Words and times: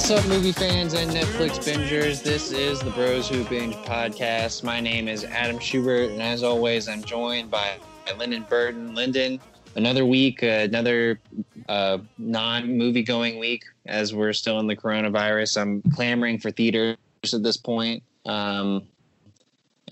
What's 0.00 0.12
up, 0.12 0.26
movie 0.28 0.52
fans 0.52 0.94
and 0.94 1.10
Netflix 1.10 1.58
bingers? 1.58 2.22
This 2.22 2.52
is 2.52 2.80
the 2.80 2.88
Bros 2.92 3.28
Who 3.28 3.44
Binge 3.44 3.74
podcast. 3.84 4.64
My 4.64 4.80
name 4.80 5.08
is 5.08 5.24
Adam 5.24 5.58
Schubert, 5.58 6.10
and 6.10 6.22
as 6.22 6.42
always, 6.42 6.88
I'm 6.88 7.04
joined 7.04 7.50
by 7.50 7.76
Lyndon 8.16 8.46
Burton. 8.48 8.94
Lyndon, 8.94 9.38
another 9.76 10.06
week, 10.06 10.42
uh, 10.42 10.46
another 10.46 11.20
uh, 11.68 11.98
non-movie 12.16 13.02
going 13.02 13.38
week, 13.38 13.64
as 13.84 14.14
we're 14.14 14.32
still 14.32 14.58
in 14.58 14.66
the 14.66 14.74
coronavirus. 14.74 15.60
I'm 15.60 15.82
clamoring 15.94 16.38
for 16.38 16.50
theaters 16.50 16.96
at 17.34 17.42
this 17.42 17.58
point, 17.58 18.02
um, 18.24 18.84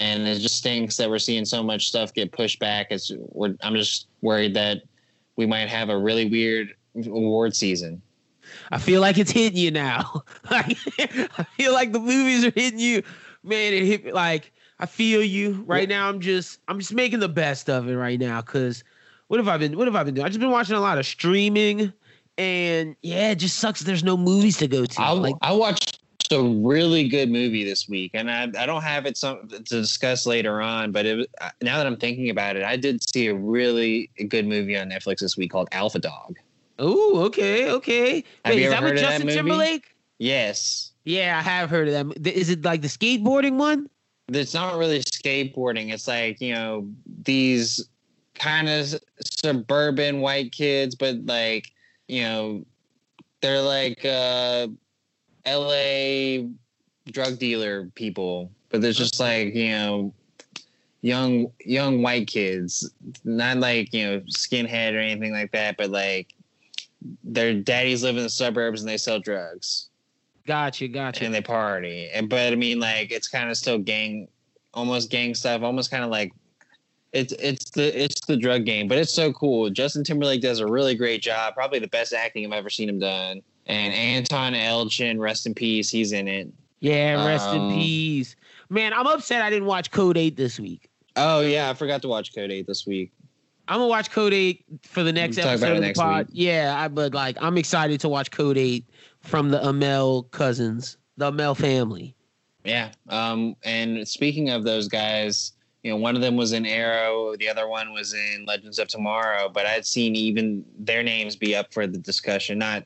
and 0.00 0.26
it 0.26 0.38
just 0.38 0.56
stinks 0.56 0.96
that 0.96 1.10
we're 1.10 1.18
seeing 1.18 1.44
so 1.44 1.62
much 1.62 1.86
stuff 1.86 2.14
get 2.14 2.32
pushed 2.32 2.58
back. 2.60 2.86
It's, 2.90 3.12
I'm 3.60 3.74
just 3.74 4.06
worried 4.22 4.54
that 4.54 4.78
we 5.36 5.44
might 5.44 5.68
have 5.68 5.90
a 5.90 5.98
really 5.98 6.30
weird 6.30 6.74
award 6.96 7.54
season. 7.54 8.00
I 8.70 8.78
feel 8.78 9.00
like 9.00 9.18
it's 9.18 9.30
hitting 9.30 9.58
you 9.58 9.70
now. 9.70 10.22
I 10.50 10.62
feel 11.56 11.72
like 11.72 11.92
the 11.92 12.00
movies 12.00 12.44
are 12.44 12.52
hitting 12.54 12.78
you. 12.78 13.02
Man, 13.42 13.72
it 13.72 13.84
hit 13.84 14.04
me 14.04 14.12
like 14.12 14.52
I 14.78 14.86
feel 14.86 15.22
you 15.22 15.64
right 15.66 15.88
now. 15.88 16.08
I'm 16.08 16.20
just 16.20 16.60
I'm 16.68 16.78
just 16.78 16.92
making 16.92 17.20
the 17.20 17.28
best 17.28 17.70
of 17.70 17.88
it 17.88 17.96
right 17.96 18.18
now. 18.18 18.40
Cause 18.42 18.84
what 19.28 19.38
have 19.38 19.48
I 19.48 19.56
been 19.56 19.76
what 19.76 19.86
have 19.86 19.96
I 19.96 20.04
been 20.04 20.14
doing? 20.14 20.24
I've 20.24 20.32
just 20.32 20.40
been 20.40 20.50
watching 20.50 20.76
a 20.76 20.80
lot 20.80 20.98
of 20.98 21.06
streaming 21.06 21.92
and 22.38 22.94
yeah, 23.02 23.32
it 23.32 23.36
just 23.36 23.56
sucks 23.56 23.80
there's 23.80 24.04
no 24.04 24.16
movies 24.16 24.56
to 24.58 24.68
go 24.68 24.86
to. 24.86 25.00
I, 25.00 25.10
like 25.10 25.34
I 25.42 25.52
watched 25.52 25.98
a 26.30 26.42
really 26.42 27.08
good 27.08 27.30
movie 27.30 27.64
this 27.64 27.88
week, 27.88 28.12
and 28.14 28.30
I, 28.30 28.44
I 28.58 28.66
don't 28.66 28.82
have 28.82 29.06
it 29.06 29.16
some 29.16 29.48
to 29.48 29.58
discuss 29.58 30.26
later 30.26 30.60
on. 30.60 30.92
But 30.92 31.06
it, 31.06 31.30
now 31.62 31.78
that 31.78 31.86
I'm 31.86 31.96
thinking 31.96 32.30
about 32.30 32.56
it, 32.56 32.62
I 32.62 32.76
did 32.76 33.02
see 33.08 33.26
a 33.26 33.34
really 33.34 34.10
good 34.28 34.46
movie 34.46 34.78
on 34.78 34.88
Netflix 34.90 35.18
this 35.18 35.36
week 35.36 35.50
called 35.50 35.68
Alpha 35.72 35.98
Dog. 35.98 36.38
Oh, 36.78 37.24
okay, 37.26 37.70
okay. 37.70 38.24
Have 38.44 38.54
Wait, 38.54 38.60
you 38.60 38.64
is 38.66 38.70
that 38.70 38.82
with 38.82 38.94
that 38.94 39.00
Justin 39.00 39.26
movie? 39.26 39.36
Timberlake? 39.38 39.94
Yes, 40.18 40.92
Yeah, 41.04 41.38
I 41.38 41.42
have 41.42 41.70
heard 41.70 41.88
of 41.88 41.94
them. 41.94 42.12
Is 42.24 42.50
it 42.50 42.64
like 42.64 42.82
the 42.82 42.88
skateboarding 42.88 43.56
one? 43.56 43.88
it's 44.30 44.54
not 44.54 44.76
really 44.76 45.00
skateboarding. 45.00 45.92
It's 45.92 46.06
like 46.06 46.40
you 46.40 46.54
know 46.54 46.88
these 47.22 47.88
kind 48.34 48.68
of 48.68 48.94
suburban 49.20 50.20
white 50.20 50.52
kids, 50.52 50.94
but 50.94 51.24
like 51.24 51.70
you 52.08 52.22
know 52.22 52.64
they're 53.40 53.62
like 53.62 54.04
uh, 54.04 54.68
L.A. 55.44 56.48
drug 57.06 57.38
dealer 57.38 57.90
people, 57.94 58.50
but 58.68 58.82
they're 58.82 58.92
just 58.92 59.18
like 59.18 59.54
you 59.54 59.70
know 59.70 60.14
young 61.00 61.50
young 61.64 62.02
white 62.02 62.26
kids, 62.26 62.90
not 63.24 63.58
like 63.58 63.92
you 63.94 64.04
know 64.06 64.20
skinhead 64.20 64.94
or 64.94 64.98
anything 64.98 65.32
like 65.32 65.52
that, 65.52 65.76
but 65.76 65.90
like 65.90 66.34
their 67.24 67.54
daddies 67.54 68.02
live 68.02 68.16
in 68.16 68.22
the 68.24 68.30
suburbs 68.30 68.80
and 68.82 68.88
they 68.88 68.96
sell 68.96 69.20
drugs 69.20 69.88
Gotcha, 70.46 70.88
gotcha. 70.88 71.24
and 71.24 71.34
they 71.34 71.42
party. 71.42 72.08
And 72.14 72.28
but 72.28 72.52
I 72.52 72.56
mean, 72.56 72.80
like 72.80 73.12
it's 73.12 73.28
kind 73.28 73.50
of 73.50 73.56
still 73.58 73.78
gang, 73.78 74.28
almost 74.72 75.10
gang 75.10 75.34
stuff, 75.34 75.60
almost 75.62 75.90
kind 75.90 76.02
of 76.04 76.10
like 76.10 76.32
it's 77.12 77.32
it's 77.34 77.70
the 77.70 78.02
it's 78.02 78.20
the 78.26 78.36
drug 78.36 78.64
game. 78.64 78.88
But 78.88 78.96
it's 78.98 79.12
so 79.12 79.30
cool. 79.32 79.68
Justin 79.68 80.04
Timberlake 80.04 80.40
does 80.40 80.60
a 80.60 80.66
really 80.66 80.94
great 80.94 81.20
job. 81.22 81.54
Probably 81.54 81.78
the 81.80 81.88
best 81.88 82.14
acting 82.14 82.46
I've 82.46 82.52
ever 82.58 82.70
seen 82.70 82.88
him 82.88 82.98
done. 82.98 83.42
And 83.66 83.92
Anton 83.92 84.54
Yelchin, 84.54 85.18
rest 85.18 85.44
in 85.46 85.52
peace, 85.54 85.90
he's 85.90 86.12
in 86.12 86.26
it. 86.26 86.48
yeah, 86.80 87.26
rest 87.26 87.48
in 87.54 87.60
Um, 87.60 87.74
peace. 87.74 88.34
Man, 88.70 88.94
I'm 88.94 89.06
upset 89.06 89.42
I 89.42 89.50
didn't 89.50 89.66
watch 89.66 89.90
Code 89.90 90.16
8 90.16 90.34
this 90.36 90.58
week. 90.58 90.88
Oh 91.16 91.40
yeah, 91.40 91.68
I 91.68 91.74
forgot 91.74 92.00
to 92.02 92.08
watch 92.08 92.34
Code 92.34 92.50
Eight 92.52 92.66
this 92.66 92.86
week. 92.86 93.10
I'm 93.68 93.76
gonna 93.78 93.86
watch 93.88 94.10
Code 94.10 94.32
8 94.32 94.64
for 94.82 95.02
the 95.02 95.12
next 95.12 95.36
We'll 95.36 95.48
episode 95.48 95.76
of 95.76 95.82
the 95.82 95.92
pod. 95.92 96.26
week. 96.28 96.34
Yeah, 96.34 96.74
I 96.78 96.88
but 96.88 97.12
like 97.14 97.36
I'm 97.40 97.58
excited 97.58 98.00
to 98.00 98.08
watch 98.08 98.30
Code 98.30 98.56
8 98.58 98.84
from 99.20 99.50
the 99.50 99.58
Amell 99.58 100.30
cousins, 100.30 100.96
the 101.18 101.30
Amell 101.30 101.56
family. 101.56 102.14
Yeah. 102.64 102.90
Um. 103.08 103.54
And 103.64 104.06
speaking 104.08 104.50
of 104.50 104.64
those 104.64 104.88
guys, 104.88 105.52
you 105.82 105.90
know, 105.90 105.96
one 105.96 106.16
of 106.16 106.22
them 106.22 106.36
was 106.36 106.52
in 106.52 106.66
Arrow, 106.66 107.36
the 107.36 107.48
other 107.48 107.68
one 107.68 107.92
was 107.92 108.14
in 108.14 108.44
Legends 108.46 108.78
of 108.78 108.88
Tomorrow. 108.88 109.48
But 109.48 109.66
I'd 109.66 109.86
seen 109.86 110.16
even 110.16 110.64
their 110.78 111.02
names 111.02 111.36
be 111.36 111.54
up 111.54 111.72
for 111.72 111.86
the 111.86 111.98
discussion. 111.98 112.58
Not, 112.58 112.84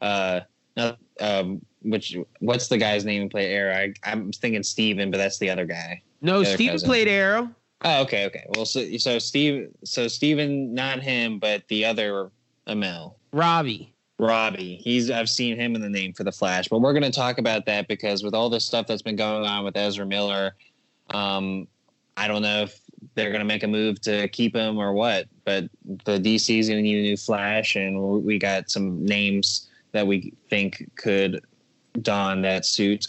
uh, 0.00 0.40
not 0.76 0.98
um. 1.20 1.64
Which 1.82 2.16
what's 2.40 2.68
the 2.68 2.78
guy's 2.78 3.04
name 3.04 3.24
who 3.24 3.28
played 3.28 3.52
Arrow? 3.52 3.74
I, 3.74 3.92
I'm 4.04 4.32
thinking 4.32 4.62
Steven, 4.62 5.10
but 5.10 5.18
that's 5.18 5.38
the 5.38 5.50
other 5.50 5.66
guy. 5.66 6.00
No, 6.22 6.42
Steven 6.42 6.72
cousin. 6.74 6.88
played 6.88 7.08
Arrow. 7.08 7.50
Oh, 7.82 8.02
okay, 8.02 8.24
okay. 8.26 8.46
Well, 8.54 8.64
so 8.64 8.96
so 8.96 9.18
Steve, 9.18 9.68
so 9.84 10.08
Steven, 10.08 10.74
not 10.74 11.00
him, 11.02 11.38
but 11.38 11.66
the 11.68 11.84
other 11.84 12.30
Amell. 12.66 13.14
Robbie. 13.32 13.94
Robbie. 14.18 14.76
He's 14.76 15.10
I've 15.10 15.28
seen 15.28 15.58
him 15.58 15.74
in 15.74 15.80
the 15.80 15.88
name 15.88 16.12
for 16.12 16.24
the 16.24 16.32
Flash, 16.32 16.68
but 16.68 16.80
we're 16.80 16.92
going 16.92 17.02
to 17.02 17.10
talk 17.10 17.38
about 17.38 17.66
that 17.66 17.88
because 17.88 18.22
with 18.22 18.34
all 18.34 18.48
this 18.48 18.64
stuff 18.64 18.86
that's 18.86 19.02
been 19.02 19.16
going 19.16 19.44
on 19.44 19.64
with 19.64 19.76
Ezra 19.76 20.06
Miller, 20.06 20.54
um, 21.10 21.66
I 22.16 22.28
don't 22.28 22.42
know 22.42 22.62
if 22.62 22.80
they're 23.14 23.30
going 23.30 23.40
to 23.40 23.44
make 23.44 23.62
a 23.62 23.68
move 23.68 24.00
to 24.02 24.28
keep 24.28 24.54
him 24.54 24.78
or 24.78 24.92
what. 24.92 25.26
But 25.44 25.64
the 26.04 26.18
DC's 26.18 26.68
going 26.68 26.78
to 26.78 26.82
need 26.82 27.00
a 27.00 27.02
new 27.02 27.16
Flash, 27.16 27.76
and 27.76 28.24
we 28.24 28.38
got 28.38 28.70
some 28.70 29.04
names 29.04 29.68
that 29.92 30.06
we 30.06 30.32
think 30.48 30.90
could 30.96 31.44
don 32.00 32.42
that 32.42 32.64
suit. 32.64 33.08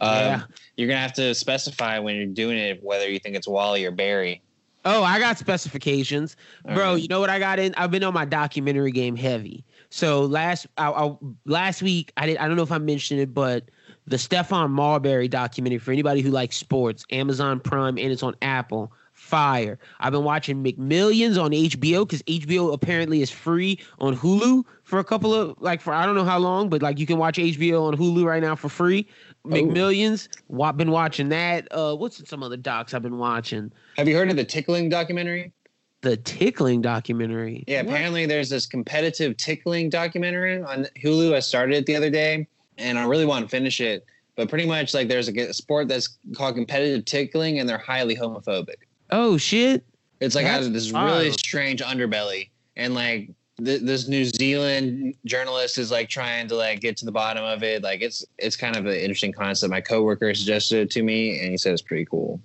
Um, 0.00 0.10
Yeah. 0.16 0.42
You're 0.76 0.88
gonna 0.88 1.00
have 1.00 1.12
to 1.14 1.34
specify 1.34 1.98
when 1.98 2.16
you're 2.16 2.26
doing 2.26 2.58
it 2.58 2.82
whether 2.82 3.08
you 3.08 3.18
think 3.18 3.36
it's 3.36 3.48
Wally 3.48 3.84
or 3.84 3.90
Barry. 3.90 4.42
Oh, 4.86 5.02
I 5.02 5.18
got 5.18 5.38
specifications, 5.38 6.36
All 6.68 6.74
bro. 6.74 6.92
right. 6.92 7.02
You 7.02 7.08
know 7.08 7.18
what 7.20 7.30
I 7.30 7.38
got 7.38 7.58
in? 7.58 7.74
I've 7.76 7.90
been 7.90 8.04
on 8.04 8.12
my 8.12 8.26
documentary 8.26 8.92
game 8.92 9.16
heavy. 9.16 9.64
So 9.88 10.22
last, 10.22 10.66
I, 10.76 10.90
I, 10.90 11.16
last 11.46 11.80
week, 11.82 12.12
I 12.18 12.26
did. 12.26 12.36
I 12.36 12.46
don't 12.46 12.56
know 12.56 12.64
if 12.64 12.72
I 12.72 12.78
mentioned 12.78 13.20
it, 13.20 13.32
but 13.32 13.70
the 14.06 14.16
Stephon 14.16 14.70
Marbury 14.70 15.28
documentary 15.28 15.78
for 15.78 15.92
anybody 15.92 16.20
who 16.20 16.30
likes 16.30 16.56
sports, 16.56 17.06
Amazon 17.10 17.60
Prime, 17.60 17.96
and 17.96 18.12
it's 18.12 18.22
on 18.22 18.34
Apple. 18.42 18.92
Fire. 19.12 19.78
I've 20.00 20.12
been 20.12 20.24
watching 20.24 20.62
McMillions 20.62 21.42
on 21.42 21.52
HBO 21.52 22.06
because 22.06 22.20
HBO 22.24 22.74
apparently 22.74 23.22
is 23.22 23.30
free 23.30 23.78
on 24.00 24.14
Hulu 24.16 24.64
for 24.82 24.98
a 24.98 25.04
couple 25.04 25.32
of 25.32 25.54
like 25.60 25.80
for 25.80 25.94
I 25.94 26.04
don't 26.04 26.16
know 26.16 26.24
how 26.24 26.38
long, 26.38 26.68
but 26.68 26.82
like 26.82 26.98
you 26.98 27.06
can 27.06 27.16
watch 27.16 27.38
HBO 27.38 27.86
on 27.86 27.96
Hulu 27.96 28.24
right 28.24 28.42
now 28.42 28.56
for 28.56 28.68
free. 28.68 29.06
McMillions. 29.46 30.28
Wa- 30.48 30.72
been 30.72 30.90
watching 30.90 31.28
that. 31.30 31.68
Uh, 31.70 31.94
what's 31.94 32.26
some 32.28 32.42
other 32.42 32.56
docs 32.56 32.94
I've 32.94 33.02
been 33.02 33.18
watching? 33.18 33.70
Have 33.96 34.08
you 34.08 34.16
heard 34.16 34.30
of 34.30 34.36
the 34.36 34.44
tickling 34.44 34.88
documentary? 34.88 35.52
The 36.00 36.16
tickling 36.18 36.82
documentary. 36.82 37.64
Yeah, 37.66 37.82
What? 37.82 37.92
apparently 37.92 38.26
there's 38.26 38.50
this 38.50 38.66
competitive 38.66 39.36
tickling 39.36 39.88
documentary 39.90 40.62
on 40.62 40.86
Hulu. 41.02 41.34
I 41.34 41.40
started 41.40 41.76
it 41.76 41.86
the 41.86 41.96
other 41.96 42.10
day, 42.10 42.46
and 42.78 42.98
I 42.98 43.06
really 43.06 43.24
want 43.26 43.44
to 43.44 43.48
finish 43.48 43.80
it. 43.80 44.04
But 44.36 44.48
pretty 44.48 44.66
much, 44.66 44.94
like, 44.94 45.08
there's 45.08 45.28
a 45.28 45.52
sport 45.54 45.88
that's 45.88 46.18
called 46.34 46.56
competitive 46.56 47.04
tickling, 47.04 47.58
and 47.60 47.68
they're 47.68 47.78
highly 47.78 48.16
homophobic. 48.16 48.74
Oh 49.10 49.36
shit. 49.36 49.84
It's 50.20 50.34
like 50.34 50.44
That's 50.44 50.64
has 50.66 50.72
this 50.72 50.90
really 50.90 51.30
strange 51.32 51.82
underbelly, 51.82 52.48
and 52.76 52.94
like 52.94 53.30
th- 53.62 53.82
this 53.82 54.08
New 54.08 54.24
Zealand 54.24 55.14
journalist 55.24 55.78
is 55.78 55.90
like 55.90 56.08
trying 56.08 56.48
to 56.48 56.54
like 56.56 56.80
get 56.80 56.96
to 56.98 57.04
the 57.04 57.12
bottom 57.12 57.44
of 57.44 57.62
it. 57.62 57.82
Like, 57.82 58.02
it's 58.02 58.24
it's 58.38 58.56
kind 58.56 58.76
of 58.76 58.86
an 58.86 58.94
interesting 58.94 59.32
concept. 59.32 59.70
My 59.70 59.80
coworker 59.80 60.34
suggested 60.34 60.78
it 60.78 60.90
to 60.92 61.02
me, 61.02 61.40
and 61.40 61.50
he 61.50 61.56
said 61.56 61.72
it's 61.72 61.82
pretty 61.82 62.04
cool. 62.04 62.40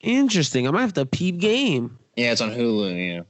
Interesting. 0.00 0.66
I 0.66 0.70
might 0.70 0.80
have 0.80 0.94
to 0.94 1.06
peep 1.06 1.38
game. 1.38 1.98
Yeah, 2.16 2.32
it's 2.32 2.40
on 2.40 2.50
Hulu. 2.50 3.14
Yeah. 3.14 3.22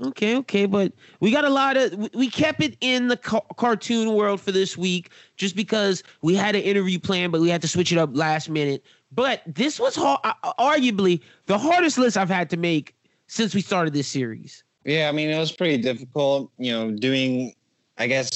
Okay, 0.00 0.36
okay, 0.36 0.66
but 0.66 0.92
we 1.18 1.32
got 1.32 1.44
a 1.44 1.50
lot 1.50 1.76
of 1.76 2.10
we- 2.14 2.30
kept 2.30 2.62
it 2.62 2.76
in 2.80 3.08
the 3.08 3.16
ca- 3.16 3.40
cartoon 3.56 4.12
world 4.12 4.40
for 4.40 4.52
this 4.52 4.76
week 4.78 5.10
just 5.36 5.56
because 5.56 6.04
we 6.22 6.36
had 6.36 6.54
an 6.54 6.62
interview 6.62 7.00
plan, 7.00 7.32
but 7.32 7.40
we 7.40 7.48
had 7.48 7.60
to 7.62 7.68
switch 7.68 7.90
it 7.90 7.98
up 7.98 8.10
last 8.12 8.48
minute. 8.48 8.84
But 9.10 9.42
this 9.46 9.80
was 9.80 9.96
hard, 9.96 10.20
uh, 10.22 10.34
arguably 10.60 11.20
the 11.46 11.58
hardest 11.58 11.98
list 11.98 12.16
I've 12.16 12.28
had 12.28 12.48
to 12.50 12.56
make 12.56 12.94
since 13.26 13.54
we 13.56 13.60
started 13.60 13.92
this 13.92 14.06
series. 14.06 14.62
Yeah, 14.84 15.08
I 15.08 15.12
mean, 15.12 15.28
it 15.30 15.38
was 15.38 15.52
pretty 15.52 15.78
difficult, 15.78 16.50
you 16.58 16.72
know, 16.72 16.90
doing, 16.90 17.54
I 17.98 18.06
guess 18.06 18.30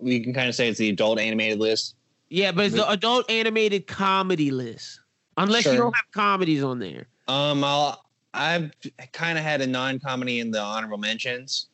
we 0.00 0.20
can 0.20 0.34
kind 0.34 0.48
of 0.48 0.54
say 0.54 0.68
it's 0.68 0.78
the 0.78 0.90
adult 0.90 1.18
animated 1.18 1.58
list. 1.58 1.94
Yeah, 2.28 2.52
but 2.52 2.66
it's 2.66 2.74
the 2.74 2.88
adult 2.90 3.30
animated 3.30 3.86
comedy 3.86 4.50
list. 4.50 5.00
Unless 5.36 5.66
you 5.66 5.76
don't 5.76 5.94
have 5.94 6.10
comedies 6.12 6.62
on 6.62 6.78
there. 6.78 7.06
Um, 7.28 7.64
I'll, 7.64 8.04
I've 8.34 8.70
kind 9.12 9.38
of 9.38 9.44
had 9.44 9.60
a 9.60 9.66
non 9.66 9.98
comedy 9.98 10.40
in 10.40 10.50
the 10.50 10.60
honorable 10.60 10.98
mentions. 10.98 11.68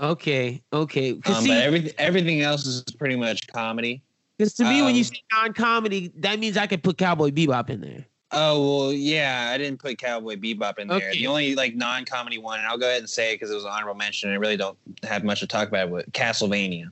Okay, 0.00 0.62
okay. 0.72 1.12
Um, 1.26 1.34
see, 1.42 1.48
but 1.48 1.62
everything, 1.62 1.92
everything 1.98 2.40
else 2.42 2.66
is 2.66 2.82
pretty 2.98 3.16
much 3.16 3.46
comedy. 3.48 4.02
Because 4.36 4.54
to 4.54 4.64
me, 4.64 4.82
when 4.82 4.94
you 4.94 5.00
um, 5.00 5.04
say 5.04 5.22
non-comedy, 5.32 6.12
that 6.18 6.38
means 6.38 6.56
I 6.56 6.66
could 6.66 6.82
put 6.82 6.98
Cowboy 6.98 7.30
Bebop 7.30 7.70
in 7.70 7.80
there. 7.80 8.04
Oh, 8.38 8.80
well, 8.80 8.92
yeah, 8.92 9.50
I 9.50 9.56
didn't 9.56 9.80
put 9.80 9.96
Cowboy 9.96 10.36
Bebop 10.36 10.78
in 10.78 10.88
there. 10.88 10.98
Okay. 10.98 11.12
The 11.12 11.26
only 11.26 11.54
like 11.54 11.74
non 11.74 12.04
comedy 12.04 12.36
one, 12.36 12.58
and 12.58 12.68
I'll 12.68 12.76
go 12.76 12.86
ahead 12.86 12.98
and 12.98 13.08
say 13.08 13.30
it 13.32 13.36
because 13.36 13.50
it 13.50 13.54
was 13.54 13.64
an 13.64 13.70
honorable 13.70 13.94
mention. 13.94 14.28
And 14.28 14.36
I 14.36 14.38
really 14.38 14.58
don't 14.58 14.76
have 15.04 15.24
much 15.24 15.40
to 15.40 15.46
talk 15.46 15.68
about 15.68 15.88
with 15.88 16.12
Castlevania. 16.12 16.88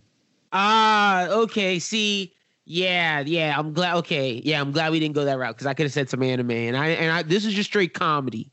Ah, 0.55 1.27
okay. 1.29 1.79
See, 1.79 2.33
yeah, 2.65 3.21
yeah. 3.21 3.59
I'm 3.59 3.75
glad. 3.75 3.97
Okay, 3.97 4.41
yeah, 4.43 4.59
I'm 4.59 4.73
glad 4.73 4.91
we 4.91 4.99
didn't 4.99 5.15
go 5.15 5.27
that 5.27 5.39
route 5.39 5.55
because 5.55 5.67
I 5.67 5.75
could 5.75 5.85
have 5.85 5.93
said 5.93 6.09
some 6.09 6.23
anime, 6.23 6.51
and 6.51 6.79
I 6.79 6.89
and 6.89 7.13
I 7.13 7.23
this 7.23 7.45
is 7.45 7.53
just 7.53 7.69
straight 7.69 7.93
comedy. 7.93 8.51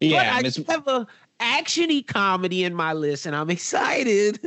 Yeah, 0.00 0.42
but 0.42 0.58
I 0.68 0.72
have 0.72 0.88
a 0.88 1.06
actiony 1.38 2.04
comedy 2.04 2.64
in 2.64 2.74
my 2.74 2.92
list, 2.92 3.26
and 3.26 3.36
I'm 3.36 3.50
excited. 3.50 4.44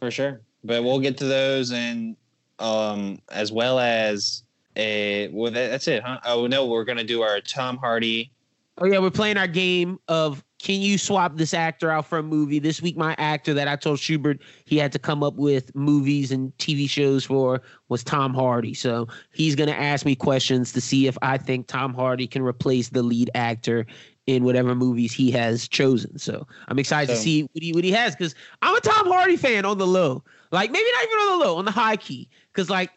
for 0.00 0.10
sure. 0.10 0.40
But 0.64 0.82
we'll 0.82 0.98
get 0.98 1.16
to 1.18 1.26
those, 1.26 1.70
and 1.70 2.16
um, 2.58 3.20
as 3.30 3.52
well 3.52 3.78
as 3.78 4.42
a 4.76 5.28
well, 5.28 5.50
that, 5.52 5.70
that's 5.70 5.88
it, 5.88 6.02
huh? 6.02 6.20
Oh 6.24 6.46
no, 6.46 6.66
we're 6.66 6.84
gonna 6.84 7.04
do 7.04 7.22
our 7.22 7.40
Tom 7.40 7.76
Hardy. 7.76 8.32
Oh 8.78 8.86
yeah, 8.86 8.98
we're 8.98 9.10
playing 9.10 9.36
our 9.36 9.46
game 9.46 9.98
of 10.08 10.42
can 10.58 10.80
you 10.80 10.96
swap 10.96 11.36
this 11.36 11.52
actor 11.52 11.90
out 11.90 12.06
for 12.06 12.18
a 12.18 12.22
movie? 12.22 12.58
This 12.58 12.80
week, 12.80 12.96
my 12.96 13.16
actor 13.18 13.52
that 13.52 13.66
I 13.66 13.76
told 13.76 13.98
Schubert 13.98 14.40
he 14.64 14.78
had 14.78 14.92
to 14.92 14.98
come 14.98 15.22
up 15.22 15.34
with 15.34 15.74
movies 15.74 16.30
and 16.30 16.56
TV 16.58 16.88
shows 16.88 17.24
for 17.24 17.60
was 17.88 18.04
Tom 18.04 18.32
Hardy. 18.32 18.72
So 18.72 19.08
he's 19.32 19.56
gonna 19.56 19.72
ask 19.72 20.06
me 20.06 20.14
questions 20.14 20.72
to 20.72 20.80
see 20.80 21.06
if 21.06 21.18
I 21.20 21.36
think 21.36 21.66
Tom 21.66 21.92
Hardy 21.92 22.26
can 22.26 22.42
replace 22.42 22.90
the 22.90 23.02
lead 23.02 23.30
actor 23.34 23.86
in 24.26 24.44
whatever 24.44 24.74
movies 24.74 25.12
he 25.12 25.30
has 25.32 25.66
chosen. 25.66 26.18
So 26.18 26.46
I'm 26.68 26.78
excited 26.78 27.08
so, 27.08 27.14
to 27.14 27.20
see 27.20 27.42
what 27.42 27.62
he 27.62 27.72
what 27.72 27.84
he 27.84 27.90
has 27.90 28.14
because 28.14 28.34
I'm 28.62 28.74
a 28.76 28.80
Tom 28.80 29.06
Hardy 29.08 29.36
fan 29.36 29.64
on 29.64 29.78
the 29.78 29.86
low. 29.86 30.22
Like 30.52 30.70
maybe 30.70 30.88
not 30.94 31.04
even 31.04 31.18
on 31.18 31.38
the 31.38 31.44
low, 31.44 31.56
on 31.56 31.64
the 31.64 31.70
high 31.72 31.96
key. 31.96 32.28
Because 32.52 32.70
like 32.70 32.90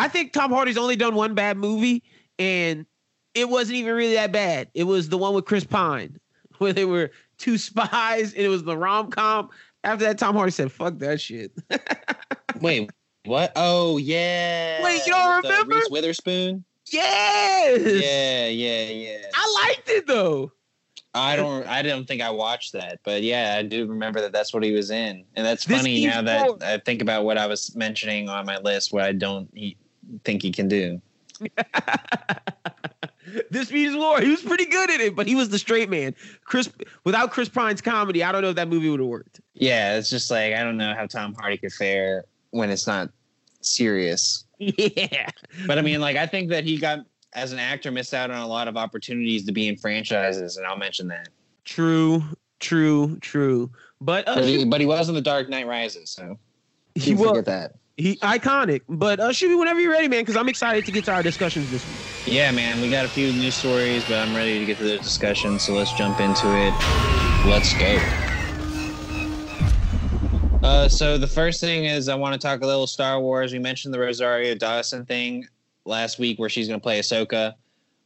I 0.00 0.08
think 0.08 0.32
Tom 0.32 0.50
Hardy's 0.50 0.78
only 0.78 0.96
done 0.96 1.14
one 1.14 1.34
bad 1.34 1.58
movie, 1.58 2.02
and 2.38 2.86
it 3.34 3.50
wasn't 3.50 3.76
even 3.76 3.94
really 3.94 4.14
that 4.14 4.32
bad. 4.32 4.70
It 4.72 4.84
was 4.84 5.10
the 5.10 5.18
one 5.18 5.34
with 5.34 5.44
Chris 5.44 5.64
Pine, 5.64 6.18
where 6.58 6.72
they 6.72 6.86
were 6.86 7.10
two 7.36 7.58
spies, 7.58 8.32
and 8.32 8.42
it 8.42 8.48
was 8.48 8.64
the 8.64 8.78
rom 8.78 9.10
com. 9.10 9.50
After 9.84 10.06
that, 10.06 10.16
Tom 10.16 10.34
Hardy 10.36 10.52
said, 10.52 10.72
"Fuck 10.72 10.98
that 11.00 11.20
shit." 11.20 11.52
Wait, 12.62 12.90
what? 13.26 13.52
Oh 13.56 13.98
yeah. 13.98 14.82
Wait, 14.82 15.04
you 15.06 15.12
don't 15.12 15.44
uh, 15.44 15.48
remember 15.48 15.74
Reese 15.74 15.90
Witherspoon? 15.90 16.64
Yes. 16.90 17.80
Yeah, 18.02 18.46
yeah, 18.46 18.90
yeah. 18.90 19.26
I 19.34 19.66
liked 19.66 19.88
it 19.90 20.06
though. 20.06 20.50
I 21.12 21.36
don't. 21.36 21.66
I 21.66 21.82
don't 21.82 22.06
think 22.06 22.22
I 22.22 22.30
watched 22.30 22.72
that, 22.72 23.00
but 23.04 23.22
yeah, 23.22 23.56
I 23.58 23.62
do 23.64 23.86
remember 23.86 24.22
that 24.22 24.32
that's 24.32 24.54
what 24.54 24.62
he 24.62 24.72
was 24.72 24.90
in, 24.90 25.24
and 25.34 25.44
that's 25.44 25.64
funny 25.64 26.06
now 26.06 26.22
that 26.22 26.62
I 26.62 26.78
think 26.78 27.02
about 27.02 27.24
what 27.24 27.36
I 27.36 27.46
was 27.46 27.76
mentioning 27.76 28.30
on 28.30 28.46
my 28.46 28.58
list. 28.58 28.94
What 28.94 29.02
I 29.02 29.12
don't 29.12 29.50
think 30.24 30.42
he 30.42 30.50
can 30.50 30.68
do. 30.68 31.00
this 33.50 33.70
means 33.70 33.96
war. 33.96 34.20
He 34.20 34.30
was 34.30 34.42
pretty 34.42 34.66
good 34.66 34.90
at 34.90 35.00
it, 35.00 35.16
but 35.16 35.26
he 35.26 35.34
was 35.34 35.48
the 35.48 35.58
straight 35.58 35.88
man. 35.90 36.14
Chris, 36.44 36.68
without 37.04 37.30
Chris 37.30 37.48
Pine's 37.48 37.80
comedy, 37.80 38.22
I 38.22 38.32
don't 38.32 38.42
know 38.42 38.50
if 38.50 38.56
that 38.56 38.68
movie 38.68 38.90
would 38.90 39.00
have 39.00 39.08
worked. 39.08 39.40
Yeah, 39.54 39.96
it's 39.96 40.10
just 40.10 40.30
like 40.30 40.54
I 40.54 40.62
don't 40.62 40.76
know 40.76 40.94
how 40.94 41.06
Tom 41.06 41.34
Hardy 41.34 41.56
could 41.56 41.72
fare 41.72 42.24
when 42.50 42.70
it's 42.70 42.86
not 42.86 43.10
serious. 43.60 44.44
Yeah, 44.62 45.30
but 45.66 45.78
I 45.78 45.80
mean, 45.80 46.02
like 46.02 46.18
I 46.18 46.26
think 46.26 46.50
that 46.50 46.64
he 46.64 46.76
got 46.76 46.98
as 47.32 47.52
an 47.52 47.58
actor 47.58 47.90
missed 47.90 48.12
out 48.12 48.30
on 48.30 48.42
a 48.42 48.46
lot 48.46 48.68
of 48.68 48.76
opportunities 48.76 49.46
to 49.46 49.52
be 49.52 49.68
in 49.68 49.76
franchises, 49.78 50.58
and 50.58 50.66
I'll 50.66 50.76
mention 50.76 51.08
that. 51.08 51.30
True, 51.64 52.22
true, 52.58 53.16
true. 53.22 53.70
But 54.02 54.28
uh, 54.28 54.34
but, 54.34 54.44
he, 54.44 54.64
but 54.66 54.80
he 54.80 54.86
was 54.86 55.08
in 55.08 55.14
The 55.14 55.22
Dark 55.22 55.48
Knight 55.48 55.66
Rises, 55.66 56.10
so 56.10 56.38
he 56.94 57.14
will 57.14 57.28
forget 57.28 57.46
that. 57.46 57.74
He 57.96 58.16
iconic, 58.16 58.82
but 58.88 59.20
uh, 59.20 59.32
shoot 59.32 59.50
me 59.50 59.56
whenever 59.56 59.80
you're 59.80 59.92
ready, 59.92 60.08
man, 60.08 60.20
because 60.20 60.36
I'm 60.36 60.48
excited 60.48 60.86
to 60.86 60.92
get 60.92 61.04
to 61.04 61.12
our 61.12 61.22
discussions 61.22 61.70
this 61.70 61.86
week. 61.86 61.96
Yeah, 62.26 62.50
man, 62.50 62.80
we 62.80 62.90
got 62.90 63.04
a 63.04 63.08
few 63.08 63.32
news 63.32 63.54
stories, 63.54 64.04
but 64.04 64.18
I'm 64.18 64.34
ready 64.34 64.58
to 64.58 64.64
get 64.64 64.78
to 64.78 64.84
the 64.84 64.98
discussion, 64.98 65.58
So 65.58 65.74
let's 65.74 65.92
jump 65.92 66.20
into 66.20 66.46
it. 66.56 66.72
Let's 67.46 67.74
go. 67.78 67.98
Uh, 70.62 70.88
so 70.88 71.18
the 71.18 71.26
first 71.26 71.60
thing 71.60 71.84
is 71.84 72.08
I 72.08 72.14
want 72.14 72.34
to 72.34 72.38
talk 72.38 72.62
a 72.62 72.66
little 72.66 72.86
Star 72.86 73.20
Wars. 73.20 73.52
We 73.52 73.58
mentioned 73.58 73.92
the 73.92 73.98
Rosario 73.98 74.54
Dawson 74.54 75.04
thing 75.06 75.46
last 75.84 76.18
week 76.18 76.38
where 76.38 76.48
she's 76.48 76.68
going 76.68 76.78
to 76.78 76.82
play 76.82 77.00
Ahsoka. 77.00 77.54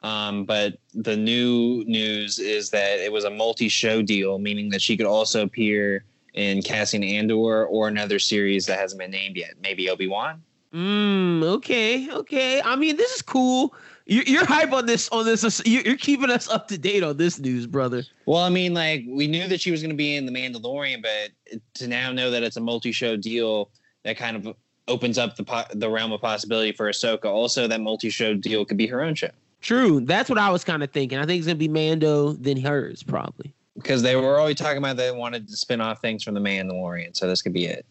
Um, 0.02 0.44
but 0.44 0.78
the 0.92 1.16
new 1.16 1.82
news 1.87 2.38
is 2.38 2.70
that 2.70 3.00
it 3.00 3.10
was 3.10 3.25
a 3.25 3.30
multi-show 3.30 4.02
deal, 4.02 4.38
meaning 4.38 4.69
that 4.70 4.82
she 4.82 4.96
could 4.96 5.06
also 5.06 5.42
appear 5.42 6.04
in 6.34 6.62
Cassian 6.62 7.02
Andor 7.02 7.64
or 7.66 7.88
another 7.88 8.19
series 8.19 8.66
that 8.66 8.78
hasn't 8.78 9.00
been 9.00 9.10
named 9.10 9.36
yet. 9.36 9.54
Maybe 9.62 9.88
Obi 9.88 10.06
Wan. 10.06 10.42
Mm, 10.72 11.42
okay, 11.44 12.10
okay. 12.10 12.60
I 12.60 12.75
mean, 12.76 12.96
this 12.96 13.14
is 13.14 13.22
cool. 13.22 13.75
You're, 14.06 14.25
you're 14.25 14.44
hype 14.44 14.72
on 14.72 14.86
this. 14.86 15.08
On 15.10 15.25
this, 15.25 15.62
you're 15.64 15.96
keeping 15.96 16.31
us 16.31 16.48
up 16.48 16.69
to 16.69 16.76
date 16.76 17.02
on 17.02 17.16
this 17.16 17.38
news, 17.38 17.66
brother. 17.66 18.02
Well, 18.26 18.42
I 18.42 18.50
mean, 18.50 18.75
like 18.75 19.04
we 19.08 19.28
knew 19.28 19.46
that 19.48 19.60
she 19.60 19.70
was 19.70 19.81
going 19.81 19.92
to 19.92 19.96
be 19.96 20.16
in 20.16 20.26
the 20.26 20.32
Mandalorian, 20.32 21.00
but 21.00 21.60
to 21.75 21.88
now 21.88 22.12
know 22.12 22.31
that 22.31 22.42
it's 22.42 22.56
a 22.56 22.60
multi-show 22.60 23.16
deal, 23.16 23.70
that 24.02 24.16
kind 24.16 24.37
of 24.37 24.54
opens 24.88 25.16
up 25.16 25.37
the 25.37 25.44
po- 25.44 25.64
the 25.72 25.88
realm 25.88 26.12
of 26.12 26.20
possibility 26.20 26.72
for 26.72 26.90
Ahsoka. 26.90 27.26
Also, 27.26 27.66
that 27.69 27.80
multi-show 27.80 28.34
deal 28.34 28.64
could 28.64 28.76
be 28.76 28.87
her 28.88 29.00
own 29.00 29.14
show. 29.14 29.30
True, 29.62 30.00
that's 30.00 30.28
what 30.28 30.38
I 30.38 30.50
was 30.50 30.64
kind 30.64 30.82
of 30.82 30.90
thinking. 30.90 31.19
I 31.19 31.25
think 31.25 31.38
it's 31.38 31.46
gonna 31.46 31.56
be 31.56 31.69
Mando, 31.69 32.32
then 32.32 32.58
hers 32.58 33.02
probably. 33.02 33.54
Because 33.75 34.03
they 34.03 34.15
were 34.15 34.38
always 34.38 34.56
talking 34.56 34.79
about 34.79 34.97
they 34.97 35.11
wanted 35.11 35.49
to 35.49 35.56
spin 35.56 35.81
off 35.81 36.00
things 36.00 36.23
from 36.23 36.35
the 36.35 36.41
Mandalorian, 36.41 37.17
so 37.17 37.26
this 37.26 37.43
could 37.43 37.53
be 37.53 37.67
it. 37.67 37.85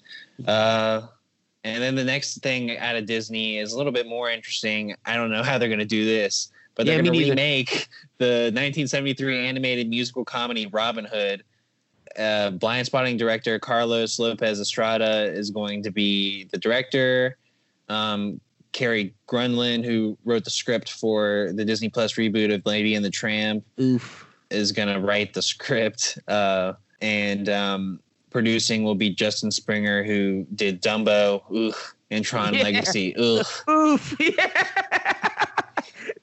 Uh, 0.47 1.07
and 1.65 1.83
then 1.83 1.95
the 1.95 2.03
next 2.03 2.41
thing 2.41 2.77
out 2.77 2.95
of 2.95 3.05
Disney 3.05 3.57
is 3.57 3.73
a 3.73 3.77
little 3.77 3.91
bit 3.91 4.07
more 4.07 4.29
interesting. 4.29 4.95
I 5.05 5.15
don't 5.15 5.29
know 5.29 5.43
how 5.43 5.57
they're 5.57 5.69
gonna 5.69 5.85
do 5.85 6.05
this, 6.05 6.51
but 6.75 6.85
they're 6.85 6.97
yeah, 6.97 7.03
gonna 7.03 7.17
remake 7.17 7.87
the 8.17 8.51
1973 8.53 9.45
animated 9.45 9.89
musical 9.89 10.23
comedy 10.23 10.67
Robin 10.67 11.05
Hood 11.05 11.43
uh, 12.17 12.51
Blindspotting 12.51 13.17
director 13.17 13.59
Carlos 13.59 14.19
Lopez 14.19 14.59
Estrada 14.59 15.31
is 15.33 15.49
going 15.49 15.83
to 15.83 15.91
be 15.91 16.45
the 16.45 16.57
director. 16.57 17.37
Um, 17.89 18.39
Kari 18.71 19.13
Granlund, 19.27 19.85
who 19.85 20.17
wrote 20.25 20.43
the 20.43 20.49
script 20.49 20.91
for 20.91 21.51
the 21.53 21.63
Disney 21.63 21.89
Plus 21.89 22.13
reboot 22.13 22.53
of 22.53 22.65
Lady 22.65 22.95
and 22.95 23.05
the 23.05 23.09
Tramp, 23.09 23.63
Oof. 23.79 24.27
Is 24.53 24.71
going 24.71 24.87
to 24.87 24.99
write 24.99 25.33
the 25.33 25.41
script. 25.41 26.17
Uh, 26.27 26.73
and 27.01 27.49
um, 27.49 27.99
producing 28.29 28.83
will 28.83 28.95
be 28.95 29.09
Justin 29.09 29.51
Springer, 29.51 30.03
who 30.03 30.45
did 30.55 30.81
Dumbo, 30.81 31.49
oof, 31.51 31.95
and 32.11 32.23
Tron 32.23 32.53
yeah. 32.53 32.63
Legacy. 32.63 33.15
Ugh. 33.17 33.45
Oof. 33.69 34.15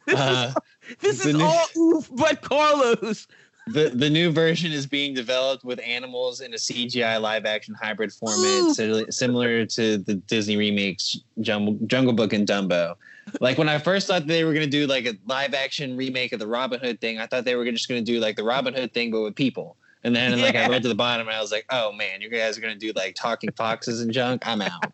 Yeah. 0.07 0.17
this 0.17 0.19
uh, 0.19 0.53
is, 0.57 0.97
this 1.01 1.27
is 1.27 1.37
new- 1.37 1.45
all 1.45 1.67
oof, 1.77 2.09
but 2.13 2.41
Carlos 2.41 3.29
the 3.73 3.91
the 3.91 4.11
new 4.11 4.31
version 4.31 4.73
is 4.73 4.87
being 4.87 5.15
developed 5.15 5.65
with 5.65 5.81
animals 5.81 6.41
in 6.41 6.53
a 6.53 6.57
CGI 6.57 7.21
live 7.21 7.45
action 7.45 7.75
hybrid 7.81 8.13
format, 8.13 8.75
similar 9.11 9.67
to 9.67 9.99
the 9.99 10.15
Disney 10.15 10.57
remakes 10.57 11.19
Jungle, 11.41 11.79
Jungle 11.87 12.13
Book 12.13 12.33
and 12.33 12.47
Dumbo. 12.47 12.95
Like 13.41 13.59
when 13.59 13.69
I 13.69 13.79
first 13.79 14.07
thought 14.07 14.27
they 14.27 14.45
were 14.45 14.53
gonna 14.53 14.67
do 14.67 14.87
like 14.87 15.07
a 15.07 15.15
live 15.27 15.55
action 15.55 15.97
remake 15.97 16.33
of 16.33 16.39
the 16.39 16.47
Robin 16.47 16.81
Hood 16.81 17.01
thing, 17.01 17.19
I 17.19 17.27
thought 17.27 17.45
they 17.45 17.55
were 17.55 17.65
just 17.71 17.89
gonna 17.89 18.03
do 18.03 18.21
like 18.21 18.37
the 18.37 18.45
Robin 18.45 18.75
Hood 18.75 18.93
thing 18.93 19.11
but 19.11 19.23
with 19.23 19.35
people. 19.35 19.77
And 20.03 20.17
then 20.17 20.39
yeah. 20.39 20.45
like 20.45 20.55
I 20.55 20.69
read 20.69 20.83
to 20.83 20.89
the 20.89 20.95
bottom 20.95 21.29
and 21.29 21.37
I 21.37 21.41
was 21.41 21.53
like, 21.53 21.67
oh 21.71 21.93
man, 21.93 22.21
you 22.21 22.31
guys 22.31 22.57
are 22.57 22.61
gonna 22.61 22.77
do 22.77 22.93
like 22.95 23.15
talking 23.15 23.51
foxes 23.53 24.01
and 24.01 24.13
junk. 24.13 24.47
I'm 24.47 24.63
out. 24.63 24.93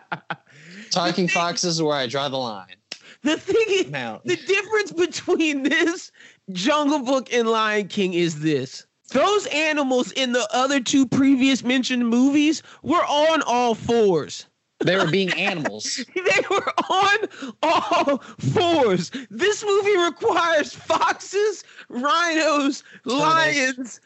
talking 0.90 1.28
foxes 1.28 1.76
is 1.76 1.82
where 1.82 1.96
I 1.96 2.06
draw 2.06 2.28
the 2.28 2.38
line. 2.38 2.76
The 3.22 3.36
thing 3.36 3.64
is, 3.68 3.86
the 3.90 4.36
difference 4.46 4.92
between 4.92 5.62
this 5.62 6.10
Jungle 6.52 7.00
Book 7.00 7.30
and 7.32 7.48
Lion 7.48 7.88
King 7.88 8.14
is 8.14 8.40
this. 8.40 8.86
Those 9.12 9.46
animals 9.46 10.12
in 10.12 10.32
the 10.32 10.48
other 10.52 10.80
two 10.80 11.06
previous 11.06 11.62
mentioned 11.62 12.08
movies 12.08 12.62
were 12.82 13.04
on 13.04 13.42
all 13.42 13.74
fours. 13.74 14.46
They 14.80 14.96
were 14.96 15.10
being 15.10 15.30
animals. 15.34 16.04
they 16.14 16.42
were 16.50 16.72
on 16.88 17.18
all 17.62 18.18
fours. 18.18 19.10
This 19.30 19.64
movie 19.64 19.96
requires 19.96 20.74
foxes, 20.74 21.64
rhinos, 21.88 22.82
lions, 23.04 24.00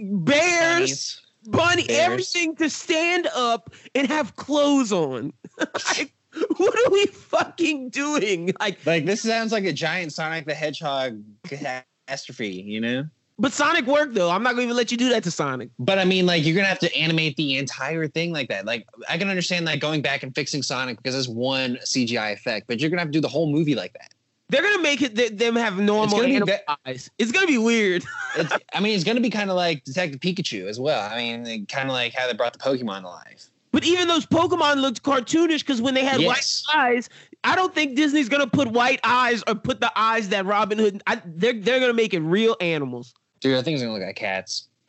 bears, 0.00 1.20
bunny, 1.46 1.84
bears. 1.86 1.98
everything 1.98 2.54
to 2.56 2.70
stand 2.70 3.28
up 3.34 3.74
and 3.94 4.06
have 4.06 4.36
clothes 4.36 4.92
on. 4.92 5.32
like, 5.58 6.12
what 6.56 6.86
are 6.86 6.90
we 6.92 7.06
fucking 7.06 7.90
doing? 7.90 8.52
Like, 8.60 8.84
like 8.86 9.04
this 9.04 9.22
sounds 9.22 9.50
like 9.50 9.64
a 9.64 9.72
giant 9.72 10.12
Sonic 10.12 10.46
the 10.46 10.54
Hedgehog 10.54 11.20
catastrophe, 11.44 12.48
you 12.48 12.80
know? 12.80 13.04
But 13.40 13.52
Sonic 13.52 13.86
worked 13.86 14.14
though. 14.14 14.30
I'm 14.30 14.42
not 14.42 14.52
gonna 14.52 14.62
even 14.62 14.76
let 14.76 14.90
you 14.90 14.96
do 14.96 15.10
that 15.10 15.22
to 15.24 15.30
Sonic. 15.30 15.70
But 15.78 15.98
I 15.98 16.04
mean, 16.04 16.26
like, 16.26 16.44
you're 16.44 16.56
gonna 16.56 16.66
have 16.66 16.80
to 16.80 16.96
animate 16.96 17.36
the 17.36 17.56
entire 17.56 18.08
thing 18.08 18.32
like 18.32 18.48
that. 18.48 18.64
Like, 18.66 18.86
I 19.08 19.16
can 19.16 19.28
understand 19.28 19.64
like 19.64 19.80
going 19.80 20.02
back 20.02 20.24
and 20.24 20.34
fixing 20.34 20.62
Sonic 20.62 20.96
because 20.96 21.14
it's 21.14 21.28
one 21.28 21.76
CGI 21.84 22.32
effect, 22.32 22.66
but 22.66 22.80
you're 22.80 22.90
gonna 22.90 23.00
have 23.00 23.08
to 23.08 23.12
do 23.12 23.20
the 23.20 23.28
whole 23.28 23.50
movie 23.50 23.76
like 23.76 23.92
that. 23.92 24.12
They're 24.48 24.62
gonna 24.62 24.82
make 24.82 25.02
it 25.02 25.38
them 25.38 25.54
have 25.56 25.78
normal 25.78 26.20
ve- 26.20 26.52
eyes. 26.86 27.10
It's 27.18 27.30
gonna 27.30 27.46
be 27.46 27.58
weird. 27.58 28.04
I 28.74 28.80
mean, 28.80 28.94
it's 28.94 29.04
gonna 29.04 29.20
be 29.20 29.30
kind 29.30 29.50
of 29.50 29.56
like 29.56 29.84
Detective 29.84 30.20
Pikachu 30.20 30.66
as 30.66 30.80
well. 30.80 31.08
I 31.08 31.16
mean, 31.16 31.66
kind 31.66 31.88
of 31.88 31.92
like 31.92 32.14
how 32.14 32.26
they 32.26 32.32
brought 32.32 32.54
the 32.54 32.58
Pokemon 32.58 33.02
to 33.02 33.08
life. 33.08 33.50
But 33.70 33.84
even 33.84 34.08
those 34.08 34.26
Pokemon 34.26 34.80
looked 34.80 35.02
cartoonish 35.02 35.60
because 35.60 35.82
when 35.82 35.94
they 35.94 36.04
had 36.04 36.20
yes. 36.20 36.64
white 36.66 36.76
eyes, 36.76 37.10
I 37.44 37.54
don't 37.54 37.74
think 37.74 37.94
Disney's 37.94 38.28
gonna 38.28 38.46
put 38.46 38.68
white 38.68 39.00
eyes 39.04 39.44
or 39.46 39.54
put 39.54 39.80
the 39.80 39.92
eyes 39.94 40.30
that 40.30 40.46
Robin 40.46 40.78
Hood. 40.78 41.02
I, 41.06 41.20
they're 41.24 41.52
they're 41.52 41.78
gonna 41.78 41.92
make 41.92 42.14
it 42.14 42.20
real 42.20 42.56
animals. 42.60 43.14
Dude, 43.40 43.56
I 43.56 43.62
think 43.62 43.74
it's 43.74 43.82
gonna 43.82 43.94
look 43.94 44.02
like 44.02 44.16
cats. 44.16 44.68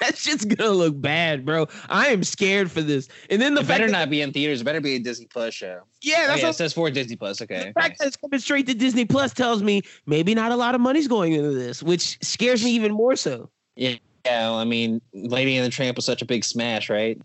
that 0.00 0.16
shit's 0.16 0.44
gonna 0.44 0.70
look 0.70 1.00
bad, 1.00 1.44
bro. 1.44 1.66
I 1.88 2.08
am 2.08 2.24
scared 2.24 2.70
for 2.70 2.82
this. 2.82 3.08
And 3.30 3.40
then 3.40 3.54
the 3.54 3.62
it 3.62 3.68
better 3.68 3.88
not 3.88 4.10
be 4.10 4.20
in 4.20 4.32
theaters. 4.32 4.60
It 4.60 4.64
better 4.64 4.80
be 4.80 4.96
a 4.96 4.98
Disney 4.98 5.26
Plus 5.26 5.54
show. 5.54 5.80
Yeah, 6.02 6.26
that's 6.26 6.42
oh, 6.42 6.46
yeah, 6.46 6.50
it 6.50 6.54
says 6.54 6.72
for 6.72 6.90
Disney 6.90 7.16
Plus. 7.16 7.40
Okay. 7.40 7.72
The 7.74 7.80
fact 7.80 7.90
nice. 7.90 7.98
that 7.98 8.06
it's 8.08 8.16
coming 8.16 8.40
straight 8.40 8.66
to 8.66 8.74
Disney 8.74 9.04
Plus 9.04 9.32
tells 9.32 9.62
me 9.62 9.82
maybe 10.06 10.34
not 10.34 10.52
a 10.52 10.56
lot 10.56 10.74
of 10.74 10.80
money's 10.80 11.08
going 11.08 11.32
into 11.32 11.52
this, 11.52 11.82
which 11.82 12.18
scares 12.22 12.64
me 12.64 12.70
even 12.72 12.92
more 12.92 13.16
so. 13.16 13.50
Yeah, 13.76 13.96
Yeah, 14.24 14.52
I 14.52 14.64
mean, 14.64 15.00
Lady 15.12 15.56
and 15.56 15.66
the 15.66 15.70
Tramp 15.70 15.96
was 15.96 16.04
such 16.04 16.22
a 16.22 16.26
big 16.26 16.44
smash, 16.44 16.90
right? 16.90 17.20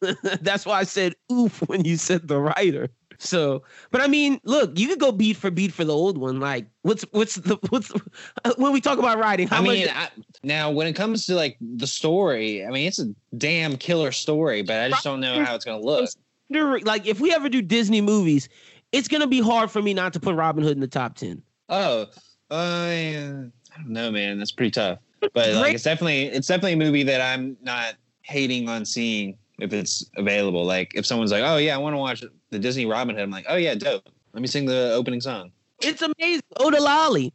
That's 0.40 0.66
why 0.66 0.80
I 0.80 0.84
said 0.84 1.14
oof 1.32 1.60
when 1.68 1.84
you 1.84 1.96
said 1.96 2.28
the 2.28 2.38
writer. 2.38 2.88
So, 3.18 3.62
but 3.90 4.00
I 4.00 4.06
mean, 4.06 4.40
look, 4.44 4.78
you 4.78 4.88
could 4.88 5.00
go 5.00 5.12
beat 5.12 5.36
for 5.36 5.50
beat 5.50 5.72
for 5.72 5.84
the 5.84 5.94
old 5.94 6.18
one. 6.18 6.40
Like, 6.40 6.66
what's 6.82 7.04
what's 7.12 7.36
the 7.36 7.58
what's 7.70 7.92
when 8.56 8.72
we 8.72 8.80
talk 8.80 8.98
about 8.98 9.18
writing? 9.18 9.48
I 9.50 9.60
mean, 9.60 9.88
I, 9.88 10.08
now 10.42 10.70
when 10.70 10.86
it 10.86 10.94
comes 10.94 11.26
to 11.26 11.34
like 11.34 11.56
the 11.60 11.86
story, 11.86 12.64
I 12.64 12.70
mean, 12.70 12.86
it's 12.86 12.98
a 12.98 13.06
damn 13.36 13.76
killer 13.76 14.12
story, 14.12 14.62
but 14.62 14.80
I 14.80 14.88
just 14.90 15.04
don't 15.04 15.20
know 15.20 15.42
how 15.44 15.54
it's 15.54 15.64
gonna 15.64 15.80
look. 15.80 16.08
Like, 16.50 17.06
if 17.06 17.20
we 17.20 17.32
ever 17.32 17.48
do 17.48 17.62
Disney 17.62 18.00
movies, 18.00 18.48
it's 18.92 19.08
gonna 19.08 19.26
be 19.26 19.40
hard 19.40 19.70
for 19.70 19.82
me 19.82 19.94
not 19.94 20.12
to 20.14 20.20
put 20.20 20.34
Robin 20.34 20.62
Hood 20.62 20.76
in 20.76 20.80
the 20.80 20.86
top 20.88 21.16
ten. 21.16 21.42
Oh, 21.68 22.06
uh, 22.50 22.54
I 22.54 23.50
don't 23.76 23.88
know, 23.88 24.10
man. 24.10 24.38
That's 24.38 24.52
pretty 24.52 24.70
tough. 24.70 24.98
But 25.32 25.54
like, 25.54 25.74
it's 25.74 25.84
definitely 25.84 26.26
it's 26.26 26.48
definitely 26.48 26.74
a 26.74 26.76
movie 26.76 27.02
that 27.04 27.20
I'm 27.20 27.56
not 27.62 27.94
hating 28.22 28.68
on 28.68 28.84
seeing 28.84 29.38
if 29.58 29.72
it's 29.72 30.08
available. 30.16 30.64
Like, 30.64 30.92
if 30.94 31.06
someone's 31.06 31.32
like, 31.32 31.42
"Oh 31.44 31.56
yeah, 31.56 31.74
I 31.74 31.78
want 31.78 31.94
to 31.94 31.98
watch 31.98 32.24
the 32.50 32.58
Disney 32.58 32.86
Robin 32.86 33.14
Hood," 33.14 33.24
I'm 33.24 33.30
like, 33.30 33.46
"Oh 33.48 33.56
yeah, 33.56 33.74
dope. 33.74 34.08
Let 34.32 34.40
me 34.40 34.46
sing 34.48 34.66
the 34.66 34.92
opening 34.92 35.20
song." 35.20 35.50
It's 35.80 36.02
amazing. 36.02 36.42
Oda 36.56 36.80
Lolly. 36.80 37.32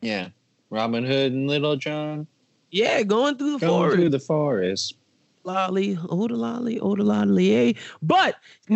Yeah, 0.00 0.28
Robin 0.70 1.04
Hood 1.04 1.32
and 1.32 1.48
Little 1.48 1.76
John. 1.76 2.26
Yeah, 2.70 3.02
going 3.02 3.36
through 3.36 3.52
the 3.52 3.58
going 3.58 3.82
forest. 3.82 3.96
through 3.96 4.08
the 4.10 4.18
forest. 4.18 4.94
Lolly, 5.44 5.98
Oda 6.08 6.34
Lolly, 6.34 6.80
Oda 6.80 7.02
Lolly, 7.02 7.54
eh? 7.54 7.72
But 8.02 8.36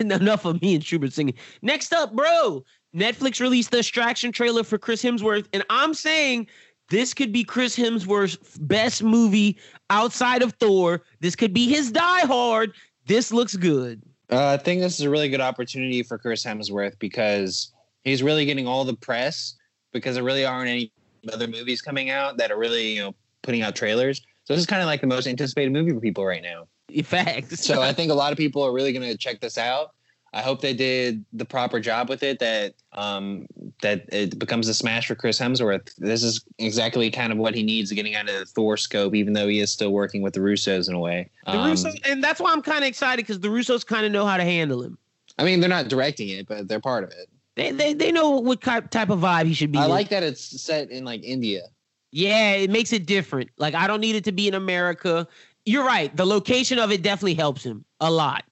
enough 0.00 0.44
of 0.44 0.60
me 0.62 0.74
and 0.74 0.84
Schubert 0.84 1.12
singing. 1.12 1.34
Next 1.62 1.92
up, 1.92 2.14
bro, 2.14 2.64
Netflix 2.94 3.40
released 3.40 3.70
the 3.70 3.78
Extraction 3.80 4.32
trailer 4.32 4.64
for 4.64 4.78
Chris 4.78 5.02
Hemsworth, 5.02 5.46
and 5.52 5.64
I'm 5.68 5.92
saying 5.92 6.46
this 6.88 7.14
could 7.14 7.32
be 7.32 7.44
Chris 7.44 7.76
Hemsworth's 7.76 8.58
best 8.58 9.02
movie 9.02 9.58
outside 9.90 10.42
of 10.42 10.52
Thor. 10.54 11.02
This 11.20 11.36
could 11.36 11.52
be 11.52 11.68
his 11.68 11.90
Die 11.90 12.26
Hard. 12.26 12.72
This 13.06 13.32
looks 13.32 13.56
good. 13.56 14.02
Uh, 14.30 14.48
I 14.48 14.56
think 14.56 14.80
this 14.80 14.98
is 14.98 15.06
a 15.06 15.10
really 15.10 15.28
good 15.28 15.40
opportunity 15.40 16.02
for 16.02 16.18
Chris 16.18 16.44
Hemsworth 16.44 16.98
because 16.98 17.72
he's 18.04 18.22
really 18.22 18.46
getting 18.46 18.66
all 18.66 18.84
the 18.84 18.94
press 18.94 19.54
because 19.92 20.14
there 20.14 20.24
really 20.24 20.44
aren't 20.44 20.68
any 20.68 20.92
other 21.32 21.46
movies 21.46 21.82
coming 21.82 22.10
out 22.10 22.36
that 22.38 22.50
are 22.50 22.58
really, 22.58 22.94
you 22.94 23.02
know, 23.02 23.14
putting 23.42 23.62
out 23.62 23.76
trailers. 23.76 24.22
So 24.44 24.54
this 24.54 24.60
is 24.60 24.66
kind 24.66 24.82
of 24.82 24.86
like 24.86 25.00
the 25.00 25.06
most 25.06 25.26
anticipated 25.26 25.72
movie 25.72 25.92
for 25.92 26.00
people 26.00 26.24
right 26.24 26.42
now. 26.42 26.66
Facts. 27.04 27.64
So 27.64 27.82
I 27.82 27.92
think 27.92 28.10
a 28.10 28.14
lot 28.14 28.32
of 28.32 28.38
people 28.38 28.62
are 28.62 28.72
really 28.72 28.92
going 28.92 29.08
to 29.10 29.16
check 29.16 29.40
this 29.40 29.58
out. 29.58 29.94
I 30.34 30.42
hope 30.42 30.60
they 30.60 30.74
did 30.74 31.24
the 31.32 31.44
proper 31.44 31.78
job 31.78 32.08
with 32.08 32.24
it. 32.24 32.40
That 32.40 32.74
um, 32.92 33.46
that 33.82 34.06
it 34.12 34.36
becomes 34.36 34.66
a 34.68 34.74
smash 34.74 35.06
for 35.06 35.14
Chris 35.14 35.38
Hemsworth. 35.38 35.94
This 35.96 36.24
is 36.24 36.44
exactly 36.58 37.08
kind 37.10 37.32
of 37.32 37.38
what 37.38 37.54
he 37.54 37.62
needs 37.62 37.92
getting 37.92 38.16
out 38.16 38.28
of 38.28 38.40
the 38.40 38.44
Thor 38.44 38.76
scope, 38.76 39.14
even 39.14 39.32
though 39.32 39.46
he 39.46 39.60
is 39.60 39.70
still 39.70 39.92
working 39.92 40.22
with 40.22 40.34
the 40.34 40.40
Russos 40.40 40.88
in 40.88 40.94
a 40.94 40.98
way. 40.98 41.30
The 41.46 41.52
um, 41.52 41.70
Russos, 41.70 42.00
and 42.04 42.22
that's 42.22 42.40
why 42.40 42.52
I'm 42.52 42.62
kind 42.62 42.82
of 42.82 42.88
excited 42.88 43.24
because 43.24 43.38
the 43.38 43.48
Russos 43.48 43.86
kind 43.86 44.04
of 44.04 44.10
know 44.10 44.26
how 44.26 44.36
to 44.36 44.42
handle 44.42 44.82
him. 44.82 44.98
I 45.38 45.44
mean, 45.44 45.60
they're 45.60 45.68
not 45.68 45.86
directing 45.86 46.28
it, 46.28 46.48
but 46.48 46.66
they're 46.66 46.80
part 46.80 47.04
of 47.04 47.10
it. 47.10 47.28
They 47.54 47.70
they, 47.70 47.94
they 47.94 48.10
know 48.10 48.30
what 48.30 48.60
type 48.60 48.92
of 48.92 49.20
vibe 49.20 49.46
he 49.46 49.54
should 49.54 49.70
be. 49.70 49.78
I 49.78 49.84
in. 49.84 49.90
like 49.90 50.08
that 50.08 50.24
it's 50.24 50.60
set 50.60 50.90
in 50.90 51.04
like 51.04 51.22
India. 51.22 51.62
Yeah, 52.10 52.52
it 52.52 52.70
makes 52.70 52.92
it 52.92 53.06
different. 53.06 53.50
Like 53.56 53.74
I 53.74 53.86
don't 53.86 54.00
need 54.00 54.16
it 54.16 54.24
to 54.24 54.32
be 54.32 54.48
in 54.48 54.54
America. 54.54 55.28
You're 55.64 55.86
right. 55.86 56.14
The 56.16 56.26
location 56.26 56.80
of 56.80 56.90
it 56.90 57.02
definitely 57.02 57.34
helps 57.34 57.64
him 57.64 57.84
a 58.00 58.10
lot. 58.10 58.44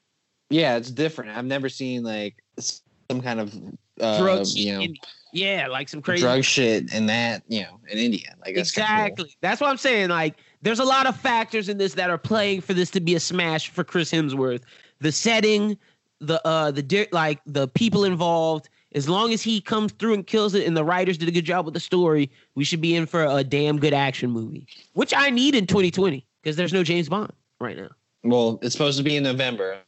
Yeah, 0.52 0.76
it's 0.76 0.90
different. 0.90 1.30
I've 1.30 1.46
never 1.46 1.68
seen 1.68 2.02
like 2.04 2.42
some 2.58 3.22
kind 3.22 3.40
of 3.40 3.54
uh, 4.00 4.18
drug 4.18 4.46
you 4.48 4.78
know, 4.78 4.86
yeah, 5.32 5.66
like 5.66 5.88
some 5.88 6.02
crazy 6.02 6.22
drug 6.22 6.44
shit 6.44 6.92
in 6.92 7.06
that, 7.06 7.42
you 7.48 7.62
know, 7.62 7.80
in 7.88 7.98
India. 7.98 8.34
Like 8.44 8.54
that's 8.54 8.70
exactly. 8.70 9.24
Cool. 9.24 9.32
That's 9.40 9.60
what 9.60 9.70
I'm 9.70 9.78
saying. 9.78 10.10
Like, 10.10 10.36
there's 10.60 10.78
a 10.78 10.84
lot 10.84 11.06
of 11.06 11.16
factors 11.16 11.70
in 11.70 11.78
this 11.78 11.94
that 11.94 12.10
are 12.10 12.18
playing 12.18 12.60
for 12.60 12.74
this 12.74 12.90
to 12.90 13.00
be 13.00 13.14
a 13.14 13.20
smash 13.20 13.70
for 13.70 13.82
Chris 13.82 14.12
Hemsworth. 14.12 14.62
The 15.00 15.10
setting, 15.10 15.78
the 16.20 16.46
uh, 16.46 16.70
the 16.70 17.08
like 17.12 17.40
the 17.46 17.68
people 17.68 18.04
involved. 18.04 18.68
As 18.94 19.08
long 19.08 19.32
as 19.32 19.40
he 19.40 19.58
comes 19.58 19.92
through 19.92 20.12
and 20.12 20.26
kills 20.26 20.54
it, 20.54 20.66
and 20.66 20.76
the 20.76 20.84
writers 20.84 21.16
did 21.16 21.26
a 21.26 21.32
good 21.32 21.46
job 21.46 21.64
with 21.64 21.72
the 21.72 21.80
story, 21.80 22.30
we 22.56 22.62
should 22.62 22.82
be 22.82 22.94
in 22.94 23.06
for 23.06 23.24
a 23.24 23.42
damn 23.42 23.78
good 23.78 23.94
action 23.94 24.30
movie, 24.30 24.66
which 24.92 25.14
I 25.16 25.30
need 25.30 25.54
in 25.54 25.66
2020 25.66 26.26
because 26.42 26.56
there's 26.56 26.74
no 26.74 26.84
James 26.84 27.08
Bond 27.08 27.32
right 27.58 27.74
now. 27.74 27.88
Well, 28.22 28.58
it's 28.60 28.74
supposed 28.74 28.98
to 28.98 29.04
be 29.04 29.16
in 29.16 29.22
November. 29.22 29.78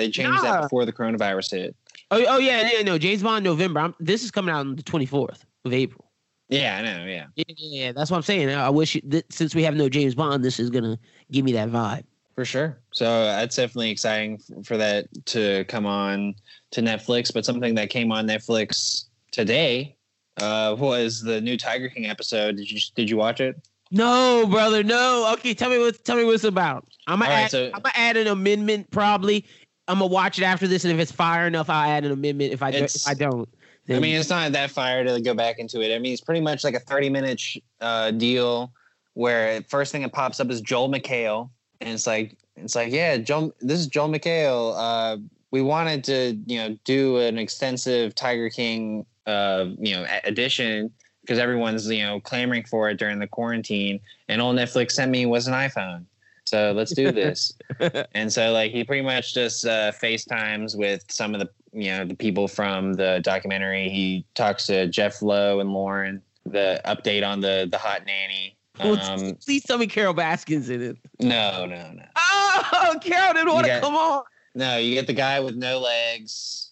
They 0.00 0.10
changed 0.10 0.42
nah. 0.42 0.42
that 0.42 0.62
before 0.62 0.86
the 0.86 0.92
coronavirus 0.92 1.50
hit. 1.50 1.76
Oh, 2.10 2.24
oh 2.26 2.38
yeah, 2.38 2.70
yeah, 2.72 2.82
no, 2.82 2.96
James 2.96 3.22
Bond 3.22 3.44
November. 3.44 3.80
I'm, 3.80 3.94
this 4.00 4.24
is 4.24 4.30
coming 4.30 4.52
out 4.52 4.60
on 4.60 4.76
the 4.76 4.82
24th 4.82 5.42
of 5.64 5.72
April. 5.74 6.10
Yeah, 6.48 6.78
I 6.78 6.82
know. 6.82 7.04
Yeah. 7.04 7.26
Yeah, 7.36 7.44
yeah 7.56 7.92
that's 7.92 8.10
what 8.10 8.16
I'm 8.16 8.22
saying. 8.22 8.48
I 8.50 8.70
wish 8.70 8.98
that 9.04 9.30
since 9.32 9.54
we 9.54 9.62
have 9.62 9.74
no 9.74 9.88
James 9.88 10.14
Bond, 10.14 10.42
this 10.42 10.58
is 10.58 10.70
gonna 10.70 10.98
give 11.30 11.44
me 11.44 11.52
that 11.52 11.68
vibe. 11.68 12.04
For 12.34 12.44
sure. 12.46 12.80
So 12.94 13.04
that's 13.24 13.56
definitely 13.56 13.90
exciting 13.90 14.40
for 14.64 14.78
that 14.78 15.06
to 15.26 15.64
come 15.64 15.84
on 15.84 16.34
to 16.70 16.80
Netflix. 16.80 17.32
But 17.32 17.44
something 17.44 17.74
that 17.74 17.90
came 17.90 18.10
on 18.10 18.26
Netflix 18.26 19.04
today 19.30 19.96
uh, 20.40 20.74
was 20.78 21.20
the 21.20 21.40
new 21.40 21.58
Tiger 21.58 21.90
King 21.90 22.06
episode. 22.06 22.56
Did 22.56 22.70
you 22.70 22.80
did 22.94 23.10
you 23.10 23.18
watch 23.18 23.40
it? 23.40 23.56
No, 23.92 24.46
brother, 24.48 24.84
no. 24.84 25.32
Okay, 25.34 25.52
tell 25.52 25.68
me 25.68 25.78
what 25.78 26.02
tell 26.04 26.16
me 26.16 26.24
what 26.24 26.34
it's 26.34 26.44
about. 26.44 26.88
I'm 27.06 27.18
gonna 27.18 27.30
All 27.30 27.36
right, 27.36 27.44
add, 27.44 27.50
so- 27.50 27.70
I'm 27.74 27.82
gonna 27.82 27.92
add 27.94 28.16
an 28.16 28.28
amendment 28.28 28.90
probably. 28.90 29.44
I'm 29.90 29.98
gonna 29.98 30.06
watch 30.06 30.38
it 30.38 30.44
after 30.44 30.66
this, 30.66 30.84
and 30.84 30.92
if 30.92 31.00
it's 31.00 31.12
fire 31.12 31.46
enough, 31.46 31.68
I'll 31.68 31.88
add 31.88 32.04
an 32.04 32.12
amendment. 32.12 32.52
If 32.52 32.62
I 32.62 32.70
do, 32.70 32.78
if 32.78 33.08
I 33.08 33.14
don't, 33.14 33.48
I 33.88 33.98
mean, 33.98 34.16
it's 34.16 34.30
not 34.30 34.52
that 34.52 34.70
fire 34.70 35.04
to 35.04 35.20
go 35.20 35.34
back 35.34 35.58
into 35.58 35.80
it. 35.80 35.94
I 35.94 35.98
mean, 35.98 36.12
it's 36.12 36.20
pretty 36.20 36.40
much 36.40 36.64
like 36.64 36.74
a 36.74 36.80
30 36.80 37.10
minute 37.10 37.42
uh, 37.80 38.10
deal 38.12 38.72
where 39.14 39.62
first 39.62 39.92
thing 39.92 40.02
that 40.02 40.12
pops 40.12 40.40
up 40.40 40.50
is 40.50 40.60
Joel 40.60 40.90
McHale. 40.90 41.50
And 41.80 41.90
it's 41.90 42.06
like, 42.06 42.36
it's 42.56 42.76
like, 42.76 42.92
yeah, 42.92 43.16
Joel, 43.16 43.52
this 43.60 43.80
is 43.80 43.86
Joel 43.86 44.08
McHale. 44.08 44.74
Uh, 44.76 45.18
we 45.50 45.62
wanted 45.62 46.04
to, 46.04 46.38
you 46.46 46.58
know, 46.58 46.78
do 46.84 47.16
an 47.18 47.38
extensive 47.38 48.14
Tiger 48.14 48.50
King, 48.50 49.04
uh, 49.26 49.66
you 49.78 49.96
know, 49.96 50.06
edition 50.24 50.92
because 51.22 51.38
everyone's, 51.38 51.88
you 51.90 52.02
know, 52.02 52.20
clamoring 52.20 52.64
for 52.64 52.88
it 52.90 52.98
during 52.98 53.18
the 53.18 53.26
quarantine. 53.26 54.00
And 54.28 54.40
all 54.40 54.54
Netflix 54.54 54.92
sent 54.92 55.10
me 55.10 55.26
was 55.26 55.48
an 55.48 55.54
iPhone. 55.54 56.04
So 56.50 56.72
let's 56.72 56.92
do 56.92 57.12
this. 57.12 57.52
and 58.14 58.32
so 58.32 58.50
like 58.52 58.72
he 58.72 58.82
pretty 58.82 59.02
much 59.04 59.34
just 59.34 59.64
uh, 59.64 59.92
FaceTimes 59.92 60.76
with 60.76 61.04
some 61.08 61.32
of 61.32 61.40
the 61.40 61.48
you 61.72 61.92
know 61.92 62.04
the 62.04 62.16
people 62.16 62.48
from 62.48 62.94
the 62.94 63.20
documentary. 63.22 63.88
He 63.88 64.24
talks 64.34 64.66
to 64.66 64.88
Jeff 64.88 65.22
Lowe 65.22 65.60
and 65.60 65.72
Lauren. 65.72 66.20
The 66.46 66.80
update 66.86 67.24
on 67.24 67.40
the 67.40 67.68
the 67.70 67.78
hot 67.78 68.04
nanny. 68.04 68.56
Well, 68.80 68.98
Um, 68.98 69.36
please 69.36 69.62
tell 69.62 69.78
me 69.78 69.86
Carole 69.86 70.14
Baskin's 70.14 70.70
in 70.70 70.82
it. 70.82 70.96
no, 71.20 71.66
no, 71.66 71.92
no, 71.92 72.02
Oh, 72.16 72.98
Carol 73.00 73.34
didn't 73.34 73.52
want 73.52 73.66
to 73.66 73.78
come 73.80 73.94
on. 73.94 74.24
no. 74.56 74.76
You 74.78 74.94
get 74.94 75.06
the 75.06 75.12
guy 75.12 75.38
with 75.38 75.54
no 75.54 75.78
legs. 75.78 76.69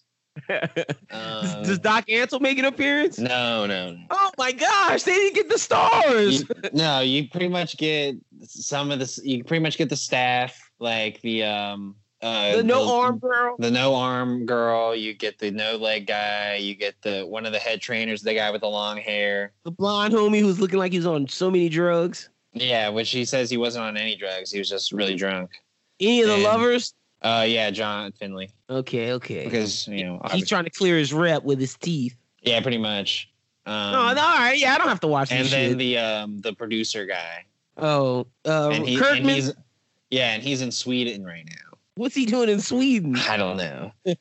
Um, 1.11 1.63
Does 1.63 1.79
Doc 1.79 2.05
Antle 2.07 2.41
make 2.41 2.57
an 2.59 2.65
appearance? 2.65 3.17
no, 3.19 3.65
no. 3.65 3.97
Oh 4.09 4.31
my 4.37 4.51
gosh, 4.51 5.03
they 5.03 5.13
didn't 5.15 5.35
get 5.35 5.49
the 5.49 5.57
stars. 5.57 6.41
You, 6.41 6.47
no, 6.73 6.99
you 7.01 7.27
pretty 7.29 7.47
much 7.47 7.77
get 7.77 8.15
some 8.43 8.91
of 8.91 8.99
this. 8.99 9.19
You 9.23 9.43
pretty 9.43 9.63
much 9.63 9.77
get 9.77 9.89
the 9.89 9.95
staff, 9.95 10.69
like 10.79 11.21
the 11.21 11.43
um, 11.43 11.95
uh, 12.21 12.57
the 12.57 12.63
no 12.63 12.99
arm 12.99 13.17
girl. 13.19 13.55
the 13.59 13.71
no 13.71 13.95
arm 13.95 14.45
girl. 14.45 14.95
You 14.95 15.13
get 15.13 15.39
the 15.39 15.51
no 15.51 15.77
leg 15.77 16.07
guy. 16.07 16.55
You 16.55 16.75
get 16.75 16.95
the 17.01 17.21
one 17.25 17.45
of 17.45 17.51
the 17.53 17.59
head 17.59 17.81
trainers, 17.81 18.21
the 18.21 18.33
guy 18.33 18.51
with 18.51 18.61
the 18.61 18.67
long 18.69 18.97
hair. 18.97 19.53
The 19.63 19.71
blonde 19.71 20.13
homie 20.13 20.41
who's 20.41 20.59
looking 20.59 20.79
like 20.79 20.91
he's 20.91 21.05
on 21.05 21.27
so 21.27 21.49
many 21.49 21.69
drugs. 21.69 22.29
Yeah, 22.53 22.89
which 22.89 23.11
he 23.11 23.25
says 23.25 23.49
he 23.49 23.57
wasn't 23.57 23.85
on 23.85 23.97
any 23.97 24.15
drugs. 24.15 24.51
He 24.51 24.59
was 24.59 24.69
just 24.69 24.91
really 24.91 25.15
drunk. 25.15 25.51
Any 25.99 26.21
of 26.21 26.27
the 26.27 26.33
And- 26.35 26.43
lovers? 26.43 26.93
Uh, 27.21 27.45
yeah, 27.47 27.69
John 27.69 28.11
Finlay, 28.13 28.49
Okay, 28.69 29.11
okay. 29.13 29.43
because 29.43 29.87
you 29.87 30.05
know, 30.05 30.21
he's 30.31 30.47
trying 30.47 30.63
to 30.63 30.69
clear 30.69 30.97
his 30.97 31.13
rep 31.13 31.43
with 31.43 31.59
his 31.59 31.75
teeth. 31.75 32.15
yeah, 32.43 32.61
pretty 32.61 32.77
much. 32.77 33.29
Um, 33.65 33.73
oh, 33.75 34.13
no, 34.13 34.21
all 34.21 34.37
right. 34.37 34.57
Yeah, 34.57 34.73
I 34.73 34.77
don't 34.77 34.87
have 34.87 35.01
to 35.01 35.07
watch 35.07 35.31
and 35.31 35.45
then 35.47 35.71
shit. 35.71 35.77
the 35.77 35.97
um 35.97 36.39
the 36.41 36.53
producer 36.53 37.05
guy, 37.05 37.45
oh, 37.77 38.25
uh, 38.45 38.69
and, 38.69 38.87
he, 38.87 38.95
and 38.95 39.03
Kirkham. 39.03 39.27
he's 39.27 39.53
yeah, 40.09 40.31
and 40.33 40.41
he's 40.41 40.61
in 40.61 40.71
Sweden 40.71 41.23
right 41.25 41.45
now. 41.45 41.77
what's 41.95 42.15
he 42.15 42.25
doing 42.25 42.49
in 42.49 42.61
Sweden? 42.61 43.15
I 43.17 43.35
don't 43.37 43.57
know. 43.57 43.91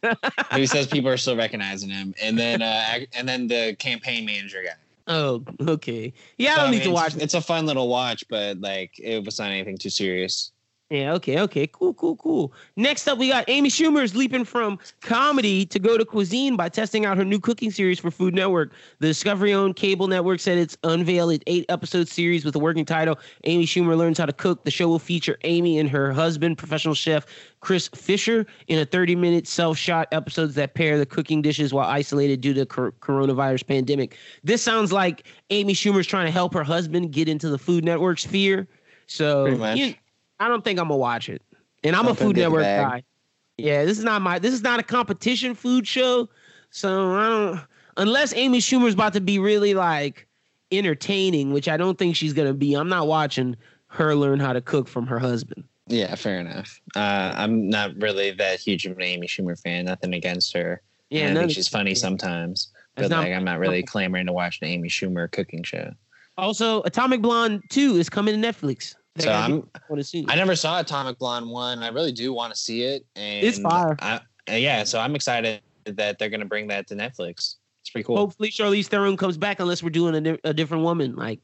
He 0.55 0.67
says 0.67 0.87
people 0.89 1.09
are 1.11 1.17
still 1.17 1.37
recognizing 1.37 1.89
him, 1.89 2.15
and 2.21 2.37
then 2.37 2.63
uh, 2.63 2.99
and 3.17 3.29
then 3.29 3.47
the 3.47 3.77
campaign 3.79 4.27
manager 4.27 4.63
guy. 4.65 4.75
Oh, 5.07 5.43
okay. 5.67 6.13
Yeah, 6.37 6.55
I 6.55 6.57
don't 6.57 6.71
need 6.73 6.79
mean, 6.79 6.89
to 6.89 6.93
watch. 6.93 7.15
It's, 7.15 7.23
it's 7.25 7.35
a 7.35 7.41
fun 7.41 7.65
little 7.65 7.89
watch, 7.89 8.25
but 8.29 8.61
like 8.61 8.99
it 8.99 9.25
was 9.25 9.39
not 9.39 9.51
anything 9.51 9.79
too 9.79 9.89
serious. 9.89 10.53
Yeah, 10.91 11.13
okay, 11.15 11.39
okay, 11.41 11.67
cool, 11.67 11.93
cool, 11.93 12.17
cool. 12.17 12.51
Next 12.77 13.07
up, 13.09 13.19
we 13.19 13.29
got 13.29 13.45
Amy 13.49 13.69
Schumer's 13.69 14.17
leaping 14.17 14.47
from 14.47 14.79
comedy 15.03 15.67
to 15.67 15.79
go 15.79 15.99
to 15.99 16.05
cuisine 16.07 16.57
by 16.57 16.71
testing 16.71 17.05
out 17.05 17.19
her 17.19 17.27
new 17.27 17.39
cooking 17.39 17.71
series 17.71 17.99
for 17.99 18.11
Food 18.11 18.33
Network. 18.35 18.73
The 19.01 19.09
Discovery-owned 19.09 19.77
cable 19.77 20.07
network 20.09 20.41
said 20.41 20.57
it's 20.57 20.79
unveiled 20.85 21.33
an 21.33 21.41
eight-episode 21.47 22.09
series 22.09 22.43
with 22.43 22.57
a 22.57 22.59
working 22.59 22.87
title. 22.87 23.19
Amy 23.45 23.67
Schumer 23.67 23.99
learns 23.99 24.17
how 24.17 24.25
to 24.25 24.33
cook. 24.33 24.65
The 24.65 24.71
show 24.71 24.89
will 24.89 24.99
feature 24.99 25.37
Amy 25.45 25.79
and 25.79 25.91
her 25.91 26.11
husband, 26.11 26.57
professional 26.57 26.95
chef 26.95 27.27
Chris 27.61 27.89
Fischer, 27.89 28.47
in 28.69 28.79
a 28.79 28.87
30-minute 28.87 29.47
self-shot 29.47 30.09
episodes 30.13 30.55
that 30.55 30.73
pair 30.73 30.97
the 30.97 31.05
cooking 31.05 31.43
dishes 31.43 31.75
while 31.75 31.87
isolated 31.87 32.41
due 32.41 32.55
to 32.55 32.65
cor- 32.65 32.93
coronavirus 32.93 33.67
pandemic. 33.67 34.17
This 34.43 34.63
sounds 34.63 34.91
like 34.91 35.27
Amy 35.51 35.75
Schumer's 35.75 36.07
trying 36.07 36.25
to 36.25 36.33
help 36.33 36.55
her 36.55 36.65
husband 36.65 37.11
get 37.13 37.29
into 37.29 37.51
the 37.51 37.59
Food 37.59 37.85
Network 37.85 38.19
sphere. 38.19 38.67
So 39.07 39.43
Pretty 39.45 39.59
much. 39.59 39.79
you- 39.79 39.95
I 40.41 40.49
don't 40.49 40.63
think 40.65 40.79
I'm 40.79 40.89
gonna 40.89 40.97
watch 40.99 41.29
it. 41.29 41.43
And 41.85 41.95
I'm 41.95 42.07
a 42.09 42.15
Food 42.15 42.37
Network 42.37 42.63
bag. 42.63 42.87
guy. 42.87 43.03
Yeah, 43.57 43.85
this 43.85 43.99
is 43.99 44.05
not 44.05 44.23
my. 44.23 44.39
This 44.39 44.53
is 44.55 44.63
not 44.63 44.81
a 44.81 44.83
competition 44.83 45.55
food 45.55 45.87
show. 45.87 46.29
So 46.71 47.15
I 47.15 47.29
don't. 47.29 47.61
Unless 47.97 48.35
Amy 48.35 48.59
Schumer's 48.59 48.95
about 48.95 49.13
to 49.15 49.21
be 49.21 49.39
really 49.39 49.75
like 49.75 50.27
entertaining, 50.71 51.53
which 51.53 51.69
I 51.69 51.77
don't 51.77 51.99
think 51.99 52.17
she's 52.17 52.33
gonna 52.33 52.55
be. 52.55 52.75
I'm 52.75 52.89
not 52.89 53.07
watching 53.07 53.57
her 53.89 54.15
learn 54.15 54.39
how 54.39 54.53
to 54.53 54.61
cook 54.61 54.87
from 54.89 55.07
her 55.07 55.19
husband. 55.19 55.65
Yeah, 55.89 56.15
fair 56.15 56.39
enough. 56.39 56.81
Uh, 56.95 57.33
I'm 57.35 57.69
not 57.71 57.97
really 57.97 58.31
that 58.33 58.61
huge 58.61 58.85
of 58.87 58.97
an 58.99 59.03
Amy 59.03 59.27
Schumer 59.27 59.59
fan. 59.61 59.87
Nothing 59.87 60.13
against 60.15 60.53
her. 60.55 60.83
Yeah, 61.11 61.31
I 61.31 61.35
think 61.35 61.51
she's 61.53 61.69
funny 61.69 61.95
sometimes, 61.95 62.69
but 62.95 63.09
not- 63.09 63.25
like 63.25 63.33
I'm 63.33 63.45
not 63.45 63.59
really 63.59 63.83
clamoring 63.83 64.27
to 64.27 64.33
watch 64.33 64.59
an 64.61 64.69
Amy 64.69 64.89
Schumer 64.89 65.31
cooking 65.31 65.63
show. 65.63 65.93
Also, 66.37 66.83
Atomic 66.83 67.23
Blonde 67.23 67.63
Two 67.71 67.97
is 67.97 68.09
coming 68.11 68.41
to 68.41 68.47
Netflix. 68.53 68.95
So 69.19 69.33
I'm 69.33 69.63
to. 70.03 70.25
I 70.29 70.37
never 70.37 70.57
saw 70.57 70.81
Atomic 70.81 71.19
Blonde 71.19 71.49
one. 71.49 71.83
I 71.83 71.89
really 71.89 72.13
do 72.13 72.33
want 72.33 72.53
to 72.55 72.59
see 72.59 72.83
it. 72.83 73.05
And 73.17 73.45
It's 73.47 73.59
fire. 73.59 73.97
I, 74.01 74.21
yeah, 74.51 74.85
so 74.85 74.99
I'm 74.99 75.15
excited 75.15 75.61
that 75.85 76.19
they're 76.19 76.31
gonna 76.31 76.45
bring 76.45 76.69
that 76.69 76.87
to 76.89 76.95
Netflix. 76.95 77.57
It's 77.81 77.91
pretty 77.91 78.05
cool. 78.05 78.17
Hopefully, 78.17 78.51
Charlize 78.51 78.87
Theron 78.87 79.17
comes 79.17 79.37
back 79.37 79.61
unless 79.61 79.83
we're 79.83 79.91
doing 79.91 80.15
a, 80.15 80.21
di- 80.21 80.41
a 80.45 80.55
different 80.55 80.85
woman. 80.85 81.17
Like 81.17 81.41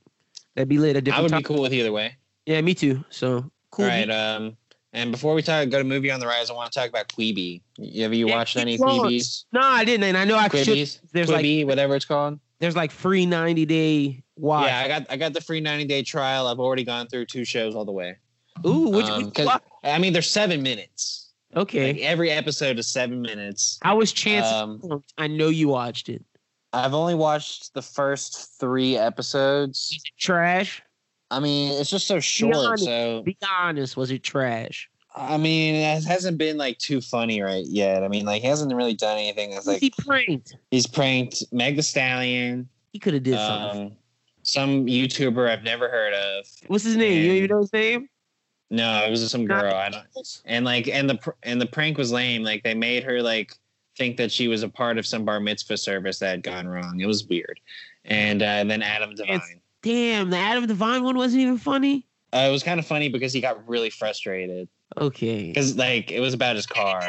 that'd 0.55 0.69
be 0.69 0.79
lit. 0.79 0.97
A 0.97 0.99
I 0.99 1.01
different. 1.01 1.33
I 1.33 1.37
would 1.37 1.43
be 1.43 1.43
cool 1.43 1.63
with 1.63 1.73
either 1.73 1.93
way. 1.93 2.17
Yeah, 2.47 2.61
me 2.61 2.75
too. 2.75 3.05
So 3.11 3.51
cool. 3.71 3.85
All 3.85 3.91
right. 3.91 4.11
Um, 4.11 4.57
and 4.93 5.11
before 5.11 5.35
we 5.35 5.43
talk, 5.43 5.69
go 5.71 5.79
to 5.79 5.85
movie 5.85 6.11
on 6.11 6.21
the 6.21 6.27
rise. 6.27 6.51
I 6.51 6.53
want 6.55 6.71
to 6.71 6.79
talk 6.79 6.89
about 6.89 7.09
Quibi. 7.09 7.63
Have 7.99 8.15
you 8.15 8.29
Yeah, 8.29 8.37
watched 8.37 8.57
any. 8.57 8.79
Quibis? 8.79 9.45
no, 9.53 9.61
I 9.61 9.85
didn't, 9.85 10.05
and 10.05 10.17
I 10.17 10.25
know 10.25 10.37
I 10.37 10.49
should. 10.49 10.69
Quibis? 10.69 11.01
There's 11.13 11.29
like 11.29 11.67
whatever 11.67 11.97
it's 11.97 12.05
called. 12.05 12.39
There's 12.65 12.77
like 12.77 12.91
free 12.91 13.27
ninety 13.27 13.67
day 13.67 14.25
watch. 14.37 14.67
Yeah, 14.67 14.81
I 14.81 14.89
got 14.89 15.07
I 15.11 15.17
got 15.17 15.33
the 15.33 15.41
free 15.41 15.61
90 15.61 15.85
day 15.85 16.03
trial. 16.03 16.47
I've 16.47 16.59
already 16.59 16.85
gone 16.85 17.07
through 17.07 17.27
two 17.27 17.45
shows 17.45 17.75
all 17.75 17.85
the 17.85 17.93
way. 17.93 18.17
Ooh, 18.67 18.89
which, 18.91 19.07
Um, 19.07 19.25
which 19.37 19.49
I 19.83 19.99
mean, 19.99 20.13
they're 20.13 20.23
seven 20.23 20.63
minutes. 20.63 21.33
Okay. 21.57 21.93
Like 21.93 22.03
every 22.03 22.31
episode 22.31 22.79
is 22.79 22.89
seven 22.89 23.21
minutes. 23.21 23.79
How 23.83 23.97
was 23.97 24.13
Chance? 24.13 24.47
Um, 24.47 25.03
I 25.19 25.27
know 25.27 25.49
you 25.49 25.69
watched 25.69 26.09
it. 26.09 26.25
I've 26.73 26.95
only 26.95 27.15
watched 27.15 27.73
the 27.75 27.83
first 27.83 28.59
three 28.59 28.97
episodes. 28.97 29.93
Is 29.93 30.03
it 30.05 30.19
trash? 30.19 30.83
I 31.31 31.39
mean, 31.39 31.73
it's 31.81 31.91
just 31.91 32.09
so 32.09 32.19
short. 32.19 32.57
honest. 32.57 32.85
So 32.85 33.23
Be 33.23 33.37
honest. 33.59 33.97
Was 33.97 34.11
it 34.11 34.23
trash? 34.25 34.91
I 35.15 35.37
mean, 35.37 35.77
it 35.77 36.05
hasn't 36.05 36.39
been 36.39 36.57
like 36.57 36.79
too 36.79 37.01
funny 37.01 37.41
right 37.41 37.65
yet. 37.67 38.03
I 38.03 38.09
mean, 38.09 38.25
like 38.27 38.43
he 38.43 38.49
hasn't 38.49 38.75
really 38.75 38.95
done 38.95 39.17
anything 39.19 39.51
that's 39.51 39.67
like 39.67 39.81
he 39.81 39.91
pranked? 39.91 40.57
he's 40.71 40.87
pranked 40.87 41.45
Meg 41.53 41.77
the 41.77 41.83
Stallion, 41.83 42.69
He 42.93 42.99
could 42.99 43.15
have 43.15 43.23
did 43.23 43.37
something. 43.37 43.87
um, 43.87 43.93
some 44.43 44.87
YouTuber 44.87 45.49
I've 45.49 45.63
never 45.63 45.89
heard 45.89 46.15
of. 46.15 46.47
What's 46.67 46.85
his 46.85 46.97
name? 46.97 47.23
You 47.23 47.29
and- 47.29 47.37
even 47.39 47.51
know 47.51 47.61
his 47.61 47.73
name? 47.73 48.09
No, 48.71 49.05
it 49.05 49.11
was 49.11 49.31
some 49.31 49.47
girl. 49.47 49.73
I 49.73 49.89
don't. 49.91 50.43
And 50.47 50.65
like, 50.65 50.89
and 50.89 51.09
the 51.09 51.17
pr- 51.17 51.31
and 51.45 51.61
the 51.61 51.67
prank 51.67 51.97
was 51.97 52.11
lame. 52.11 52.43
Like 52.43 52.65
they 52.65 52.75
made 52.75 53.05
her 53.05 53.23
like 53.23 53.55
think 53.97 54.17
that 54.17 54.33
she 54.33 54.49
was 54.49 54.65
a 54.65 54.69
part 54.69 54.99
of 54.99 55.07
some 55.07 55.25
bar 55.25 55.39
mitzvah 55.39 55.77
service 55.77 56.19
that 56.19 56.31
had 56.31 56.43
gone 56.43 56.67
wrong. 56.67 56.99
It 56.99 57.07
was 57.07 57.25
weird. 57.27 57.61
And 58.05 58.43
uh, 58.43 58.65
then 58.65 58.83
Adam 58.83 59.15
Devine. 59.15 59.61
Damn, 59.83 60.31
the 60.31 60.39
Adam 60.39 60.67
Devine 60.67 61.05
one 61.05 61.17
wasn't 61.17 61.43
even 61.43 61.59
funny. 61.59 62.07
Uh, 62.33 62.47
it 62.49 62.51
was 62.51 62.65
kind 62.65 62.81
of 62.81 62.87
funny 62.87 63.09
because 63.09 63.33
he 63.33 63.41
got 63.41 63.69
really 63.69 63.91
frustrated 63.91 64.69
Okay. 64.99 65.49
because 65.49 65.77
like 65.77 66.11
it 66.11 66.21
was 66.21 66.35
about 66.35 66.57
his 66.57 66.67
car. 66.67 67.03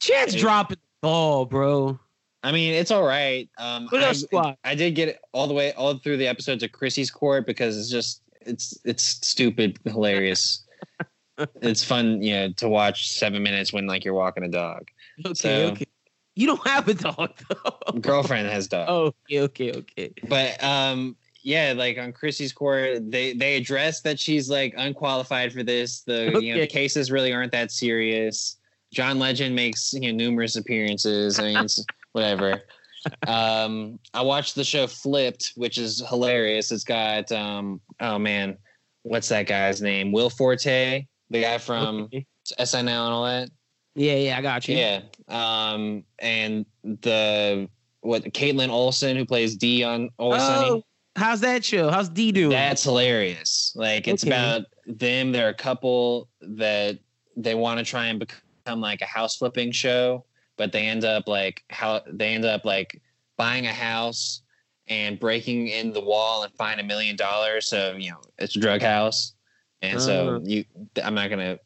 Chance 0.00 0.32
Dude. 0.32 0.40
dropping 0.40 0.76
the 0.76 1.06
ball, 1.06 1.44
bro. 1.44 1.98
I 2.42 2.52
mean, 2.52 2.72
it's 2.72 2.90
all 2.90 3.02
right. 3.04 3.48
Um, 3.58 3.86
What 3.90 4.02
I, 4.02 4.06
else 4.08 4.24
you? 4.32 4.54
I 4.64 4.74
did 4.74 4.94
get 4.94 5.08
it 5.08 5.20
all 5.32 5.46
the 5.46 5.52
way 5.54 5.72
all 5.74 5.98
through 5.98 6.16
the 6.16 6.26
episodes 6.26 6.62
of 6.62 6.72
Chrissy's 6.72 7.10
Court 7.10 7.46
because 7.46 7.76
it's 7.78 7.90
just 7.90 8.22
it's 8.40 8.78
it's 8.84 9.04
stupid, 9.04 9.78
hilarious. 9.84 10.64
it's 11.62 11.84
fun, 11.84 12.22
you 12.22 12.32
know, 12.32 12.52
to 12.52 12.68
watch 12.68 13.10
seven 13.12 13.42
minutes 13.42 13.72
when 13.72 13.86
like 13.86 14.04
you're 14.04 14.14
walking 14.14 14.42
a 14.44 14.48
dog. 14.48 14.88
Okay, 15.24 15.34
So- 15.34 15.50
okay. 15.72 15.86
You 16.36 16.46
don't 16.46 16.66
have 16.66 16.88
a 16.88 16.94
dog 16.94 17.32
though. 17.50 17.98
Girlfriend 18.00 18.48
has 18.48 18.68
dog. 18.68 18.86
Oh, 18.88 19.06
okay, 19.30 19.40
okay, 19.42 19.72
okay. 19.72 20.12
But 20.26 20.62
um, 20.64 21.16
yeah, 21.42 21.74
like 21.76 21.98
on 21.98 22.12
Chrissy's 22.12 22.52
Court, 22.52 23.10
they 23.10 23.32
they 23.32 23.56
address 23.56 24.00
that 24.02 24.18
she's 24.18 24.50
like 24.50 24.74
unqualified 24.76 25.52
for 25.52 25.62
this. 25.62 26.02
The 26.02 26.38
you 26.42 26.54
know 26.54 26.60
the 26.60 26.66
cases 26.66 27.10
really 27.10 27.32
aren't 27.32 27.52
that 27.52 27.70
serious. 27.70 28.56
John 28.92 29.18
Legend 29.18 29.54
makes 29.54 29.92
you 29.92 30.00
know 30.00 30.12
numerous 30.12 30.56
appearances. 30.56 31.38
I 31.38 31.44
mean, 31.44 31.64
it's 31.64 31.84
whatever. 32.12 32.62
Um, 33.26 33.98
I 34.12 34.22
watched 34.22 34.54
the 34.54 34.64
show 34.64 34.86
Flipped, 34.86 35.52
which 35.56 35.78
is 35.78 36.02
hilarious. 36.08 36.70
It's 36.70 36.84
got 36.84 37.30
um, 37.32 37.80
oh 38.00 38.18
man, 38.18 38.58
what's 39.02 39.28
that 39.28 39.46
guy's 39.46 39.80
name? 39.80 40.12
Will 40.12 40.30
Forte, 40.30 41.06
the 41.30 41.40
guy 41.40 41.58
from 41.58 42.02
Okay. 42.04 42.26
SNL 42.58 42.80
and 42.80 42.90
all 42.90 43.24
that. 43.24 43.50
Yeah, 43.94 44.14
yeah, 44.14 44.38
I 44.38 44.42
got 44.42 44.68
you. 44.68 44.76
Yeah. 44.76 45.02
Um, 45.28 46.04
and 46.18 46.66
the 46.84 47.68
what 48.02 48.24
Kaitlin 48.24 48.70
Olson 48.70 49.16
who 49.16 49.24
plays 49.24 49.56
D 49.56 49.82
on 49.84 50.10
Sunny. 50.18 50.70
Oh, 50.70 50.82
how's 51.16 51.40
that 51.40 51.64
show? 51.64 51.90
How's 51.90 52.08
D 52.08 52.32
doing? 52.32 52.50
That's 52.50 52.82
hilarious. 52.82 53.72
Like 53.76 54.08
it's 54.08 54.24
Okay. 54.24 54.30
about 54.32 54.62
them. 54.86 55.32
They're 55.32 55.48
a 55.48 55.54
couple 55.54 56.28
that 56.40 56.98
they 57.36 57.54
want 57.54 57.78
to 57.78 57.84
try 57.84 58.06
and 58.06 58.18
become 58.18 58.80
like 58.80 59.00
a 59.02 59.06
house 59.06 59.36
flipping 59.36 59.72
show, 59.72 60.24
but 60.56 60.72
they 60.72 60.86
end 60.86 61.04
up 61.04 61.28
like 61.28 61.62
how 61.70 62.02
they 62.06 62.28
end 62.34 62.44
up 62.44 62.64
like 62.64 63.00
buying 63.36 63.66
a 63.66 63.72
house 63.72 64.42
and 64.88 65.18
breaking 65.20 65.68
in 65.68 65.92
the 65.92 66.00
wall 66.00 66.42
and 66.42 66.52
find 66.54 66.80
a 66.80 66.84
million 66.84 67.16
dollars. 67.16 67.66
So 67.68 67.94
you 67.98 68.10
know 68.10 68.20
it's 68.38 68.56
a 68.56 68.60
drug 68.60 68.82
house, 68.82 69.34
and 69.82 70.00
so 70.00 70.36
Uh-huh. 70.36 70.40
you. 70.44 70.64
I'm 71.02 71.14
not 71.14 71.30
gonna 71.30 71.58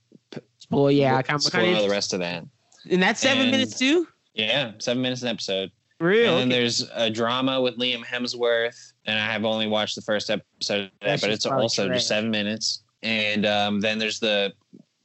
Spoil, 0.59 0.91
yeah, 0.91 1.17
I 1.17 1.23
kind 1.23 1.43
spoil 1.43 1.83
the 1.83 1.91
rest 1.91 2.15
of 2.15 2.21
that. 2.21 2.43
And 2.91 3.03
that's 3.03 3.21
seven 3.21 3.43
and- 3.43 3.51
minutes 3.51 3.79
too. 3.79 4.09
Yeah, 4.33 4.73
seven 4.79 5.03
minutes 5.03 5.21
an 5.23 5.29
episode. 5.29 5.71
Real. 6.01 6.33
And 6.33 6.41
then 6.41 6.49
there's 6.49 6.89
a 6.93 7.09
drama 7.09 7.61
with 7.61 7.79
Liam 7.79 8.05
Hemsworth, 8.05 8.93
and 9.07 9.19
I 9.19 9.27
have 9.33 9.45
only 9.45 9.67
watched 9.67 9.95
the 9.95 10.03
first 10.03 10.29
episode 10.31 10.85
of 10.85 10.91
that, 11.01 11.07
That's 11.07 11.23
but 11.23 11.31
it's 11.31 11.47
also 11.47 11.87
trash. 11.87 11.99
just 11.99 12.09
seven 12.09 12.31
minutes. 12.31 12.83
And 13.03 13.47
um, 13.47 13.81
then 13.81 13.99
there's 13.99 14.19
the 14.19 14.53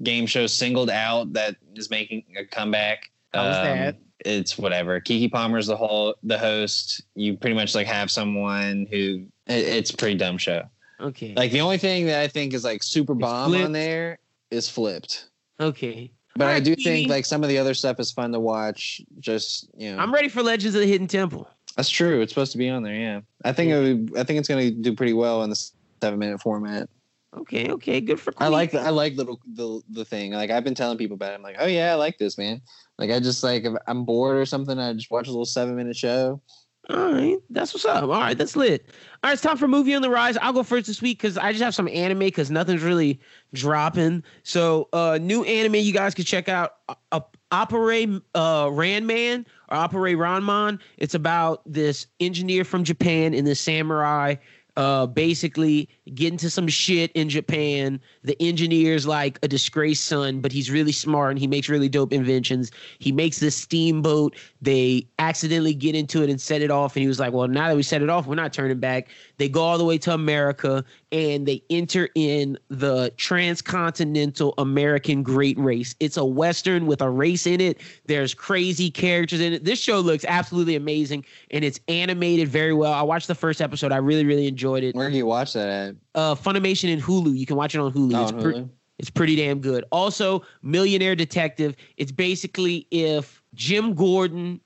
game 0.03 0.25
show 0.25 0.47
Singled 0.47 0.89
Out 0.89 1.33
that 1.33 1.55
is 1.75 1.89
making 1.89 2.23
a 2.37 2.45
comeback. 2.45 3.11
Um, 3.33 3.43
that? 3.43 3.97
It's 4.25 4.57
whatever. 4.57 4.99
Keke 4.99 5.31
Palmer's 5.31 5.67
the 5.67 5.77
whole 5.77 6.15
the 6.23 6.37
host. 6.37 7.03
You 7.15 7.37
pretty 7.37 7.55
much 7.55 7.75
like 7.75 7.87
have 7.87 8.09
someone 8.09 8.87
who 8.89 9.25
it, 9.47 9.65
it's 9.65 9.91
a 9.91 9.97
pretty 9.97 10.17
dumb 10.17 10.37
show. 10.37 10.63
Okay. 10.99 11.33
Like 11.35 11.51
the 11.51 11.61
only 11.61 11.77
thing 11.77 12.05
that 12.07 12.19
I 12.21 12.27
think 12.27 12.53
is 12.53 12.63
like 12.63 12.83
super 12.83 13.13
bomb 13.13 13.53
on 13.55 13.71
there 13.71 14.19
is 14.51 14.69
flipped. 14.69 15.29
okay. 15.59 16.11
But 16.39 16.47
I 16.47 16.61
do 16.61 16.73
think 16.73 17.09
like 17.09 17.25
some 17.25 17.43
of 17.43 17.49
the 17.49 17.57
other 17.57 17.73
stuff 17.73 17.99
is 17.99 18.11
fun 18.11 18.31
to 18.31 18.39
watch. 18.39 19.01
Just 19.19 19.69
you 19.77 19.93
know, 19.93 20.01
I'm 20.01 20.13
ready 20.13 20.29
for 20.29 20.41
Legends 20.41 20.73
of 20.73 20.79
the 20.79 20.87
Hidden 20.87 21.07
Temple. 21.07 21.49
That's 21.75 21.89
true. 21.89 22.21
It's 22.21 22.31
supposed 22.31 22.53
to 22.53 22.57
be 22.57 22.69
on 22.69 22.81
there. 22.81 22.95
Yeah, 22.95 23.19
I 23.43 23.51
think 23.51 23.71
it 23.71 23.79
would, 23.79 24.17
I 24.17 24.23
think 24.23 24.39
it's 24.39 24.47
going 24.47 24.69
to 24.69 24.71
do 24.71 24.95
pretty 24.95 25.11
well 25.11 25.43
in 25.43 25.49
the 25.49 25.69
seven 26.01 26.17
minute 26.17 26.39
format. 26.41 26.89
Okay, 27.37 27.69
okay, 27.69 27.99
good 27.99 28.21
for. 28.21 28.33
I 28.37 28.47
like 28.47 28.71
the, 28.71 28.79
I 28.79 28.89
like 28.89 29.15
little 29.15 29.41
the 29.53 29.81
the 29.89 30.05
thing. 30.05 30.31
Like 30.31 30.49
I've 30.49 30.63
been 30.63 30.75
telling 30.75 30.97
people 30.97 31.15
about 31.15 31.33
it. 31.33 31.35
I'm 31.35 31.43
like, 31.43 31.57
oh 31.59 31.67
yeah, 31.67 31.91
I 31.91 31.95
like 31.95 32.17
this 32.17 32.37
man. 32.37 32.61
Like 32.97 33.11
I 33.11 33.19
just 33.19 33.43
like 33.43 33.65
if 33.65 33.73
I'm 33.85 34.05
bored 34.05 34.37
or 34.37 34.45
something, 34.45 34.79
I 34.79 34.93
just 34.93 35.11
watch 35.11 35.27
a 35.27 35.31
little 35.31 35.45
seven 35.45 35.75
minute 35.75 35.97
show. 35.97 36.41
All 36.89 37.13
right, 37.13 37.37
that's 37.51 37.73
what's 37.73 37.85
up. 37.85 38.03
All 38.03 38.09
right, 38.09 38.35
that's 38.35 38.55
lit. 38.55 38.85
All 39.23 39.29
right, 39.29 39.33
it's 39.33 39.43
time 39.43 39.57
for 39.57 39.67
movie 39.67 39.93
on 39.93 40.01
the 40.01 40.09
rise. 40.09 40.37
I'll 40.37 40.53
go 40.53 40.63
first 40.63 40.87
this 40.87 41.03
week 41.03 41.19
because 41.19 41.37
I 41.37 41.51
just 41.51 41.63
have 41.63 41.75
some 41.75 41.87
anime 41.87 42.19
because 42.19 42.49
nothing's 42.49 42.81
really 42.81 43.19
dropping. 43.53 44.23
So, 44.41 44.89
uh, 44.91 45.19
new 45.21 45.43
anime 45.43 45.75
you 45.75 45.93
guys 45.93 46.15
can 46.15 46.25
check 46.25 46.49
out: 46.49 46.77
uh, 47.11 47.19
Opera 47.51 48.21
uh, 48.33 48.69
Ranman 48.71 49.45
or 49.69 49.77
Appare 49.77 50.17
Ranman. 50.17 50.79
It's 50.97 51.13
about 51.13 51.61
this 51.65 52.07
engineer 52.19 52.63
from 52.63 52.83
Japan 52.83 53.35
and 53.35 53.45
this 53.45 53.59
samurai. 53.59 54.35
Uh, 54.77 55.05
basically 55.05 55.89
get 56.13 56.31
into 56.31 56.49
some 56.49 56.67
shit 56.67 57.11
in 57.11 57.27
Japan. 57.27 57.99
The 58.23 58.41
engineer's 58.41 59.05
like 59.05 59.37
a 59.43 59.47
disgraced 59.47 60.05
son, 60.05 60.39
but 60.39 60.53
he's 60.53 60.71
really 60.71 60.93
smart 60.93 61.31
and 61.31 61.39
he 61.39 61.47
makes 61.47 61.67
really 61.67 61.89
dope 61.89 62.13
inventions. 62.13 62.71
He 62.99 63.11
makes 63.11 63.39
this 63.39 63.57
steamboat. 63.57 64.37
They 64.61 65.07
accidentally 65.19 65.73
get 65.73 65.95
into 65.95 66.21
it 66.21 66.29
and 66.29 66.39
set 66.39 66.61
it 66.61 66.69
off. 66.69 66.95
And 66.95 67.01
he 67.01 67.07
was 67.07 67.19
like, 67.19 67.31
Well, 67.31 67.47
now 67.47 67.67
that 67.69 67.75
we 67.75 67.83
set 67.83 68.01
it 68.01 68.09
off, 68.09 68.27
we're 68.27 68.35
not 68.35 68.51
turning 68.51 68.79
back. 68.79 69.07
They 69.37 69.47
go 69.47 69.61
all 69.61 69.77
the 69.77 69.85
way 69.85 69.97
to 69.99 70.13
America 70.13 70.83
and 71.11 71.47
they 71.47 71.63
enter 71.69 72.09
in 72.15 72.57
the 72.69 73.13
transcontinental 73.17 74.53
American 74.57 75.23
great 75.23 75.57
race. 75.57 75.95
It's 75.99 76.17
a 76.17 76.25
Western 76.25 76.87
with 76.87 77.01
a 77.01 77.09
race 77.09 77.47
in 77.47 77.61
it. 77.61 77.81
There's 78.05 78.33
crazy 78.33 78.91
characters 78.91 79.39
in 79.39 79.53
it. 79.53 79.63
This 79.63 79.79
show 79.79 79.99
looks 79.99 80.25
absolutely 80.27 80.75
amazing 80.75 81.25
and 81.51 81.63
it's 81.63 81.79
animated 81.87 82.49
very 82.49 82.73
well. 82.73 82.93
I 82.93 83.01
watched 83.01 83.27
the 83.27 83.35
first 83.35 83.61
episode. 83.61 83.91
I 83.91 83.97
really, 83.97 84.25
really 84.25 84.47
enjoyed 84.47 84.83
it. 84.83 84.93
Where 84.95 85.09
do 85.09 85.15
you 85.17 85.25
watch 85.25 85.53
that 85.53 85.69
at? 85.69 85.95
Uh, 86.15 86.35
Funimation 86.35 86.91
and 86.91 87.01
Hulu. 87.01 87.37
You 87.37 87.45
can 87.45 87.55
watch 87.55 87.75
it 87.75 87.79
on 87.79 87.91
Hulu. 87.93 88.15
Oh, 88.15 88.23
it's, 88.23 88.31
on 88.33 88.41
pre- 88.41 88.53
Hulu? 88.55 88.69
it's 88.97 89.09
pretty 89.09 89.35
damn 89.35 89.59
good. 89.59 89.85
Also, 89.91 90.43
Millionaire 90.61 91.15
Detective. 91.15 91.75
It's 91.97 92.11
basically 92.11 92.85
if 92.91 93.38
Jim 93.53 93.93
Gordon 93.93 94.61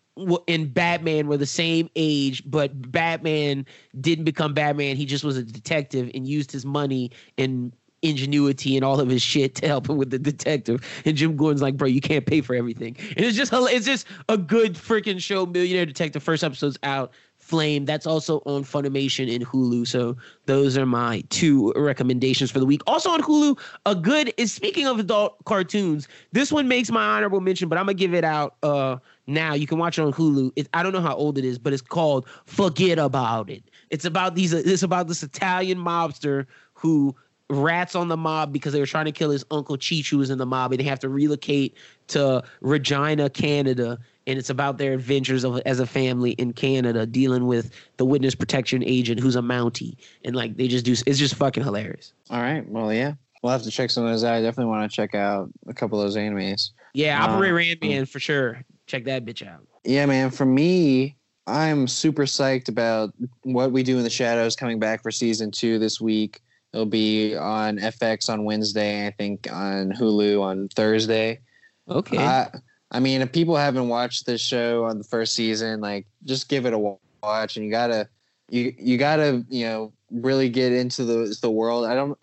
and 0.47 0.73
Batman 0.73 1.27
were 1.27 1.37
the 1.37 1.45
same 1.45 1.89
age, 1.95 2.43
but 2.45 2.91
Batman 2.91 3.65
didn't 3.99 4.25
become 4.25 4.53
Batman. 4.53 4.95
He 4.95 5.05
just 5.05 5.23
was 5.23 5.37
a 5.37 5.43
detective 5.43 6.11
and 6.13 6.27
used 6.27 6.51
his 6.51 6.65
money 6.65 7.11
and 7.37 7.75
ingenuity 8.03 8.75
and 8.75 8.85
all 8.85 8.99
of 8.99 9.09
his 9.09 9.21
shit 9.21 9.55
to 9.55 9.67
help 9.67 9.89
him 9.89 9.97
with 9.97 10.11
the 10.11 10.19
detective. 10.19 10.85
And 11.05 11.17
Jim 11.17 11.35
Gordon's 11.35 11.61
like, 11.61 11.77
bro, 11.77 11.87
you 11.87 12.01
can't 12.01 12.25
pay 12.25 12.41
for 12.41 12.53
everything. 12.53 12.95
And 13.15 13.25
it's 13.25 13.37
just 13.37 13.51
it's 13.53 13.85
just 13.85 14.05
a 14.29 14.37
good 14.37 14.75
freaking 14.75 15.19
show. 15.19 15.45
Millionaire 15.45 15.85
Detective 15.85 16.21
first 16.21 16.43
episode's 16.43 16.77
out. 16.83 17.11
Flame. 17.43 17.83
That's 17.83 18.07
also 18.07 18.41
on 18.45 18.63
Funimation 18.63 19.33
and 19.33 19.45
Hulu. 19.45 19.85
So 19.85 20.15
those 20.45 20.77
are 20.77 20.85
my 20.85 21.23
two 21.29 21.73
recommendations 21.75 22.49
for 22.49 22.59
the 22.59 22.65
week. 22.65 22.81
Also 22.87 23.09
on 23.09 23.21
Hulu, 23.21 23.59
a 23.85 23.93
good 23.95 24.33
is 24.37 24.53
speaking 24.53 24.87
of 24.87 24.97
adult 24.97 25.43
cartoons. 25.43 26.07
This 26.31 26.51
one 26.51 26.69
makes 26.69 26.89
my 26.89 27.03
honorable 27.03 27.41
mention, 27.41 27.67
but 27.67 27.77
I'm 27.77 27.85
gonna 27.85 27.95
give 27.95 28.13
it 28.13 28.23
out 28.23 28.55
uh 28.63 28.97
now. 29.27 29.53
You 29.53 29.67
can 29.67 29.77
watch 29.77 29.99
it 29.99 30.03
on 30.03 30.13
Hulu. 30.13 30.53
It, 30.55 30.69
I 30.73 30.83
don't 30.83 30.93
know 30.93 31.01
how 31.01 31.15
old 31.15 31.37
it 31.37 31.43
is, 31.43 31.59
but 31.59 31.73
it's 31.73 31.81
called 31.81 32.25
Fugget 32.47 32.97
About 32.97 33.49
It. 33.49 33.63
It's 33.89 34.05
about 34.05 34.35
these. 34.35 34.53
It's 34.53 34.83
about 34.83 35.09
this 35.09 35.21
Italian 35.21 35.77
mobster 35.77 36.45
who 36.73 37.13
rats 37.49 37.93
on 37.93 38.07
the 38.07 38.17
mob 38.17 38.53
because 38.53 38.73
they 38.73 38.79
were 38.79 38.85
trying 38.85 39.05
to 39.05 39.11
kill 39.11 39.29
his 39.29 39.45
uncle 39.51 39.77
Cheech, 39.77 40.09
who 40.09 40.17
was 40.17 40.29
in 40.29 40.37
the 40.37 40.45
mob, 40.45 40.71
and 40.71 40.79
they 40.79 40.85
have 40.85 40.99
to 40.99 41.09
relocate 41.09 41.75
to 42.07 42.43
Regina, 42.61 43.29
Canada. 43.29 43.99
And 44.25 44.39
it's 44.39 44.49
about 44.49 44.77
their 44.77 44.93
adventures 44.93 45.43
of, 45.43 45.59
as 45.65 45.79
a 45.79 45.85
family 45.85 46.31
in 46.31 46.53
Canada, 46.53 47.05
dealing 47.05 47.45
with 47.45 47.71
the 47.97 48.05
witness 48.05 48.35
protection 48.35 48.81
agent 48.83 49.19
who's 49.19 49.35
a 49.35 49.41
Mountie, 49.41 49.97
and 50.23 50.35
like 50.35 50.55
they 50.55 50.67
just 50.67 50.85
do. 50.85 50.93
It's 51.05 51.19
just 51.19 51.35
fucking 51.35 51.63
hilarious. 51.63 52.13
All 52.29 52.41
right. 52.41 52.67
Well, 52.69 52.93
yeah, 52.93 53.15
we'll 53.41 53.51
have 53.51 53.63
to 53.63 53.71
check 53.71 53.91
some 53.91 54.05
of 54.05 54.11
those 54.11 54.23
out. 54.23 54.35
I 54.35 54.41
definitely 54.41 54.71
want 54.71 54.89
to 54.89 54.95
check 54.95 55.13
out 55.13 55.49
a 55.67 55.73
couple 55.73 55.99
of 55.99 56.05
those 56.05 56.15
animes. 56.15 56.71
Yeah, 56.93 57.23
Operate 57.23 57.77
uh, 57.81 57.85
Man 57.85 58.05
for 58.05 58.19
sure. 58.19 58.63
Check 58.87 59.03
that 59.05 59.25
bitch 59.25 59.45
out. 59.45 59.67
Yeah, 59.83 60.05
man. 60.05 60.31
For 60.31 60.45
me, 60.45 61.17
I'm 61.47 61.87
super 61.87 62.23
psyched 62.23 62.69
about 62.69 63.13
what 63.43 63.71
we 63.71 63.83
do 63.83 63.97
in 63.97 64.03
the 64.03 64.09
shadows 64.09 64.55
coming 64.55 64.79
back 64.79 65.03
for 65.03 65.11
season 65.11 65.51
two 65.51 65.79
this 65.79 65.99
week. 65.99 66.41
It'll 66.71 66.85
be 66.85 67.35
on 67.35 67.77
FX 67.77 68.29
on 68.29 68.45
Wednesday, 68.45 69.05
I 69.05 69.11
think 69.11 69.51
on 69.51 69.91
Hulu 69.91 70.41
on 70.41 70.69
Thursday. 70.69 71.39
Okay. 71.87 72.17
Uh, 72.17 72.45
I 72.93 72.99
mean, 72.99 73.21
if 73.21 73.31
people 73.31 73.55
haven't 73.55 73.89
watched 73.89 74.25
this 74.25 74.39
show 74.39 74.85
on 74.85 74.99
the 74.99 75.03
first 75.03 75.33
season, 75.33 75.81
like 75.81 76.05
just 76.25 76.47
give 76.47 76.65
it 76.65 76.73
a 76.73 76.97
watch, 77.23 77.57
and 77.57 77.65
you 77.65 77.71
gotta, 77.71 78.07
you 78.49 78.73
you 78.77 78.97
gotta, 78.97 79.43
you 79.49 79.65
know, 79.65 79.91
really 80.11 80.47
get 80.47 80.71
into 80.71 81.03
the 81.03 81.35
the 81.41 81.49
world. 81.49 81.85
I 81.85 81.95
don't. 81.95 82.17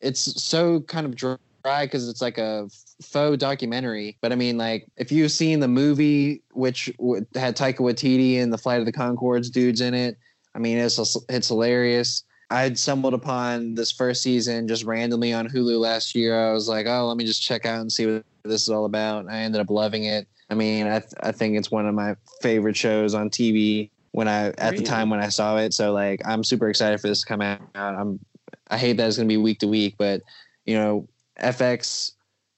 It's 0.00 0.42
so 0.42 0.80
kind 0.80 1.06
of 1.06 1.14
dry 1.14 1.38
because 1.86 2.08
it's 2.08 2.20
like 2.20 2.38
a 2.38 2.68
faux 3.00 3.38
documentary. 3.38 4.18
But 4.20 4.32
I 4.32 4.34
mean, 4.34 4.58
like 4.58 4.86
if 4.96 5.12
you've 5.12 5.30
seen 5.30 5.60
the 5.60 5.68
movie, 5.68 6.42
which 6.52 6.86
had 7.34 7.56
Taika 7.56 7.78
Waititi 7.78 8.42
and 8.42 8.52
the 8.52 8.58
Flight 8.58 8.80
of 8.80 8.86
the 8.86 8.92
Conchords 8.92 9.50
dudes 9.50 9.80
in 9.80 9.94
it, 9.94 10.18
I 10.56 10.58
mean, 10.58 10.78
it's 10.78 11.16
it's 11.28 11.48
hilarious. 11.48 12.24
I'd 12.50 12.78
stumbled 12.78 13.14
upon 13.14 13.74
this 13.74 13.90
first 13.90 14.22
season 14.22 14.68
just 14.68 14.84
randomly 14.84 15.32
on 15.32 15.48
Hulu 15.48 15.80
last 15.80 16.14
year. 16.14 16.48
I 16.48 16.52
was 16.52 16.68
like, 16.68 16.86
oh, 16.86 17.06
let 17.06 17.16
me 17.16 17.24
just 17.24 17.42
check 17.42 17.66
out 17.66 17.80
and 17.80 17.90
see 17.92 18.06
what 18.06 18.24
this 18.44 18.62
is 18.62 18.68
all 18.68 18.84
about. 18.84 19.28
I 19.28 19.38
ended 19.38 19.60
up 19.60 19.70
loving 19.70 20.04
it. 20.04 20.28
I 20.48 20.54
mean, 20.54 20.86
I 20.86 21.00
th- 21.00 21.12
I 21.20 21.32
think 21.32 21.56
it's 21.56 21.70
one 21.70 21.86
of 21.86 21.94
my 21.94 22.14
favorite 22.40 22.76
shows 22.76 23.14
on 23.14 23.30
TV 23.30 23.90
when 24.12 24.28
I 24.28 24.48
at 24.48 24.72
really? 24.72 24.78
the 24.78 24.82
time 24.84 25.10
when 25.10 25.20
I 25.20 25.28
saw 25.28 25.56
it. 25.56 25.74
So 25.74 25.92
like, 25.92 26.22
I'm 26.24 26.44
super 26.44 26.68
excited 26.68 27.00
for 27.00 27.08
this 27.08 27.22
to 27.22 27.26
come 27.26 27.42
out. 27.42 27.60
I'm 27.74 28.20
I 28.68 28.78
hate 28.78 28.96
that 28.96 29.08
it's 29.08 29.16
gonna 29.16 29.28
be 29.28 29.36
week 29.36 29.58
to 29.60 29.68
week, 29.68 29.96
but 29.98 30.22
you 30.64 30.74
know, 30.74 31.08
FX 31.40 32.12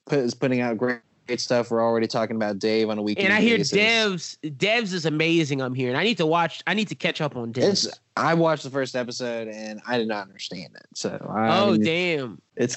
put, 0.06 0.18
is 0.18 0.34
putting 0.34 0.60
out 0.60 0.76
great 0.76 1.00
great 1.28 1.40
stuff. 1.40 1.70
We're 1.70 1.82
already 1.82 2.06
talking 2.06 2.36
about 2.36 2.58
Dave 2.58 2.88
on 2.88 2.98
a 2.98 3.02
weekend. 3.02 3.28
And 3.28 3.34
I 3.34 3.40
hear 3.40 3.58
basis. 3.58 3.78
Devs, 3.78 4.56
Devs 4.56 4.92
is 4.92 5.06
amazing. 5.06 5.60
I'm 5.60 5.74
hearing. 5.74 5.94
I 5.94 6.02
need 6.02 6.16
to 6.16 6.26
watch. 6.26 6.62
I 6.66 6.74
need 6.74 6.88
to 6.88 6.94
catch 6.94 7.20
up 7.20 7.36
on 7.36 7.52
Devs. 7.52 7.86
It's, 7.86 8.00
I 8.16 8.34
watched 8.34 8.64
the 8.64 8.70
first 8.70 8.96
episode 8.96 9.48
and 9.48 9.80
I 9.86 9.98
did 9.98 10.08
not 10.08 10.26
understand 10.26 10.74
it. 10.74 10.86
So 10.94 11.10
I, 11.30 11.60
oh 11.60 11.76
damn, 11.76 12.40
it's 12.56 12.76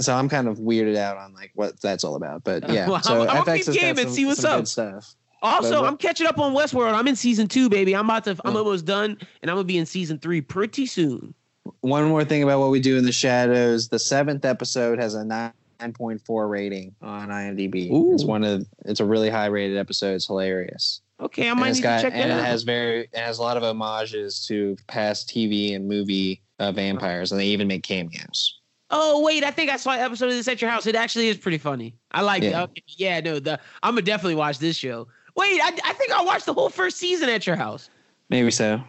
so 0.00 0.14
I'm 0.14 0.28
kind 0.28 0.48
of 0.48 0.58
weirded 0.58 0.96
out 0.96 1.18
on 1.18 1.34
like 1.34 1.52
what 1.54 1.80
that's 1.80 2.02
all 2.02 2.16
about. 2.16 2.42
But 2.42 2.68
yeah, 2.68 2.88
well, 2.88 3.02
so 3.02 3.28
I'm, 3.28 3.44
FX 3.44 3.66
has 3.66 3.76
got 3.76 3.98
some, 3.98 4.10
see 4.10 4.24
what's 4.24 4.44
up. 4.44 4.66
stuff. 4.66 5.14
Also, 5.42 5.80
but, 5.80 5.84
I'm 5.84 5.96
catching 5.96 6.26
up 6.26 6.38
on 6.38 6.54
Westworld. 6.54 6.92
I'm 6.92 7.08
in 7.08 7.16
season 7.16 7.46
two, 7.48 7.68
baby. 7.68 7.94
I'm 7.94 8.06
about 8.06 8.24
to. 8.24 8.36
I'm 8.44 8.56
almost 8.56 8.84
done, 8.84 9.16
and 9.42 9.50
I'm 9.50 9.56
gonna 9.56 9.64
be 9.64 9.78
in 9.78 9.86
season 9.86 10.18
three 10.18 10.40
pretty 10.40 10.86
soon. 10.86 11.34
One 11.80 12.08
more 12.08 12.24
thing 12.24 12.42
about 12.42 12.60
what 12.60 12.70
we 12.70 12.80
do 12.80 12.96
in 12.98 13.04
the 13.04 13.12
shadows. 13.12 13.88
The 13.88 13.98
seventh 13.98 14.44
episode 14.44 14.98
has 14.98 15.14
a 15.14 15.24
nine 15.24 15.52
9.4 15.80 16.50
rating 16.50 16.94
on 17.02 17.28
IMDb. 17.28 17.90
Ooh. 17.90 18.14
It's 18.14 18.24
one 18.24 18.44
of 18.44 18.66
it's 18.84 19.00
a 19.00 19.04
really 19.04 19.30
high 19.30 19.46
rated 19.46 19.76
episode. 19.76 20.14
It's 20.14 20.26
hilarious. 20.26 21.00
Okay, 21.20 21.50
I 21.50 21.54
might 21.54 21.74
need 21.74 21.82
got, 21.82 21.96
to 21.96 22.02
check 22.02 22.14
and 22.14 22.30
it 22.30 22.34
out. 22.34 22.44
has 22.44 22.62
very 22.62 23.00
it 23.12 23.16
has 23.16 23.38
a 23.38 23.42
lot 23.42 23.56
of 23.56 23.62
homages 23.62 24.46
to 24.46 24.76
past 24.86 25.28
TV 25.28 25.74
and 25.74 25.86
movie 25.86 26.42
uh, 26.58 26.72
vampires, 26.72 27.32
and 27.32 27.40
they 27.40 27.46
even 27.46 27.68
make 27.68 27.82
cameos. 27.82 28.58
Oh 28.90 29.22
wait, 29.22 29.44
I 29.44 29.50
think 29.50 29.70
I 29.70 29.76
saw 29.76 29.92
an 29.92 30.00
episode 30.00 30.26
of 30.26 30.32
this 30.32 30.48
at 30.48 30.60
your 30.60 30.70
house. 30.70 30.86
It 30.86 30.96
actually 30.96 31.28
is 31.28 31.36
pretty 31.36 31.58
funny. 31.58 31.94
I 32.12 32.22
like 32.22 32.42
yeah. 32.42 32.62
it. 32.62 32.64
Okay. 32.64 32.82
Yeah, 32.96 33.20
no, 33.20 33.38
the 33.38 33.60
I'm 33.82 33.92
gonna 33.92 34.02
definitely 34.02 34.34
watch 34.34 34.58
this 34.58 34.76
show. 34.76 35.08
Wait, 35.36 35.60
I, 35.62 35.68
I 35.84 35.92
think 35.92 36.12
I 36.12 36.22
watched 36.24 36.46
the 36.46 36.54
whole 36.54 36.70
first 36.70 36.96
season 36.96 37.28
at 37.28 37.46
your 37.46 37.56
house. 37.56 37.90
Maybe 38.30 38.50
so. 38.50 38.82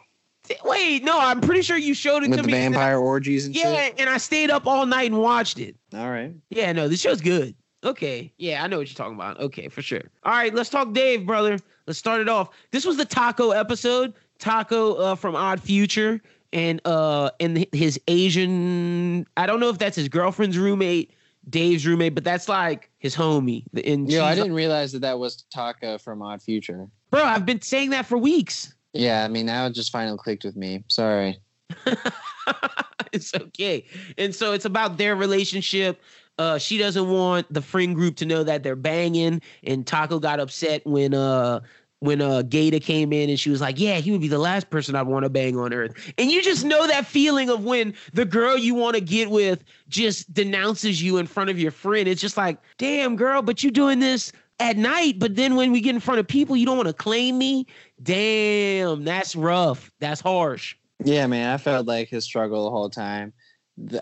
Wait, 0.63 1.03
no, 1.03 1.19
I'm 1.19 1.41
pretty 1.41 1.61
sure 1.61 1.77
you 1.77 1.93
showed 1.93 2.23
it 2.23 2.29
With 2.29 2.39
to 2.39 2.43
the 2.43 2.47
me. 2.47 2.53
vampire 2.53 2.97
orgies 2.97 3.45
and 3.45 3.55
yeah, 3.55 3.85
shit. 3.85 3.99
and 3.99 4.09
I 4.09 4.17
stayed 4.17 4.49
up 4.49 4.65
all 4.67 4.85
night 4.85 5.11
and 5.11 5.19
watched 5.19 5.59
it. 5.59 5.75
All 5.93 6.09
right. 6.09 6.33
Yeah, 6.49 6.71
no, 6.71 6.87
this 6.87 7.01
show's 7.01 7.21
good. 7.21 7.55
Okay. 7.83 8.31
Yeah, 8.37 8.63
I 8.63 8.67
know 8.67 8.77
what 8.77 8.87
you're 8.89 8.95
talking 8.95 9.15
about. 9.15 9.39
Okay, 9.39 9.67
for 9.67 9.81
sure. 9.81 10.03
All 10.23 10.33
right, 10.33 10.53
let's 10.53 10.69
talk 10.69 10.93
Dave, 10.93 11.25
brother. 11.25 11.57
Let's 11.87 11.97
start 11.99 12.21
it 12.21 12.29
off. 12.29 12.49
This 12.71 12.85
was 12.85 12.97
the 12.97 13.05
taco 13.05 13.51
episode. 13.51 14.13
Taco 14.39 14.95
uh, 14.95 15.15
from 15.15 15.35
Odd 15.35 15.61
Future 15.61 16.19
and 16.53 16.81
uh 16.83 17.29
and 17.39 17.65
his 17.71 17.97
Asian 18.09 19.25
I 19.37 19.45
don't 19.45 19.59
know 19.59 19.69
if 19.69 19.77
that's 19.77 19.95
his 19.95 20.09
girlfriend's 20.09 20.57
roommate, 20.57 21.13
Dave's 21.49 21.85
roommate, 21.85 22.13
but 22.15 22.23
that's 22.23 22.49
like 22.49 22.89
his 22.99 23.15
homie. 23.15 23.63
And 23.85 24.11
yeah, 24.11 24.25
I 24.25 24.35
didn't 24.35 24.53
realize 24.53 24.91
that 24.93 24.99
that 24.99 25.17
was 25.19 25.43
Taco 25.53 25.97
from 25.97 26.21
Odd 26.21 26.41
Future. 26.41 26.87
Bro, 27.09 27.23
I've 27.23 27.45
been 27.45 27.61
saying 27.61 27.91
that 27.91 28.05
for 28.05 28.17
weeks. 28.17 28.73
Yeah, 28.93 29.23
I 29.23 29.27
mean 29.27 29.45
now 29.45 29.65
it 29.67 29.73
just 29.73 29.91
finally 29.91 30.17
clicked 30.17 30.43
with 30.43 30.55
me. 30.55 30.83
Sorry. 30.87 31.39
it's 33.11 33.33
okay. 33.33 33.85
And 34.17 34.33
so 34.33 34.53
it's 34.53 34.65
about 34.65 34.97
their 34.97 35.15
relationship. 35.15 36.01
Uh, 36.37 36.57
she 36.57 36.77
doesn't 36.77 37.09
want 37.09 37.51
the 37.53 37.61
friend 37.61 37.95
group 37.95 38.15
to 38.17 38.25
know 38.25 38.43
that 38.43 38.63
they're 38.63 38.75
banging, 38.75 39.41
and 39.63 39.85
Taco 39.85 40.19
got 40.19 40.39
upset 40.39 40.85
when 40.85 41.13
uh 41.13 41.59
when 41.99 42.19
uh 42.19 42.41
Gata 42.41 42.79
came 42.79 43.13
in 43.13 43.29
and 43.29 43.39
she 43.39 43.49
was 43.49 43.61
like, 43.61 43.79
"Yeah, 43.79 43.97
he 43.97 44.11
would 44.11 44.21
be 44.21 44.27
the 44.27 44.39
last 44.39 44.69
person 44.69 44.95
I'd 44.95 45.03
want 45.03 45.23
to 45.23 45.29
bang 45.29 45.57
on 45.57 45.71
earth." 45.73 45.93
And 46.17 46.31
you 46.31 46.41
just 46.41 46.65
know 46.65 46.87
that 46.87 47.05
feeling 47.05 47.49
of 47.49 47.63
when 47.63 47.93
the 48.13 48.25
girl 48.25 48.57
you 48.57 48.73
want 48.73 48.95
to 48.95 49.01
get 49.01 49.29
with 49.29 49.63
just 49.87 50.33
denounces 50.33 51.01
you 51.03 51.17
in 51.17 51.27
front 51.27 51.49
of 51.49 51.59
your 51.59 51.71
friend. 51.71 52.07
It's 52.07 52.21
just 52.21 52.37
like, 52.37 52.57
"Damn, 52.77 53.15
girl, 53.15 53.41
but 53.41 53.61
you 53.61 53.69
doing 53.69 53.99
this 53.99 54.31
at 54.61 54.77
night, 54.77 55.17
but 55.17 55.35
then 55.35 55.55
when 55.55 55.71
we 55.71 55.81
get 55.81 55.95
in 55.95 55.99
front 55.99 56.19
of 56.19 56.27
people, 56.27 56.55
you 56.55 56.65
don't 56.65 56.77
want 56.77 56.87
to 56.87 56.93
claim 56.93 57.37
me. 57.37 57.65
Damn, 58.01 59.03
that's 59.03 59.35
rough. 59.35 59.91
That's 59.99 60.21
harsh. 60.21 60.75
Yeah, 61.03 61.27
man, 61.27 61.53
I 61.53 61.57
felt 61.57 61.87
like 61.87 62.09
his 62.09 62.23
struggle 62.23 62.65
the 62.65 62.71
whole 62.71 62.89
time. 62.89 63.33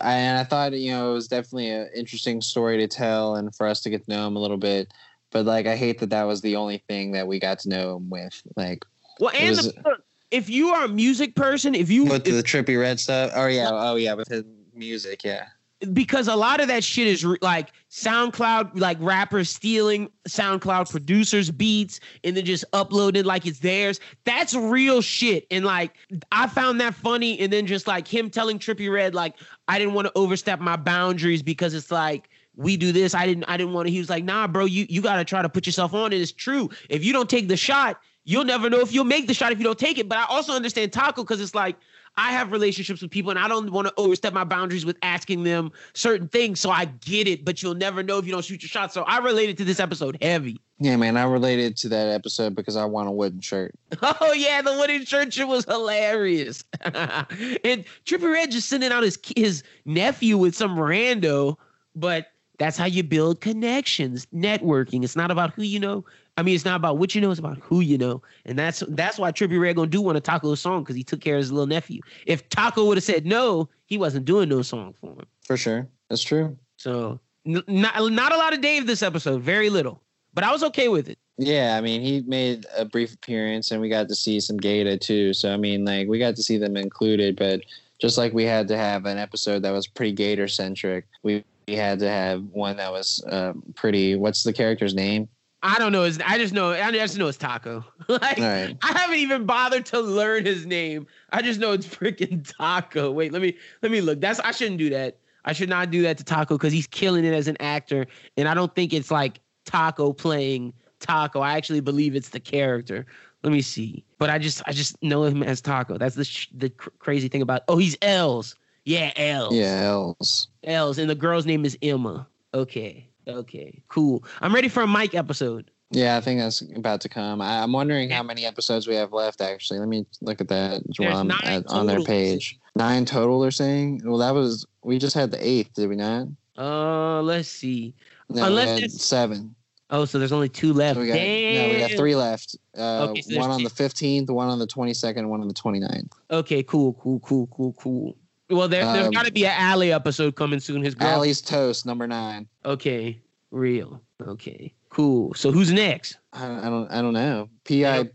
And 0.00 0.38
I 0.38 0.44
thought, 0.44 0.72
you 0.72 0.92
know, 0.92 1.10
it 1.10 1.14
was 1.14 1.28
definitely 1.28 1.70
an 1.70 1.88
interesting 1.94 2.40
story 2.40 2.76
to 2.78 2.86
tell 2.86 3.36
and 3.36 3.54
for 3.54 3.66
us 3.66 3.80
to 3.82 3.90
get 3.90 4.04
to 4.04 4.10
know 4.10 4.26
him 4.26 4.36
a 4.36 4.40
little 4.40 4.56
bit. 4.56 4.92
But 5.30 5.46
like, 5.46 5.66
I 5.66 5.76
hate 5.76 6.00
that 6.00 6.10
that 6.10 6.24
was 6.24 6.40
the 6.40 6.56
only 6.56 6.82
thing 6.88 7.12
that 7.12 7.26
we 7.26 7.38
got 7.38 7.60
to 7.60 7.68
know 7.68 7.96
him 7.96 8.10
with. 8.10 8.42
Like, 8.56 8.84
well, 9.20 9.32
and 9.34 9.56
was, 9.56 9.72
the, 9.72 9.96
if 10.30 10.50
you 10.50 10.68
are 10.68 10.84
a 10.84 10.88
music 10.88 11.34
person, 11.34 11.74
if 11.74 11.90
you 11.90 12.04
with 12.04 12.26
if, 12.26 12.34
the 12.34 12.42
Trippie 12.42 12.78
Redd 12.78 13.00
stuff, 13.00 13.30
oh 13.34 13.46
yeah, 13.46 13.70
oh 13.70 13.96
yeah, 13.96 14.14
with 14.14 14.28
his 14.28 14.44
music, 14.74 15.24
yeah 15.24 15.46
because 15.92 16.28
a 16.28 16.36
lot 16.36 16.60
of 16.60 16.68
that 16.68 16.84
shit 16.84 17.06
is 17.06 17.24
re- 17.24 17.38
like 17.40 17.72
SoundCloud, 17.90 18.78
like 18.78 18.98
rappers 19.00 19.48
stealing 19.48 20.10
SoundCloud 20.28 20.90
producers' 20.90 21.50
beats 21.50 22.00
and 22.22 22.36
then 22.36 22.44
just 22.44 22.64
uploading 22.72 23.24
like 23.24 23.46
it's 23.46 23.60
theirs. 23.60 23.98
That's 24.24 24.54
real 24.54 25.00
shit. 25.00 25.46
And 25.50 25.64
like, 25.64 25.94
I 26.32 26.46
found 26.46 26.80
that 26.80 26.94
funny. 26.94 27.38
And 27.40 27.52
then 27.52 27.66
just 27.66 27.86
like 27.86 28.06
him 28.06 28.30
telling 28.30 28.58
Trippie 28.58 28.92
Redd, 28.92 29.14
like, 29.14 29.36
I 29.68 29.78
didn't 29.78 29.94
want 29.94 30.06
to 30.06 30.12
overstep 30.14 30.60
my 30.60 30.76
boundaries 30.76 31.42
because 31.42 31.72
it's 31.74 31.90
like, 31.90 32.28
we 32.56 32.76
do 32.76 32.92
this. 32.92 33.14
I 33.14 33.26
didn't, 33.26 33.44
I 33.44 33.56
didn't 33.56 33.72
want 33.72 33.86
to. 33.86 33.92
He 33.92 34.00
was 34.00 34.10
like, 34.10 34.24
nah, 34.24 34.46
bro, 34.46 34.66
you, 34.66 34.84
you 34.88 35.00
got 35.00 35.16
to 35.16 35.24
try 35.24 35.40
to 35.40 35.48
put 35.48 35.64
yourself 35.66 35.94
on 35.94 36.12
it. 36.12 36.20
It's 36.20 36.32
true. 36.32 36.68
If 36.90 37.04
you 37.04 37.12
don't 37.12 37.30
take 37.30 37.48
the 37.48 37.56
shot, 37.56 38.00
you'll 38.24 38.44
never 38.44 38.68
know 38.68 38.80
if 38.80 38.92
you'll 38.92 39.04
make 39.04 39.26
the 39.26 39.34
shot 39.34 39.50
if 39.50 39.58
you 39.58 39.64
don't 39.64 39.78
take 39.78 39.98
it. 39.98 40.08
But 40.08 40.18
I 40.18 40.24
also 40.24 40.52
understand 40.52 40.92
Taco 40.92 41.22
because 41.22 41.40
it's 41.40 41.54
like, 41.54 41.76
I 42.16 42.32
have 42.32 42.52
relationships 42.52 43.00
with 43.00 43.10
people 43.10 43.30
and 43.30 43.38
I 43.38 43.48
don't 43.48 43.70
want 43.70 43.88
to 43.88 43.94
overstep 43.96 44.32
my 44.32 44.44
boundaries 44.44 44.84
with 44.84 44.98
asking 45.02 45.44
them 45.44 45.72
certain 45.94 46.28
things. 46.28 46.60
So 46.60 46.70
I 46.70 46.86
get 46.86 47.26
it, 47.28 47.44
but 47.44 47.62
you'll 47.62 47.74
never 47.74 48.02
know 48.02 48.18
if 48.18 48.26
you 48.26 48.32
don't 48.32 48.44
shoot 48.44 48.62
your 48.62 48.68
shot. 48.68 48.92
So 48.92 49.02
I 49.02 49.18
related 49.18 49.56
to 49.58 49.64
this 49.64 49.80
episode 49.80 50.18
heavy. 50.20 50.60
Yeah, 50.78 50.96
man, 50.96 51.16
I 51.16 51.24
related 51.24 51.76
to 51.78 51.88
that 51.90 52.08
episode 52.08 52.54
because 52.54 52.76
I 52.76 52.84
want 52.84 53.08
a 53.08 53.12
wooden 53.12 53.40
shirt. 53.40 53.74
Oh 54.02 54.32
yeah, 54.32 54.62
the 54.62 54.72
wooden 54.72 55.04
shirt 55.04 55.32
shit 55.32 55.46
was 55.46 55.64
hilarious. 55.64 56.64
and 56.82 57.84
Trippie 58.04 58.32
Redd 58.32 58.50
just 58.50 58.68
sending 58.68 58.92
out 58.92 59.02
his 59.02 59.18
his 59.36 59.62
nephew 59.84 60.36
with 60.36 60.54
some 60.54 60.76
rando, 60.76 61.56
but 61.94 62.28
that's 62.58 62.76
how 62.76 62.84
you 62.84 63.02
build 63.02 63.40
connections, 63.40 64.26
networking. 64.34 65.02
It's 65.02 65.16
not 65.16 65.30
about 65.30 65.54
who 65.54 65.62
you 65.62 65.80
know, 65.80 66.04
I 66.40 66.42
mean, 66.42 66.54
it's 66.54 66.64
not 66.64 66.76
about 66.76 66.96
what 66.96 67.14
you 67.14 67.20
know; 67.20 67.30
it's 67.30 67.38
about 67.38 67.58
who 67.58 67.80
you 67.80 67.98
know, 67.98 68.22
and 68.46 68.58
that's 68.58 68.82
that's 68.88 69.18
why 69.18 69.30
Trippie 69.30 69.60
Redd 69.60 69.76
gonna 69.76 69.90
do 69.90 70.00
one 70.00 70.16
of 70.16 70.22
Taco's 70.22 70.58
song 70.58 70.82
because 70.82 70.96
he 70.96 71.04
took 71.04 71.20
care 71.20 71.34
of 71.34 71.40
his 71.40 71.52
little 71.52 71.66
nephew. 71.66 72.00
If 72.24 72.48
Taco 72.48 72.86
would 72.86 72.96
have 72.96 73.04
said 73.04 73.26
no, 73.26 73.68
he 73.84 73.98
wasn't 73.98 74.24
doing 74.24 74.48
no 74.48 74.62
song 74.62 74.94
for 74.98 75.10
him. 75.10 75.26
For 75.44 75.58
sure. 75.58 75.86
That's 76.08 76.22
true. 76.22 76.56
So 76.78 77.20
n- 77.46 77.62
not 77.68 78.10
not 78.10 78.32
a 78.32 78.38
lot 78.38 78.54
of 78.54 78.62
Dave 78.62 78.86
this 78.86 79.02
episode, 79.02 79.42
very 79.42 79.68
little, 79.68 80.02
but 80.32 80.42
I 80.42 80.50
was 80.50 80.62
okay 80.62 80.88
with 80.88 81.10
it. 81.10 81.18
Yeah, 81.36 81.76
I 81.76 81.82
mean, 81.82 82.00
he 82.00 82.22
made 82.26 82.64
a 82.74 82.86
brief 82.86 83.12
appearance, 83.12 83.70
and 83.70 83.82
we 83.82 83.90
got 83.90 84.08
to 84.08 84.14
see 84.14 84.40
some 84.40 84.56
Gata 84.56 84.96
too. 84.96 85.34
So 85.34 85.52
I 85.52 85.58
mean, 85.58 85.84
like 85.84 86.08
we 86.08 86.18
got 86.18 86.36
to 86.36 86.42
see 86.42 86.56
them 86.56 86.74
included, 86.78 87.36
but 87.36 87.60
just 88.00 88.16
like 88.16 88.32
we 88.32 88.44
had 88.44 88.66
to 88.68 88.78
have 88.78 89.04
an 89.04 89.18
episode 89.18 89.62
that 89.64 89.72
was 89.72 89.86
pretty 89.86 90.12
Gata 90.12 90.48
centric, 90.48 91.04
we, 91.22 91.44
we 91.68 91.74
had 91.74 91.98
to 91.98 92.08
have 92.08 92.44
one 92.44 92.78
that 92.78 92.90
was 92.90 93.22
uh, 93.28 93.52
pretty. 93.74 94.16
What's 94.16 94.42
the 94.42 94.54
character's 94.54 94.94
name? 94.94 95.28
I 95.62 95.78
don't 95.78 95.92
know. 95.92 96.04
His, 96.04 96.18
I 96.24 96.38
just 96.38 96.54
know. 96.54 96.70
I 96.72 96.90
just 96.90 97.18
know 97.18 97.28
it's 97.28 97.36
Taco. 97.36 97.84
like 98.08 98.38
right. 98.38 98.76
I 98.82 98.98
haven't 98.98 99.18
even 99.18 99.44
bothered 99.44 99.86
to 99.86 100.00
learn 100.00 100.46
his 100.46 100.66
name. 100.66 101.06
I 101.30 101.42
just 101.42 101.60
know 101.60 101.72
it's 101.72 101.86
freaking 101.86 102.50
Taco. 102.56 103.10
Wait, 103.10 103.32
let 103.32 103.42
me 103.42 103.56
let 103.82 103.92
me 103.92 104.00
look. 104.00 104.20
That's 104.20 104.40
I 104.40 104.52
shouldn't 104.52 104.78
do 104.78 104.90
that. 104.90 105.18
I 105.44 105.52
should 105.52 105.68
not 105.68 105.90
do 105.90 106.02
that 106.02 106.18
to 106.18 106.24
Taco 106.24 106.56
because 106.56 106.72
he's 106.72 106.86
killing 106.86 107.24
it 107.24 107.34
as 107.34 107.48
an 107.48 107.56
actor, 107.60 108.06
and 108.36 108.48
I 108.48 108.54
don't 108.54 108.74
think 108.74 108.92
it's 108.92 109.10
like 109.10 109.40
Taco 109.64 110.12
playing 110.12 110.72
Taco. 110.98 111.40
I 111.40 111.56
actually 111.56 111.80
believe 111.80 112.14
it's 112.14 112.30
the 112.30 112.40
character. 112.40 113.06
Let 113.42 113.52
me 113.52 113.62
see. 113.62 114.04
But 114.18 114.30
I 114.30 114.38
just 114.38 114.62
I 114.66 114.72
just 114.72 115.02
know 115.02 115.24
him 115.24 115.42
as 115.42 115.60
Taco. 115.60 115.98
That's 115.98 116.14
the 116.14 116.24
sh- 116.24 116.48
the 116.54 116.70
cr- 116.70 116.90
crazy 116.98 117.28
thing 117.28 117.42
about. 117.42 117.62
Oh, 117.68 117.76
he's 117.76 117.96
Elz. 117.98 118.54
Yeah, 118.84 119.12
Elz. 119.12 119.52
Yeah, 119.52 119.82
Elz. 119.84 120.48
Elz, 120.66 120.98
and 120.98 121.10
the 121.10 121.14
girl's 121.14 121.46
name 121.46 121.64
is 121.64 121.76
Emma. 121.82 122.26
Okay. 122.54 123.09
Okay. 123.36 123.82
Cool. 123.88 124.24
I'm 124.40 124.54
ready 124.54 124.68
for 124.68 124.82
a 124.82 124.86
Mike 124.86 125.14
episode. 125.14 125.70
Yeah, 125.92 126.16
I 126.16 126.20
think 126.20 126.40
that's 126.40 126.62
about 126.76 127.00
to 127.00 127.08
come. 127.08 127.40
I, 127.40 127.62
I'm 127.62 127.72
wondering 127.72 128.10
how 128.10 128.22
many 128.22 128.44
episodes 128.46 128.86
we 128.86 128.94
have 128.94 129.12
left. 129.12 129.40
Actually, 129.40 129.80
let 129.80 129.88
me 129.88 130.06
look 130.20 130.40
at 130.40 130.48
that 130.48 130.82
There's 130.96 131.14
um, 131.14 131.32
at, 131.42 131.66
on 131.66 131.86
their 131.86 132.00
page. 132.00 132.58
Nine 132.76 133.04
total. 133.04 133.40
They're 133.40 133.50
saying. 133.50 134.02
Well, 134.04 134.18
that 134.18 134.32
was 134.32 134.66
we 134.84 134.98
just 134.98 135.14
had 135.14 135.32
the 135.32 135.44
eighth, 135.44 135.74
did 135.74 135.88
we 135.88 135.96
not? 135.96 136.28
Uh, 136.56 137.22
let's 137.22 137.48
see. 137.48 137.94
No, 138.28 138.44
Unless 138.44 138.76
we 138.76 138.82
had 138.82 138.92
seven. 138.92 139.54
Oh, 139.92 140.04
so 140.04 140.20
there's 140.20 140.30
only 140.30 140.48
two 140.48 140.72
left. 140.72 140.96
So 140.96 141.00
we 141.00 141.08
got 141.08 141.14
Damn. 141.14 141.54
no, 141.68 141.74
we 141.74 141.80
got 141.80 141.90
three 141.98 142.14
left. 142.14 142.56
Uh, 142.78 143.08
Okay, 143.10 143.22
so 143.22 143.36
one 143.38 143.50
on 143.50 143.58
two. 143.58 143.64
the 143.64 143.74
fifteenth, 143.74 144.30
one 144.30 144.48
on 144.48 144.60
the 144.60 144.66
twenty 144.66 144.94
second, 144.94 145.28
one 145.28 145.40
on 145.40 145.48
the 145.48 145.54
29th. 145.54 146.12
Okay, 146.30 146.62
cool, 146.62 146.92
cool, 146.94 147.18
cool, 147.20 147.48
cool, 147.48 147.72
cool. 147.72 148.16
Well, 148.50 148.68
there, 148.68 148.84
there's 148.84 149.06
Um, 149.06 149.12
got 149.12 149.26
to 149.26 149.32
be 149.32 149.46
an 149.46 149.52
Ally 149.56 149.88
episode 149.88 150.34
coming 150.36 150.60
soon. 150.60 150.82
His 150.82 150.94
girl. 150.94 151.08
Ally's 151.08 151.40
toast 151.40 151.86
number 151.86 152.06
nine. 152.06 152.48
Okay, 152.64 153.20
real. 153.50 154.02
Okay, 154.26 154.74
cool. 154.88 155.32
So 155.34 155.50
who's 155.52 155.72
next? 155.72 156.18
I, 156.32 156.66
I 156.66 156.70
don't. 156.70 156.90
I 156.90 157.00
don't 157.02 157.12
know. 157.14 157.48
Pi. 157.64 158.08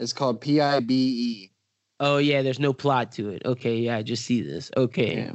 It's 0.00 0.12
called 0.12 0.40
P 0.40 0.60
I 0.60 0.80
B 0.80 0.94
E. 0.94 1.50
Oh 2.00 2.18
yeah, 2.18 2.42
there's 2.42 2.58
no 2.58 2.72
plot 2.72 3.12
to 3.12 3.30
it. 3.30 3.42
Okay, 3.44 3.76
yeah, 3.76 3.96
I 3.96 4.02
just 4.02 4.24
see 4.24 4.40
this. 4.42 4.70
Okay, 4.76 5.16
Yeah, 5.16 5.32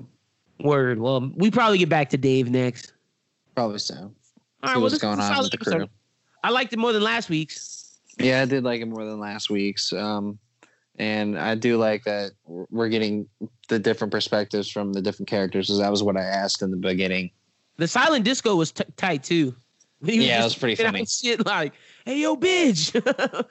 word. 0.66 1.00
Well, 1.00 1.32
we 1.36 1.50
probably 1.50 1.78
get 1.78 1.90
back 1.90 2.10
to 2.10 2.18
Dave 2.18 2.50
next. 2.50 2.94
probably 3.56 3.80
so. 3.80 3.96
All 3.96 4.12
right, 4.64 4.74
well, 4.74 4.82
what's 4.84 4.98
going 4.98 5.20
on 5.20 5.38
with 5.42 5.52
the 5.52 5.58
crew. 5.58 5.74
episode. 5.74 5.90
I 6.44 6.50
liked 6.52 6.74
it 6.74 6.80
more 6.80 6.92
than 6.92 7.02
last 7.04 7.30
week's. 7.30 7.98
Yeah, 8.18 8.42
I 8.42 8.46
did 8.46 8.64
like 8.66 8.82
it 8.82 8.86
more 8.88 9.06
than 9.06 9.20
last 9.20 9.50
week's. 9.50 9.94
Um, 9.94 10.38
and 11.00 11.40
I 11.40 11.56
do 11.56 11.78
like 11.78 12.04
that 12.04 12.32
we're 12.46 12.90
getting 12.90 13.28
the 13.70 13.80
different 13.80 14.12
perspectives 14.12 14.70
from 14.70 14.92
the 14.94 15.02
different 15.02 15.30
characters. 15.30 15.68
Because 15.68 15.80
that 15.80 15.90
was 15.90 16.04
what 16.04 16.18
I 16.18 16.24
asked 16.24 16.62
in 16.62 16.72
the 16.72 16.78
beginning. 16.78 17.32
The 17.78 17.88
silent 17.88 18.26
disco 18.26 18.56
was 18.58 18.72
t- 18.72 18.84
tight 18.98 19.24
too. 19.24 19.56
Yeah, 20.02 20.40
it 20.40 20.44
was 20.46 20.56
pretty 20.56 20.82
funny. 20.82 21.06
Shit 21.06 21.46
like, 21.46 21.74
hey 22.06 22.22
yo, 22.22 22.38
bitch, 22.38 22.96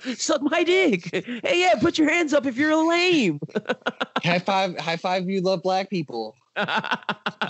suck 0.18 0.40
my 0.40 0.64
dick. 0.64 1.10
Hey 1.12 1.60
yeah, 1.60 1.74
put 1.78 1.98
your 1.98 2.08
hands 2.08 2.32
up 2.32 2.46
if 2.46 2.56
you're 2.56 2.74
lame. 2.88 3.38
high 4.24 4.38
five! 4.38 4.78
High 4.78 4.96
five! 4.96 5.28
You 5.28 5.42
love 5.42 5.62
black 5.62 5.90
people. 5.90 6.34
High 6.56 6.98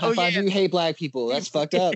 oh 0.02 0.14
five! 0.14 0.32
yeah. 0.32 0.40
You 0.40 0.50
hate 0.50 0.72
black 0.72 0.96
people. 0.96 1.28
That's 1.28 1.46
fucked 1.46 1.76
up. 1.76 1.94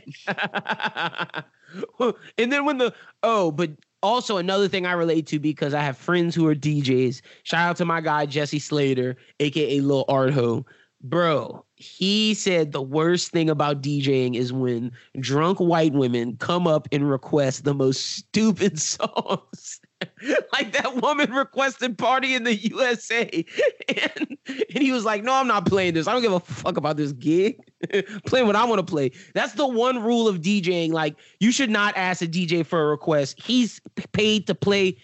and 2.39 2.53
then 2.53 2.65
when 2.65 2.79
the 2.79 2.95
oh, 3.25 3.51
but 3.51 3.71
also 4.03 4.37
another 4.37 4.69
thing 4.69 4.87
I 4.87 4.93
relate 4.93 5.27
to 5.29 5.39
because 5.39 5.75
I 5.75 5.83
have 5.83 5.97
friends 5.97 6.35
who 6.35 6.47
are 6.47 6.55
DJs. 6.55 7.23
Shout 7.45 7.61
out 7.61 7.77
to 7.77 7.85
my 7.85 8.01
guy 8.01 8.27
Jesse 8.27 8.59
Slater, 8.59 9.17
aka 9.41 9.81
Lil 9.81 10.05
Artho. 10.07 10.65
Bro, 11.05 11.65
he 11.75 12.33
said 12.33 12.71
the 12.71 12.81
worst 12.81 13.33
thing 13.33 13.51
about 13.51 13.83
DJing 13.83 14.37
is 14.37 14.53
when 14.53 14.93
drunk 15.19 15.59
white 15.59 15.93
women 15.93 16.37
come 16.37 16.69
up 16.69 16.87
and 16.93 17.11
request 17.11 17.65
the 17.65 17.75
most 17.75 18.17
stupid 18.17 18.81
songs. 18.81 19.81
like 20.53 20.73
that 20.73 21.01
woman 21.03 21.33
requested 21.33 21.99
Party 21.99 22.35
in 22.35 22.45
the 22.45 22.55
USA. 22.55 23.45
And, 23.89 24.39
and 24.49 24.83
he 24.83 24.91
was 24.91 25.05
like, 25.05 25.23
No, 25.23 25.35
I'm 25.35 25.47
not 25.47 25.67
playing 25.67 25.95
this. 25.95 26.07
I 26.07 26.13
don't 26.13 26.23
give 26.23 26.33
a 26.33 26.41
fuck 26.41 26.77
about 26.77 26.97
this 26.97 27.13
gig. 27.13 27.61
playing 28.27 28.47
what 28.47 28.57
I 28.57 28.65
want 28.65 28.85
to 28.85 28.91
play. 28.91 29.11
That's 29.35 29.53
the 29.55 29.67
one 29.67 30.03
rule 30.03 30.29
of 30.29 30.41
DJing. 30.41 30.93
Like, 30.93 31.17
you 31.41 31.53
should 31.53 31.71
not 31.71 31.97
ask 31.97 32.23
a 32.23 32.27
DJ 32.27 32.65
for 32.65 32.83
a 32.83 32.87
request. 32.87 33.41
He's 33.41 33.81
paid 34.13 34.47
to 34.47 34.55
play. 34.55 34.97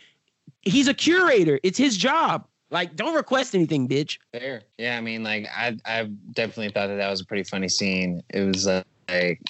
He's 0.63 0.89
a 0.89 0.95
curator. 0.95 1.61
It's 1.63 1.79
his 1.79 1.97
job. 1.97 2.47
Like, 2.71 2.97
don't 2.97 3.15
request 3.15 3.55
anything, 3.55 3.89
bitch. 3.89 4.19
Fair. 4.33 4.63
Yeah, 4.77 4.97
I 4.97 5.01
mean, 5.01 5.23
like 5.23 5.47
I, 5.55 5.77
I 5.85 6.05
definitely 6.33 6.71
thought 6.71 6.89
that 6.89 6.97
that 6.97 7.11
was 7.11 7.21
a 7.21 7.25
pretty 7.25 7.45
funny 7.45 7.69
scene. 7.69 8.23
It 8.31 8.43
was 8.43 8.67
uh, 8.67 8.83
like 9.09 9.41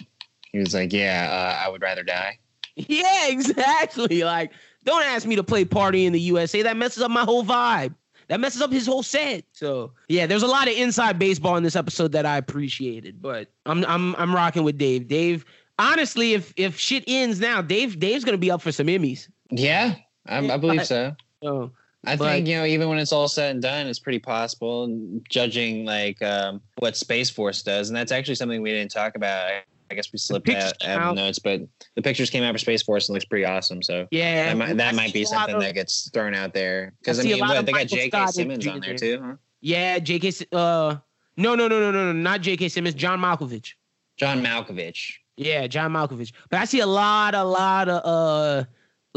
he 0.53 0.59
was 0.59 0.73
like, 0.73 0.93
"Yeah, 0.93 1.29
uh, 1.31 1.67
I 1.67 1.69
would 1.69 1.83
rather 1.83 2.05
die." 2.05 2.39
Yeah, 2.77 3.27
exactly. 3.29 4.23
Like, 4.23 4.53
don't 4.89 5.05
ask 5.05 5.27
me 5.27 5.37
to 5.37 5.45
play 5.45 5.65
Party 5.65 6.07
in 6.07 6.13
the 6.13 6.21
USA. 6.21 6.63
That 6.63 6.77
messes 6.77 7.03
up 7.03 7.11
my 7.11 7.23
whole 7.25 7.45
vibe. 7.45 7.95
That 8.29 8.41
messes 8.41 8.61
up 8.61 8.71
his 8.73 8.87
whole 8.87 9.03
set. 9.03 9.45
So 9.53 9.93
yeah, 10.09 10.27
there's 10.27 10.43
a 10.43 10.47
lot 10.47 10.69
of 10.69 10.75
inside 10.75 11.19
baseball 11.19 11.57
in 11.57 11.63
this 11.63 11.77
episode 11.77 12.13
that 12.13 12.27
I 12.27 12.37
appreciated. 12.39 13.23
But 13.23 13.49
I'm 13.67 13.85
I'm 13.87 14.15
I'm 14.17 14.35
rocking 14.35 14.65
with 14.65 14.77
Dave. 14.79 15.09
Dave, 15.09 15.45
honestly, 15.79 16.35
if 16.35 16.53
if 16.57 16.79
shit 16.79 17.05
ends 17.07 17.41
now, 17.41 17.63
Dave 17.63 17.99
Dave's 17.99 18.25
gonna 18.25 18.37
be 18.39 18.51
up 18.51 18.61
for 18.63 18.73
some 18.73 18.87
Emmys. 18.87 19.29
Yeah, 19.51 19.95
I, 20.27 20.39
I 20.39 20.57
believe 20.57 20.87
so. 20.87 21.15
So 21.43 21.71
I 22.05 22.17
But- 22.17 22.25
think 22.33 22.47
you 22.49 22.57
know, 22.57 22.65
even 22.65 22.89
when 22.89 22.99
it's 22.99 23.13
all 23.13 23.29
said 23.29 23.53
and 23.53 23.63
done, 23.63 23.87
it's 23.87 23.99
pretty 24.01 24.19
possible. 24.19 24.85
and 24.85 25.25
Judging 25.31 25.85
like 25.85 26.21
um, 26.23 26.61
what 26.79 26.97
Space 26.97 27.31
Force 27.31 27.63
does, 27.63 27.89
and 27.91 27.97
that's 27.97 28.13
actually 28.13 28.35
something 28.35 28.61
we 28.61 28.71
didn't 28.71 28.91
talk 28.91 29.15
about. 29.15 29.63
I, 29.91 29.95
guess 29.95 30.13
we 30.13 30.19
slipped 30.19 30.49
out, 30.49 30.75
out 30.85 31.15
notes, 31.15 31.39
but 31.39 31.61
the 31.95 32.03
pictures 32.03 32.31
came 32.31 32.43
out 32.43 32.53
for 32.53 32.59
Space 32.59 32.83
Force 32.83 33.09
and 33.09 33.15
looks 33.15 33.25
pretty 33.25 33.45
awesome. 33.45 33.83
So 33.83 34.07
yeah, 34.11 34.47
that 34.49 34.57
might, 34.57 34.77
that 34.77 34.95
might 34.95 35.13
be 35.13 35.25
see 35.25 35.33
a 35.33 35.37
lot 35.37 35.41
something 35.49 35.57
of- 35.57 35.63
that 35.63 35.75
gets 35.75 36.11
thrown 36.11 36.35
out 36.35 36.53
there 36.55 36.95
because 37.01 37.19
I 37.19 37.23
I, 37.23 37.27
mean, 37.27 37.41
what, 37.41 37.67
they 37.67 37.73
got 37.73 37.87
J.K. 37.87 38.09
Scott 38.11 38.35
Simmons 38.35 38.67
on 38.67 38.81
there 38.81 38.97
too. 38.97 39.21
Huh? 39.23 39.35
Yeah, 39.61 39.99
J.K. 39.99 40.33
Uh, 40.53 40.97
no, 41.37 41.55
no, 41.55 41.69
no, 41.69 41.81
no, 41.81 41.91
no, 41.91 42.05
no, 42.07 42.13
not 42.13 42.41
J.K. 42.41 42.69
Simmons. 42.69 42.95
John 42.95 43.21
Malkovich. 43.21 43.73
John 44.17 44.43
Malkovich. 44.43 45.15
Yeah, 45.37 45.67
John 45.69 45.93
Malkovich. 45.93 46.33
But 46.51 46.61
I 46.61 46.65
see 46.65 46.81
a 46.81 46.87
lot, 46.87 47.35
a 47.35 47.45
lot 47.45 47.89
of 47.89 48.03
uh 48.05 48.65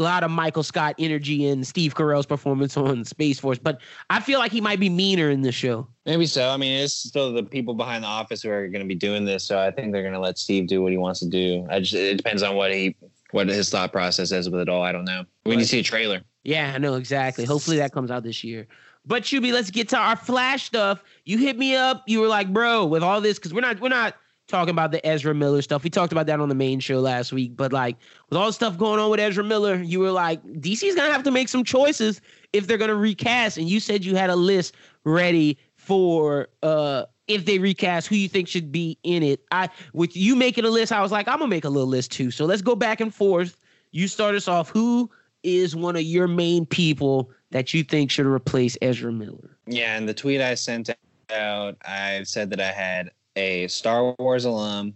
a 0.02 0.04
lot 0.04 0.24
of 0.24 0.30
Michael 0.30 0.64
Scott 0.64 0.96
energy 0.98 1.46
in 1.46 1.62
Steve 1.62 1.94
Carell's 1.94 2.26
performance 2.26 2.76
on 2.76 3.04
Space 3.04 3.38
Force. 3.38 3.58
But 3.58 3.80
I 4.10 4.20
feel 4.20 4.40
like 4.40 4.50
he 4.50 4.60
might 4.60 4.80
be 4.80 4.88
meaner 4.88 5.30
in 5.30 5.42
this 5.42 5.54
show. 5.54 5.86
Maybe 6.04 6.26
so. 6.26 6.50
I 6.50 6.56
mean, 6.56 6.82
it's 6.82 6.92
still 6.92 7.32
the 7.32 7.44
people 7.44 7.74
behind 7.74 8.02
the 8.02 8.08
office 8.08 8.42
who 8.42 8.50
are 8.50 8.66
going 8.66 8.82
to 8.82 8.88
be 8.88 8.96
doing 8.96 9.24
this, 9.24 9.44
so 9.44 9.58
I 9.58 9.70
think 9.70 9.92
they're 9.92 10.02
going 10.02 10.14
to 10.14 10.20
let 10.20 10.38
Steve 10.38 10.66
do 10.66 10.82
what 10.82 10.90
he 10.90 10.98
wants 10.98 11.20
to 11.20 11.28
do. 11.28 11.66
I 11.70 11.78
just 11.78 11.94
it 11.94 12.16
depends 12.16 12.42
on 12.42 12.56
what 12.56 12.72
he 12.72 12.96
what 13.30 13.48
his 13.48 13.70
thought 13.70 13.92
process 13.92 14.32
is 14.32 14.50
with 14.50 14.60
it 14.60 14.68
all. 14.68 14.82
I 14.82 14.90
don't 14.90 15.04
know. 15.04 15.24
We 15.46 15.56
need 15.56 15.62
to 15.62 15.68
see 15.68 15.80
a 15.80 15.84
trailer. 15.84 16.22
Yeah, 16.42 16.72
I 16.74 16.78
know 16.78 16.94
exactly. 16.94 17.44
Hopefully 17.44 17.76
that 17.76 17.92
comes 17.92 18.10
out 18.10 18.24
this 18.24 18.42
year. 18.42 18.66
But 19.06 19.22
Chuby, 19.22 19.52
let's 19.52 19.70
get 19.70 19.88
to 19.90 19.96
our 19.96 20.16
flash 20.16 20.64
stuff. 20.64 21.02
You 21.24 21.38
hit 21.38 21.58
me 21.58 21.74
up. 21.74 22.04
You 22.06 22.20
were 22.20 22.28
like, 22.28 22.52
bro, 22.52 22.84
with 22.86 23.02
all 23.02 23.20
this, 23.20 23.38
because 23.38 23.54
we're 23.54 23.60
not 23.60 23.80
we're 23.80 23.88
not 23.88 24.16
talking 24.52 24.70
about 24.70 24.92
the 24.92 25.04
Ezra 25.04 25.34
Miller 25.34 25.62
stuff. 25.62 25.82
We 25.82 25.90
talked 25.90 26.12
about 26.12 26.26
that 26.26 26.38
on 26.38 26.48
the 26.48 26.54
main 26.54 26.78
show 26.78 27.00
last 27.00 27.32
week. 27.32 27.56
But 27.56 27.72
like 27.72 27.96
with 28.28 28.38
all 28.38 28.46
the 28.46 28.52
stuff 28.52 28.78
going 28.78 29.00
on 29.00 29.10
with 29.10 29.18
Ezra 29.18 29.42
Miller, 29.42 29.82
you 29.82 29.98
were 29.98 30.12
like, 30.12 30.44
DC's 30.44 30.94
gonna 30.94 31.10
have 31.10 31.24
to 31.24 31.30
make 31.30 31.48
some 31.48 31.64
choices 31.64 32.20
if 32.52 32.66
they're 32.66 32.78
gonna 32.78 32.94
recast. 32.94 33.56
And 33.56 33.68
you 33.68 33.80
said 33.80 34.04
you 34.04 34.14
had 34.14 34.30
a 34.30 34.36
list 34.36 34.76
ready 35.04 35.58
for 35.74 36.48
uh 36.62 37.06
if 37.26 37.46
they 37.46 37.58
recast 37.58 38.08
who 38.08 38.14
you 38.14 38.28
think 38.28 38.46
should 38.46 38.70
be 38.70 38.98
in 39.02 39.22
it. 39.22 39.40
I 39.50 39.70
with 39.94 40.14
you 40.16 40.36
making 40.36 40.64
a 40.66 40.70
list, 40.70 40.92
I 40.92 41.00
was 41.00 41.10
like, 41.10 41.26
I'm 41.26 41.38
gonna 41.38 41.48
make 41.48 41.64
a 41.64 41.70
little 41.70 41.88
list 41.88 42.12
too. 42.12 42.30
So 42.30 42.44
let's 42.44 42.62
go 42.62 42.76
back 42.76 43.00
and 43.00 43.12
forth. 43.12 43.56
You 43.90 44.06
start 44.06 44.34
us 44.34 44.48
off. 44.48 44.68
Who 44.68 45.10
is 45.42 45.74
one 45.74 45.96
of 45.96 46.02
your 46.02 46.28
main 46.28 46.66
people 46.66 47.30
that 47.50 47.74
you 47.74 47.82
think 47.82 48.10
should 48.10 48.26
replace 48.26 48.76
Ezra 48.82 49.12
Miller? 49.12 49.56
Yeah, 49.66 49.96
and 49.96 50.08
the 50.08 50.14
tweet 50.14 50.40
I 50.40 50.54
sent 50.54 50.90
out, 51.34 51.76
I 51.84 52.22
said 52.24 52.50
that 52.50 52.60
I 52.60 52.70
had 52.70 53.10
a 53.36 53.68
Star 53.68 54.14
Wars 54.18 54.44
alum, 54.44 54.94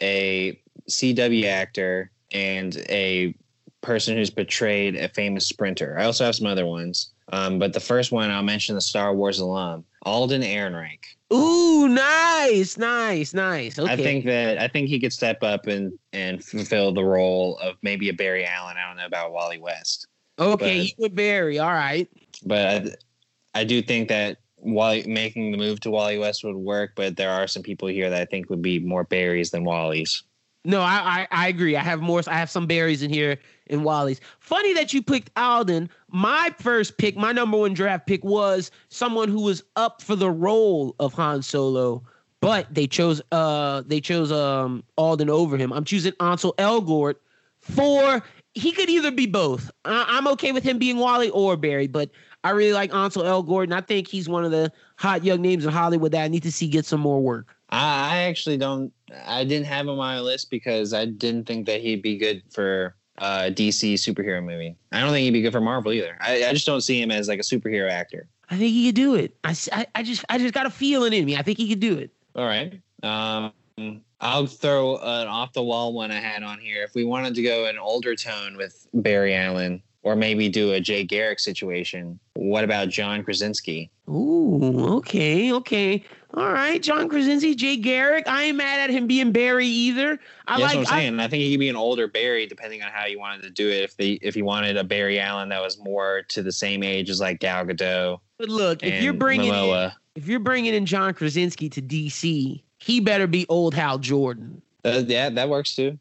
a 0.00 0.60
CW 0.88 1.44
actor, 1.46 2.10
and 2.32 2.76
a 2.88 3.34
person 3.80 4.16
who's 4.16 4.30
portrayed 4.30 4.96
a 4.96 5.08
famous 5.08 5.46
sprinter. 5.46 5.96
I 5.98 6.04
also 6.04 6.24
have 6.24 6.34
some 6.34 6.46
other 6.46 6.66
ones. 6.66 7.12
Um, 7.32 7.58
but 7.58 7.72
the 7.74 7.80
first 7.80 8.10
one 8.10 8.30
I'll 8.30 8.42
mention 8.42 8.74
the 8.74 8.80
Star 8.80 9.14
Wars 9.14 9.38
alum, 9.38 9.84
Alden 10.02 10.42
Ehrenreich. 10.42 11.04
Ooh, 11.32 11.86
nice, 11.86 12.78
nice, 12.78 13.34
nice. 13.34 13.78
Okay. 13.78 13.92
I 13.92 13.96
think 13.96 14.24
that 14.24 14.58
I 14.58 14.66
think 14.66 14.88
he 14.88 14.98
could 14.98 15.12
step 15.12 15.42
up 15.42 15.66
and 15.66 15.92
and 16.14 16.42
fulfill 16.42 16.92
the 16.92 17.04
role 17.04 17.58
of 17.58 17.76
maybe 17.82 18.08
a 18.08 18.14
Barry 18.14 18.46
Allen. 18.46 18.76
I 18.78 18.88
don't 18.88 18.96
know 18.96 19.04
about 19.04 19.32
Wally 19.32 19.58
West, 19.58 20.06
okay, 20.38 20.78
but- 20.78 20.86
you 20.86 20.92
with 20.96 21.14
Barry. 21.14 21.58
All 21.58 21.70
right. 21.72 22.08
but 22.46 22.66
I, 23.54 23.60
I 23.60 23.64
do 23.64 23.82
think 23.82 24.08
that 24.08 24.38
Wally 24.72 25.04
making 25.06 25.50
the 25.52 25.58
move 25.58 25.80
to 25.80 25.90
Wally 25.90 26.18
West 26.18 26.44
would 26.44 26.56
work, 26.56 26.92
but 26.94 27.16
there 27.16 27.30
are 27.30 27.46
some 27.46 27.62
people 27.62 27.88
here 27.88 28.10
that 28.10 28.20
I 28.20 28.24
think 28.24 28.50
would 28.50 28.62
be 28.62 28.78
more 28.78 29.04
Barrys 29.04 29.50
than 29.50 29.64
Wally's. 29.64 30.22
No, 30.64 30.80
I, 30.80 31.26
I, 31.30 31.44
I 31.44 31.48
agree. 31.48 31.76
I 31.76 31.82
have 31.82 32.00
more. 32.00 32.20
I 32.26 32.34
have 32.34 32.50
some 32.50 32.66
Barrys 32.66 33.02
in 33.02 33.10
here 33.10 33.38
in 33.68 33.84
Wally's. 33.84 34.20
Funny 34.40 34.74
that 34.74 34.92
you 34.92 35.02
picked 35.02 35.30
Alden. 35.36 35.88
My 36.10 36.52
first 36.58 36.98
pick, 36.98 37.16
my 37.16 37.32
number 37.32 37.56
one 37.56 37.74
draft 37.74 38.06
pick, 38.06 38.24
was 38.24 38.70
someone 38.88 39.28
who 39.28 39.42
was 39.42 39.62
up 39.76 40.02
for 40.02 40.16
the 40.16 40.30
role 40.30 40.94
of 40.98 41.14
Han 41.14 41.42
Solo, 41.42 42.02
but 42.40 42.66
they 42.74 42.86
chose 42.86 43.22
uh 43.32 43.82
they 43.86 44.00
chose 44.00 44.32
um 44.32 44.82
Alden 44.96 45.30
over 45.30 45.56
him. 45.56 45.72
I'm 45.72 45.84
choosing 45.84 46.12
Ansel 46.20 46.54
Elgort 46.58 47.14
for 47.60 48.22
he 48.54 48.72
could 48.72 48.88
either 48.88 49.10
be 49.10 49.26
both. 49.26 49.70
I, 49.84 50.04
I'm 50.08 50.26
okay 50.28 50.52
with 50.52 50.64
him 50.64 50.78
being 50.78 50.98
Wally 50.98 51.30
or 51.30 51.56
Barry, 51.56 51.86
but 51.86 52.10
I 52.48 52.52
really 52.52 52.72
like 52.72 52.94
Ansel 52.94 53.24
Elgort, 53.24 53.64
and 53.64 53.74
I 53.74 53.82
think 53.82 54.08
he's 54.08 54.26
one 54.26 54.42
of 54.42 54.50
the 54.50 54.72
hot 54.96 55.22
young 55.22 55.42
names 55.42 55.66
in 55.66 55.70
Hollywood 55.70 56.12
that 56.12 56.24
I 56.24 56.28
need 56.28 56.42
to 56.44 56.50
see 56.50 56.66
get 56.66 56.86
some 56.86 57.00
more 57.00 57.20
work. 57.20 57.54
I, 57.68 58.14
I 58.14 58.16
actually 58.22 58.56
don't. 58.56 58.90
I 59.26 59.44
didn't 59.44 59.66
have 59.66 59.84
him 59.84 59.90
on 59.90 59.98
my 59.98 60.18
list 60.18 60.48
because 60.48 60.94
I 60.94 61.04
didn't 61.04 61.44
think 61.44 61.66
that 61.66 61.82
he'd 61.82 62.00
be 62.00 62.16
good 62.16 62.42
for 62.50 62.96
a 63.18 63.50
DC 63.50 63.94
superhero 63.94 64.42
movie. 64.42 64.74
I 64.92 65.00
don't 65.00 65.10
think 65.10 65.24
he'd 65.24 65.32
be 65.32 65.42
good 65.42 65.52
for 65.52 65.60
Marvel 65.60 65.92
either. 65.92 66.16
I, 66.22 66.46
I 66.46 66.54
just 66.54 66.64
don't 66.64 66.80
see 66.80 67.02
him 67.02 67.10
as 67.10 67.28
like 67.28 67.38
a 67.38 67.42
superhero 67.42 67.90
actor. 67.90 68.26
I 68.50 68.56
think 68.56 68.72
he 68.72 68.86
could 68.86 68.94
do 68.94 69.14
it. 69.14 69.36
I 69.44 69.54
I 69.94 70.02
just 70.02 70.24
I 70.30 70.38
just 70.38 70.54
got 70.54 70.64
a 70.64 70.70
feeling 70.70 71.12
in 71.12 71.26
me. 71.26 71.36
I 71.36 71.42
think 71.42 71.58
he 71.58 71.68
could 71.68 71.80
do 71.80 71.98
it. 71.98 72.10
All 72.34 72.46
right. 72.46 72.80
Um, 73.02 73.52
I'll 74.22 74.46
throw 74.46 74.96
an 74.96 75.28
off 75.28 75.52
the 75.52 75.62
wall 75.62 75.92
one 75.92 76.10
I 76.10 76.20
had 76.20 76.42
on 76.42 76.60
here. 76.60 76.82
If 76.82 76.94
we 76.94 77.04
wanted 77.04 77.34
to 77.34 77.42
go 77.42 77.66
an 77.66 77.76
older 77.76 78.16
tone 78.16 78.56
with 78.56 78.88
Barry 78.94 79.34
Allen, 79.34 79.82
or 80.02 80.16
maybe 80.16 80.48
do 80.48 80.72
a 80.72 80.80
Jay 80.80 81.04
Garrick 81.04 81.40
situation, 81.40 82.18
what 82.34 82.64
about 82.64 82.88
John 82.88 83.22
Krasinski? 83.22 83.90
Ooh, 84.08 84.96
okay, 84.96 85.52
okay. 85.52 86.04
All 86.34 86.52
right, 86.52 86.82
John 86.82 87.08
Krasinski, 87.08 87.54
Jay 87.54 87.76
Garrick. 87.76 88.28
I 88.28 88.44
ain't 88.44 88.56
mad 88.56 88.80
at 88.80 88.90
him 88.90 89.06
being 89.06 89.32
Barry 89.32 89.66
either. 89.66 90.18
I 90.46 90.58
Yeah, 90.58 90.64
like. 90.64 90.74
That's 90.74 90.74
what 90.74 90.80
I'm 90.94 91.00
saying. 91.00 91.20
I, 91.20 91.28
think 91.28 91.42
he 91.42 91.52
could 91.52 91.60
be 91.60 91.68
an 91.70 91.76
older 91.76 92.06
Barry, 92.06 92.46
depending 92.46 92.82
on 92.82 92.90
how 92.92 93.06
you 93.06 93.18
wanted 93.18 93.42
to 93.42 93.50
do 93.50 93.68
it. 93.68 93.82
If 93.82 93.96
they 93.96 94.12
if 94.22 94.36
you 94.36 94.44
wanted 94.44 94.76
a 94.76 94.84
Barry 94.84 95.18
Allen 95.18 95.48
that 95.48 95.62
was 95.62 95.78
more 95.78 96.22
to 96.28 96.42
the 96.42 96.52
same 96.52 96.82
age 96.82 97.08
as 97.08 97.20
like 97.20 97.40
Gal 97.40 97.64
Gadot 97.64 98.20
but 98.38 98.48
look, 98.48 98.84
if 98.84 99.02
you're 99.02 99.12
bringing 99.12 99.52
in, 99.52 99.90
if 100.14 100.28
you're 100.28 100.38
bringing 100.38 100.72
in 100.72 100.86
John 100.86 101.12
Krasinski 101.12 101.68
to 101.70 101.82
DC, 101.82 102.62
he 102.78 103.00
better 103.00 103.26
be 103.26 103.44
old 103.48 103.74
Hal 103.74 103.98
Jordan. 103.98 104.62
Uh, 104.84 105.02
yeah, 105.04 105.28
that 105.28 105.48
works 105.48 105.74
too. 105.74 105.98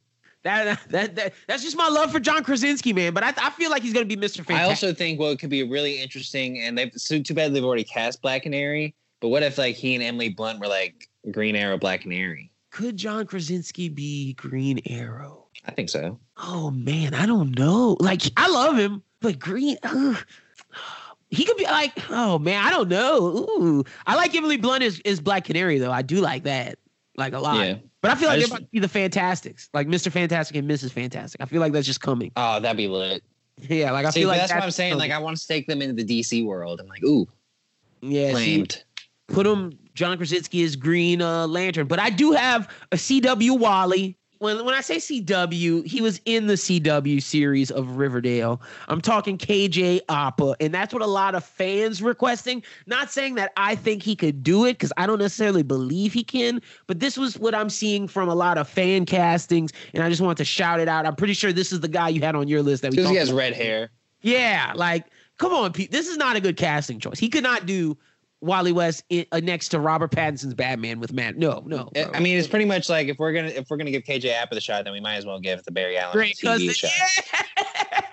That, 0.47 0.79
that 0.89 1.15
that 1.15 1.33
that's 1.47 1.63
just 1.63 1.77
my 1.77 1.87
love 1.87 2.11
for 2.11 2.19
John 2.19 2.43
Krasinski, 2.43 2.93
man. 2.93 3.13
But 3.13 3.23
I, 3.23 3.33
I 3.37 3.49
feel 3.51 3.69
like 3.69 3.81
he's 3.81 3.93
gonna 3.93 4.05
be 4.05 4.15
Mr. 4.15 4.37
Fantastic. 4.37 4.55
I 4.55 4.63
also 4.63 4.93
think 4.93 5.19
what 5.19 5.39
could 5.39 5.49
be 5.49 5.63
really 5.63 6.01
interesting, 6.01 6.59
and 6.59 6.77
they've 6.77 6.91
so 6.95 7.21
too 7.21 7.33
bad 7.33 7.53
they've 7.53 7.63
already 7.63 7.83
cast 7.83 8.21
Black 8.21 8.43
Canary. 8.43 8.95
But 9.19 9.29
what 9.29 9.43
if 9.43 9.57
like 9.57 9.75
he 9.75 9.95
and 9.95 10.03
Emily 10.03 10.29
Blunt 10.29 10.59
were 10.59 10.67
like 10.67 11.09
Green 11.31 11.55
Arrow, 11.55 11.77
Black 11.77 12.01
Canary? 12.01 12.51
could 12.77 12.95
John 12.95 13.25
Krasinski 13.25 13.89
be 13.89 14.33
Green 14.33 14.79
Arrow? 14.85 15.47
I 15.65 15.71
think 15.71 15.89
so. 15.89 16.19
Oh 16.37 16.69
man, 16.69 17.15
I 17.15 17.25
don't 17.25 17.57
know. 17.57 17.97
Like 17.99 18.21
I 18.37 18.47
love 18.47 18.77
him, 18.77 19.01
but 19.19 19.39
Green. 19.39 19.77
ugh. 19.81 20.17
he 21.29 21.43
could 21.43 21.57
be 21.57 21.63
like, 21.63 21.93
oh 22.11 22.37
man, 22.37 22.63
I 22.63 22.69
don't 22.69 22.87
know. 22.87 23.17
Ooh, 23.19 23.83
I 24.05 24.15
like 24.15 24.35
Emily 24.35 24.57
Blunt 24.57 24.83
as, 24.83 25.01
as 25.05 25.19
Black 25.19 25.45
Canary 25.45 25.79
though. 25.79 25.91
I 25.91 26.03
do 26.03 26.21
like 26.21 26.43
that, 26.43 26.77
like 27.15 27.33
a 27.33 27.39
lot. 27.39 27.65
Yeah. 27.65 27.77
But 28.07 28.15
I 28.15 28.19
feel 28.21 28.29
I 28.29 28.33
like 28.33 28.39
just- 28.39 28.51
they're 28.51 28.57
about 28.59 28.65
to 28.67 28.71
be 28.71 28.79
the 28.79 28.87
Fantastics, 28.87 29.69
like 29.73 29.87
Mr. 29.87 30.09
Fantastic 30.09 30.55
and 30.55 30.69
Mrs. 30.69 30.91
Fantastic. 30.93 31.41
I 31.41 31.45
feel 31.45 31.59
like 31.59 31.73
that's 31.73 31.85
just 31.85 31.99
coming. 31.99 32.31
Oh, 32.37 32.57
that'd 32.59 32.77
be 32.77 32.87
lit. 32.87 33.21
Yeah, 33.57 33.91
like 33.91 34.05
I 34.05 34.11
See, 34.11 34.21
feel 34.21 34.29
like 34.29 34.39
that's, 34.39 34.53
what 34.53 34.63
I'm 34.63 34.71
saying. 34.71 34.91
coming. 34.93 35.09
Like, 35.09 35.11
I 35.11 35.19
want 35.19 35.35
to 35.35 35.41
stake 35.43 35.67
them 35.67 35.81
into 35.81 36.01
the 36.01 36.05
DC 36.21 36.45
world. 36.45 36.79
I'm 36.79 36.87
like, 36.87 37.03
ooh, 37.03 37.27
yeah, 38.01 38.33
see, 38.35 38.65
put 39.27 39.43
them. 39.43 39.77
John 39.93 40.15
Krasinski 40.15 40.63
as 40.63 40.75
Green 40.75 41.21
uh, 41.23 41.47
Lantern. 41.47 41.87
But 41.87 41.99
I 41.99 42.11
do 42.11 42.31
have 42.33 42.71
a 42.91 42.95
CW 42.95 43.57
Wally. 43.59 44.15
When 44.39 44.63
when 44.65 44.73
I 44.75 44.81
say 44.81 44.97
CW, 44.97 45.85
he 45.85 46.01
was 46.01 46.21
in 46.25 46.47
the 46.47 46.53
CW 46.53 47.21
series 47.21 47.71
of 47.71 47.97
Riverdale. 47.97 48.61
I'm 48.87 49.01
talking 49.01 49.37
KJ 49.37 50.01
Apa, 50.09 50.55
and 50.59 50.73
that's 50.73 50.93
what 50.93 51.01
a 51.01 51.07
lot 51.07 51.35
of 51.35 51.43
fans 51.43 52.01
requesting. 52.01 52.63
Not 52.85 53.11
saying 53.11 53.35
that 53.35 53.51
I 53.57 53.75
think 53.75 54.03
he 54.03 54.15
could 54.15 54.43
do 54.43 54.65
it 54.65 54.73
because 54.73 54.93
I 54.97 55.07
don't 55.07 55.19
necessarily 55.19 55.63
believe 55.63 56.13
he 56.13 56.23
can, 56.23 56.61
but 56.85 56.99
this 56.99 57.17
was 57.17 57.37
what 57.37 57.55
I'm 57.55 57.69
seeing 57.69 58.07
from 58.07 58.29
a 58.29 58.35
lot 58.35 58.57
of 58.57 58.67
fan 58.67 59.05
castings, 59.05 59.71
and 59.93 60.03
I 60.03 60.09
just 60.09 60.21
want 60.21 60.37
to 60.37 60.45
shout 60.45 60.79
it 60.79 60.87
out. 60.87 61.05
I'm 61.05 61.15
pretty 61.15 61.33
sure 61.33 61.51
this 61.51 61.71
is 61.71 61.79
the 61.79 61.87
guy 61.87 62.09
you 62.09 62.21
had 62.21 62.35
on 62.35 62.47
your 62.47 62.61
list 62.61 62.81
that 62.83 62.91
we 62.91 62.97
Because 62.97 63.11
he 63.11 63.17
has 63.17 63.29
about. 63.29 63.37
red 63.39 63.53
hair. 63.53 63.89
Yeah, 64.21 64.73
like 64.75 65.05
come 65.37 65.53
on, 65.53 65.71
Pete. 65.73 65.91
This 65.91 66.07
is 66.07 66.17
not 66.17 66.35
a 66.35 66.39
good 66.41 66.57
casting 66.57 66.99
choice. 66.99 67.19
He 67.19 67.29
could 67.29 67.43
not 67.43 67.65
do 67.65 67.97
Wally 68.41 68.71
West 68.71 69.03
in, 69.09 69.25
uh, 69.31 69.39
next 69.39 69.69
to 69.69 69.79
Robert 69.79 70.11
Pattinson's 70.11 70.53
Batman 70.53 70.99
with 70.99 71.11
Matt. 71.13 71.37
No, 71.37 71.63
no. 71.65 71.89
I- 71.95 72.03
bro. 72.03 72.11
I 72.13 72.19
mean, 72.19 72.37
it's 72.37 72.47
pretty 72.47 72.65
much 72.65 72.89
like 72.89 73.07
if 73.07 73.17
we're 73.17 73.33
gonna 73.33 73.49
if 73.49 73.67
we're 73.69 73.77
gonna 73.77 73.91
give 73.91 74.03
KJ 74.03 74.33
Apa 74.41 74.55
the 74.55 74.61
shot, 74.61 74.83
then 74.83 74.93
we 74.93 74.99
might 74.99 75.15
as 75.15 75.25
well 75.25 75.39
give 75.39 75.63
the 75.63 75.71
Barry 75.71 75.97
Allen 75.97 76.13
great 76.13 76.35
TV 76.37 76.71
shot. 76.73 76.91
Yeah. 77.33 77.63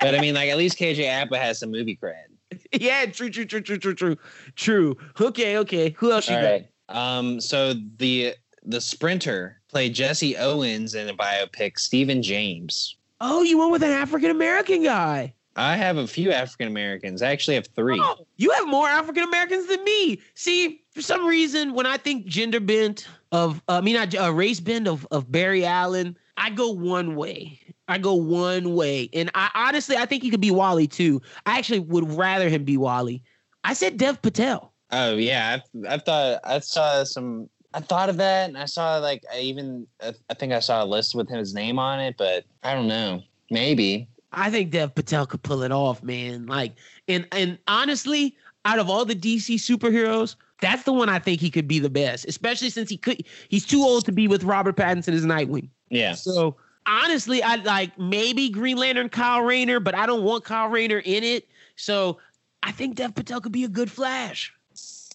But 0.01 0.15
I 0.15 0.21
mean, 0.21 0.35
like 0.35 0.51
at 0.51 0.59
least 0.59 0.79
KJ 0.79 1.09
Apa 1.09 1.39
has 1.39 1.61
some 1.61 1.71
movie 1.71 1.97
cred. 1.97 2.25
yeah, 2.73 3.07
true, 3.07 3.31
true, 3.31 3.47
true, 3.47 3.63
true, 3.63 3.79
true, 3.79 3.95
true, 3.95 4.17
true. 4.55 4.97
Okay, 5.19 5.57
okay. 5.59 5.95
Who 5.97 6.13
else 6.13 6.29
you 6.29 6.37
All 6.37 6.43
got? 6.43 6.49
right. 6.51 6.67
Um. 6.91 7.41
So 7.41 7.75
the 7.97 8.35
the 8.65 8.81
sprinter 8.81 9.61
played 9.71 9.95
Jesse 9.95 10.37
Owens 10.37 10.95
in 10.95 11.09
a 11.09 11.15
biopic. 11.15 11.79
Stephan 11.79 12.23
James. 12.23 12.97
Oh, 13.21 13.43
you 13.43 13.59
went 13.59 13.71
with 13.71 13.83
an 13.83 13.93
African 13.93 14.31
American 14.31 14.83
guy. 14.83 15.35
I 15.57 15.77
have 15.77 15.97
a 15.97 16.07
few 16.07 16.33
African 16.33 16.67
Americans. 16.69 17.23
I 17.23 17.31
actually 17.31 17.55
have 17.55 17.69
three. 17.69 17.99
Oh, 18.01 18.27
you 18.37 18.51
have 18.51 18.67
more 18.67 18.88
African 18.88 19.23
Americans 19.23 19.67
than 19.69 19.85
me. 19.85 20.21
See, 20.35 20.83
for 20.90 21.01
some 21.01 21.27
reason, 21.27 21.75
when 21.75 21.87
I 21.87 21.97
think 21.97 22.27
gender 22.27 22.61
bent 22.61 23.07
of, 23.31 23.62
uh, 23.69 23.79
I 23.79 23.81
mean, 23.81 23.95
not 23.95 24.14
uh, 24.14 24.33
race 24.33 24.61
bent 24.61 24.88
of 24.88 25.07
of 25.11 25.31
Barry 25.31 25.64
Allen, 25.64 26.17
I 26.37 26.51
go 26.51 26.71
one 26.71 27.14
way. 27.14 27.61
I 27.87 27.99
go 27.99 28.14
one 28.14 28.75
way, 28.75 29.11
and 29.12 29.31
I 29.35 29.51
honestly, 29.55 29.97
I 29.97 30.07
think 30.07 30.23
he 30.23 30.31
could 30.31 30.40
be 30.40 30.51
Wally 30.51 30.87
too. 30.87 31.21
I 31.47 31.59
actually 31.59 31.81
would 31.81 32.11
rather 32.12 32.49
him 32.49 32.64
be 32.64 32.77
Wally. 32.77 33.23
I 33.62 33.75
said 33.75 33.99
Dev 33.99 34.23
Patel. 34.23 34.73
Oh 34.90 35.17
yeah, 35.17 35.59
I've, 35.59 35.87
I've 35.87 36.03
thought 36.03 36.40
I 36.45 36.59
saw 36.61 37.05
some. 37.05 37.49
I 37.75 37.81
thought 37.81 38.09
of 38.09 38.17
that, 38.17 38.49
and 38.49 38.57
I 38.57 38.64
saw 38.64 38.99
like 38.99 39.23
I 39.33 39.40
even 39.40 39.87
I 40.03 40.14
I 40.31 40.35
think 40.35 40.53
I 40.53 40.61
saw 40.61 40.83
a 40.83 40.87
list 40.87 41.14
with 41.14 41.29
his 41.29 41.55
name 41.55 41.79
on 41.79 42.01
it, 42.01 42.17
but 42.17 42.45
I 42.62 42.75
don't 42.75 42.88
know. 42.88 43.23
Maybe 43.51 44.09
I 44.37 44.51
think 44.51 44.70
Dev 44.70 44.94
Patel 44.94 45.27
could 45.27 45.42
pull 45.42 45.62
it 45.62 45.73
off, 45.73 46.03
man. 46.03 46.47
Like, 46.47 46.73
and 47.09 47.27
and 47.33 47.59
honestly, 47.68 48.37
out 48.64 48.79
of 48.79 48.88
all 48.88 49.05
the 49.05 49.14
DC 49.14 49.57
superheroes, 49.57 50.37
that's 50.61 50.85
the 50.85 50.92
one 50.92 51.09
I 51.09 51.18
think 51.18 51.40
he 51.40 51.51
could 51.51 51.68
be 51.68 51.79
the 51.79 51.90
best, 51.90 52.27
especially 52.27 52.70
since 52.70 52.88
he 52.90 52.97
could. 52.97 53.25
He's 53.49 53.66
too 53.66 53.83
old 53.83 54.05
to 54.07 54.12
be 54.12 54.29
with 54.29 54.44
Robert 54.44 54.77
Pattinson 54.77 55.12
as 55.12 55.25
Nightwing. 55.25 55.68
yeah. 55.90 56.14
So 56.14 56.57
honestly, 56.87 57.42
I 57.42 57.57
like 57.57 57.99
maybe 57.99 58.49
Green 58.49 58.77
Lantern 58.77 59.09
Kyle 59.09 59.42
Rayner, 59.42 59.81
but 59.81 59.94
I 59.94 60.07
don't 60.07 60.23
want 60.23 60.44
Kyle 60.44 60.68
Rayner 60.68 60.99
in 60.99 61.25
it. 61.25 61.49
So 61.77 62.18
I 62.62 62.73
think 62.73 62.97
Dev 62.97 63.14
Patel 63.14 63.40
could 63.40 63.53
be 63.53 63.64
a 63.64 63.68
good 63.68 63.90
Flash. 63.90 64.53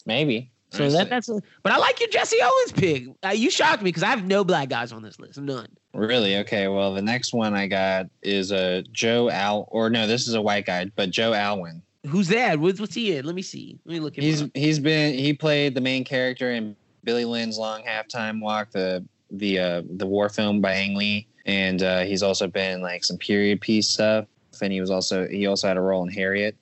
Maybe. 0.06 0.52
So 0.72 0.90
that 0.90 1.10
that's 1.10 1.30
a. 1.30 1.42
But 1.64 1.72
I 1.74 1.78
like 1.78 2.00
your 2.00 2.10
Jesse 2.10 2.38
Owens 2.42 2.72
pick. 2.72 3.08
Uh, 3.26 3.30
you 3.30 3.50
shocked 3.50 3.82
me 3.82 3.88
because 3.90 4.04
I 4.04 4.08
have 4.08 4.26
no 4.26 4.44
black 4.44 4.70
guys 4.70 4.92
on 4.92 5.02
this 5.02 5.20
list. 5.20 5.40
None. 5.40 5.68
Really? 5.94 6.38
Okay. 6.38 6.68
Well, 6.68 6.94
the 6.94 7.02
next 7.02 7.34
one 7.34 7.54
I 7.56 7.68
got 7.68 8.08
is 8.22 8.52
a 8.52 8.84
Joe 8.92 9.30
Al, 9.30 9.68
or 9.72 9.90
no, 9.90 10.08
this 10.08 10.28
is 10.28 10.36
a 10.36 10.42
white 10.42 10.66
guy, 10.66 10.86
but 10.96 11.10
Joe 11.10 11.34
Alwyn. 11.34 11.82
Who's 12.08 12.28
that? 12.30 12.60
What's, 12.60 12.80
what's 12.80 12.96
he 12.96 13.18
in? 13.18 13.26
Let 13.26 13.36
me 13.36 13.42
see. 13.42 13.78
Let 13.86 13.94
me 13.94 14.00
look 14.00 14.18
at. 14.18 14.24
He's 14.24 14.44
he's 14.54 14.80
been 14.80 15.18
he 15.18 15.34
played 15.34 15.76
the 15.76 15.82
main 15.82 16.06
character 16.06 16.52
in 16.52 16.76
Billy 17.04 17.26
Lynn's 17.26 17.58
Long 17.58 17.84
Halftime 17.84 18.42
Walk, 18.42 18.72
the 18.72 19.04
the 19.32 19.60
uh, 19.60 19.82
the 19.98 20.06
war 20.06 20.30
film 20.30 20.62
by 20.62 20.74
Ang 20.74 20.96
Lee, 20.96 21.28
and 21.46 21.84
uh, 21.84 22.02
he's 22.02 22.24
also 22.24 22.48
been 22.48 22.82
like 22.82 23.04
some 23.04 23.18
period 23.18 23.60
piece 23.60 23.88
stuff, 23.88 24.26
and 24.62 24.72
he 24.72 24.80
was 24.80 24.92
also 24.92 25.28
he 25.28 25.48
also 25.48 25.68
had 25.68 25.78
a 25.78 25.82
role 25.82 26.04
in 26.04 26.10
Harriet. 26.10 26.56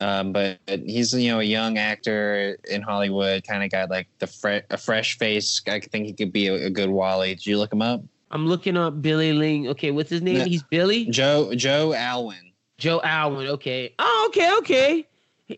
Um, 0.00 0.32
but 0.32 0.58
he's 0.66 1.12
you 1.12 1.30
know 1.30 1.40
a 1.40 1.44
young 1.44 1.78
actor 1.78 2.58
in 2.70 2.82
Hollywood, 2.82 3.46
kind 3.46 3.64
of 3.64 3.70
got 3.70 3.90
like 3.90 4.06
the 4.18 4.26
fre- 4.26 4.66
a 4.70 4.76
fresh 4.76 5.18
face. 5.18 5.60
I 5.66 5.80
think 5.80 6.06
he 6.06 6.12
could 6.12 6.32
be 6.32 6.48
a, 6.48 6.66
a 6.66 6.70
good 6.70 6.90
Wally. 6.90 7.34
Did 7.34 7.46
you 7.46 7.58
look 7.58 7.72
him 7.72 7.82
up? 7.82 8.02
I'm 8.30 8.46
looking 8.46 8.76
up 8.76 9.00
Billy 9.00 9.32
Ling. 9.32 9.68
Okay, 9.68 9.90
what's 9.90 10.10
his 10.10 10.22
name? 10.22 10.36
Yeah. 10.36 10.44
He's 10.44 10.62
Billy 10.62 11.06
Joe 11.06 11.54
Joe 11.54 11.92
Alwyn. 11.94 12.52
Joe 12.78 13.00
Alwyn. 13.02 13.46
Okay. 13.48 13.94
Oh, 13.98 14.26
okay, 14.28 14.56
okay. 14.58 15.06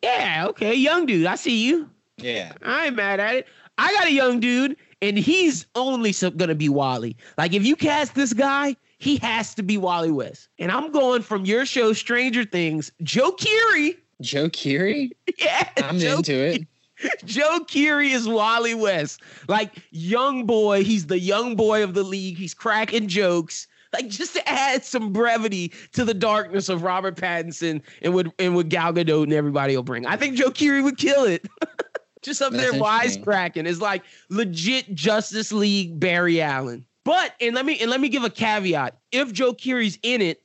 Yeah, 0.02 0.46
okay. 0.48 0.74
Young 0.74 1.06
dude. 1.06 1.26
I 1.26 1.36
see 1.36 1.64
you. 1.64 1.88
Yeah. 2.18 2.52
I 2.62 2.86
ain't 2.86 2.96
mad 2.96 3.20
at 3.20 3.34
it. 3.36 3.46
I 3.78 3.92
got 3.94 4.06
a 4.06 4.12
young 4.12 4.40
dude, 4.40 4.76
and 5.02 5.18
he's 5.18 5.66
only 5.74 6.12
gonna 6.36 6.54
be 6.54 6.68
Wally. 6.68 7.16
Like 7.38 7.52
if 7.52 7.64
you 7.64 7.76
cast 7.76 8.14
this 8.14 8.32
guy, 8.32 8.76
he 8.98 9.16
has 9.18 9.54
to 9.54 9.62
be 9.62 9.76
Wally 9.76 10.10
West. 10.10 10.48
And 10.58 10.72
I'm 10.72 10.90
going 10.90 11.22
from 11.22 11.44
your 11.44 11.66
show, 11.66 11.92
Stranger 11.92 12.44
Things, 12.44 12.90
Joe 13.02 13.32
Keery. 13.32 13.96
Joe 14.20 14.48
Keery? 14.48 15.10
Yeah, 15.38 15.68
I'm 15.76 15.98
Joe, 15.98 16.16
into 16.16 16.32
it. 16.34 16.66
Joe 17.24 17.60
Keery 17.60 18.12
is 18.12 18.28
Wally 18.28 18.74
West. 18.74 19.20
Like 19.48 19.72
young 19.90 20.46
boy, 20.46 20.84
he's 20.84 21.06
the 21.06 21.18
young 21.18 21.56
boy 21.56 21.82
of 21.82 21.94
the 21.94 22.02
league. 22.02 22.36
He's 22.36 22.54
cracking 22.54 23.08
jokes. 23.08 23.66
Like 23.92 24.08
just 24.08 24.34
to 24.34 24.48
add 24.48 24.84
some 24.84 25.12
brevity 25.12 25.72
to 25.92 26.04
the 26.04 26.14
darkness 26.14 26.68
of 26.68 26.82
Robert 26.82 27.16
Pattinson 27.16 27.82
and 28.02 28.14
would 28.14 28.32
and 28.38 28.54
what 28.54 28.68
Gal 28.68 28.92
Gadot 28.92 29.24
and 29.24 29.32
everybody 29.32 29.76
will 29.76 29.82
bring. 29.82 30.06
I 30.06 30.16
think 30.16 30.36
Joe 30.36 30.50
Keery 30.50 30.82
would 30.82 30.98
kill 30.98 31.24
it. 31.24 31.46
just 32.22 32.42
up 32.42 32.52
That's 32.52 32.72
there 32.72 32.80
wisecracking. 32.80 33.66
It's 33.66 33.80
like 33.80 34.02
legit 34.28 34.94
Justice 34.94 35.52
League 35.52 35.98
Barry 35.98 36.40
Allen. 36.40 36.84
But 37.04 37.34
and 37.40 37.54
let 37.54 37.64
me 37.64 37.78
and 37.78 37.90
let 37.90 38.00
me 38.00 38.08
give 38.08 38.24
a 38.24 38.30
caveat. 38.30 38.98
If 39.12 39.32
Joe 39.32 39.54
Keery's 39.54 39.98
in 40.02 40.20
it, 40.20 40.42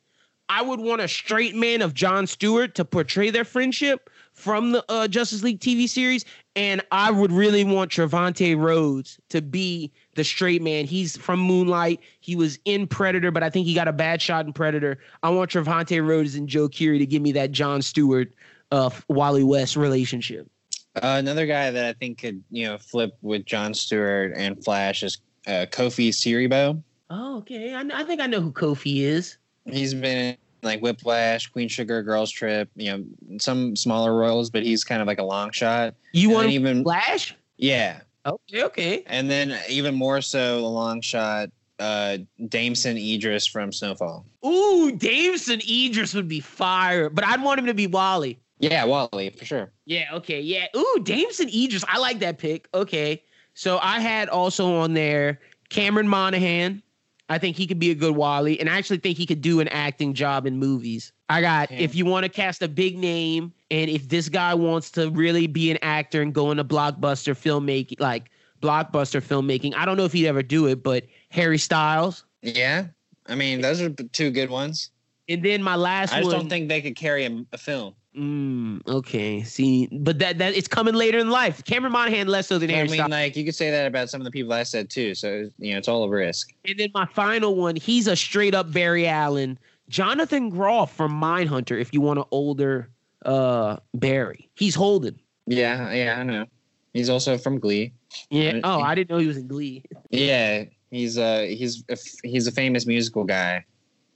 I 0.47 0.61
would 0.61 0.79
want 0.79 1.01
a 1.01 1.07
straight 1.07 1.55
man 1.55 1.81
of 1.81 1.93
John 1.93 2.27
Stewart 2.27 2.75
to 2.75 2.85
portray 2.85 3.31
their 3.31 3.45
friendship 3.45 4.10
from 4.41 4.71
the 4.71 4.83
uh, 4.89 5.07
Justice 5.07 5.43
League 5.43 5.59
TV 5.59 5.87
series, 5.87 6.25
and 6.55 6.81
I 6.91 7.11
would 7.11 7.31
really 7.31 7.63
want 7.63 7.91
Trevante 7.91 8.57
Rhodes 8.57 9.19
to 9.29 9.41
be 9.41 9.91
the 10.15 10.23
straight 10.23 10.63
man. 10.63 10.85
He's 10.85 11.15
from 11.15 11.39
Moonlight. 11.39 11.99
He 12.21 12.35
was 12.35 12.57
in 12.65 12.87
Predator, 12.87 13.29
but 13.29 13.43
I 13.43 13.51
think 13.51 13.67
he 13.67 13.75
got 13.75 13.87
a 13.87 13.93
bad 13.93 14.19
shot 14.19 14.47
in 14.47 14.53
Predator. 14.53 14.97
I 15.21 15.29
want 15.29 15.51
Trevante 15.51 16.05
Rhodes 16.05 16.33
and 16.33 16.49
Joe 16.49 16.67
Keery 16.67 16.97
to 16.97 17.05
give 17.05 17.21
me 17.21 17.31
that 17.33 17.51
John 17.51 17.83
Stewart, 17.83 18.33
uh, 18.71 18.89
Wally 19.07 19.43
West 19.43 19.75
relationship. 19.75 20.49
Uh, 20.95 21.17
another 21.19 21.45
guy 21.45 21.69
that 21.69 21.85
I 21.85 21.93
think 21.93 22.17
could, 22.17 22.43
you 22.49 22.67
know, 22.67 22.79
flip 22.79 23.15
with 23.21 23.45
John 23.45 23.75
Stewart 23.75 24.33
and 24.35 24.61
Flash 24.63 25.03
is 25.03 25.19
uh, 25.45 25.67
Kofi 25.69 26.09
Siriboe. 26.09 26.81
Oh, 27.11 27.37
okay. 27.37 27.75
I, 27.75 27.83
I 27.93 28.03
think 28.03 28.19
I 28.19 28.25
know 28.25 28.41
who 28.41 28.51
Kofi 28.51 29.01
is. 29.01 29.37
He's 29.65 29.93
been 29.93 30.35
like 30.63 30.79
Whiplash, 30.81 31.47
Queen 31.47 31.67
Sugar, 31.67 32.03
Girls 32.03 32.31
Trip, 32.31 32.69
you 32.75 32.91
know, 32.91 33.37
some 33.39 33.75
smaller 33.75 34.15
roles, 34.15 34.49
but 34.49 34.63
he's 34.63 34.83
kind 34.83 35.01
of 35.01 35.07
like 35.07 35.19
a 35.19 35.23
long 35.23 35.51
shot. 35.51 35.95
You 36.13 36.29
And 36.29 36.35
want 36.35 36.49
even 36.49 36.83
Flash? 36.83 37.35
yeah, 37.57 38.01
Okay, 38.25 38.63
okay. 38.63 39.03
and 39.07 39.29
then 39.29 39.57
even 39.69 39.95
more 39.95 40.21
so 40.21 40.59
a 40.59 40.67
long 40.67 41.01
shot. 41.01 41.49
Uh, 41.79 42.19
Damson 42.47 42.95
Idris 42.97 43.47
from 43.47 43.71
Snowfall. 43.71 44.23
Ooh, 44.45 44.91
Damson 44.91 45.61
Idris 45.67 46.13
would 46.13 46.27
be 46.27 46.39
fire, 46.39 47.09
but 47.09 47.25
I'd 47.25 47.41
want 47.41 47.59
him 47.59 47.65
to 47.65 47.73
be 47.73 47.87
Wally. 47.87 48.39
Yeah, 48.59 48.85
Wally 48.85 49.31
for 49.31 49.45
sure. 49.45 49.71
Yeah, 49.85 50.05
okay, 50.13 50.39
yeah. 50.39 50.67
Ooh, 50.77 51.01
Damson 51.03 51.49
Idris. 51.49 51.83
I 51.87 51.97
like 51.97 52.19
that 52.19 52.37
pick. 52.37 52.67
Okay. 52.75 53.23
So 53.55 53.79
I 53.79 53.99
had 53.99 54.29
also 54.29 54.75
on 54.75 54.93
there 54.93 55.39
Cameron 55.69 56.07
Monaghan. 56.07 56.83
I 57.31 57.37
think 57.37 57.55
he 57.55 57.65
could 57.65 57.79
be 57.79 57.91
a 57.91 57.95
good 57.95 58.13
Wally, 58.13 58.59
and 58.59 58.69
I 58.69 58.77
actually 58.77 58.97
think 58.97 59.17
he 59.17 59.25
could 59.25 59.39
do 59.41 59.61
an 59.61 59.69
acting 59.69 60.13
job 60.13 60.45
in 60.45 60.59
movies. 60.59 61.13
I 61.29 61.39
got 61.39 61.71
Okay. 61.71 61.81
if 61.81 61.95
you 61.95 62.05
want 62.05 62.25
to 62.25 62.29
cast 62.29 62.61
a 62.61 62.67
big 62.67 62.97
name, 62.97 63.53
and 63.71 63.89
if 63.89 64.09
this 64.09 64.27
guy 64.27 64.53
wants 64.53 64.91
to 64.91 65.09
really 65.11 65.47
be 65.47 65.71
an 65.71 65.77
actor 65.81 66.21
and 66.21 66.33
go 66.33 66.51
into 66.51 66.65
blockbuster 66.65 67.33
filmmaking, 67.33 68.01
like 68.01 68.29
blockbuster 68.61 69.21
filmmaking, 69.21 69.73
I 69.75 69.85
don't 69.85 69.95
know 69.95 70.03
if 70.03 70.11
he'd 70.11 70.27
ever 70.27 70.43
do 70.43 70.67
it, 70.67 70.83
but 70.83 71.05
Harry 71.29 71.57
Styles. 71.57 72.25
Yeah, 72.41 72.87
I 73.27 73.35
mean 73.35 73.61
those 73.61 73.79
are 73.81 73.89
two 73.89 74.29
good 74.29 74.49
ones. 74.49 74.89
And 75.29 75.41
then 75.41 75.63
my 75.63 75.75
last 75.77 76.11
one 76.11 76.17
I 76.19 76.21
just 76.23 76.33
one. 76.33 76.41
don't 76.41 76.49
think 76.49 76.67
they 76.67 76.81
could 76.81 76.97
carry 76.97 77.23
a, 77.23 77.45
a 77.53 77.57
film. 77.57 77.95
Mm, 78.15 78.85
okay. 78.87 79.41
See, 79.43 79.87
but 79.91 80.19
that 80.19 80.37
that 80.39 80.53
it's 80.53 80.67
coming 80.67 80.95
later 80.95 81.17
in 81.17 81.29
life. 81.29 81.63
Cameron 81.63 81.93
Monaghan 81.93 82.27
less 82.27 82.47
so 82.47 82.57
than 82.57 82.69
I 82.69 82.83
mean, 82.83 83.09
like 83.09 83.37
you 83.37 83.45
could 83.45 83.55
say 83.55 83.71
that 83.71 83.87
about 83.87 84.09
some 84.09 84.19
of 84.19 84.25
the 84.25 84.31
people 84.31 84.51
I 84.51 84.63
said 84.63 84.89
too. 84.89 85.15
So 85.15 85.49
you 85.59 85.71
know, 85.71 85.77
it's 85.77 85.87
all 85.87 86.03
a 86.03 86.09
risk. 86.09 86.51
And 86.65 86.77
then 86.77 86.89
my 86.93 87.05
final 87.05 87.55
one, 87.55 87.77
he's 87.77 88.07
a 88.07 88.15
straight 88.15 88.53
up 88.53 88.71
Barry 88.71 89.07
Allen. 89.07 89.57
Jonathan 89.87 90.49
Groff 90.49 90.93
from 90.93 91.11
Mindhunter, 91.21 91.79
if 91.79 91.93
you 91.93 92.01
want 92.01 92.19
an 92.19 92.25
older 92.31 92.89
uh 93.25 93.77
Barry. 93.93 94.49
He's 94.55 94.75
Holden. 94.75 95.17
Yeah, 95.47 95.91
yeah, 95.93 96.19
I 96.19 96.23
know. 96.23 96.45
He's 96.93 97.09
also 97.09 97.37
from 97.37 97.59
Glee. 97.59 97.93
Yeah. 98.29 98.59
Uh, 98.63 98.77
Oh, 98.77 98.81
I 98.81 98.93
didn't 98.93 99.09
know 99.09 99.17
he 99.19 99.27
was 99.27 99.37
in 99.37 99.47
Glee. 99.47 99.83
Yeah, 100.09 100.65
he's 100.89 101.17
uh 101.17 101.45
he's 101.47 101.83
a, 101.89 101.97
he's 102.23 102.47
a 102.47 102.51
famous 102.51 102.85
musical 102.85 103.23
guy. 103.23 103.63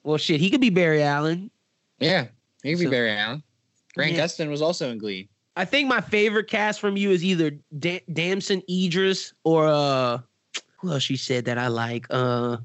Well 0.04 0.18
shit, 0.18 0.41
he 0.41 0.50
could 0.50 0.62
be 0.62 0.70
Barry 0.70 1.02
Allen. 1.02 1.50
Yeah, 2.00 2.28
he 2.62 2.74
could 2.74 2.80
be 2.82 2.88
Barry 2.88 3.12
Allen. 3.12 3.41
Grant 3.96 4.14
Yeah. 4.14 4.24
Gustin 4.26 4.50
was 4.50 4.62
also 4.62 4.91
in 4.91 4.98
Glee. 4.98 5.30
I 5.56 5.66
think 5.66 5.88
my 5.88 6.02
favorite 6.02 6.50
cast 6.50 6.80
from 6.82 6.98
you 6.98 7.12
is 7.12 7.24
either 7.24 7.52
da- 7.80 8.04
Damson 8.12 8.62
Idris 8.70 9.34
or 9.43 9.68
uh 9.68 10.20
who 10.78 10.91
else 10.91 11.10
you 11.10 11.18
said 11.18 11.46
that 11.46 11.58
I 11.58 11.68
like? 11.68 12.06
Uh 12.10 12.58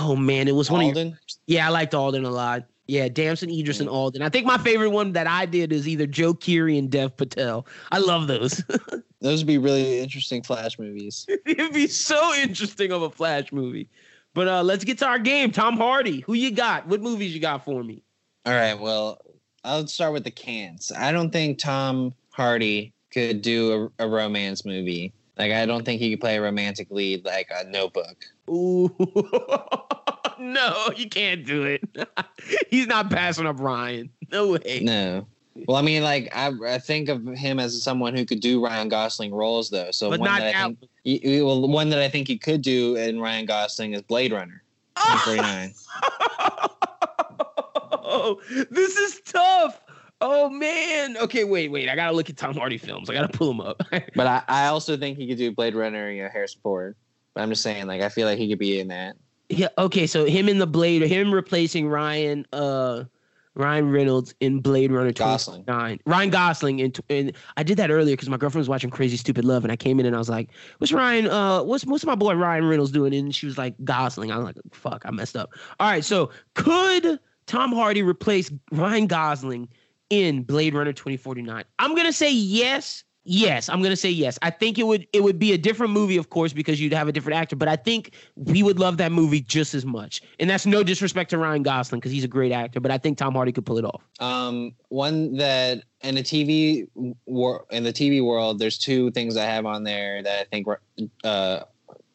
oh 0.00 0.16
man, 0.16 0.48
it 0.48 0.54
was 0.54 0.70
one 0.70 0.88
of 0.88 0.96
your 0.96 1.12
Yeah, 1.46 1.66
I 1.66 1.70
liked 1.70 1.94
Alden 1.94 2.24
a 2.24 2.30
lot. 2.30 2.64
Yeah, 2.86 3.08
Damson, 3.08 3.50
Idris, 3.50 3.78
and 3.78 3.88
Alden. 3.88 4.20
I 4.20 4.28
think 4.28 4.46
my 4.46 4.58
favorite 4.58 4.90
one 4.90 5.12
that 5.12 5.28
I 5.28 5.46
did 5.46 5.72
is 5.72 5.86
either 5.86 6.08
Joe 6.08 6.34
Keery 6.34 6.76
and 6.76 6.90
Dev 6.90 7.16
Patel. 7.16 7.64
I 7.92 7.98
love 7.98 8.26
those. 8.26 8.64
Those 9.20 9.40
would 9.40 9.46
be 9.46 9.58
really 9.58 10.00
interesting 10.00 10.42
Flash 10.42 10.76
movies. 10.78 11.24
It'd 11.46 11.72
be 11.74 11.86
so 11.86 12.34
interesting 12.34 12.90
of 12.90 13.02
a 13.02 13.10
Flash 13.10 13.52
movie. 13.52 13.88
But 14.34 14.48
uh 14.48 14.62
let's 14.62 14.84
get 14.84 14.98
to 14.98 15.06
our 15.06 15.18
game. 15.18 15.50
Tom 15.52 15.76
Hardy, 15.76 16.20
who 16.20 16.34
you 16.34 16.50
got? 16.52 16.86
What 16.86 17.00
movies 17.00 17.32
you 17.34 17.40
got 17.40 17.64
for 17.64 17.82
me? 17.84 18.02
All 18.46 18.54
right, 18.54 18.74
well, 18.78 19.20
I'll 19.64 19.86
start 19.86 20.12
with 20.12 20.24
the 20.24 20.30
cans. 20.30 20.90
I 20.96 21.12
don't 21.12 21.30
think 21.30 21.58
Tom 21.58 22.14
Hardy 22.30 22.92
could 23.12 23.42
do 23.42 23.90
a, 23.98 24.06
a 24.06 24.08
romance 24.08 24.64
movie. 24.64 25.12
Like, 25.38 25.52
I 25.52 25.66
don't 25.66 25.84
think 25.84 26.00
he 26.00 26.10
could 26.10 26.20
play 26.20 26.36
a 26.36 26.42
romantic 26.42 26.90
lead 26.90 27.24
like 27.24 27.48
a 27.50 27.64
Notebook. 27.64 28.16
Ooh. 28.48 28.94
no, 30.38 30.88
you 30.96 31.08
can't 31.08 31.44
do 31.46 31.64
it. 31.64 31.82
He's 32.70 32.86
not 32.86 33.10
passing 33.10 33.46
up 33.46 33.60
Ryan. 33.60 34.10
No 34.30 34.52
way. 34.52 34.80
No. 34.82 35.26
Well, 35.66 35.76
I 35.76 35.82
mean, 35.82 36.02
like 36.02 36.34
I, 36.34 36.52
I 36.66 36.78
think 36.78 37.08
of 37.08 37.26
him 37.26 37.58
as 37.58 37.82
someone 37.82 38.16
who 38.16 38.24
could 38.24 38.40
do 38.40 38.64
Ryan 38.64 38.88
Gosling 38.88 39.34
roles, 39.34 39.68
though. 39.70 39.90
So 39.90 40.08
But 40.10 40.20
one 40.20 40.38
that 40.38 40.54
I 40.54 40.64
think, 40.64 40.78
y- 41.04 41.42
well, 41.42 41.66
one 41.68 41.90
that 41.90 41.98
I 41.98 42.08
think 42.08 42.28
he 42.28 42.38
could 42.38 42.62
do 42.62 42.96
in 42.96 43.20
Ryan 43.20 43.46
Gosling 43.46 43.94
is 43.94 44.02
Blade 44.02 44.32
Runner, 44.32 44.62
2049. 44.96 45.74
Oh, 48.20 48.66
this 48.70 48.96
is 48.96 49.20
tough. 49.22 49.80
Oh 50.20 50.50
man. 50.50 51.16
Okay, 51.16 51.44
wait, 51.44 51.70
wait. 51.70 51.88
I 51.88 51.96
gotta 51.96 52.14
look 52.14 52.28
at 52.28 52.36
Tom 52.36 52.54
Hardy 52.54 52.78
films. 52.78 53.08
I 53.08 53.14
gotta 53.14 53.28
pull 53.28 53.48
them 53.48 53.60
up. 53.60 53.82
but 54.14 54.26
I, 54.26 54.42
I 54.48 54.66
also 54.66 54.96
think 54.96 55.16
he 55.16 55.26
could 55.26 55.38
do 55.38 55.52
Blade 55.52 55.74
Runner, 55.74 56.10
you 56.10 56.22
know, 56.22 56.28
Harrison 56.30 56.60
Ford. 56.62 56.96
But 57.34 57.42
I'm 57.42 57.48
just 57.48 57.62
saying, 57.62 57.86
like, 57.86 58.02
I 58.02 58.08
feel 58.08 58.26
like 58.26 58.38
he 58.38 58.48
could 58.48 58.58
be 58.58 58.80
in 58.80 58.88
that. 58.88 59.16
yeah. 59.48 59.68
Okay, 59.78 60.06
so 60.06 60.24
him 60.24 60.48
in 60.48 60.58
the 60.58 60.66
Blade, 60.66 61.02
him 61.02 61.32
replacing 61.32 61.88
Ryan, 61.88 62.44
uh, 62.52 63.04
Ryan 63.54 63.90
Reynolds 63.90 64.34
in 64.40 64.60
Blade 64.60 64.92
Runner 64.92 65.12
Gosling. 65.12 65.64
29. 65.64 66.00
Ryan 66.06 66.30
Gosling 66.30 66.80
and 66.80 67.00
and 67.08 67.32
I 67.56 67.62
did 67.62 67.78
that 67.78 67.90
earlier 67.90 68.14
because 68.14 68.28
my 68.28 68.36
girlfriend 68.36 68.60
was 68.60 68.68
watching 68.68 68.90
Crazy 68.90 69.16
Stupid 69.16 69.44
Love 69.44 69.64
and 69.64 69.72
I 69.72 69.76
came 69.76 69.98
in 70.00 70.06
and 70.06 70.14
I 70.14 70.18
was 70.18 70.28
like, 70.28 70.50
"What's 70.78 70.92
Ryan? 70.92 71.26
Uh, 71.26 71.62
what's 71.62 71.84
what's 71.84 72.04
my 72.04 72.14
boy 72.14 72.34
Ryan 72.34 72.66
Reynolds 72.66 72.92
doing?" 72.92 73.14
And 73.14 73.34
she 73.34 73.46
was 73.46 73.58
like, 73.58 73.74
"Gosling." 73.84 74.30
I 74.30 74.36
was 74.36 74.46
like, 74.46 74.56
"Fuck, 74.72 75.02
I 75.04 75.10
messed 75.10 75.36
up." 75.36 75.50
All 75.78 75.90
right, 75.90 76.04
so 76.04 76.30
could 76.54 77.18
Tom 77.50 77.72
Hardy 77.72 78.04
replace 78.04 78.48
Ryan 78.70 79.08
Gosling 79.08 79.68
in 80.08 80.44
Blade 80.44 80.72
Runner 80.72 80.92
2049? 80.92 81.64
I'm 81.80 81.96
gonna 81.96 82.12
say 82.12 82.30
yes. 82.30 83.02
Yes, 83.24 83.68
I'm 83.68 83.82
gonna 83.82 83.96
say 83.96 84.08
yes. 84.08 84.38
I 84.40 84.50
think 84.50 84.78
it 84.78 84.86
would 84.86 85.04
it 85.12 85.24
would 85.24 85.40
be 85.40 85.52
a 85.52 85.58
different 85.58 85.92
movie, 85.92 86.16
of 86.16 86.30
course, 86.30 86.52
because 86.52 86.80
you'd 86.80 86.92
have 86.92 87.08
a 87.08 87.12
different 87.12 87.40
actor. 87.40 87.56
But 87.56 87.66
I 87.66 87.74
think 87.74 88.14
we 88.36 88.62
would 88.62 88.78
love 88.78 88.98
that 88.98 89.10
movie 89.10 89.40
just 89.40 89.74
as 89.74 89.84
much. 89.84 90.22
And 90.38 90.48
that's 90.48 90.64
no 90.64 90.84
disrespect 90.84 91.30
to 91.30 91.38
Ryan 91.38 91.64
Gosling 91.64 91.98
because 91.98 92.12
he's 92.12 92.22
a 92.22 92.28
great 92.28 92.52
actor. 92.52 92.78
But 92.78 92.92
I 92.92 92.98
think 92.98 93.18
Tom 93.18 93.34
Hardy 93.34 93.50
could 93.50 93.66
pull 93.66 93.78
it 93.78 93.84
off. 93.84 94.00
Um, 94.20 94.76
one 94.88 95.34
that 95.34 95.82
in 96.02 96.14
the 96.14 96.22
TV 96.22 96.86
wor- 97.26 97.66
in 97.72 97.82
the 97.82 97.92
TV 97.92 98.24
world, 98.24 98.60
there's 98.60 98.78
two 98.78 99.10
things 99.10 99.36
I 99.36 99.44
have 99.44 99.66
on 99.66 99.82
there 99.82 100.22
that 100.22 100.40
I 100.40 100.44
think 100.44 100.68
uh, 101.24 101.64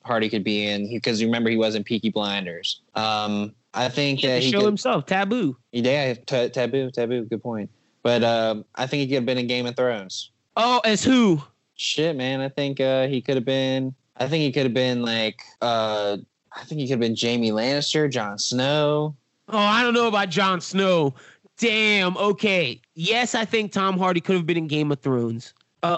Hardy 0.05 0.29
could 0.29 0.45
be 0.45 0.65
in 0.65 0.89
because 0.89 1.21
remember 1.21 1.49
he 1.49 1.57
was 1.57 1.75
in 1.75 1.83
Peaky 1.83 2.09
Blinders. 2.09 2.81
Um, 2.93 3.53
I 3.75 3.89
think 3.89 4.19
He 4.21 4.27
that 4.27 4.41
he 4.41 4.51
show 4.51 4.59
could, 4.59 4.65
himself 4.67 5.05
taboo. 5.05 5.57
yeah, 5.71 6.13
t- 6.13 6.49
taboo, 6.49 6.91
taboo, 6.91 7.25
good 7.25 7.43
point. 7.43 7.69
But 8.03 8.23
um, 8.23 8.65
I 8.75 8.87
think 8.87 9.01
he 9.01 9.07
could 9.07 9.15
have 9.15 9.25
been 9.25 9.37
in 9.37 9.47
Game 9.47 9.65
of 9.65 9.75
Thrones. 9.75 10.31
Oh, 10.57 10.79
as 10.85 11.03
who? 11.03 11.41
Shit, 11.75 12.15
man, 12.15 12.39
I 12.39 12.49
think 12.49 12.79
uh, 12.79 13.07
he 13.07 13.21
could 13.21 13.35
have 13.35 13.45
been. 13.45 13.93
I 14.17 14.27
think 14.27 14.43
he 14.43 14.51
could 14.51 14.63
have 14.63 14.73
been 14.73 15.01
like. 15.01 15.41
Uh, 15.61 16.17
I 16.55 16.63
think 16.63 16.79
he 16.79 16.87
could 16.87 16.91
have 16.91 16.99
been 17.01 17.15
Jaime 17.19 17.51
Lannister, 17.51 18.09
Jon 18.09 18.37
Snow. 18.39 19.15
Oh, 19.49 19.57
I 19.57 19.83
don't 19.83 19.93
know 19.93 20.07
about 20.07 20.29
Jon 20.29 20.61
Snow. 20.61 21.13
Damn. 21.57 22.15
Okay. 22.17 22.81
Yes, 22.95 23.35
I 23.35 23.43
think 23.43 23.71
Tom 23.73 23.97
Hardy 23.97 24.21
could 24.21 24.35
have 24.35 24.45
been 24.45 24.57
in 24.57 24.67
Game 24.67 24.91
of 24.91 24.99
Thrones. 24.99 25.53
Uh, 25.83 25.97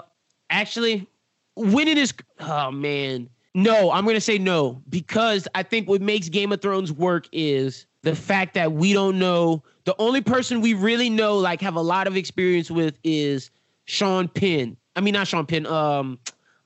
actually, 0.50 1.06
winning 1.56 1.96
is. 1.98 2.12
Oh 2.40 2.70
man. 2.72 3.28
No, 3.54 3.90
I'm 3.90 4.04
gonna 4.06 4.20
say 4.20 4.38
no 4.38 4.82
because 4.88 5.48
I 5.54 5.62
think 5.62 5.88
what 5.88 6.00
makes 6.00 6.28
Game 6.28 6.52
of 6.52 6.60
Thrones 6.60 6.92
work 6.92 7.28
is 7.32 7.86
the 8.02 8.14
fact 8.14 8.54
that 8.54 8.72
we 8.72 8.92
don't 8.92 9.18
know. 9.18 9.62
The 9.84 9.94
only 9.98 10.20
person 10.20 10.60
we 10.60 10.74
really 10.74 11.10
know, 11.10 11.38
like, 11.38 11.60
have 11.62 11.74
a 11.74 11.80
lot 11.80 12.06
of 12.06 12.16
experience 12.16 12.70
with, 12.70 12.98
is 13.02 13.50
Sean 13.86 14.28
Penn. 14.28 14.76
I 14.96 15.00
mean, 15.00 15.14
not 15.14 15.26
Sean 15.26 15.46
Penn. 15.46 15.66
Um, 15.66 16.18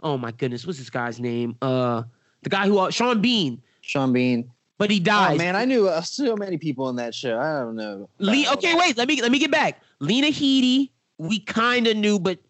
oh 0.03 0.19
my 0.19 0.33
goodness, 0.33 0.67
what's 0.67 0.79
this 0.79 0.91
guy's 0.91 1.21
name? 1.21 1.57
Uh, 1.63 2.03
the 2.43 2.51
guy 2.51 2.67
who 2.67 2.91
Sean 2.91 3.21
Bean, 3.23 3.63
Sean 3.81 4.13
Bean. 4.13 4.51
but 4.77 4.91
he 4.91 4.99
dies. 4.99 5.35
Oh 5.35 5.39
man, 5.39 5.55
I 5.55 5.65
knew 5.65 5.89
uh, 5.89 6.01
so 6.01 6.37
many 6.37 6.59
people 6.59 6.89
in 6.89 6.97
that 6.97 7.15
show. 7.15 7.39
I 7.39 7.61
don't 7.61 7.77
know. 7.77 8.09
Lee, 8.19 8.49
okay, 8.55 8.75
wait. 8.75 8.99
Let 8.99 9.07
me 9.09 9.23
let 9.23 9.31
me 9.31 9.39
get 9.39 9.53
back. 9.53 9.81
Lena 10.01 10.29
Headey, 10.29 10.91
we 11.19 11.39
kind 11.39 11.87
of 11.87 11.97
knew, 11.97 12.19
but 12.19 12.41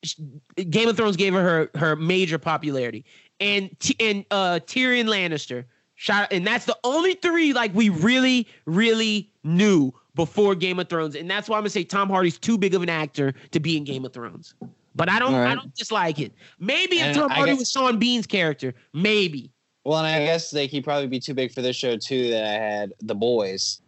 Game 0.71 0.89
of 0.89 0.97
Thrones 0.97 1.17
gave 1.17 1.35
her, 1.35 1.71
her 1.75 1.97
major 1.97 2.39
popularity, 2.39 3.05
and 3.43 3.71
and 4.01 4.25
uh, 4.31 4.61
Tyrion 4.65 5.07
Lannister. 5.07 5.65
Shot, 5.95 6.33
and 6.33 6.45
that's 6.45 6.65
the 6.65 6.77
only 6.83 7.15
three 7.15 7.53
like 7.53 7.73
we 7.75 7.89
really 7.89 8.49
really 8.67 9.31
knew 9.45 9.93
before 10.17 10.55
Game 10.57 10.81
of 10.81 10.89
Thrones, 10.89 11.15
and 11.15 11.31
that's 11.31 11.49
why 11.49 11.57
I'm 11.57 11.63
gonna 11.63 11.71
say 11.71 11.85
Tom 11.85 12.09
Hardy's 12.09 12.39
too 12.39 12.59
big 12.59 12.75
of 12.75 12.83
an 12.83 12.89
actor 12.89 13.35
to 13.53 13.61
be 13.61 13.77
in 13.77 13.85
Game 13.85 14.05
of 14.05 14.13
Thrones. 14.13 14.55
But 14.97 15.09
I 15.09 15.19
don't 15.21 15.35
All 15.35 15.41
right. 15.41 15.53
I 15.53 15.55
don't 15.55 15.73
dislike 15.77 16.19
it. 16.19 16.33
Maybe 16.59 16.97
if 16.97 17.03
And 17.03 17.17
Tom 17.17 17.31
I 17.31 17.35
Hardy 17.35 17.53
guess- 17.53 17.61
was 17.61 17.71
Sean 17.71 17.99
Bean's 17.99 18.27
character, 18.27 18.75
maybe. 18.93 19.53
Well, 19.85 19.99
and 19.99 20.07
I 20.09 20.25
guess 20.25 20.53
like 20.53 20.71
he'd 20.71 20.83
probably 20.85 21.07
be 21.07 21.21
too 21.21 21.35
big 21.35 21.53
for 21.53 21.63
this 21.63 21.77
show 21.77 21.97
too. 21.97 22.31
That 22.31 22.45
I 22.45 22.53
had 22.65 22.93
the 23.01 23.15
boys. 23.15 23.81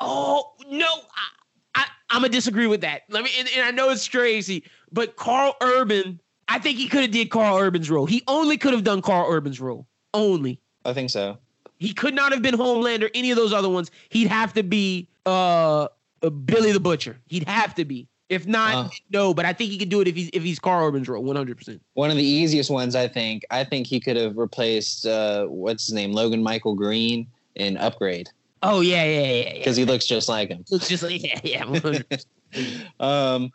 Oh 0.00 0.52
no, 0.68 0.86
I, 0.86 1.28
I 1.74 1.84
I'm 2.10 2.20
gonna 2.22 2.28
disagree 2.28 2.68
with 2.68 2.82
that. 2.82 3.02
Let 3.08 3.24
me 3.24 3.30
and, 3.38 3.48
and 3.56 3.64
I 3.66 3.70
know 3.72 3.90
it's 3.90 4.06
crazy, 4.08 4.62
but 4.92 5.16
Karl 5.16 5.56
Urban, 5.60 6.20
I 6.48 6.58
think 6.58 6.78
he 6.78 6.88
could 6.88 7.02
have 7.02 7.10
did 7.10 7.30
Karl 7.30 7.58
Urban's 7.58 7.90
role. 7.90 8.06
He 8.06 8.22
only 8.26 8.56
could 8.56 8.72
have 8.72 8.84
done 8.84 9.02
Karl 9.02 9.30
Urban's 9.30 9.60
role. 9.60 9.86
Only. 10.14 10.60
I 10.84 10.92
think 10.94 11.10
so. 11.10 11.38
He 11.78 11.92
could 11.92 12.14
not 12.14 12.32
have 12.32 12.42
been 12.42 12.54
Homeland 12.54 13.04
or 13.04 13.10
any 13.14 13.30
of 13.30 13.36
those 13.36 13.52
other 13.52 13.68
ones. 13.68 13.90
He'd 14.08 14.28
have 14.28 14.52
to 14.54 14.62
be 14.62 15.08
uh, 15.26 15.88
uh, 16.22 16.30
Billy 16.30 16.72
the 16.72 16.80
Butcher. 16.80 17.18
He'd 17.26 17.46
have 17.46 17.74
to 17.76 17.84
be. 17.84 18.08
If 18.28 18.46
not, 18.46 18.74
Uh. 18.74 18.88
no. 19.10 19.32
But 19.34 19.44
I 19.46 19.52
think 19.52 19.70
he 19.70 19.78
could 19.78 19.88
do 19.88 20.00
it 20.00 20.08
if 20.08 20.14
he's 20.16 20.28
if 20.32 20.42
he's 20.42 20.58
Karl 20.58 20.86
Urban's 20.86 21.08
role, 21.08 21.22
one 21.22 21.36
hundred 21.36 21.56
percent. 21.56 21.80
One 21.94 22.10
of 22.10 22.16
the 22.16 22.24
easiest 22.24 22.70
ones, 22.70 22.94
I 22.96 23.08
think. 23.08 23.44
I 23.50 23.64
think 23.64 23.86
he 23.86 24.00
could 24.00 24.16
have 24.16 24.36
replaced 24.36 25.06
uh, 25.06 25.46
what's 25.46 25.86
his 25.86 25.94
name, 25.94 26.12
Logan 26.12 26.42
Michael 26.42 26.74
Green 26.74 27.26
in 27.54 27.76
Upgrade 27.76 28.28
Oh 28.62 28.80
yeah, 28.80 29.04
yeah, 29.04 29.20
yeah, 29.20 29.32
yeah. 29.32 29.52
because 29.58 29.76
he 29.76 29.84
looks 29.84 30.04
just 30.06 30.28
like 30.28 30.48
him. 30.48 30.64
Looks 30.70 30.88
just 30.88 31.02
like 31.02 31.22
yeah, 31.24 31.40
yeah. 31.44 31.64
100%. 31.64 32.24
Um, 33.00 33.50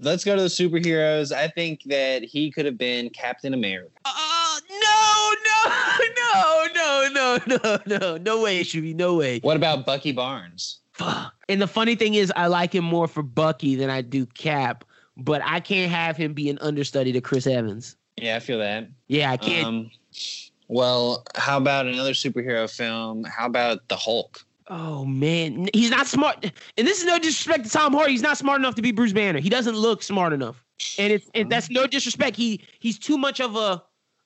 let's 0.00 0.24
go 0.24 0.36
to 0.36 0.42
the 0.42 0.48
superheroes. 0.48 1.32
I 1.32 1.48
think 1.48 1.82
that 1.84 2.22
he 2.22 2.50
could 2.50 2.66
have 2.66 2.78
been 2.78 3.10
Captain 3.10 3.54
America. 3.54 3.90
Oh 4.04 4.60
no, 4.70 5.34
no, 5.44 7.08
no, 7.08 7.08
no, 7.08 7.38
no, 7.46 7.78
no, 7.88 7.98
no, 7.98 8.16
no 8.16 8.42
way, 8.42 8.62
Shuby, 8.62 8.94
no 8.94 9.14
way. 9.14 9.40
What 9.40 9.56
about 9.56 9.86
Bucky 9.86 10.12
Barnes? 10.12 10.80
Fuck. 10.92 11.34
And 11.48 11.60
the 11.60 11.66
funny 11.66 11.96
thing 11.96 12.14
is, 12.14 12.32
I 12.36 12.46
like 12.46 12.74
him 12.74 12.84
more 12.84 13.08
for 13.08 13.22
Bucky 13.22 13.74
than 13.74 13.90
I 13.90 14.00
do 14.00 14.26
Cap, 14.26 14.84
but 15.16 15.42
I 15.44 15.60
can't 15.60 15.90
have 15.90 16.16
him 16.16 16.34
be 16.34 16.48
an 16.50 16.58
understudy 16.60 17.12
to 17.12 17.20
Chris 17.20 17.46
Evans. 17.46 17.96
Yeah, 18.16 18.36
I 18.36 18.40
feel 18.40 18.58
that. 18.58 18.88
Yeah, 19.08 19.32
I 19.32 19.36
can't. 19.36 19.66
Um, 19.66 19.90
well, 20.68 21.24
how 21.34 21.58
about 21.58 21.86
another 21.86 22.12
superhero 22.12 22.70
film? 22.70 23.24
How 23.24 23.46
about 23.46 23.88
the 23.88 23.96
Hulk? 23.96 24.44
Oh 24.68 25.04
man, 25.04 25.68
he's 25.74 25.90
not 25.90 26.06
smart. 26.06 26.44
And 26.76 26.86
this 26.86 26.98
is 26.98 27.04
no 27.04 27.18
disrespect 27.18 27.64
to 27.64 27.70
Tom 27.70 27.92
Hardy. 27.92 28.12
He's 28.12 28.22
not 28.22 28.38
smart 28.38 28.60
enough 28.60 28.74
to 28.76 28.82
be 28.82 28.92
Bruce 28.92 29.12
Banner. 29.12 29.40
He 29.40 29.48
doesn't 29.48 29.76
look 29.76 30.02
smart 30.02 30.32
enough. 30.32 30.64
And 30.98 31.12
it's 31.12 31.30
and 31.34 31.50
that's 31.50 31.70
no 31.70 31.86
disrespect. 31.86 32.36
He 32.36 32.64
he's 32.80 32.98
too 32.98 33.16
much 33.18 33.40
of 33.40 33.56
a 33.56 33.82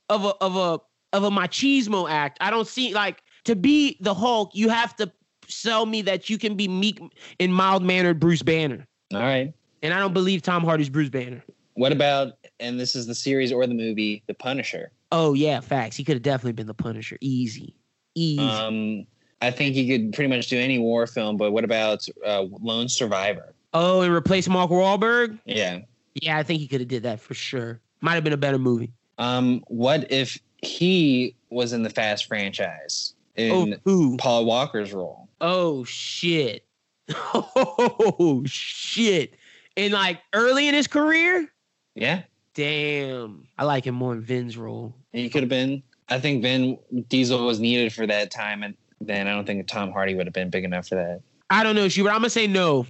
of 0.09 0.25
a 0.25 0.35
of 0.41 0.57
a 0.57 0.81
of 1.13 1.25
a 1.25 1.31
machismo 1.31 2.09
act. 2.11 2.39
I 2.41 2.51
don't 2.51 2.67
see 2.67 2.95
like 2.95 3.23
to 3.45 3.55
be 3.57 3.97
the 4.01 4.15
Hulk. 4.15 4.51
You 4.55 4.69
have 4.69 4.97
to 4.97 5.11
sell 5.47 5.87
me 5.87 6.03
that 6.03 6.29
you 6.29 6.39
can 6.39 6.57
be 6.57 6.69
meek 6.69 7.01
and 7.41 7.55
mild 7.55 7.83
mannered 7.83 8.21
Bruce 8.21 8.43
Banner. 8.43 8.87
All 9.15 9.21
right. 9.21 9.53
And 9.83 9.95
I 9.95 9.99
don't 9.99 10.13
believe 10.13 10.43
Tom 10.43 10.65
Hardy's 10.65 10.89
Bruce 10.89 11.09
Banner. 11.09 11.43
What 11.75 11.93
about 11.93 12.33
and 12.59 12.79
this 12.81 12.97
is 12.97 13.07
the 13.07 13.15
series 13.15 13.53
or 13.53 13.67
the 13.67 13.75
movie, 13.75 14.23
The 14.27 14.35
Punisher? 14.35 14.91
Oh 15.13 15.35
yeah, 15.35 15.61
facts. 15.61 15.97
He 15.97 16.05
could 16.05 16.15
have 16.15 16.23
definitely 16.23 16.53
been 16.53 16.67
the 16.67 16.75
Punisher. 16.75 17.17
Easy, 17.21 17.77
easy. 18.15 18.43
Um, 18.43 19.07
I 19.41 19.51
think 19.51 19.75
he 19.75 19.87
could 19.89 20.13
pretty 20.13 20.29
much 20.29 20.49
do 20.49 20.59
any 20.59 20.79
war 20.79 21.07
film. 21.07 21.37
But 21.37 21.53
what 21.53 21.65
about 21.65 22.07
uh, 22.27 22.47
Lone 22.61 22.89
Survivor? 22.89 23.55
oh, 23.75 24.01
and 24.01 24.13
replace 24.13 24.49
Mark 24.49 24.71
Wahlberg. 24.71 25.39
Yeah. 25.45 25.81
Yeah, 26.15 26.39
I 26.39 26.43
think 26.43 26.61
he 26.61 26.67
could 26.67 26.81
have 26.81 26.89
did 26.89 27.03
that 27.05 27.21
for 27.21 27.35
sure. 27.35 27.81
Might 28.01 28.15
have 28.15 28.25
been 28.25 28.33
a 28.33 28.39
better 28.39 28.59
movie. 28.59 28.93
Um, 29.19 29.63
what 29.69 30.11
if 30.11 30.39
he 30.63 31.37
was 31.51 31.73
in 31.73 31.83
the 31.83 31.91
Fast 31.91 32.27
franchise 32.27 33.15
in 33.37 33.53
oh, 33.75 33.77
who? 33.85 34.17
Paul 34.17 34.47
Walker's 34.47 34.93
role? 34.93 35.29
Oh 35.41 35.85
shit. 35.85 36.65
Oh 37.35 38.43
shit. 38.47 39.35
And 39.77 39.93
like 39.93 40.21
early 40.33 40.69
in 40.69 40.75
his 40.75 40.87
career? 40.87 41.49
Yeah, 41.95 42.23
Damn. 42.55 43.47
I 43.57 43.65
like 43.65 43.87
him 43.87 43.95
more 43.95 44.15
in 44.15 44.21
Vin's 44.21 44.57
role. 44.59 44.93
he 45.13 45.29
could 45.31 45.43
have 45.43 45.49
been. 45.49 45.83
I 46.09 46.19
think 46.19 46.43
Vin 46.43 46.77
Diesel 47.09 47.47
was 47.47 47.61
needed 47.61 47.93
for 47.93 48.05
that 48.07 48.31
time, 48.33 48.63
and 48.65 48.75
then 49.01 49.27
I 49.29 49.35
don't 49.35 49.47
think 49.47 49.67
Tom 49.67 49.93
Hardy 49.93 50.15
would 50.15 50.27
have 50.27 50.35
been 50.35 50.51
big 50.51 50.65
enough 50.65 50.89
for 50.89 50.97
that. 50.97 51.21
I 51.51 51.63
don't 51.63 51.75
know, 51.77 51.89
Schubert. 51.89 52.13
I'm 52.13 52.19
gonna 52.19 52.31
say 52.31 52.47
no. 52.47 52.87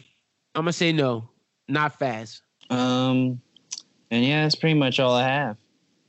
I'm 0.55 0.63
gonna 0.63 0.73
say 0.73 0.93
no. 0.93 1.29
Not 1.69 1.99
fast. 1.99 2.43
Um, 2.71 3.41
and 4.11 4.25
yeah, 4.25 4.43
that's 4.43 4.55
pretty 4.55 4.75
much 4.75 4.99
all 5.01 5.15
I 5.15 5.25
have. 5.27 5.57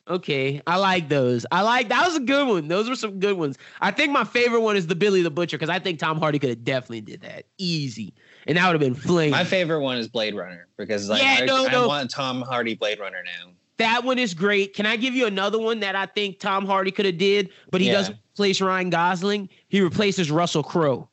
Okay, 0.07 0.59
I 0.65 0.77
like 0.77 1.07
those. 1.07 1.45
I 1.51 1.61
like 1.61 1.89
that 1.89 2.05
was 2.07 2.15
a 2.15 2.19
good 2.21 2.47
one. 2.47 2.67
Those 2.67 2.89
were 2.89 2.95
some 2.95 3.19
good 3.19 3.37
ones. 3.37 3.59
I 3.79 3.91
think 3.91 4.11
my 4.11 4.23
favorite 4.23 4.61
one 4.61 4.75
is 4.75 4.87
the 4.87 4.95
Billy 4.95 5.21
the 5.21 5.29
Butcher 5.29 5.57
because 5.57 5.69
I 5.69 5.77
think 5.77 5.99
Tom 5.99 6.19
Hardy 6.19 6.39
could 6.39 6.49
have 6.49 6.63
definitely 6.63 7.01
did 7.01 7.21
that 7.21 7.45
easy, 7.59 8.13
and 8.47 8.57
that 8.57 8.65
would 8.65 8.81
have 8.81 8.93
been 8.93 8.99
flame. 8.99 9.29
My 9.31 9.43
favorite 9.43 9.81
one 9.81 9.97
is 9.99 10.07
Blade 10.07 10.33
Runner 10.35 10.67
because 10.77 11.09
like 11.09 11.21
Yeah, 11.21 11.37
I, 11.41 11.45
no, 11.45 11.67
I 11.67 11.71
no. 11.71 11.87
want 11.87 12.09
Tom 12.09 12.41
Hardy 12.41 12.73
Blade 12.73 12.99
Runner 12.99 13.21
now. 13.23 13.51
That 13.77 14.03
one 14.03 14.17
is 14.17 14.33
great. 14.33 14.73
Can 14.73 14.85
I 14.87 14.95
give 14.97 15.13
you 15.13 15.27
another 15.27 15.59
one 15.59 15.79
that 15.81 15.95
I 15.95 16.07
think 16.07 16.39
Tom 16.39 16.65
Hardy 16.65 16.89
could 16.91 17.05
have 17.05 17.17
did, 17.19 17.51
but 17.69 17.79
he 17.79 17.87
Yeah. 17.87 17.93
doesn't 17.93 18.17
replace 18.39 18.61
Ryan 18.61 18.89
Gosling? 18.89 19.49
He 19.67 19.81
replaces 19.81 20.31
Russell 20.31 20.63
Crowe, 20.63 21.09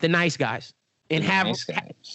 the 0.00 0.08
nice 0.08 0.36
guys, 0.36 0.74
and 1.08 1.24
have 1.24 1.46
Nice 1.46 1.66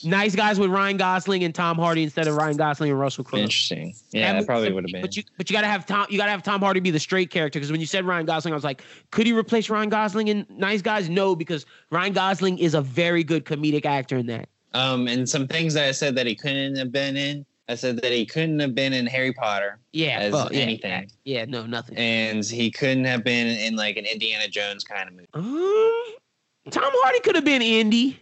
nice, 0.04 0.06
guys. 0.06 0.36
guys 0.36 0.60
with 0.60 0.70
Ryan 0.70 0.97
Gosling 0.97 1.43
and 1.43 1.56
Tom 1.56 1.78
Hardy 1.78 2.04
instead 2.04 2.28
of 2.28 2.36
Ryan 2.36 2.56
Gosling 2.56 2.91
and 2.91 2.99
Russell 2.99 3.24
Crowe. 3.24 3.39
Interesting. 3.39 3.95
Yeah, 4.12 4.32
That 4.34 4.41
that 4.41 4.45
probably 4.45 4.72
would 4.72 4.84
have 4.84 4.91
been. 4.91 5.01
But 5.01 5.18
you, 5.18 5.24
but 5.38 5.49
you 5.49 5.56
gotta 5.56 5.66
have 5.68 5.88
Tom. 5.88 6.06
You 6.12 6.20
gotta 6.20 6.30
have 6.30 6.43
Tom 6.43 6.62
Hardy 6.62 6.82
be 6.82 6.91
the 6.91 6.99
straight 6.99 7.32
character 7.32 7.58
because 7.60 7.72
when 7.72 7.80
you 7.82 7.88
said 7.88 8.06
Ryan 8.06 8.28
Gosling, 8.28 8.54
I 8.54 8.56
was 8.56 8.64
like, 8.64 8.84
could 9.10 9.26
he 9.26 9.34
replace 9.34 9.72
Ryan 9.72 9.89
Gosling 9.89 10.28
in 10.28 10.45
Nice 10.51 10.84
Guys? 10.84 11.10
No, 11.10 11.36
because 11.36 11.66
Ryan 11.89 12.14
Gosling 12.14 12.60
is 12.60 12.76
a 12.76 12.82
very 12.82 13.24
good 13.24 13.43
comedic 13.45 13.86
actor 13.88 14.18
in 14.18 14.28
that. 14.28 14.49
Um, 14.76 15.08
and 15.08 15.28
some 15.28 15.47
things 15.47 15.74
that 15.74 15.88
I 15.88 15.91
said 15.91 16.16
that 16.16 16.28
he 16.28 16.36
couldn't 16.36 16.76
have 16.76 16.91
been 16.91 17.18
in. 17.18 17.43
I 17.70 17.76
said 17.76 17.97
that 18.01 18.11
he 18.11 18.26
couldn't 18.26 18.59
have 18.59 18.76
been 18.76 18.91
in 18.91 19.05
Harry 19.07 19.32
Potter, 19.32 19.80
Yeah, 19.93 20.20
As 20.20 20.34
fuck, 20.34 20.51
yeah, 20.51 20.59
anything. 20.59 21.09
Yeah, 21.24 21.45
no, 21.45 21.66
nothing. 21.66 21.97
and 21.97 22.43
he 22.45 22.70
couldn't 22.70 23.05
have 23.05 23.24
been 23.24 23.47
in 23.47 23.76
like 23.78 23.95
an 23.95 24.05
Indiana 24.05 24.47
Jones 24.49 24.84
kind 24.84 25.07
of 25.07 25.16
movie. 25.16 25.28
Um, 25.34 26.72
Tom 26.72 26.91
Hardy 26.93 27.20
could 27.22 27.36
have 27.36 27.45
been 27.45 27.61
Indy. 27.61 28.20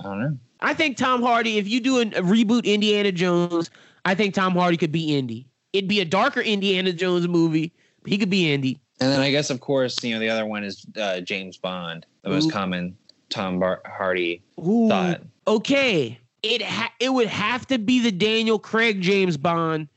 I 0.00 0.02
don't 0.02 0.20
know. 0.20 0.38
I 0.60 0.74
think 0.74 0.96
Tom 0.96 1.22
Hardy, 1.22 1.58
if 1.58 1.68
you 1.68 1.80
do 1.80 1.98
a, 1.98 2.02
a 2.02 2.22
reboot 2.22 2.64
Indiana 2.64 3.12
Jones, 3.12 3.70
I 4.04 4.14
think 4.14 4.34
Tom 4.34 4.54
Hardy 4.54 4.76
could 4.76 4.92
be 4.92 5.16
Indy. 5.16 5.46
It'd 5.72 5.88
be 5.88 6.00
a 6.00 6.04
darker 6.04 6.40
Indiana 6.40 6.92
Jones 6.92 7.28
movie, 7.28 7.72
but 8.02 8.10
he 8.10 8.18
could 8.18 8.30
be 8.30 8.52
Indy. 8.52 8.80
And 9.00 9.12
then 9.12 9.20
I 9.20 9.30
guess, 9.30 9.50
of 9.50 9.60
course, 9.60 10.02
you 10.02 10.14
know, 10.14 10.20
the 10.20 10.28
other 10.30 10.46
one 10.46 10.64
is 10.64 10.86
uh, 10.98 11.20
James 11.20 11.58
Bond, 11.58 12.06
the 12.22 12.30
most 12.30 12.48
Ooh. 12.48 12.52
common 12.52 12.96
Tom 13.28 13.58
Bar- 13.58 13.82
Hardy 13.84 14.42
Ooh, 14.58 14.88
thought. 14.88 15.20
okay. 15.46 16.18
It 16.54 16.62
ha- 16.62 16.92
it 17.00 17.10
would 17.10 17.28
have 17.28 17.66
to 17.68 17.78
be 17.78 18.00
the 18.00 18.12
Daniel 18.12 18.58
Craig 18.58 19.00
James 19.00 19.36
Bond, 19.36 19.88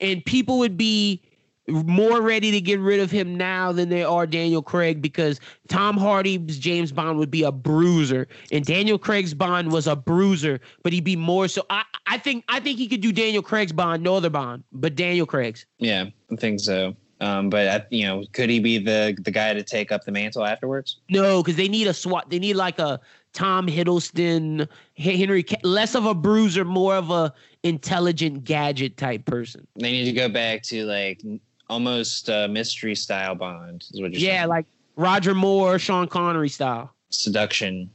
and 0.00 0.24
people 0.24 0.58
would 0.58 0.76
be 0.76 1.22
more 1.66 2.20
ready 2.20 2.50
to 2.50 2.60
get 2.60 2.78
rid 2.78 3.00
of 3.00 3.10
him 3.10 3.36
now 3.36 3.72
than 3.72 3.88
they 3.88 4.04
are 4.04 4.26
Daniel 4.26 4.62
Craig 4.62 5.00
because 5.00 5.40
Tom 5.68 5.96
Hardy's 5.96 6.58
James 6.58 6.92
Bond 6.92 7.18
would 7.18 7.30
be 7.30 7.42
a 7.42 7.52
bruiser, 7.52 8.28
and 8.52 8.64
Daniel 8.64 8.98
Craig's 8.98 9.32
Bond 9.34 9.72
was 9.72 9.86
a 9.86 9.96
bruiser, 9.96 10.60
but 10.82 10.92
he'd 10.92 11.04
be 11.04 11.16
more 11.16 11.48
so. 11.48 11.64
I 11.70 11.84
I 12.06 12.18
think 12.18 12.44
I 12.48 12.60
think 12.60 12.78
he 12.78 12.86
could 12.86 13.00
do 13.00 13.12
Daniel 13.12 13.42
Craig's 13.42 13.72
Bond, 13.72 14.02
no 14.02 14.16
other 14.16 14.30
Bond, 14.30 14.64
but 14.72 14.94
Daniel 14.94 15.26
Craig's. 15.26 15.64
Yeah, 15.78 16.06
I 16.30 16.36
think 16.36 16.60
so. 16.60 16.94
Um, 17.20 17.48
but 17.48 17.68
I, 17.68 17.86
you 17.90 18.06
know, 18.06 18.24
could 18.32 18.50
he 18.50 18.60
be 18.60 18.76
the 18.78 19.16
the 19.22 19.30
guy 19.30 19.54
to 19.54 19.62
take 19.62 19.90
up 19.90 20.04
the 20.04 20.12
mantle 20.12 20.44
afterwards? 20.44 21.00
No, 21.08 21.42
because 21.42 21.56
they 21.56 21.68
need 21.68 21.86
a 21.86 21.94
SWAT. 21.94 22.28
They 22.28 22.38
need 22.38 22.54
like 22.54 22.78
a 22.78 23.00
Tom 23.34 23.66
Hiddleston, 23.66 24.66
Henry, 24.96 25.44
less 25.62 25.94
of 25.94 26.06
a 26.06 26.14
bruiser, 26.14 26.64
more 26.64 26.94
of 26.94 27.10
a 27.10 27.34
intelligent 27.64 28.44
gadget 28.44 28.96
type 28.96 29.24
person. 29.26 29.66
They 29.76 29.90
need 29.92 30.04
to 30.04 30.12
go 30.12 30.28
back 30.28 30.62
to 30.64 30.84
like 30.86 31.20
almost 31.68 32.30
uh, 32.30 32.48
mystery 32.48 32.94
style 32.94 33.34
Bond. 33.34 33.84
Is 33.92 34.00
what 34.00 34.12
you're 34.12 34.20
Yeah, 34.20 34.38
saying. 34.38 34.48
like 34.48 34.66
Roger 34.96 35.34
Moore, 35.34 35.78
Sean 35.78 36.06
Connery 36.08 36.48
style. 36.48 36.94
seduction. 37.10 37.90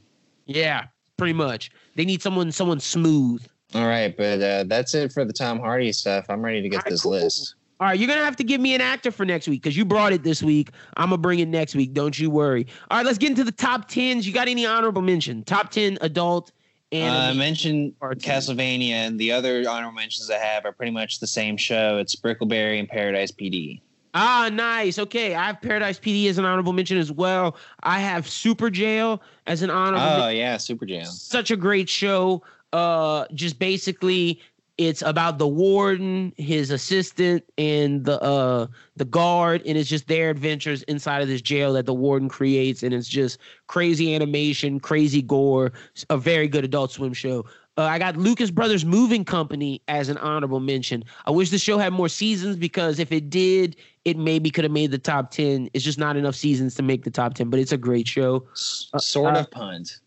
Yeah, 0.46 0.86
pretty 1.16 1.32
much. 1.32 1.70
They 1.96 2.04
need 2.04 2.22
someone, 2.22 2.52
someone 2.52 2.80
smooth. 2.80 3.44
All 3.74 3.86
right, 3.86 4.14
but 4.16 4.42
uh, 4.42 4.64
that's 4.64 4.94
it 4.94 5.12
for 5.12 5.24
the 5.24 5.32
Tom 5.32 5.58
Hardy 5.60 5.92
stuff. 5.92 6.26
I'm 6.28 6.42
ready 6.44 6.60
to 6.60 6.68
get 6.68 6.78
right, 6.78 6.90
this 6.90 7.02
cool. 7.02 7.12
list. 7.12 7.54
All 7.80 7.86
right, 7.86 7.98
you're 7.98 8.08
gonna 8.08 8.22
have 8.24 8.36
to 8.36 8.44
give 8.44 8.60
me 8.60 8.74
an 8.74 8.82
actor 8.82 9.10
for 9.10 9.24
next 9.24 9.48
week 9.48 9.62
because 9.62 9.74
you 9.74 9.86
brought 9.86 10.12
it 10.12 10.22
this 10.22 10.42
week. 10.42 10.70
I'm 10.98 11.08
gonna 11.08 11.16
bring 11.18 11.38
it 11.38 11.48
next 11.48 11.74
week. 11.74 11.94
Don't 11.94 12.18
you 12.18 12.28
worry. 12.28 12.66
All 12.90 12.98
right, 12.98 13.06
let's 13.06 13.16
get 13.16 13.30
into 13.30 13.42
the 13.42 13.52
top 13.52 13.88
tens. 13.88 14.26
You 14.26 14.34
got 14.34 14.48
any 14.48 14.66
honorable 14.66 15.00
mention? 15.00 15.42
Top 15.44 15.70
ten 15.70 15.96
adult 16.02 16.52
Uh, 16.92 16.98
I 16.98 17.32
mentioned. 17.32 17.94
Castlevania, 18.02 18.90
and 18.90 19.18
the 19.18 19.32
other 19.32 19.64
honorable 19.66 19.94
mentions 19.94 20.28
I 20.30 20.36
have 20.36 20.66
are 20.66 20.72
pretty 20.72 20.92
much 20.92 21.20
the 21.20 21.26
same 21.26 21.56
show. 21.56 21.96
It's 21.96 22.14
Brickleberry 22.16 22.78
and 22.78 22.86
Paradise 22.88 23.30
PD. 23.32 23.80
Ah, 24.12 24.50
nice. 24.52 24.98
Okay, 24.98 25.34
I 25.34 25.46
have 25.46 25.62
Paradise 25.62 25.98
PD 25.98 26.28
as 26.28 26.36
an 26.36 26.44
honorable 26.44 26.72
mention 26.74 26.98
as 26.98 27.10
well. 27.12 27.56
I 27.84 28.00
have 28.00 28.28
Super 28.28 28.68
Jail 28.68 29.22
as 29.46 29.62
an 29.62 29.70
honorable. 29.70 30.04
Oh 30.04 30.18
mention. 30.26 30.36
yeah, 30.36 30.56
Super 30.58 30.84
Jail. 30.84 31.06
Such 31.06 31.50
a 31.50 31.56
great 31.56 31.88
show. 31.88 32.42
Uh, 32.72 33.24
just 33.34 33.58
basically, 33.58 34.40
it's 34.80 35.02
about 35.02 35.36
the 35.36 35.46
warden, 35.46 36.32
his 36.38 36.70
assistant, 36.70 37.44
and 37.58 38.02
the 38.06 38.18
uh 38.22 38.66
the 38.96 39.04
guard, 39.04 39.60
and 39.66 39.76
it's 39.76 39.90
just 39.90 40.08
their 40.08 40.30
adventures 40.30 40.82
inside 40.84 41.20
of 41.20 41.28
this 41.28 41.42
jail 41.42 41.74
that 41.74 41.84
the 41.84 41.92
warden 41.92 42.30
creates, 42.30 42.82
and 42.82 42.94
it's 42.94 43.06
just 43.06 43.38
crazy 43.66 44.14
animation, 44.14 44.80
crazy 44.80 45.20
gore. 45.20 45.72
A 46.08 46.16
very 46.16 46.48
good 46.48 46.64
Adult 46.64 46.92
Swim 46.92 47.12
show. 47.12 47.44
Uh, 47.76 47.82
I 47.82 47.98
got 47.98 48.16
Lucas 48.16 48.50
Brothers 48.50 48.86
Moving 48.86 49.22
Company 49.22 49.82
as 49.86 50.08
an 50.08 50.16
honorable 50.16 50.60
mention. 50.60 51.04
I 51.26 51.30
wish 51.30 51.50
the 51.50 51.58
show 51.58 51.76
had 51.76 51.92
more 51.92 52.08
seasons 52.08 52.56
because 52.56 52.98
if 52.98 53.12
it 53.12 53.28
did, 53.28 53.76
it 54.06 54.16
maybe 54.16 54.50
could 54.50 54.64
have 54.64 54.72
made 54.72 54.92
the 54.92 54.98
top 54.98 55.30
10. 55.30 55.68
It's 55.74 55.84
just 55.84 55.98
not 55.98 56.16
enough 56.16 56.34
seasons 56.34 56.74
to 56.76 56.82
make 56.82 57.04
the 57.04 57.10
top 57.10 57.34
10, 57.34 57.50
but 57.50 57.60
it's 57.60 57.72
a 57.72 57.78
great 57.78 58.08
show. 58.08 58.46
S- 58.52 58.88
sort 58.98 59.36
uh, 59.36 59.40
of 59.40 59.50
puns. 59.50 60.00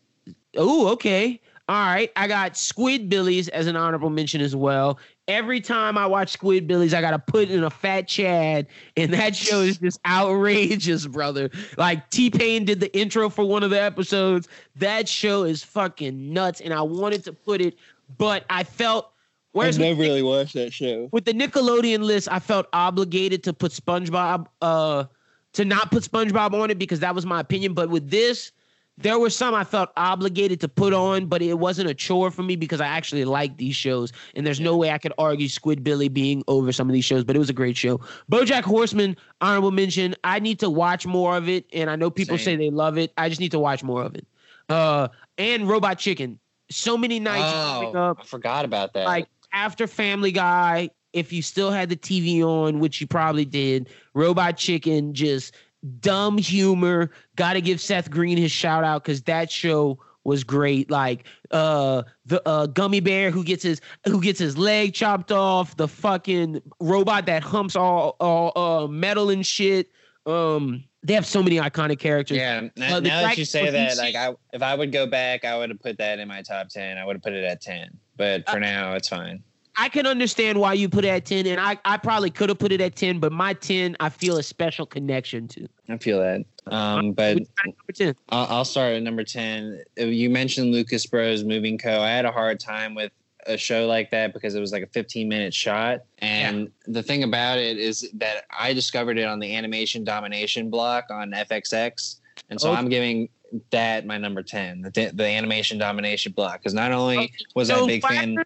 Oh, 0.58 0.88
okay. 0.90 1.40
All 1.70 1.86
right. 1.86 2.12
I 2.18 2.28
got 2.28 2.54
Squidbillies 2.54 3.48
as 3.50 3.68
an 3.68 3.78
honorable 3.78 4.10
mention 4.10 4.42
as 4.42 4.56
well. 4.56 5.00
Every 5.30 5.62
time 5.62 5.98
I 5.98 6.06
watch 6.06 6.38
Squidbillies, 6.38 6.94
I 6.94 7.00
got 7.00 7.12
to 7.12 7.20
put 7.20 7.50
in 7.50 7.64
a 7.64 7.70
fat 7.70 8.10
Chad, 8.10 8.68
and 8.98 9.14
that 9.14 9.34
show 9.34 9.62
is 9.62 9.78
just 9.78 10.00
outrageous, 10.06 11.08
brother. 11.08 11.50
Like 11.78 12.10
T 12.10 12.30
Pain 12.30 12.66
did 12.66 12.82
the 12.82 12.94
intro 12.98 13.30
for 13.30 13.46
one 13.46 13.64
of 13.64 13.70
the 13.70 13.82
episodes. 13.82 14.50
That 14.76 15.08
show 15.08 15.44
is 15.44 15.64
fucking 15.64 16.34
nuts, 16.34 16.60
and 16.60 16.74
I 16.74 16.82
wanted 16.82 17.24
to 17.26 17.34
put 17.34 17.62
it, 17.62 17.78
but 18.18 18.44
I 18.50 18.66
felt. 18.66 19.12
Whereas 19.54 19.78
I've 19.78 19.82
never 19.82 20.02
really 20.02 20.24
watched 20.24 20.56
that 20.56 20.74
show. 20.74 21.08
with 21.12 21.26
the 21.26 21.34
Nickelodeon 21.34 22.04
list, 22.04 22.28
I 22.30 22.40
felt 22.40 22.66
obligated 22.74 23.44
to 23.44 23.54
put 23.54 23.72
SpongeBob, 23.72 24.48
uh, 24.62 25.06
to 25.54 25.64
not 25.64 25.92
put 25.92 26.04
SpongeBob 26.04 26.60
on 26.60 26.72
it 26.72 26.80
because 26.80 27.00
that 27.02 27.16
was 27.16 27.26
my 27.26 27.40
opinion. 27.40 27.74
But 27.76 27.90
with 27.90 28.10
this, 28.10 28.52
there 28.98 29.18
were 29.18 29.30
some 29.30 29.56
I 29.56 29.64
felt 29.64 29.90
obligated 29.98 30.60
to 30.62 30.68
put 30.68 30.94
on, 30.94 31.26
but 31.26 31.42
it 31.42 31.58
wasn't 31.58 31.90
a 31.90 31.94
chore 31.94 32.30
for 32.30 32.44
me 32.44 32.56
because 32.56 32.80
I 32.80 32.86
actually 32.88 33.26
like 33.26 33.58
these 33.58 33.76
shows, 33.76 34.14
and 34.36 34.46
there's 34.46 34.60
no 34.60 34.78
way 34.78 34.92
I 34.92 34.98
could 35.00 35.14
argue 35.18 35.48
Squidbilly 35.48 36.14
being 36.14 36.44
over 36.48 36.72
some 36.72 36.90
of 36.90 36.94
these 36.94 37.06
shows. 37.06 37.24
But 37.24 37.36
it 37.36 37.40
was 37.40 37.50
a 37.50 37.54
great 37.54 37.76
show. 37.76 38.00
BoJack 38.32 38.64
Horseman, 38.64 39.18
honorable 39.42 39.72
mention. 39.72 40.16
I 40.24 40.40
need 40.40 40.60
to 40.60 40.70
watch 40.70 41.06
more 41.08 41.36
of 41.36 41.50
it, 41.50 41.66
and 41.74 41.90
I 41.90 41.96
know 41.96 42.12
people 42.12 42.38
Same. 42.38 42.46
say 42.46 42.56
they 42.56 42.70
love 42.70 42.98
it. 42.98 43.12
I 43.18 43.30
just 43.30 43.42
need 43.42 43.52
to 43.52 43.60
watch 43.60 43.84
more 43.84 44.04
of 44.04 44.16
it. 44.16 44.28
Uh, 44.70 45.08
and 45.38 45.68
Robot 45.68 45.98
Chicken. 45.98 46.40
So 46.70 46.98
many 46.98 47.20
nights 47.20 47.52
Oh, 47.54 47.92
up, 47.98 48.18
I 48.22 48.26
forgot 48.26 48.64
about 48.66 48.94
that. 48.94 49.06
like 49.06 49.28
after 49.52 49.86
Family 49.88 50.32
Guy, 50.32 50.90
if 51.12 51.32
you 51.32 51.42
still 51.44 51.70
had 51.70 51.90
the 51.90 51.96
TV 51.96 52.42
on, 52.42 52.80
which 52.80 53.00
you 53.02 53.06
probably 53.06 53.46
did, 53.46 53.90
Robot 54.16 54.58
Chicken, 54.58 55.14
just 55.14 55.54
dumb 56.00 56.38
humor. 56.38 57.12
Got 57.36 57.54
to 57.54 57.62
give 57.62 57.80
Seth 57.82 58.10
Green 58.10 58.38
his 58.38 58.52
shout 58.52 58.84
out 58.84 59.04
because 59.04 59.22
that 59.24 59.52
show 59.52 60.00
was 60.24 60.44
great. 60.44 60.90
Like 60.90 61.26
uh 61.52 62.04
the 62.26 62.42
uh 62.48 62.68
gummy 62.68 63.02
bear 63.02 63.30
who 63.30 63.44
gets 63.44 63.64
his 63.64 63.82
who 64.06 64.22
gets 64.22 64.40
his 64.40 64.58
leg 64.58 64.94
chopped 64.94 65.32
off, 65.32 65.76
the 65.76 65.88
fucking 65.88 66.62
robot 66.80 67.26
that 67.26 67.44
humps 67.44 67.76
all 67.76 68.16
all 68.20 68.52
uh 68.58 68.88
metal 68.88 69.30
and 69.30 69.46
shit. 69.46 69.92
Um 70.26 70.86
they 71.06 71.14
have 71.14 71.26
so 71.26 71.44
many 71.44 71.58
iconic 71.58 72.00
characters. 72.00 72.38
yeah, 72.38 72.70
Uh, 72.82 73.02
the 73.02 73.10
now 73.10 73.22
that 73.24 73.38
you 73.38 73.44
say 73.44 73.70
that, 73.70 73.98
like 73.98 74.16
I, 74.16 74.34
if 74.54 74.62
I 74.62 74.74
would 74.74 74.94
go 74.94 75.06
back, 75.06 75.44
I 75.44 75.58
would 75.58 75.70
have 75.70 75.82
put 75.82 75.98
that 75.98 76.18
in 76.20 76.30
my 76.30 76.42
top 76.42 76.70
ten. 76.70 76.98
I 76.98 77.04
would 77.04 77.18
have 77.18 77.22
put 77.24 77.34
it 77.34 77.44
at 77.44 77.60
ten, 77.60 77.90
but 78.16 78.48
Uh, 78.48 78.54
for 78.54 78.60
now, 78.62 78.94
it's 78.94 79.10
fine. 79.10 79.44
I 79.76 79.90
can 79.90 80.06
understand 80.06 80.60
why 80.60 80.74
you 80.74 80.88
put 80.88 81.04
it 81.04 81.10
at 81.10 81.26
10, 81.26 81.48
and 81.48 81.60
I, 81.60 81.78
I 81.84 81.98
probably 81.98 82.30
could 82.30 82.50
have 82.50 82.60
put 82.60 82.72
it 82.72 82.82
at 82.82 82.96
10, 82.96 83.20
but 83.20 83.32
my 83.32 83.54
10 83.54 83.96
I 84.00 84.10
feel 84.10 84.38
a 84.38 84.44
special 84.44 84.86
connection 84.86 85.48
to. 85.50 85.68
I 85.90 85.98
feel 85.98 86.20
that. 86.20 86.46
Um, 86.68 87.12
but 87.14 87.36
Which 87.36 87.44
is 87.44 87.50
number 87.66 87.92
10. 87.94 88.16
I'll, 88.30 88.58
I'll 88.58 88.66
start 88.66 88.94
at 88.94 89.04
number 89.04 89.24
10. 89.24 89.84
Uh, 90.00 90.06
You 90.06 90.30
mentioned 90.30 90.72
Lucas 90.72 91.06
Bros 91.06 91.44
Moving 91.44 91.78
Co. 91.78 92.02
I 92.02 92.10
had 92.10 92.26
a 92.26 92.32
hard 92.32 92.60
time 92.60 92.96
with 92.96 93.12
a 93.46 93.58
show 93.58 93.88
like 93.88 94.10
that 94.12 94.32
because 94.34 94.56
it 94.56 94.62
was 94.62 94.72
like 94.72 94.84
a 94.84 94.88
15 94.88 95.28
minute 95.28 95.54
shot. 95.54 96.02
And 96.20 96.72
the 96.86 97.04
thing 97.04 97.24
about 97.24 97.58
it 97.58 97.78
is 97.78 98.10
that 98.14 98.46
I 98.58 98.74
discovered 98.74 99.18
it 99.18 99.26
on 99.26 99.40
the 99.40 99.56
animation 99.56 100.04
domination 100.06 100.70
block 100.70 101.06
on 101.10 101.32
FXX. 101.32 102.20
And 102.50 102.62
so 102.62 102.70
Okay. 102.70 102.80
I'm 102.80 102.88
giving 102.88 103.28
that 103.72 104.06
my 104.06 104.18
number 104.18 104.42
10, 104.42 104.82
the, 104.84 105.12
the 105.14 105.26
animation 105.26 105.78
domination 105.78 106.32
block. 106.32 106.60
Because 106.60 106.74
not 106.74 106.92
only 106.92 107.18
Okay, 107.18 107.32
was 107.56 107.70
I 107.70 107.80
a 107.80 107.86
big 107.86 108.02
fan 108.06 108.38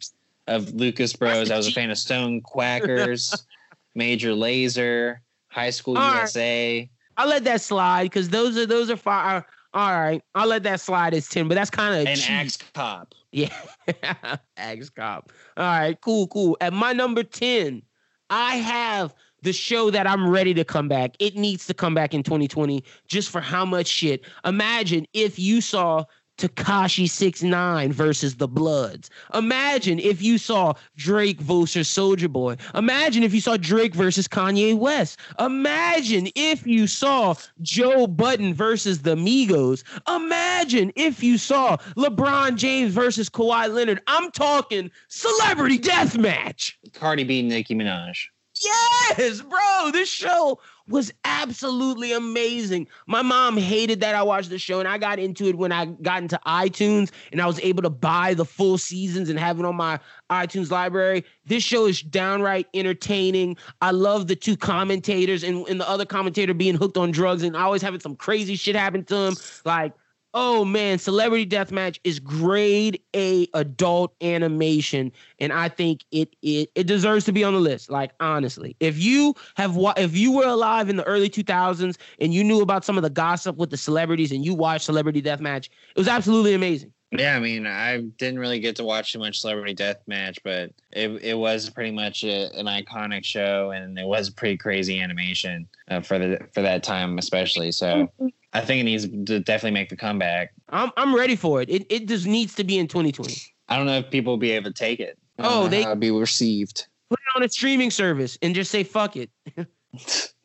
of 0.47 0.73
Lucas 0.73 1.13
Bros, 1.13 1.51
I 1.51 1.57
was 1.57 1.67
a 1.67 1.71
fan 1.71 1.91
of 1.91 1.97
Stone 1.97 2.41
Quackers, 2.41 3.45
Major 3.95 4.31
Lazer, 4.31 5.17
High 5.49 5.69
School 5.69 5.97
All 5.97 6.11
right. 6.11 6.19
USA. 6.19 6.89
I'll 7.17 7.27
let 7.27 7.43
that 7.45 7.61
slide 7.61 8.03
because 8.03 8.29
those 8.29 8.57
are 8.57 8.65
those 8.65 8.89
are 8.89 8.97
fire. 8.97 9.45
All 9.73 9.91
right, 9.91 10.21
I'll 10.33 10.47
let 10.47 10.63
that 10.63 10.79
slide 10.79 11.13
as 11.13 11.27
10, 11.27 11.47
but 11.47 11.55
that's 11.55 11.69
kind 11.69 12.01
of 12.01 12.07
And 12.07 12.19
cheap. 12.19 12.35
Axe 12.35 12.57
Cop. 12.73 13.13
Yeah. 13.31 13.53
Axe 14.57 14.89
Cop. 14.89 15.31
All 15.57 15.65
right, 15.65 15.99
cool, 16.01 16.27
cool. 16.27 16.57
At 16.61 16.73
my 16.73 16.93
number 16.93 17.21
10, 17.21 17.83
I 18.29 18.55
have 18.55 19.13
the 19.43 19.53
show 19.53 19.91
that 19.91 20.07
I'm 20.07 20.27
ready 20.27 20.53
to 20.53 20.63
come 20.63 20.87
back. 20.87 21.15
It 21.19 21.35
needs 21.35 21.67
to 21.67 21.73
come 21.73 21.93
back 21.93 22.13
in 22.13 22.23
2020 22.23 22.83
just 23.07 23.29
for 23.29 23.41
how 23.41 23.65
much 23.65 23.87
shit. 23.87 24.25
Imagine 24.45 25.05
if 25.13 25.37
you 25.37 25.61
saw 25.61 26.05
Tekashi 26.37 27.09
69 27.09 27.91
versus 27.91 28.35
the 28.35 28.47
Bloods. 28.47 29.09
Imagine 29.33 29.99
if 29.99 30.21
you 30.21 30.37
saw 30.37 30.73
Drake 30.95 31.41
versus 31.41 31.87
Soulja 31.87 32.31
Boy. 32.31 32.57
Imagine 32.75 33.23
if 33.23 33.33
you 33.33 33.41
saw 33.41 33.57
Drake 33.57 33.95
versus 33.95 34.27
Kanye 34.27 34.77
West. 34.77 35.19
Imagine 35.39 36.29
if 36.35 36.65
you 36.67 36.85
saw 36.85 37.33
Joe 37.61 38.05
Budden 38.07 38.53
versus 38.53 39.01
the 39.01 39.15
Migos. 39.15 39.83
Imagine 40.07 40.93
if 40.95 41.23
you 41.23 41.37
saw 41.37 41.77
LeBron 41.95 42.55
James 42.55 42.93
versus 42.93 43.29
Kawhi 43.29 43.73
Leonard. 43.73 44.01
I'm 44.07 44.31
talking 44.31 44.91
celebrity 45.07 45.77
death 45.77 46.17
match. 46.17 46.77
Cardi 46.93 47.23
B, 47.23 47.41
Nicki 47.41 47.73
Minaj. 47.75 48.27
Yes, 48.63 49.41
bro. 49.41 49.91
This 49.91 50.09
show 50.09 50.59
was 50.87 51.11
absolutely 51.25 52.13
amazing. 52.13 52.87
My 53.07 53.21
mom 53.21 53.57
hated 53.57 53.99
that 54.01 54.15
I 54.15 54.23
watched 54.23 54.49
the 54.49 54.57
show, 54.57 54.79
and 54.79 54.87
I 54.87 54.97
got 54.97 55.19
into 55.19 55.45
it 55.45 55.57
when 55.57 55.71
I 55.71 55.85
got 55.85 56.21
into 56.21 56.39
iTunes 56.45 57.11
and 57.31 57.41
I 57.41 57.45
was 57.45 57.59
able 57.59 57.83
to 57.83 57.89
buy 57.89 58.33
the 58.33 58.45
full 58.45 58.77
seasons 58.77 59.29
and 59.29 59.37
have 59.37 59.59
it 59.59 59.65
on 59.65 59.75
my 59.75 59.99
iTunes 60.29 60.71
library. 60.71 61.25
This 61.45 61.63
show 61.63 61.85
is 61.85 62.01
downright 62.01 62.67
entertaining. 62.73 63.57
I 63.81 63.91
love 63.91 64.27
the 64.27 64.35
two 64.35 64.55
commentators 64.57 65.43
and, 65.43 65.67
and 65.67 65.79
the 65.79 65.89
other 65.89 66.05
commentator 66.05 66.53
being 66.53 66.75
hooked 66.75 66.97
on 66.97 67.11
drugs 67.11 67.43
and 67.43 67.55
always 67.55 67.81
having 67.81 67.99
some 67.99 68.15
crazy 68.15 68.55
shit 68.55 68.75
happen 68.75 69.03
to 69.05 69.15
him. 69.15 69.33
Like, 69.65 69.93
oh 70.39 70.63
man, 70.63 70.99
Celebrity 70.99 71.47
Deathmatch 71.47 71.99
is 72.03 72.19
grade 72.19 73.01
A 73.15 73.47
adult 73.55 74.13
animation, 74.21 75.11
and 75.39 75.51
I 75.51 75.67
think 75.67 76.05
it 76.11 76.35
it 76.43 76.69
it 76.75 76.85
deserves 76.85 77.25
to 77.25 77.31
be 77.31 77.43
on 77.43 77.53
the 77.53 77.59
list. 77.59 77.89
Like 77.89 78.11
honestly, 78.19 78.75
if 78.79 78.99
you 78.99 79.33
have 79.55 79.75
wa- 79.75 79.95
if 79.97 80.15
you 80.15 80.31
were 80.31 80.45
alive 80.45 80.89
in 80.89 80.95
the 80.95 81.03
early 81.05 81.27
2000s 81.27 81.97
and 82.21 82.33
you 82.35 82.43
knew 82.43 82.61
about 82.61 82.85
some 82.85 82.97
of 82.97 83.03
the 83.03 83.09
gossip 83.09 83.57
with 83.57 83.71
the 83.71 83.77
celebrities 83.77 84.31
and 84.31 84.45
you 84.45 84.53
watched 84.53 84.85
Celebrity 84.85 85.23
Deathmatch, 85.23 85.65
it 85.65 85.97
was 85.97 86.07
absolutely 86.07 86.53
amazing. 86.53 86.93
Yeah, 87.11 87.35
I 87.35 87.39
mean, 87.39 87.65
I 87.65 88.01
didn't 88.01 88.37
really 88.37 88.59
get 88.59 88.75
to 88.75 88.83
watch 88.83 89.13
too 89.13 89.19
much 89.19 89.39
Celebrity 89.39 89.73
Death 89.73 90.01
Match, 90.05 90.37
but 90.43 90.71
it 90.91 91.09
it 91.23 91.37
was 91.37 91.67
pretty 91.71 91.91
much 91.91 92.23
a, 92.23 92.53
an 92.53 92.67
iconic 92.67 93.25
show, 93.25 93.71
and 93.71 93.97
it 93.97 94.05
was 94.05 94.29
pretty 94.29 94.57
crazy 94.57 94.99
animation 94.99 95.67
uh, 95.89 96.01
for 96.01 96.19
the 96.19 96.37
for 96.53 96.61
that 96.61 96.83
time, 96.83 97.17
especially. 97.17 97.71
So 97.71 98.11
I 98.53 98.61
think 98.61 98.79
it 98.81 98.83
needs 98.83 99.03
to 99.07 99.39
definitely 99.39 99.71
make 99.71 99.89
the 99.89 99.95
comeback. 99.97 100.53
I'm 100.69 100.91
I'm 100.97 101.15
ready 101.15 101.35
for 101.35 101.61
it. 101.61 101.69
It 101.69 101.85
it 101.89 102.07
just 102.07 102.25
needs 102.25 102.55
to 102.55 102.63
be 102.63 102.77
in 102.77 102.87
2020. 102.87 103.35
I 103.67 103.77
don't 103.77 103.85
know 103.85 103.97
if 103.97 104.09
people 104.09 104.33
will 104.33 104.37
be 104.37 104.51
able 104.51 104.71
to 104.71 104.73
take 104.77 104.99
it. 104.99 105.17
Oh, 105.39 105.67
they- 105.67 105.93
be 105.95 106.11
received. 106.11 106.87
Put 107.09 107.19
it 107.19 107.37
on 107.37 107.43
a 107.43 107.49
streaming 107.49 107.89
service 107.91 108.37
and 108.41 108.53
just 108.53 108.69
say 108.71 108.83
fuck 108.83 109.15
it. 109.15 109.29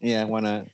Yeah, 0.01 0.25
why 0.25 0.41
not? 0.41 0.67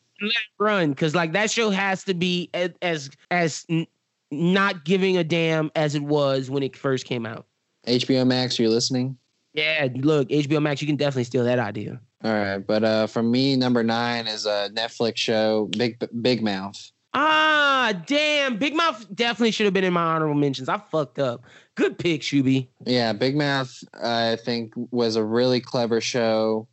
run 0.59 0.91
because 0.91 1.15
like 1.15 1.33
that 1.33 1.51
show 1.51 1.71
has 1.71 2.03
to 2.05 2.15
be 2.15 2.51
as 2.55 2.71
as, 2.83 3.11
as 3.31 3.65
n- 3.69 3.87
not 4.31 4.85
giving 4.85 5.17
a 5.17 5.25
damn 5.25 5.71
as 5.77 5.95
it 5.95 6.03
was 6.03 6.51
when 6.51 6.63
it 6.63 6.77
first 6.77 7.05
came 7.05 7.25
out. 7.25 7.47
HBO 7.87 8.27
Max, 8.27 8.59
are 8.59 8.63
you're 8.65 8.71
listening. 8.73 9.17
Yeah, 9.55 9.89
look, 9.97 10.29
HBO 10.29 10.61
Max, 10.61 10.81
you 10.81 10.87
can 10.87 10.97
definitely 10.97 11.25
steal 11.25 11.45
that 11.45 11.59
idea. 11.59 12.01
All 12.25 12.33
right, 12.33 12.59
but 12.59 12.83
uh, 12.85 13.07
for 13.07 13.23
me, 13.23 13.57
number 13.57 13.83
nine 13.85 14.27
is 14.27 14.45
a 14.47 14.71
Netflix 14.73 15.19
show, 15.19 15.69
Big 15.77 16.03
Big 16.21 16.43
Mouth. 16.43 16.91
Ah, 17.15 17.93
damn, 18.07 18.59
Big 18.59 18.75
Mouth 18.75 19.07
definitely 19.15 19.51
should 19.51 19.65
have 19.65 19.75
been 19.75 19.85
in 19.85 19.93
my 19.93 20.03
honorable 20.03 20.35
mentions. 20.35 20.69
I 20.69 20.79
fucked 20.79 21.19
up. 21.19 21.45
Good 21.75 21.99
pick, 21.99 22.21
Shuby. 22.21 22.69
Yeah, 22.85 23.13
Big 23.13 23.37
Mouth, 23.37 23.73
I 23.95 24.37
think, 24.45 24.73
was 24.91 25.17
a 25.17 25.25
really 25.25 25.61
clever 25.61 26.01
show 26.01 26.69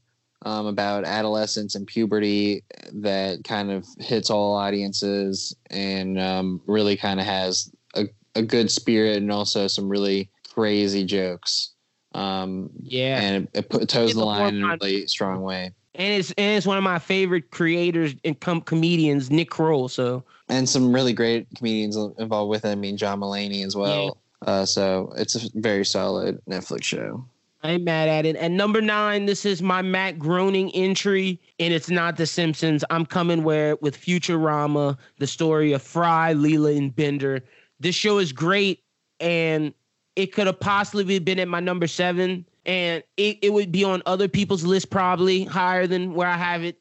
um, 0.46 0.68
about 0.68 1.06
adolescence 1.06 1.76
and 1.76 1.88
puberty 1.88 2.64
that 2.94 3.44
kind 3.44 3.72
of 3.72 3.86
hits 4.00 4.30
all 4.30 4.56
audiences 4.56 5.56
and 5.70 6.20
um, 6.20 6.62
really 6.68 6.98
kind 6.98 7.20
of 7.20 7.26
has 7.26 7.72
a, 7.96 8.06
a 8.36 8.42
good 8.42 8.70
spirit 8.70 9.18
and 9.18 9.32
also 9.32 9.68
some 9.68 9.88
really 9.88 10.30
crazy 10.54 11.06
jokes. 11.06 11.74
Um, 12.14 12.70
Yeah, 12.82 13.20
and 13.22 13.48
it, 13.54 13.60
it 13.60 13.70
put 13.70 13.90
toes 13.90 14.14
the 14.14 14.24
line 14.24 14.56
in 14.56 14.64
a 14.64 14.78
really 14.82 15.08
strong 15.08 15.42
way. 15.42 15.72
And 15.98 16.14
it's 16.14 16.32
and 16.32 16.58
it's 16.58 16.66
one 16.66 16.78
of 16.78 16.84
my 16.84 17.00
favorite 17.00 17.52
creators 17.52 18.16
and 18.24 18.40
com- 18.40 18.62
comedians, 18.62 19.32
Nick 19.32 19.50
Kroll. 19.50 19.88
So 19.88 20.24
And 20.50 20.68
some 20.68 20.94
really 20.94 21.14
great 21.14 21.48
comedians 21.56 21.96
involved 22.18 22.50
with 22.50 22.66
it. 22.66 22.70
I 22.70 22.76
mean, 22.76 22.98
John 22.98 23.20
Mulaney 23.20 23.66
as 23.66 23.76
well. 23.76 24.18
Uh, 24.46 24.66
so 24.66 25.14
it's 25.18 25.36
a 25.36 25.50
very 25.56 25.86
solid 25.86 26.40
Netflix 26.48 26.84
show. 26.84 27.26
I 27.64 27.72
ain't 27.72 27.84
mad 27.84 28.10
at 28.10 28.28
it. 28.28 28.36
And 28.36 28.56
number 28.56 28.80
nine, 28.80 29.26
this 29.26 29.44
is 29.44 29.60
my 29.60 29.82
Matt 29.82 30.20
Groening 30.20 30.70
entry, 30.76 31.42
and 31.60 31.74
it's 31.74 31.90
not 31.90 32.16
The 32.16 32.28
Simpsons. 32.28 32.84
I'm 32.92 33.08
coming 33.08 33.44
where 33.44 33.76
with 33.78 33.98
Futurama, 33.98 34.96
the 35.18 35.26
story 35.26 35.74
of 35.74 35.82
Fry, 35.82 36.36
Leela, 36.36 36.78
and 36.78 36.96
Bender. 36.96 37.44
This 37.80 37.96
show 37.96 38.20
is 38.20 38.32
great, 38.32 38.84
and 39.20 39.74
it 40.16 40.28
could 40.28 40.46
have 40.46 40.60
possibly 40.60 41.18
been 41.18 41.40
at 41.40 41.48
my 41.48 41.60
number 41.60 41.88
seven, 41.88 42.46
and 42.66 43.04
it, 43.18 43.38
it 43.42 43.54
would 43.54 43.72
be 43.72 43.84
on 43.84 44.02
other 44.06 44.28
people's 44.28 44.64
list 44.64 44.90
probably 44.90 45.44
higher 45.44 45.88
than 45.88 46.14
where 46.14 46.28
I 46.28 46.38
have 46.38 46.64
it. 46.64 46.80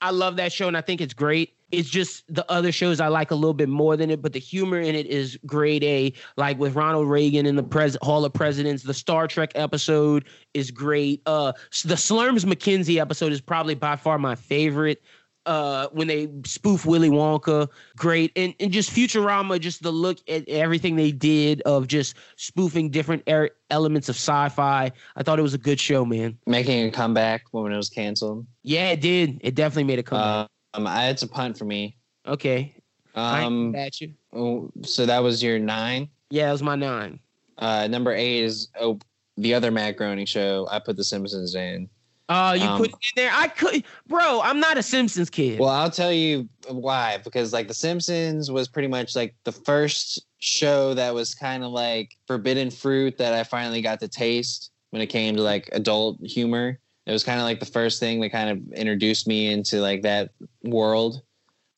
I 0.00 0.10
love 0.10 0.36
that 0.36 0.52
show 0.52 0.68
and 0.68 0.76
I 0.76 0.80
think 0.80 1.00
it's 1.00 1.14
great. 1.14 1.54
It's 1.72 1.88
just 1.88 2.22
the 2.32 2.48
other 2.50 2.70
shows 2.70 3.00
I 3.00 3.08
like 3.08 3.30
a 3.30 3.34
little 3.34 3.54
bit 3.54 3.68
more 3.68 3.96
than 3.96 4.10
it, 4.10 4.22
but 4.22 4.32
the 4.32 4.38
humor 4.38 4.78
in 4.78 4.94
it 4.94 5.06
is 5.06 5.38
grade 5.44 5.82
A. 5.82 6.12
Like 6.36 6.58
with 6.58 6.76
Ronald 6.76 7.08
Reagan 7.08 7.46
in 7.46 7.56
the 7.56 7.62
pres- 7.62 7.96
Hall 8.02 8.24
of 8.24 8.32
Presidents, 8.32 8.84
the 8.84 8.94
Star 8.94 9.26
Trek 9.26 9.50
episode 9.54 10.26
is 10.52 10.70
great. 10.70 11.22
Uh, 11.26 11.52
the 11.84 11.94
Slurms 11.94 12.44
McKenzie 12.44 13.00
episode 13.00 13.32
is 13.32 13.40
probably 13.40 13.74
by 13.74 13.96
far 13.96 14.18
my 14.18 14.36
favorite 14.36 15.02
uh 15.46 15.88
when 15.92 16.06
they 16.08 16.28
spoof 16.44 16.86
Willy 16.86 17.10
Wonka, 17.10 17.68
great. 17.96 18.32
And 18.36 18.54
and 18.60 18.72
just 18.72 18.90
Futurama, 18.90 19.60
just 19.60 19.82
the 19.82 19.90
look 19.92 20.18
at 20.28 20.48
everything 20.48 20.96
they 20.96 21.12
did 21.12 21.60
of 21.62 21.86
just 21.86 22.16
spoofing 22.36 22.90
different 22.90 23.22
er- 23.28 23.50
elements 23.70 24.08
of 24.08 24.16
sci-fi. 24.16 24.90
I 25.16 25.22
thought 25.22 25.38
it 25.38 25.42
was 25.42 25.54
a 25.54 25.58
good 25.58 25.78
show, 25.80 26.04
man. 26.04 26.38
Making 26.46 26.86
a 26.86 26.90
comeback 26.90 27.44
when 27.52 27.72
it 27.72 27.76
was 27.76 27.90
canceled. 27.90 28.46
Yeah, 28.62 28.90
it 28.90 29.00
did. 29.00 29.40
It 29.42 29.54
definitely 29.54 29.84
made 29.84 29.98
a 29.98 30.02
comeback. 30.02 30.48
Uh, 30.74 30.76
um, 30.78 30.86
I, 30.86 31.08
it's 31.08 31.22
a 31.22 31.28
punt 31.28 31.58
for 31.58 31.64
me. 31.64 31.96
okay. 32.26 32.74
Um, 33.16 33.74
at 33.76 34.00
you. 34.00 34.12
oh, 34.32 34.70
so 34.82 35.06
that 35.06 35.22
was 35.22 35.40
your 35.40 35.58
nine. 35.60 36.08
Yeah, 36.30 36.48
it 36.48 36.52
was 36.52 36.64
my 36.64 36.74
nine. 36.74 37.20
Uh, 37.58 37.86
number 37.86 38.12
eight 38.12 38.42
is 38.42 38.68
oh 38.80 38.98
the 39.36 39.54
other 39.54 39.70
Matt 39.70 39.96
Groening 39.96 40.26
show. 40.26 40.66
I 40.70 40.80
put 40.80 40.96
The 40.96 41.04
Simpsons 41.04 41.54
in. 41.54 41.88
Oh, 42.28 42.52
you 42.54 42.64
Um, 42.64 42.78
put 42.78 42.88
it 42.88 42.94
in 42.94 43.22
there. 43.24 43.30
I 43.32 43.48
could, 43.48 43.84
bro. 44.06 44.40
I'm 44.42 44.58
not 44.58 44.78
a 44.78 44.82
Simpsons 44.82 45.28
kid. 45.28 45.58
Well, 45.60 45.68
I'll 45.68 45.90
tell 45.90 46.12
you 46.12 46.48
why. 46.68 47.18
Because 47.22 47.52
like 47.52 47.68
The 47.68 47.74
Simpsons 47.74 48.50
was 48.50 48.66
pretty 48.66 48.88
much 48.88 49.14
like 49.14 49.34
the 49.44 49.52
first 49.52 50.24
show 50.38 50.94
that 50.94 51.14
was 51.14 51.34
kind 51.34 51.64
of 51.64 51.70
like 51.70 52.16
forbidden 52.26 52.70
fruit 52.70 53.18
that 53.18 53.34
I 53.34 53.44
finally 53.44 53.82
got 53.82 54.00
to 54.00 54.08
taste 54.08 54.70
when 54.90 55.02
it 55.02 55.08
came 55.08 55.36
to 55.36 55.42
like 55.42 55.68
adult 55.72 56.18
humor. 56.22 56.78
It 57.06 57.12
was 57.12 57.24
kind 57.24 57.38
of 57.38 57.44
like 57.44 57.60
the 57.60 57.66
first 57.66 58.00
thing 58.00 58.20
that 58.20 58.30
kind 58.30 58.48
of 58.48 58.72
introduced 58.72 59.26
me 59.26 59.52
into 59.52 59.80
like 59.80 60.02
that 60.02 60.30
world. 60.62 61.20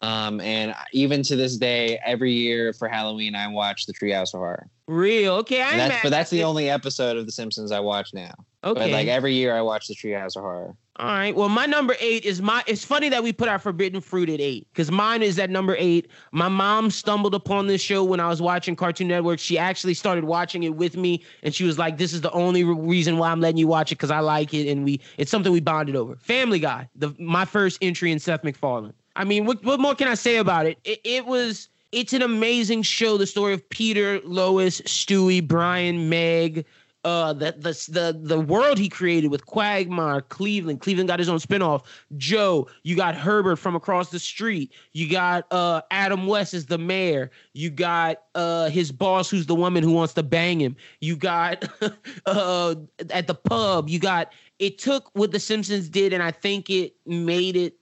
Um, 0.03 0.41
and 0.41 0.75
even 0.93 1.23
to 1.23 1.35
this 1.37 1.57
day, 1.57 1.99
every 2.05 2.33
year 2.33 2.73
for 2.73 2.87
Halloween, 2.87 3.35
I 3.35 3.49
watch 3.49 3.87
The 3.87 3.95
Treehouse 3.95 4.35
of 4.35 4.41
Horror. 4.41 4.69
Real. 4.87 5.35
Okay, 5.37 5.63
I 5.63 5.77
that's, 5.77 6.03
but 6.03 6.11
that's 6.11 6.31
the 6.31 6.45
only 6.45 6.71
episode 6.71 7.17
of 7.17 7.27
The 7.27 7.33
Simpsons 7.33 7.73
I 7.73 7.81
watch 7.81 8.13
now. 8.15 8.33
Okay. 8.67 8.81
But 8.81 8.91
like 8.91 9.07
every 9.07 9.33
year, 9.33 9.55
I 9.55 9.63
watch 9.63 9.87
The 9.87 9.95
Treehouse 9.95 10.35
of 10.35 10.43
Horror. 10.43 10.75
All 10.99 11.07
right. 11.07 11.37
Well, 11.37 11.49
my 11.49 11.67
number 11.67 11.95
eight 12.01 12.25
is 12.25 12.43
my. 12.43 12.65
It's 12.67 12.85
funny 12.85 13.09
that 13.11 13.23
we 13.23 13.33
put 13.33 13.49
our 13.49 13.61
forbidden 13.61 14.01
fruit 14.01 14.29
at 14.29 14.41
eight 14.41 14.67
because 14.73 14.91
mine 14.91 15.23
is 15.23 15.39
at 15.39 15.51
number 15.51 15.77
eight. 15.79 16.11
My 16.33 16.49
mom 16.49 16.91
stumbled 16.91 17.35
upon 17.35 17.69
this 17.69 17.81
show 17.81 18.03
when 18.03 18.19
I 18.19 18.27
was 18.27 18.43
watching 18.43 18.75
Cartoon 18.75 19.07
Network. 19.07 19.39
She 19.39 19.57
actually 19.57 19.95
started 19.95 20.25
watching 20.25 20.65
it 20.65 20.75
with 20.75 20.97
me, 20.97 21.23
and 21.45 21.55
she 21.55 21.63
was 21.65 21.79
like, 21.79 21.97
"This 21.99 22.13
is 22.13 22.23
the 22.23 22.33
only 22.33 22.65
re- 22.65 22.75
reason 22.75 23.19
why 23.19 23.31
I'm 23.31 23.41
letting 23.41 23.59
you 23.59 23.69
watch 23.69 23.93
it 23.93 23.97
because 23.97 24.11
I 24.11 24.19
like 24.19 24.53
it, 24.53 24.69
and 24.69 24.85
we 24.85 25.01
it's 25.17 25.31
something 25.31 25.53
we 25.53 25.61
bonded 25.61 25.95
over." 25.95 26.17
Family 26.17 26.59
Guy, 26.59 26.89
the 26.97 27.15
my 27.21 27.45
first 27.45 27.79
entry 27.83 28.11
in 28.11 28.19
Seth 28.19 28.43
MacFarlane. 28.43 28.95
I 29.15 29.25
mean, 29.25 29.45
what 29.45 29.63
what 29.63 29.79
more 29.79 29.95
can 29.95 30.09
I 30.09 30.15
say 30.15 30.39
about 30.39 30.67
it? 30.67 30.79
It, 30.85 31.01
it 31.05 31.27
was. 31.27 31.69
It's 31.93 32.13
an 32.13 32.21
amazing 32.21 32.83
show. 32.83 33.17
The 33.17 33.27
story 33.27 33.55
of 33.55 33.67
Peter, 33.71 34.21
Lois, 34.25 34.81
Stewie, 34.83 35.47
Brian, 35.47 36.09
Meg, 36.09 36.67
uh 37.07 37.33
the 37.33 37.53
the 37.53 37.71
the 37.89 38.21
the 38.21 38.41
world 38.41 38.79
he 38.79 38.89
created 38.89 39.31
with 39.31 39.47
Quagmire, 39.47 40.23
Cleveland. 40.23 40.81
Cleveland 40.81 41.09
got 41.09 41.21
his 41.21 41.29
own 41.29 41.39
spinoff. 41.39 41.85
Joe, 42.17 42.67
you 42.83 42.97
got 42.97 43.15
Herbert 43.15 43.57
from 43.57 43.77
across 43.77 44.11
the 44.11 44.19
street. 44.19 44.73
You 44.93 45.09
got 45.09 45.47
uh 45.53 45.83
Adam 45.93 46.27
West 46.27 46.53
as 46.53 46.67
the 46.67 46.79
mayor. 46.79 47.31
You 47.53 47.71
got 47.71 48.23
uh 48.35 48.71
his 48.71 48.91
boss 48.91 49.31
who's 49.31 49.47
the 49.47 49.55
woman 49.55 49.85
who 49.85 49.93
wants 49.93 50.15
to 50.15 50.25
bang 50.25 50.61
him. 50.61 50.75
You 51.01 51.15
got 51.17 51.65
uh 52.27 52.75
at 53.11 53.29
the 53.29 53.35
pub, 53.35 53.89
you 53.89 54.01
got 54.01 54.33
it 54.59 54.79
took 54.79 55.09
what 55.15 55.31
the 55.31 55.39
Simpsons 55.39 55.89
did 55.89 56.13
and 56.13 56.25
I 56.25 56.33
think 56.33 56.69
it 56.71 56.97
made 57.07 57.55
it 57.55 57.77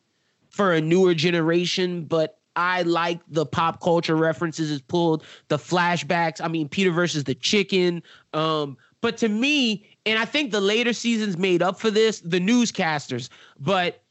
for 0.51 0.75
a 0.75 0.83
newer 0.83 1.15
generation, 1.15 2.05
but 2.05 2.39
I 2.57 2.83
like 2.83 3.21
the 3.29 3.47
pop 3.47 3.81
culture 3.81 4.17
references 4.17 4.71
it's 4.71 4.81
pulled, 4.81 5.25
the 5.49 5.57
flashbacks. 5.57 6.41
I 6.41 6.49
mean, 6.49 6.69
Peter 6.69 6.91
versus 6.91 7.25
the 7.25 7.35
chicken. 7.35 8.03
Um, 8.33 8.77
but 9.05 9.19
to 9.19 9.29
me, 9.29 9.87
and 10.07 10.19
I 10.19 10.25
think 10.25 10.51
the 10.51 10.63
later 10.63 10.95
seasons 10.95 11.37
made 11.37 11.61
up 11.61 11.79
for 11.79 11.91
this, 11.91 12.21
the 12.21 12.41
newscasters. 12.41 13.29
But 13.61 14.03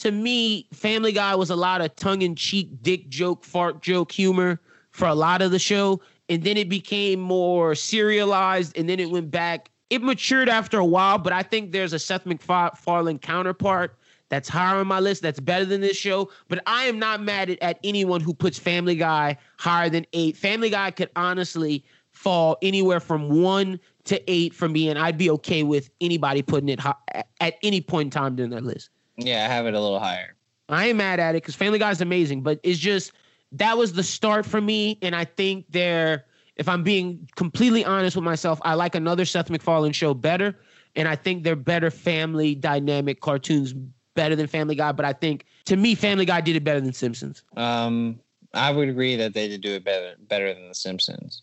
to 0.00 0.10
me, 0.12 0.68
Family 0.74 1.12
Guy 1.12 1.34
was 1.34 1.48
a 1.48 1.56
lot 1.56 1.80
of 1.80 1.96
tongue-in-cheek 1.96 2.82
dick 2.82 3.08
joke, 3.08 3.44
fart 3.44 3.80
joke 3.80 4.12
humor 4.12 4.60
for 4.90 5.08
a 5.08 5.14
lot 5.14 5.40
of 5.40 5.52
the 5.52 5.58
show. 5.58 6.02
And 6.28 6.44
then 6.44 6.58
it 6.58 6.68
became 6.68 7.18
more 7.18 7.74
serialized, 7.74 8.76
and 8.76 8.90
then 8.90 9.00
it 9.00 9.10
went 9.10 9.30
back. 9.30 9.70
It 9.88 10.02
matured 10.02 10.50
after 10.50 10.78
a 10.78 10.84
while, 10.84 11.16
but 11.16 11.32
I 11.32 11.42
think 11.42 11.72
there's 11.72 11.94
a 11.94 11.98
Seth 11.98 12.26
MacFarlane 12.26 13.20
counterpart 13.20 13.96
that's 14.28 14.50
higher 14.50 14.76
on 14.76 14.86
my 14.86 15.00
list 15.00 15.22
that's 15.22 15.40
better 15.40 15.64
than 15.64 15.80
this 15.80 15.96
show. 15.96 16.30
But 16.48 16.62
I 16.66 16.84
am 16.84 16.98
not 16.98 17.22
mad 17.22 17.48
at, 17.48 17.58
at 17.62 17.78
anyone 17.84 18.20
who 18.20 18.34
puts 18.34 18.58
Family 18.58 18.96
Guy 18.96 19.38
higher 19.56 19.88
than 19.88 20.04
eight. 20.12 20.36
Family 20.36 20.68
Guy 20.68 20.90
could 20.90 21.08
honestly 21.16 21.86
fall 22.12 22.58
anywhere 22.60 23.00
from 23.00 23.42
one 23.42 23.80
to 24.04 24.30
eight 24.30 24.54
for 24.54 24.68
me, 24.68 24.88
and 24.88 24.98
I'd 24.98 25.18
be 25.18 25.30
okay 25.30 25.62
with 25.62 25.90
anybody 26.00 26.42
putting 26.42 26.68
it 26.68 26.80
hi- 26.80 26.94
at, 27.40 27.54
any 27.62 27.80
point 27.80 28.06
in 28.06 28.10
time 28.10 28.36
during 28.36 28.50
that 28.50 28.64
list. 28.64 28.90
Yeah, 29.16 29.44
I 29.44 29.48
have 29.48 29.66
it 29.66 29.74
a 29.74 29.80
little 29.80 30.00
higher. 30.00 30.34
I 30.68 30.88
ain't 30.88 30.96
mad 30.96 31.20
at 31.20 31.34
it 31.34 31.42
because 31.42 31.54
Family 31.54 31.78
Guy 31.78 31.90
is 31.90 32.00
amazing, 32.00 32.42
but 32.42 32.58
it's 32.62 32.78
just 32.78 33.12
that 33.52 33.76
was 33.76 33.92
the 33.92 34.02
start 34.02 34.46
for 34.46 34.60
me, 34.60 34.98
and 35.02 35.14
I 35.14 35.24
think 35.24 35.66
they're. 35.70 36.24
If 36.56 36.68
I'm 36.68 36.82
being 36.82 37.28
completely 37.34 37.82
honest 37.82 38.14
with 38.14 38.24
myself, 38.24 38.60
I 38.62 38.74
like 38.74 38.94
another 38.94 39.24
Seth 39.24 39.48
MacFarlane 39.48 39.92
show 39.92 40.12
better, 40.12 40.54
and 40.94 41.08
I 41.08 41.16
think 41.16 41.44
they're 41.44 41.56
better 41.56 41.90
family 41.90 42.54
dynamic 42.54 43.20
cartoons 43.20 43.72
better 44.14 44.36
than 44.36 44.46
Family 44.46 44.74
Guy. 44.74 44.92
But 44.92 45.06
I 45.06 45.14
think 45.14 45.46
to 45.64 45.76
me, 45.76 45.94
Family 45.94 46.26
Guy 46.26 46.40
did 46.42 46.56
it 46.56 46.64
better 46.64 46.80
than 46.80 46.92
Simpsons. 46.92 47.42
Um, 47.56 48.20
I 48.52 48.70
would 48.70 48.88
agree 48.88 49.16
that 49.16 49.32
they 49.32 49.48
did 49.48 49.62
do 49.62 49.70
it 49.72 49.84
better 49.84 50.14
better 50.28 50.52
than 50.52 50.68
The 50.68 50.74
Simpsons. 50.74 51.42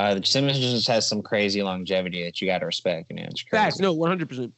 Uh, 0.00 0.14
the 0.14 0.24
Simpsons 0.24 0.58
just 0.60 0.88
has 0.88 1.06
some 1.06 1.20
crazy 1.20 1.62
longevity 1.62 2.24
that 2.24 2.40
you 2.40 2.46
got 2.46 2.60
to 2.60 2.66
respect. 2.66 3.10
You 3.10 3.16
know, 3.16 3.24
it's 3.24 3.42
crazy. 3.42 3.62
Facts, 3.62 3.78
no, 3.80 3.92
100. 3.92 4.28
percent 4.30 4.54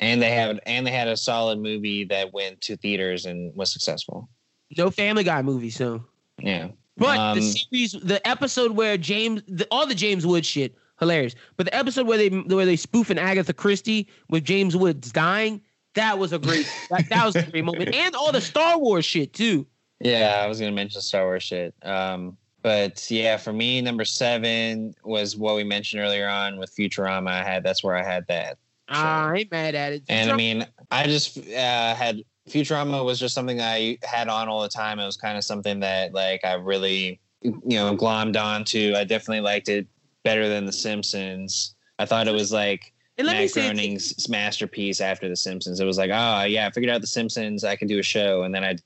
And 0.00 0.20
they 0.20 0.32
have 0.32 0.58
and 0.66 0.84
they 0.84 0.90
had 0.90 1.06
a 1.06 1.16
solid 1.16 1.60
movie 1.60 2.02
that 2.06 2.32
went 2.32 2.60
to 2.62 2.76
theaters 2.76 3.24
and 3.24 3.54
was 3.54 3.72
successful. 3.72 4.28
No 4.76 4.90
Family 4.90 5.22
Guy 5.22 5.42
movie, 5.42 5.70
so. 5.70 6.04
Yeah. 6.40 6.70
But 6.96 7.18
Um, 7.18 7.38
the 7.38 7.42
series, 7.42 7.92
the 7.92 8.26
episode 8.26 8.72
where 8.72 8.96
James, 8.96 9.42
the, 9.46 9.64
all 9.70 9.86
the 9.86 9.94
James 9.94 10.26
Wood 10.26 10.44
shit, 10.44 10.74
hilarious. 10.98 11.36
But 11.56 11.66
the 11.66 11.74
episode 11.76 12.08
where 12.08 12.18
they 12.18 12.28
where 12.28 12.66
they 12.66 12.74
spoofing 12.74 13.16
Agatha 13.16 13.52
Christie 13.52 14.08
with 14.28 14.42
James 14.42 14.76
Woods 14.76 15.12
dying, 15.12 15.60
that 15.94 16.18
was 16.18 16.32
a 16.32 16.38
great 16.40 16.68
that, 16.90 17.08
that 17.10 17.24
was 17.24 17.36
a 17.36 17.44
great 17.44 17.64
moment. 17.64 17.94
And 17.94 18.16
all 18.16 18.32
the 18.32 18.40
Star 18.40 18.76
Wars 18.76 19.04
shit 19.04 19.34
too. 19.34 19.68
Yeah, 20.00 20.40
I 20.42 20.48
was 20.48 20.58
gonna 20.58 20.72
mention 20.72 21.00
Star 21.00 21.26
Wars 21.26 21.44
shit. 21.44 21.76
Um, 21.82 22.36
but 22.62 23.10
yeah, 23.10 23.36
for 23.36 23.52
me, 23.52 23.80
number 23.80 24.04
seven 24.04 24.94
was 25.04 25.36
what 25.36 25.56
we 25.56 25.64
mentioned 25.64 26.02
earlier 26.02 26.28
on 26.28 26.58
with 26.58 26.74
Futurama. 26.74 27.28
I 27.28 27.42
had 27.42 27.62
that's 27.62 27.82
where 27.82 27.96
I 27.96 28.02
had 28.02 28.26
that. 28.28 28.58
I 28.88 29.34
ain't 29.36 29.50
mad 29.50 29.74
at 29.74 29.92
it. 29.92 30.02
And 30.08 30.30
I 30.30 30.36
mean, 30.36 30.66
I 30.90 31.04
just 31.04 31.38
uh, 31.38 31.94
had 31.94 32.22
Futurama 32.48 33.04
was 33.04 33.20
just 33.20 33.34
something 33.34 33.60
I 33.60 33.98
had 34.02 34.28
on 34.28 34.48
all 34.48 34.62
the 34.62 34.68
time. 34.68 34.98
It 34.98 35.06
was 35.06 35.16
kind 35.16 35.38
of 35.38 35.44
something 35.44 35.80
that 35.80 36.12
like 36.12 36.44
I 36.44 36.54
really, 36.54 37.20
you 37.42 37.60
know, 37.64 37.96
glommed 37.96 38.40
onto. 38.40 38.94
I 38.96 39.04
definitely 39.04 39.42
liked 39.42 39.68
it 39.68 39.86
better 40.24 40.48
than 40.48 40.66
The 40.66 40.72
Simpsons. 40.72 41.74
I 41.98 42.06
thought 42.06 42.28
it 42.28 42.34
was 42.34 42.52
like 42.52 42.92
and 43.16 43.26
let 43.26 43.36
Matt 43.36 43.52
Groening's 43.52 44.28
masterpiece 44.28 45.00
after 45.00 45.28
The 45.28 45.36
Simpsons. 45.36 45.78
It 45.78 45.84
was 45.84 45.98
like, 45.98 46.10
oh 46.12 46.44
yeah, 46.44 46.66
I 46.66 46.70
figured 46.70 46.90
out 46.90 47.00
The 47.00 47.06
Simpsons. 47.06 47.64
I 47.64 47.76
can 47.76 47.86
do 47.86 47.98
a 47.98 48.02
show, 48.02 48.42
and 48.42 48.54
then 48.54 48.64
I 48.64 48.76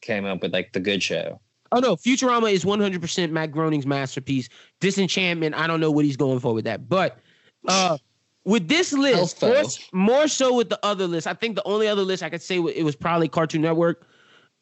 came 0.00 0.24
up 0.24 0.42
with 0.42 0.52
like 0.52 0.72
the 0.72 0.80
good 0.80 1.02
show. 1.02 1.40
Oh 1.72 1.80
no, 1.80 1.96
Futurama 1.96 2.52
is 2.52 2.64
100% 2.64 3.30
Matt 3.30 3.50
Groening's 3.50 3.86
masterpiece. 3.86 4.48
Disenchantment, 4.80 5.54
I 5.54 5.66
don't 5.66 5.80
know 5.80 5.90
what 5.90 6.04
he's 6.04 6.16
going 6.16 6.38
for 6.38 6.54
with 6.54 6.64
that, 6.66 6.88
but 6.88 7.18
uh, 7.66 7.98
with 8.44 8.68
this 8.68 8.92
list, 8.92 9.42
more, 9.42 9.64
more 9.92 10.28
so 10.28 10.54
with 10.54 10.68
the 10.68 10.78
other 10.84 11.06
list, 11.06 11.26
I 11.26 11.34
think 11.34 11.56
the 11.56 11.66
only 11.66 11.88
other 11.88 12.02
list 12.02 12.22
I 12.22 12.30
could 12.30 12.42
say 12.42 12.58
it 12.58 12.84
was 12.84 12.94
probably 12.94 13.28
Cartoon 13.28 13.62
Network, 13.62 14.06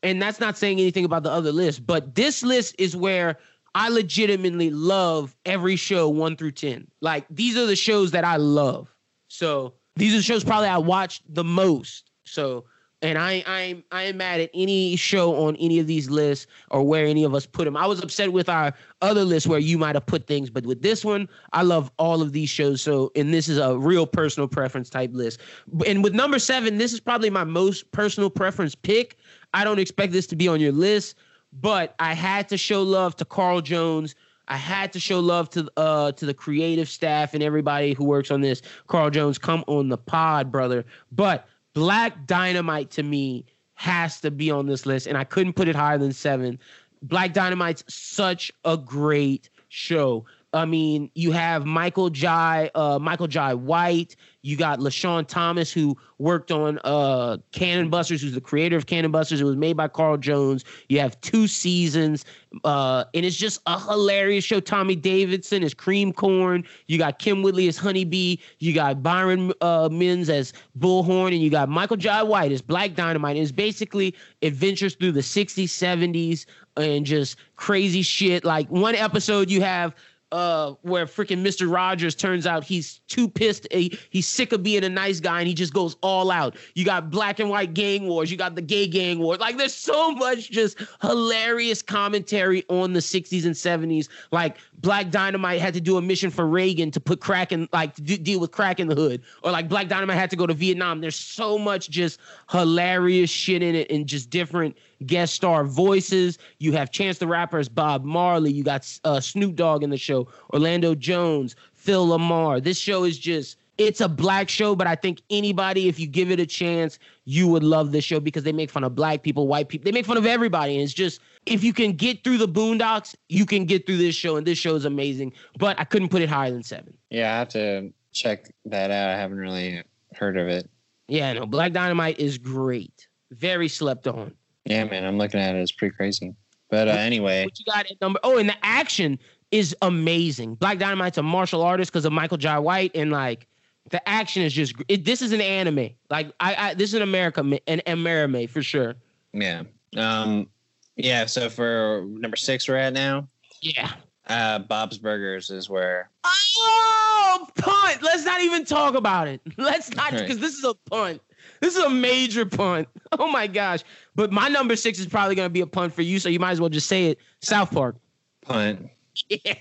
and 0.03 0.23
that's 0.23 0.41
not 0.41 0.57
saying 0.57 0.79
anything 0.81 1.05
about 1.05 1.23
the 1.23 1.31
other 1.31 1.53
list, 1.53 1.87
but 1.87 2.15
this 2.15 2.43
list 2.43 2.75
is 2.79 2.97
where 2.97 3.39
I 3.75 3.89
legitimately 3.89 4.71
love 4.71 5.37
every 5.45 5.77
show 5.77 6.09
one 6.09 6.37
through 6.37 6.53
ten. 6.53 6.87
Like 7.01 7.27
these 7.31 7.57
are 7.57 7.67
the 7.67 7.77
shows 7.77 8.11
that 8.13 8.25
I 8.25 8.37
love. 8.37 8.95
So 9.29 9.75
these 9.97 10.13
are 10.13 10.19
the 10.19 10.23
shows 10.23 10.45
probably 10.45 10.69
I 10.69 10.79
watched 10.79 11.23
the 11.33 11.45
most. 11.45 12.11
So 12.25 12.65
and 13.03 13.19
I 13.19 13.43
I'm 13.47 13.83
I 13.91 14.05
am 14.05 14.19
mad 14.19 14.41
at 14.41 14.51
any 14.53 14.97
show 14.97 15.47
on 15.47 15.57
any 15.57 15.79
of 15.79 15.87
these 15.87 16.11
lists 16.11 16.47
or 16.71 16.83
where 16.83 17.07
any 17.07 17.25
of 17.25 17.35
us 17.35 17.47
put 17.47 17.65
them. 17.65 17.77
I 17.77 17.87
was 17.87 18.03
upset 18.03 18.33
with 18.33 18.49
our 18.49 18.75
other 19.01 19.25
list 19.25 19.47
where 19.47 19.59
you 19.59 19.79
might 19.79 19.97
have 19.97 20.07
put 20.07 20.27
things, 20.27 20.51
but 20.51 20.67
with 20.67 20.83
this 20.83 21.05
one, 21.05 21.29
I 21.53 21.63
love 21.63 21.91
all 21.99 22.23
of 22.23 22.33
these 22.33 22.51
shows. 22.51 22.83
So 22.83 23.11
and 23.17 23.33
this 23.33 23.49
is 23.49 23.59
a 23.59 23.79
real 23.79 24.07
personal 24.07 24.49
preference 24.49 24.91
type 24.91 25.11
list. 25.13 25.41
And 25.87 26.05
with 26.05 26.15
number 26.15 26.39
seven, 26.39 26.79
this 26.79 26.93
is 26.93 27.01
probably 27.01 27.31
my 27.31 27.45
most 27.45 27.91
personal 27.93 28.31
preference 28.31 28.75
pick. 28.75 29.17
I 29.55 29.65
don't 29.65 29.79
expect 29.79 30.13
this 30.13 30.27
to 30.29 30.37
be 30.37 30.49
on 30.49 30.61
your 30.61 30.73
list, 30.73 31.17
but 31.53 31.95
I 31.99 32.15
had 32.15 32.49
to 32.51 32.57
show 32.57 32.83
love 32.83 33.17
to 33.17 33.25
Carl 33.25 33.61
Jones. 33.61 34.15
I 34.49 34.57
had 34.57 34.93
to 34.95 35.01
show 35.01 35.21
love 35.21 35.49
to 35.51 35.71
uh 35.77 36.13
to 36.13 36.27
the 36.27 36.35
creative 36.35 36.89
staff 36.89 37.35
and 37.35 37.43
everybody 37.43 37.95
who 37.95 38.05
works 38.05 38.31
on 38.31 38.41
this. 38.41 38.61
Carl 38.89 39.09
Jones, 39.09 39.39
come 39.39 39.65
on 39.69 39.89
the 39.89 39.97
pod, 39.97 40.51
brother. 40.51 40.85
But 41.13 41.47
Black 41.75 42.27
Dynamite 42.27 42.91
to 42.93 43.03
me 43.03 43.47
has 43.75 44.21
to 44.21 44.31
be 44.31 44.51
on 44.51 44.67
this 44.67 44.87
list, 44.87 45.07
and 45.07 45.17
I 45.17 45.25
couldn't 45.25 45.55
put 45.55 45.69
it 45.69 45.77
higher 45.77 45.99
than 45.99 46.13
seven. 46.13 46.59
Black 47.03 47.33
Dynamite's 47.33 47.85
such 47.89 48.53
a 48.65 48.77
great 48.77 49.49
show. 49.69 50.27
I 50.53 50.65
mean, 50.65 51.11
you 51.15 51.31
have 51.31 51.65
Michael 51.65 52.11
Jai, 52.11 52.71
uh, 52.75 52.99
Michael 52.99 53.29
Jai 53.29 53.55
White. 53.55 54.17
You 54.43 54.57
got 54.57 54.81
LeSean 54.81 55.27
Thomas, 55.27 55.73
who 55.73 55.97
worked 56.19 56.51
on 56.51 56.79
uh, 56.83 57.37
Cannon 57.53 57.89
Busters, 57.89 58.23
who's 58.23 58.33
the 58.33 58.41
creator 58.41 58.77
of 58.77 58.87
Cannon 58.87 59.11
Busters. 59.11 59.41
It 59.41 59.45
was 59.45 59.57
made 59.57 59.77
by 59.77 59.87
Carl 59.87 60.17
Jones. 60.17 60.65
You 60.89 60.99
have 60.99 61.21
two 61.21 61.47
seasons, 61.47 62.25
uh, 62.65 63.05
and 63.15 63.25
it's 63.25 63.37
just 63.37 63.61
a 63.67 63.79
hilarious 63.79 64.45
show. 64.45 64.59
Tommy 64.59 64.97
Davidson 64.97 65.63
is 65.63 65.75
Cream 65.75 66.13
Corn. 66.13 66.65
You 66.89 66.99
got 66.99 67.19
Kym 67.19 67.43
Whitley 67.45 67.69
as 67.69 67.77
Honeybee. 67.77 68.37
You 68.59 68.73
got 68.73 69.03
Byron 69.03 69.53
uh, 69.61 69.89
Minns 69.93 70.31
as 70.31 70.53
Bullhorn, 70.79 71.29
and 71.29 71.43
you 71.43 71.51
got 71.51 71.69
Michael 71.69 71.97
Jai 71.97 72.23
White 72.23 72.51
as 72.51 72.63
Black 72.63 72.95
Dynamite. 72.95 73.37
And 73.37 73.43
it's 73.43 73.53
basically 73.53 74.15
adventures 74.43 74.95
through 74.95 75.13
the 75.13 75.21
60s, 75.21 75.65
70s, 75.65 76.47
and 76.77 77.05
just 77.05 77.37
crazy 77.57 78.03
shit. 78.03 78.45
Like 78.45 78.69
one 78.71 78.95
episode, 78.95 79.51
you 79.51 79.61
have 79.61 79.95
uh 80.33 80.73
where 80.83 81.07
freaking 81.07 81.43
Mr. 81.45 81.73
Rogers 81.73 82.15
turns 82.15 82.47
out 82.47 82.65
he's 82.65 83.01
too 83.09 83.29
pissed 83.29 83.67
he, 83.73 83.99
he's 84.11 84.27
sick 84.27 84.53
of 84.53 84.63
being 84.63 84.85
a 84.85 84.89
nice 84.89 85.21
guy 85.21 85.41
and 85.41 85.49
he 85.49 85.55
just 85.55 85.73
goes 85.73 85.97
all 86.03 86.31
out. 86.31 86.57
You 86.75 86.85
got 86.85 87.11
black 87.11 87.41
and 87.41 87.51
white 87.51 87.75
gang 87.75 88.07
wars, 88.07 88.31
you 88.31 88.37
got 88.37 88.55
the 88.55 88.63
gay 88.63 88.87
gang 88.87 89.19
wars. 89.19 89.39
Like 89.41 89.57
there's 89.57 89.75
so 89.75 90.13
much 90.13 90.51
just 90.51 90.79
hilarious 91.03 91.83
commentary 91.83 92.65
on 92.69 92.93
the 92.93 93.01
60s 93.01 93.45
and 93.45 93.55
70s. 93.55 94.09
Like 94.31 94.57
Black 94.79 95.11
Dynamite 95.11 95.61
had 95.61 95.75
to 95.75 95.81
do 95.81 95.97
a 95.97 96.03
mission 96.03 96.31
for 96.31 96.47
Reagan 96.47 96.91
to 96.93 97.01
put 97.01 97.21
crack 97.21 97.53
in 97.53 97.69
like 97.73 97.95
to 97.97 98.03
deal 98.03 98.41
with 98.41 98.53
crack 98.53 98.81
in 98.81 98.89
the 98.89 98.95
hood 98.95 99.23
or 99.43 99.51
like 99.51 99.69
Black 99.69 99.89
Dynamite 99.89 100.17
had 100.17 100.31
to 100.31 100.37
go 100.37 100.47
to 100.47 100.55
Vietnam. 100.55 101.01
There's 101.01 101.17
so 101.17 101.59
much 101.59 101.91
just 101.91 102.21
hilarious 102.51 103.31
shit 103.31 103.63
in 103.63 103.75
it 103.75 103.91
and 103.91 104.07
just 104.07 104.31
different 104.31 104.77
guest 105.07 105.35
star 105.35 105.65
voices. 105.65 106.39
You 106.59 106.73
have 106.73 106.91
Chance 106.91 107.19
the 107.19 107.27
Rapper 107.27 107.59
as 107.59 107.69
Bob 107.69 108.05
Marley. 108.05 108.53
You 108.53 108.63
got 108.63 108.87
uh, 109.05 109.21
Snoop 109.21 109.57
Dogg 109.57 109.83
in 109.83 109.91
the 109.91 109.97
show, 109.97 110.29
Orlando 110.53 110.95
Jones, 110.95 111.57
Phil 111.73 112.07
LaMarr. 112.07 112.63
This 112.63 112.79
show 112.79 113.05
is 113.05 113.19
just 113.19 113.57
it's 113.81 114.03
a 114.03 114.09
black 114.09 114.51
show, 114.51 114.77
but 114.77 114.87
I 114.87 114.95
think 114.95 115.23
anybody, 115.31 115.89
if 115.89 115.99
you 115.99 116.07
give 116.07 116.31
it 116.31 116.39
a 116.39 116.45
chance, 116.45 116.99
you 117.25 117.49
would 117.49 117.65
love 117.65 117.93
this 117.93 118.05
show 118.05 118.21
because 118.21 118.43
they 118.43 118.53
make 118.53 118.71
fun 118.71 118.85
of 118.85 118.95
black 118.95 119.23
people, 119.23 119.47
white 119.49 119.71
people, 119.71 119.87
they 119.87 119.93
make 119.93 120.05
fun 120.05 120.19
of 120.19 120.27
everybody. 120.27 120.75
And 120.75 120.83
it's 120.83 120.93
just 120.93 121.21
if 121.47 121.65
you 121.65 121.73
can 121.73 121.93
get 121.93 122.23
through 122.23 122.37
the 122.37 122.49
boondocks, 122.49 123.15
you 123.31 123.47
can 123.47 123.65
get 123.65 123.87
through 123.87 123.97
this 123.97 124.15
show, 124.15 124.37
and 124.37 124.47
this 124.47 124.59
show 124.59 124.75
is 124.75 124.85
amazing. 124.85 125.33
But 125.59 125.81
I 125.81 125.85
couldn't 125.85 126.11
put 126.11 126.21
it 126.21 126.29
higher 126.29 126.51
than 126.51 126.63
seven. 126.63 126.95
Yeah, 127.09 127.35
I 127.35 127.39
have 127.39 127.49
to 127.51 127.91
check 128.13 128.53
that 128.67 128.91
out. 128.91 129.09
I 129.09 129.17
haven't 129.17 129.39
really 129.39 129.83
heard 130.15 130.37
of 130.37 130.49
it. 130.49 130.69
Yeah, 131.09 131.33
no, 131.33 131.47
Black 131.47 131.73
Dynamite 131.73 132.21
is 132.21 132.37
great. 132.37 133.09
Very 133.31 133.69
slept 133.69 134.07
on. 134.07 134.35
Yeah, 134.65 134.85
man, 134.85 135.05
I'm 135.05 135.19
looking 135.19 135.41
at 135.41 135.55
it. 135.55 135.61
It's 135.61 135.73
pretty 135.73 135.95
crazy. 135.95 136.35
But 136.71 136.89
uh, 136.89 136.93
anyway, 136.93 137.45
what 137.45 137.59
you 137.59 137.65
got 137.65 137.91
at 137.91 138.01
number? 138.01 138.21
Oh, 138.23 138.39
and 138.39 138.49
the 138.49 138.57
action 138.65 139.19
is 139.51 139.75
amazing. 139.83 140.55
Black 140.55 140.79
Dynamite's 140.79 141.19
a 141.19 141.23
martial 141.23 141.63
artist 141.63 141.91
because 141.93 142.05
of 142.05 142.13
Michael 142.13 142.37
Jai 142.37 142.59
White, 142.59 142.93
and 142.95 143.11
like 143.11 143.47
the 143.91 144.07
action 144.09 144.43
is 144.43 144.53
just. 144.53 144.75
It, 144.89 145.05
this 145.05 145.23
is 145.23 145.33
an 145.33 145.41
anime. 145.41 145.91
Like 146.09 146.33
I, 146.39 146.55
I 146.55 146.75
this 146.75 146.91
is 146.91 146.95
an 146.95 147.03
America, 147.03 147.41
an 147.67 147.81
anime 147.81 148.47
for 148.47 148.63
sure. 148.63 148.95
Yeah. 149.33 149.65
Um. 149.97 150.49
Yeah. 150.97 151.27
So 151.27 151.51
for 151.51 152.05
number 152.07 152.37
six, 152.37 152.69
we're 152.69 152.77
at 152.77 152.93
now. 152.93 153.29
Yeah. 153.61 153.93
Uh, 154.29 154.61
Bob's 154.61 154.99
Burgers 154.99 155.51
is 155.51 155.69
where. 155.69 156.09
Oh, 156.25 157.49
punt! 157.57 158.03
Let's 158.03 158.25
not 158.25 158.41
even 158.41 158.65
talk 158.65 158.95
about 158.95 159.27
it. 159.27 159.41
Let's 159.57 159.93
not 159.95 160.13
because 160.13 160.29
right. 160.29 160.41
this 160.41 160.55
is 160.55 160.65
a 160.65 160.75
punt. 160.89 161.21
This 161.61 161.77
is 161.77 161.85
a 161.85 161.91
major 161.91 162.47
punt. 162.47 162.89
Oh 163.19 163.27
my 163.31 163.49
gosh. 163.49 163.81
But 164.15 164.31
my 164.31 164.47
number 164.49 164.77
six 164.77 165.01
is 165.01 165.07
probably 165.07 165.35
going 165.35 165.47
to 165.47 165.53
be 165.53 165.61
a 165.63 165.67
punt 165.67 165.93
for 165.93 166.03
you, 166.03 166.21
so 166.21 166.29
you 166.29 166.39
might 166.39 166.53
as 166.53 166.61
well 166.61 166.71
just 166.71 166.87
say 166.87 167.07
it. 167.07 167.19
South 167.43 167.71
Park. 167.73 167.97
Punt. 168.43 168.89
Yeah. 169.29 169.55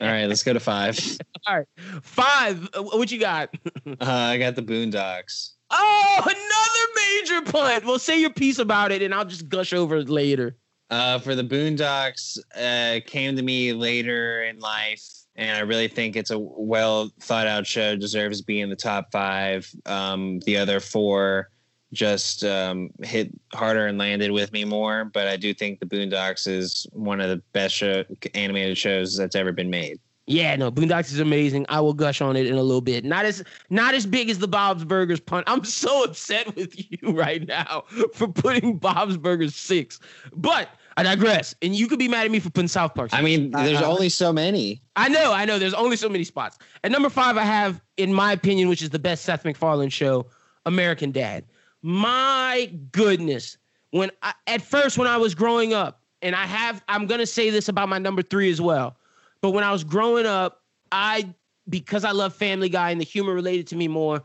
All 0.00 0.06
right, 0.06 0.26
let's 0.26 0.44
go 0.44 0.52
to 0.52 0.60
five. 0.60 0.96
All 1.46 1.56
right, 1.56 1.66
five. 2.02 2.68
Uh, 2.72 2.82
what 2.82 3.10
you 3.10 3.18
got? 3.18 3.52
uh, 3.86 3.94
I 4.00 4.38
got 4.38 4.54
the 4.54 4.62
Boondocks. 4.62 5.54
Oh, 5.70 6.18
another 6.22 7.40
major 7.40 7.50
punt. 7.50 7.84
Well, 7.84 7.98
say 7.98 8.20
your 8.20 8.30
piece 8.30 8.58
about 8.58 8.92
it, 8.92 9.02
and 9.02 9.12
I'll 9.12 9.24
just 9.24 9.48
gush 9.48 9.72
over 9.72 9.96
it 9.96 10.08
later. 10.08 10.56
Uh, 10.90 11.18
for 11.18 11.34
the 11.34 11.42
Boondocks, 11.42 12.38
uh, 12.54 13.00
came 13.06 13.34
to 13.36 13.42
me 13.42 13.72
later 13.72 14.44
in 14.44 14.60
life 14.60 15.04
and 15.40 15.56
I 15.56 15.60
really 15.60 15.88
think 15.88 16.16
it's 16.16 16.30
a 16.30 16.38
well 16.38 17.10
thought 17.18 17.46
out 17.46 17.66
show. 17.66 17.96
Deserves 17.96 18.40
to 18.40 18.46
be 18.46 18.60
in 18.60 18.68
the 18.68 18.76
top 18.76 19.10
five. 19.10 19.68
Um, 19.86 20.38
the 20.40 20.58
other 20.58 20.80
four 20.80 21.48
just 21.92 22.44
um, 22.44 22.90
hit 23.02 23.32
harder 23.54 23.86
and 23.86 23.98
landed 23.98 24.30
with 24.30 24.52
me 24.52 24.64
more, 24.64 25.06
but 25.06 25.26
I 25.26 25.36
do 25.36 25.52
think 25.52 25.80
the 25.80 25.86
Boondocks 25.86 26.46
is 26.46 26.86
one 26.92 27.20
of 27.20 27.30
the 27.30 27.42
best 27.52 27.74
show, 27.74 28.04
animated 28.34 28.78
shows 28.78 29.16
that's 29.16 29.34
ever 29.34 29.50
been 29.50 29.70
made. 29.70 29.98
Yeah, 30.26 30.54
no, 30.54 30.70
Boondocks 30.70 31.10
is 31.10 31.18
amazing. 31.18 31.66
I 31.70 31.80
will 31.80 31.94
gush 31.94 32.20
on 32.20 32.36
it 32.36 32.46
in 32.46 32.54
a 32.54 32.62
little 32.62 32.82
bit. 32.82 33.04
Not 33.04 33.24
as 33.24 33.42
not 33.70 33.94
as 33.94 34.06
big 34.06 34.28
as 34.28 34.38
the 34.38 34.46
Bob's 34.46 34.84
Burgers 34.84 35.18
punt. 35.18 35.44
I'm 35.48 35.64
so 35.64 36.04
upset 36.04 36.54
with 36.54 36.74
you 36.76 36.98
right 37.12 37.48
now 37.48 37.84
for 38.12 38.28
putting 38.28 38.76
Bob's 38.76 39.16
Burgers 39.16 39.56
six, 39.56 39.98
but 40.32 40.68
I 41.00 41.14
digress. 41.14 41.54
And 41.62 41.74
you 41.74 41.86
could 41.86 41.98
be 41.98 42.08
mad 42.08 42.24
at 42.24 42.30
me 42.30 42.40
for 42.40 42.50
putting 42.50 42.68
South 42.68 42.94
Park. 42.94 43.10
I 43.12 43.22
mean, 43.22 43.50
there's 43.50 43.82
uh, 43.82 43.90
only 43.90 44.08
so 44.08 44.32
many. 44.32 44.82
I 44.96 45.08
know, 45.08 45.32
I 45.32 45.44
know. 45.44 45.58
There's 45.58 45.74
only 45.74 45.96
so 45.96 46.08
many 46.08 46.24
spots. 46.24 46.58
At 46.84 46.90
number 46.90 47.08
five, 47.08 47.36
I 47.36 47.44
have, 47.44 47.80
in 47.96 48.12
my 48.12 48.32
opinion, 48.32 48.68
which 48.68 48.82
is 48.82 48.90
the 48.90 48.98
best 48.98 49.24
Seth 49.24 49.44
MacFarlane 49.44 49.90
show, 49.90 50.26
American 50.66 51.10
Dad. 51.10 51.44
My 51.82 52.72
goodness. 52.92 53.56
When 53.90 54.10
I, 54.22 54.34
at 54.46 54.62
first, 54.62 54.98
when 54.98 55.08
I 55.08 55.16
was 55.16 55.34
growing 55.34 55.72
up, 55.72 56.02
and 56.22 56.36
I 56.36 56.46
have, 56.46 56.84
I'm 56.88 57.06
gonna 57.06 57.26
say 57.26 57.50
this 57.50 57.68
about 57.68 57.88
my 57.88 57.98
number 57.98 58.22
three 58.22 58.50
as 58.50 58.60
well. 58.60 58.96
But 59.40 59.50
when 59.50 59.64
I 59.64 59.72
was 59.72 59.84
growing 59.84 60.26
up, 60.26 60.62
I 60.92 61.34
because 61.68 62.04
I 62.04 62.10
love 62.10 62.34
Family 62.34 62.68
Guy 62.68 62.90
and 62.90 63.00
the 63.00 63.04
humor 63.04 63.32
related 63.32 63.66
to 63.68 63.76
me 63.76 63.88
more, 63.88 64.22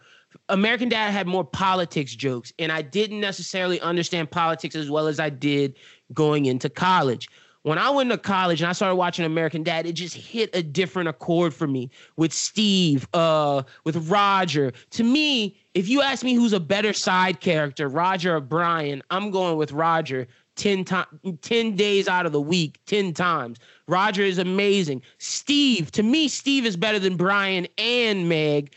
American 0.50 0.90
Dad 0.90 1.12
had 1.12 1.28
more 1.28 1.44
politics 1.44 2.16
jokes, 2.16 2.52
and 2.60 2.72
I 2.72 2.82
didn't 2.82 3.20
necessarily 3.20 3.80
understand 3.82 4.32
politics 4.32 4.76
as 4.76 4.90
well 4.90 5.08
as 5.08 5.20
I 5.20 5.30
did 5.30 5.76
going 6.14 6.46
into 6.46 6.70
college. 6.70 7.30
When 7.64 7.80
I 7.80 7.90
went 7.90 8.12
to 8.12 8.18
college 8.20 8.62
and 8.62 8.70
I 8.70 8.74
started 8.74 8.96
watching 8.96 9.26
American 9.26 9.64
Dad, 9.64 9.88
it 9.88 9.94
just 9.94 10.16
hit 10.16 10.56
a 10.56 10.62
different 10.62 11.10
accord 11.10 11.52
for 11.52 11.66
me 11.66 11.90
with 12.16 12.32
Steve, 12.32 13.08
uh, 13.14 13.64
with 13.84 14.08
Roger. 14.08 14.72
To 14.92 15.04
me, 15.04 15.58
if 15.74 15.90
you 15.90 16.04
ask 16.04 16.24
me 16.24 16.36
who's 16.36 16.54
a 16.54 16.60
better 16.60 16.94
side 16.94 17.40
character, 17.40 17.88
Roger 17.88 18.36
or 18.36 18.40
Brian, 18.40 19.02
I'm 19.10 19.32
going 19.32 19.58
with 19.58 19.72
Roger 19.72 20.28
10 20.58 20.86
times 20.86 21.08
10 21.42 21.76
days 21.76 22.08
out 22.08 22.26
of 22.26 22.32
the 22.32 22.40
week 22.40 22.80
10 22.86 23.14
times 23.14 23.58
roger 23.90 24.22
is 24.22 24.38
amazing 24.38 25.02
steve 25.18 25.92
to 25.92 26.02
me 26.02 26.30
steve 26.30 26.66
is 26.66 26.78
better 26.78 26.98
than 26.98 27.18
brian 27.18 27.68
and 27.78 28.30
meg 28.30 28.72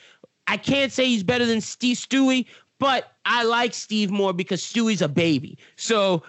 I 0.49 0.57
can't 0.57 0.91
say 0.91 1.05
he's 1.05 1.23
better 1.23 1.45
than 1.45 1.61
Steve 1.61 1.99
Stewie, 1.99 2.47
but 2.79 3.13
I 3.27 3.45
like 3.45 3.75
Steve 3.75 4.11
more 4.11 4.33
because 4.33 4.63
Stewie's 4.63 5.03
a 5.03 5.09
baby. 5.09 5.59
So 5.77 6.23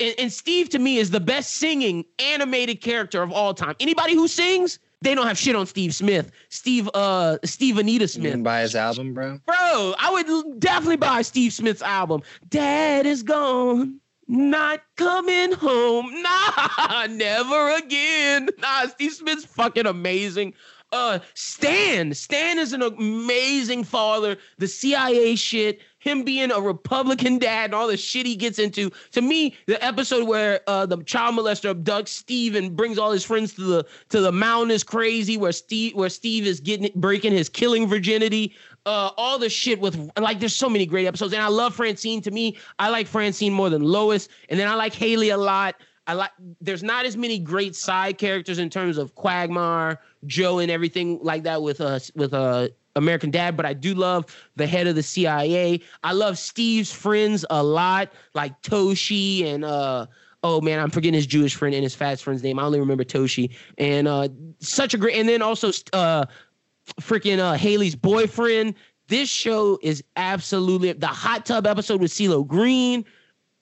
and, 0.00 0.14
and, 0.18 0.32
Steve 0.32 0.68
to 0.70 0.78
me 0.78 0.98
is 0.98 1.10
the 1.10 1.20
best 1.20 1.56
singing 1.56 2.04
animated 2.18 2.80
character 2.80 3.22
of 3.22 3.32
all 3.32 3.54
time. 3.54 3.74
Anybody 3.80 4.14
who 4.14 4.28
sings, 4.28 4.78
they 5.00 5.14
don't 5.14 5.26
have 5.26 5.38
shit 5.38 5.54
on 5.54 5.66
Steve 5.66 5.94
Smith. 5.94 6.30
Steve 6.48 6.88
uh 6.94 7.38
Steve 7.44 7.78
Anita 7.78 8.08
Smith. 8.08 8.42
Buy 8.42 8.60
his 8.60 8.74
album, 8.74 9.14
bro? 9.14 9.38
Bro, 9.46 9.94
I 9.98 10.10
would 10.12 10.60
definitely 10.60 10.96
buy 10.96 11.22
Steve 11.22 11.52
Smith's 11.52 11.82
album. 11.82 12.22
Dad 12.48 13.06
is 13.06 13.22
gone. 13.22 14.00
Not 14.26 14.80
coming 14.96 15.52
home. 15.52 16.10
Nah, 16.24 17.06
never 17.10 17.76
again. 17.76 18.48
Nah, 18.58 18.86
Steve 18.86 19.12
Smith's 19.12 19.44
fucking 19.44 19.86
amazing. 19.86 20.54
Uh, 20.92 21.18
Stan. 21.34 22.14
Stan 22.14 22.58
is 22.58 22.72
an 22.72 22.80
amazing 22.80 23.84
father. 23.84 24.38
The 24.58 24.68
CIA 24.68 25.34
shit, 25.34 25.80
him 26.04 26.22
being 26.22 26.52
a 26.52 26.60
Republican 26.60 27.38
dad, 27.38 27.64
and 27.64 27.74
all 27.74 27.88
the 27.88 27.96
shit 27.96 28.26
he 28.26 28.36
gets 28.36 28.58
into. 28.58 28.90
To 29.12 29.22
me, 29.22 29.56
the 29.66 29.82
episode 29.82 30.28
where 30.28 30.60
uh, 30.66 30.84
the 30.84 31.02
child 31.04 31.34
molester 31.34 31.74
abducts 31.74 32.08
Steve 32.08 32.54
and 32.54 32.76
brings 32.76 32.98
all 32.98 33.10
his 33.10 33.24
friends 33.24 33.54
to 33.54 33.62
the 33.62 33.86
to 34.10 34.20
the 34.20 34.30
mountain 34.30 34.70
is 34.70 34.84
crazy. 34.84 35.38
Where 35.38 35.50
Steve 35.50 35.94
where 35.94 36.10
Steve 36.10 36.46
is 36.46 36.60
getting 36.60 36.90
breaking 36.94 37.32
his 37.32 37.48
killing 37.48 37.88
virginity. 37.88 38.54
Uh, 38.84 39.10
all 39.16 39.38
the 39.38 39.48
shit 39.48 39.80
with 39.80 40.10
like 40.18 40.40
there's 40.40 40.54
so 40.54 40.68
many 40.68 40.84
great 40.84 41.06
episodes, 41.06 41.32
and 41.32 41.42
I 41.42 41.48
love 41.48 41.74
Francine. 41.74 42.20
To 42.20 42.30
me, 42.30 42.58
I 42.78 42.90
like 42.90 43.06
Francine 43.06 43.54
more 43.54 43.70
than 43.70 43.82
Lois, 43.82 44.28
and 44.50 44.60
then 44.60 44.68
I 44.68 44.74
like 44.74 44.92
Haley 44.92 45.30
a 45.30 45.38
lot. 45.38 45.76
I 46.06 46.12
like 46.12 46.32
there's 46.60 46.82
not 46.82 47.06
as 47.06 47.16
many 47.16 47.38
great 47.38 47.74
side 47.74 48.18
characters 48.18 48.58
in 48.58 48.68
terms 48.68 48.98
of 48.98 49.14
Quagmire, 49.14 49.98
Joe, 50.26 50.58
and 50.58 50.70
everything 50.70 51.18
like 51.22 51.44
that 51.44 51.62
with 51.62 51.80
us 51.80 52.10
uh, 52.10 52.12
with 52.14 52.34
uh 52.34 52.68
American 52.96 53.30
Dad, 53.30 53.56
but 53.56 53.66
I 53.66 53.72
do 53.72 53.94
love 53.94 54.26
the 54.56 54.66
head 54.66 54.86
of 54.86 54.94
the 54.94 55.02
CIA. 55.02 55.80
I 56.02 56.12
love 56.12 56.38
Steve's 56.38 56.92
friends 56.92 57.44
a 57.50 57.62
lot, 57.62 58.12
like 58.34 58.60
Toshi 58.62 59.44
and 59.44 59.64
uh 59.64 60.06
oh 60.44 60.60
man, 60.60 60.78
I'm 60.78 60.90
forgetting 60.90 61.14
his 61.14 61.26
Jewish 61.26 61.56
friend 61.56 61.74
and 61.74 61.82
his 61.82 61.94
fast 61.94 62.22
friend's 62.22 62.42
name. 62.42 62.58
I 62.58 62.64
only 62.64 62.78
remember 62.78 63.02
Toshi. 63.02 63.50
And 63.78 64.06
uh, 64.06 64.28
such 64.60 64.94
a 64.94 64.98
great. 64.98 65.16
And 65.16 65.28
then 65.28 65.42
also 65.42 65.70
uh, 65.92 66.26
freaking 67.00 67.40
uh, 67.40 67.54
Haley's 67.54 67.96
boyfriend. 67.96 68.74
This 69.08 69.28
show 69.28 69.78
is 69.82 70.04
absolutely 70.16 70.92
the 70.92 71.06
hot 71.06 71.46
tub 71.46 71.66
episode 71.66 72.00
with 72.00 72.12
CeeLo 72.12 72.46
Green. 72.46 73.04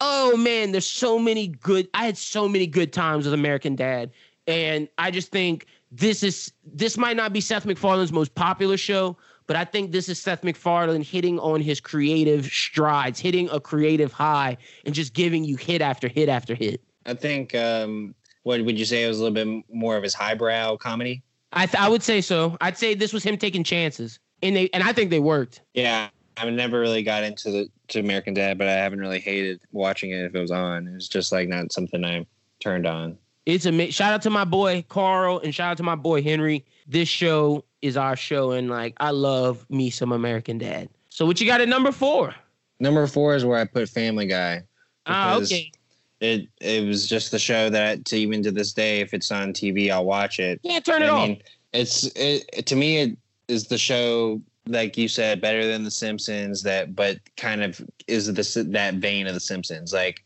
Oh 0.01 0.37
man, 0.37 0.73
there's 0.73 0.87
so 0.87 1.19
many 1.19 1.47
good. 1.47 1.89
I 1.95 2.05
had 2.05 2.19
so 2.19 2.49
many 2.49 2.67
good 2.67 2.93
times 2.93 3.25
with 3.25 3.35
American 3.35 3.77
Dad, 3.77 4.11
and 4.49 4.89
I 4.99 5.13
just 5.13 5.31
think 5.31 5.67
this 5.93 6.23
is 6.23 6.53
this 6.65 6.97
might 6.97 7.17
not 7.17 7.33
be 7.33 7.41
Seth 7.41 7.67
MacFarlane's 7.67 8.13
most 8.13 8.35
popular 8.35 8.77
show, 8.77 9.17
but 9.47 9.57
I 9.57 9.65
think 9.65 9.93
this 9.93 10.09
is 10.09 10.19
Seth 10.19 10.43
MacFarlane 10.43 11.03
hitting 11.03 11.39
on 11.39 11.61
his 11.61 11.81
creative 11.81 12.47
strides, 12.47 13.21
hitting 13.21 13.49
a 13.51 13.61
creative 13.61 14.13
high, 14.13 14.57
and 14.87 14.95
just 14.95 15.13
giving 15.13 15.45
you 15.45 15.57
hit 15.57 15.83
after 15.83 16.09
hit 16.09 16.29
after 16.29 16.55
hit. 16.55 16.81
I 17.05 17.15
think 17.15 17.55
um, 17.55 18.15
what 18.43 18.65
would 18.65 18.79
you 18.79 18.87
say 18.87 19.05
it 19.05 19.09
was 19.09 19.19
a 19.21 19.25
little 19.25 19.35
bit 19.35 19.65
more 19.73 19.97
of 19.97 20.03
his 20.03 20.15
highbrow 20.15 20.77
comedy? 20.79 21.23
I 21.53 21.67
th- 21.67 21.81
I 21.81 21.89
would 21.89 22.03
say 22.03 22.23
so. 22.23 22.57
I'd 22.63 22.79
say 22.79 22.95
this 22.95 23.13
was 23.13 23.23
him 23.23 23.37
taking 23.37 23.63
chances, 23.63 24.19
and 24.43 24.57
they 24.57 24.71
and 24.73 24.83
I 24.83 24.95
think 24.95 25.11
they 25.11 25.21
worked. 25.21 25.61
Yeah, 25.75 26.09
I've 26.39 26.53
never 26.55 26.81
really 26.81 27.03
got 27.03 27.23
into 27.23 27.51
the 27.51 27.69
to 27.89 28.01
American 28.01 28.33
Dad, 28.33 28.57
but 28.57 28.69
I 28.69 28.73
haven't 28.73 29.01
really 29.01 29.21
hated 29.21 29.61
watching 29.73 30.13
it 30.13 30.25
if 30.25 30.35
it 30.35 30.41
was 30.41 30.51
on. 30.51 30.89
It 30.89 30.95
was 30.95 31.09
just 31.09 31.33
like 31.33 31.49
not 31.49 31.71
something 31.71 32.03
I 32.03 32.27
turned 32.61 32.87
on. 32.87 33.19
It's 33.47 33.67
a 33.67 33.91
shout 33.91 34.13
out 34.13 34.23
to 34.23 34.31
my 34.31 34.45
boy 34.45 34.85
Carl 34.89 35.41
and 35.41 35.55
shout 35.55 35.73
out 35.73 35.77
to 35.79 35.83
my 35.83 35.97
boy 35.97 36.23
Henry. 36.23 36.65
This 36.87 37.09
show 37.09 37.65
is 37.81 37.97
our 37.97 38.17
show, 38.17 38.53
and 38.53 38.71
like 38.71 38.95
I 38.99 39.11
love 39.11 39.69
me 39.69 39.91
some 39.91 40.13
American 40.13 40.59
Dad. 40.59 40.89
So 41.09 41.27
what 41.27 41.41
you 41.41 41.47
got 41.47 41.61
at 41.61 41.69
number 41.69 41.93
four? 41.93 42.35
Number 42.79 43.07
four 43.07 43.35
is 43.35 43.45
where 43.45 43.59
I 43.59 43.65
put 43.65 43.89
Family 43.89 44.27
Guy. 44.27 44.63
Ah, 45.07 45.37
okay. 45.37 45.73
It 46.21 46.49
it 46.61 46.87
was 46.87 47.09
just 47.09 47.33
the 47.33 47.39
show 47.39 47.69
that 47.71 48.05
to 48.07 48.17
even 48.17 48.43
to 48.45 48.53
this 48.53 48.73
day, 48.73 49.01
if 49.01 49.13
it's 49.13 49.33
on 49.33 49.53
TV, 49.53 49.91
I'll 49.91 50.05
watch 50.05 50.39
it. 50.39 50.61
Yeah, 50.63 50.79
turn 50.79 51.03
it 51.03 51.07
I 51.07 51.09
off. 51.09 51.29
mean, 51.29 51.43
it's 51.73 52.05
it, 52.15 52.67
to 52.67 52.77
me 52.77 52.99
it 52.99 53.19
is 53.49 53.67
the 53.67 53.79
show 53.79 54.41
like 54.69 54.97
you 54.97 55.09
said 55.09 55.41
better 55.41 55.67
than 55.67 55.83
the 55.83 55.91
Simpsons 55.91 56.63
that 56.63 56.95
but 56.95 57.19
kind 57.37 57.63
of 57.65 57.81
is 58.07 58.33
the 58.33 58.63
that 58.71 58.95
vein 58.95 59.27
of 59.27 59.35
the 59.35 59.41
Simpsons. 59.41 59.93
Like 59.93 60.25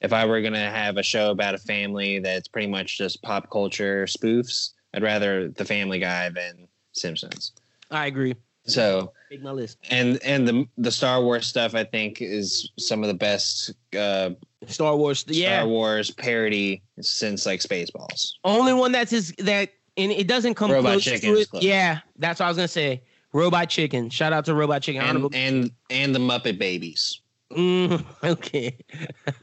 if 0.00 0.12
I 0.12 0.24
were 0.26 0.40
gonna 0.40 0.70
have 0.70 0.96
a 0.96 1.02
show 1.02 1.30
about 1.30 1.54
a 1.54 1.58
family 1.58 2.18
that's 2.20 2.48
pretty 2.48 2.68
much 2.68 2.98
just 2.98 3.22
pop 3.22 3.50
culture 3.50 4.04
spoofs, 4.06 4.72
I'd 4.94 5.02
rather 5.02 5.48
the 5.48 5.64
Family 5.64 5.98
Guy 5.98 6.28
than 6.30 6.68
Simpsons. 6.92 7.52
I 7.90 8.06
agree. 8.06 8.34
So 8.66 9.12
Make 9.30 9.42
my 9.42 9.50
list. 9.50 9.78
and 9.90 10.18
and 10.22 10.46
the 10.46 10.66
the 10.76 10.90
Star 10.92 11.22
Wars 11.22 11.46
stuff 11.46 11.74
I 11.74 11.84
think 11.84 12.20
is 12.20 12.70
some 12.78 13.02
of 13.02 13.08
the 13.08 13.14
best 13.14 13.72
uh, 13.98 14.30
Star 14.66 14.94
Wars. 14.96 15.24
Yeah. 15.26 15.60
Star 15.60 15.68
Wars 15.68 16.10
parody 16.10 16.82
since 17.00 17.46
like 17.46 17.60
Spaceballs. 17.60 18.32
Only 18.44 18.74
one 18.74 18.92
that's 18.92 19.10
his 19.10 19.34
that 19.38 19.70
and 19.96 20.12
it 20.12 20.28
doesn't 20.28 20.54
come 20.54 20.70
Robot 20.70 20.92
close 20.92 21.04
Chicken 21.04 21.34
to 21.34 21.40
it. 21.40 21.50
close. 21.50 21.62
Yeah, 21.62 22.00
that's 22.18 22.40
what 22.40 22.46
I 22.46 22.48
was 22.50 22.56
gonna 22.58 22.68
say. 22.68 23.02
Robot 23.32 23.68
Chicken. 23.70 24.10
Shout 24.10 24.32
out 24.32 24.44
to 24.46 24.54
Robot 24.54 24.82
Chicken. 24.82 25.02
Honorable- 25.02 25.30
And, 25.34 25.64
and 25.64 25.70
and 25.90 26.14
the 26.14 26.18
Muppet 26.18 26.58
Babies. 26.58 27.20
Mm, 27.52 28.04
okay. 28.24 28.76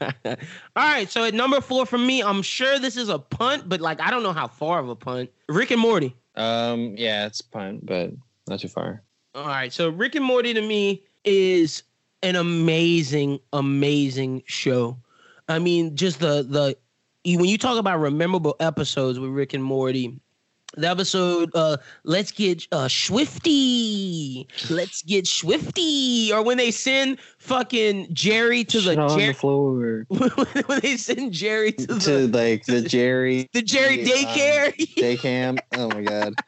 All 0.00 0.36
right. 0.76 1.10
So 1.10 1.24
at 1.24 1.34
number 1.34 1.60
four 1.60 1.86
for 1.86 1.98
me, 1.98 2.22
I'm 2.22 2.42
sure 2.42 2.78
this 2.78 2.96
is 2.96 3.08
a 3.08 3.18
punt, 3.18 3.68
but 3.68 3.80
like 3.80 4.00
I 4.00 4.10
don't 4.10 4.22
know 4.22 4.32
how 4.32 4.46
far 4.46 4.78
of 4.78 4.88
a 4.88 4.96
punt. 4.96 5.30
Rick 5.48 5.70
and 5.70 5.80
Morty. 5.80 6.14
Um, 6.36 6.94
yeah, 6.96 7.26
it's 7.26 7.40
a 7.40 7.48
punt, 7.48 7.86
but 7.86 8.12
not 8.48 8.60
too 8.60 8.68
far. 8.68 9.02
All 9.34 9.46
right. 9.46 9.72
So 9.72 9.88
Rick 9.88 10.14
and 10.14 10.24
Morty 10.24 10.54
to 10.54 10.62
me 10.62 11.02
is 11.24 11.82
an 12.22 12.36
amazing, 12.36 13.40
amazing 13.52 14.42
show. 14.46 14.98
I 15.48 15.58
mean, 15.58 15.96
just 15.96 16.20
the 16.20 16.42
the 16.42 16.76
when 17.36 17.46
you 17.46 17.58
talk 17.58 17.78
about 17.78 18.00
memorable 18.12 18.56
episodes 18.60 19.18
with 19.18 19.30
Rick 19.30 19.54
and 19.54 19.64
Morty, 19.64 20.20
the 20.76 20.88
episode 20.88 21.50
uh 21.54 21.76
let's 22.04 22.30
get 22.30 22.66
uh 22.72 22.88
Swifty. 22.88 24.46
Let's 24.70 25.02
get 25.02 25.26
Swifty. 25.26 26.30
Or 26.32 26.42
when 26.42 26.56
they 26.58 26.70
send 26.70 27.18
fucking 27.38 28.08
Jerry 28.12 28.64
to 28.64 28.80
the, 28.80 28.94
Jer- 29.16 29.32
floor 29.34 30.04
when 30.08 30.80
they 30.80 30.96
send 30.96 31.32
Jerry 31.32 31.72
to 31.72 31.86
the 31.86 31.98
to 32.00 32.28
like 32.28 32.64
the 32.66 32.80
Jerry 32.88 33.48
the 33.52 33.62
Jerry 33.62 34.04
the, 34.04 34.12
um, 34.12 34.18
daycare. 34.18 34.94
day 34.96 35.16
cam. 35.16 35.56
Oh 35.76 35.88
my 35.88 36.02
god! 36.02 36.34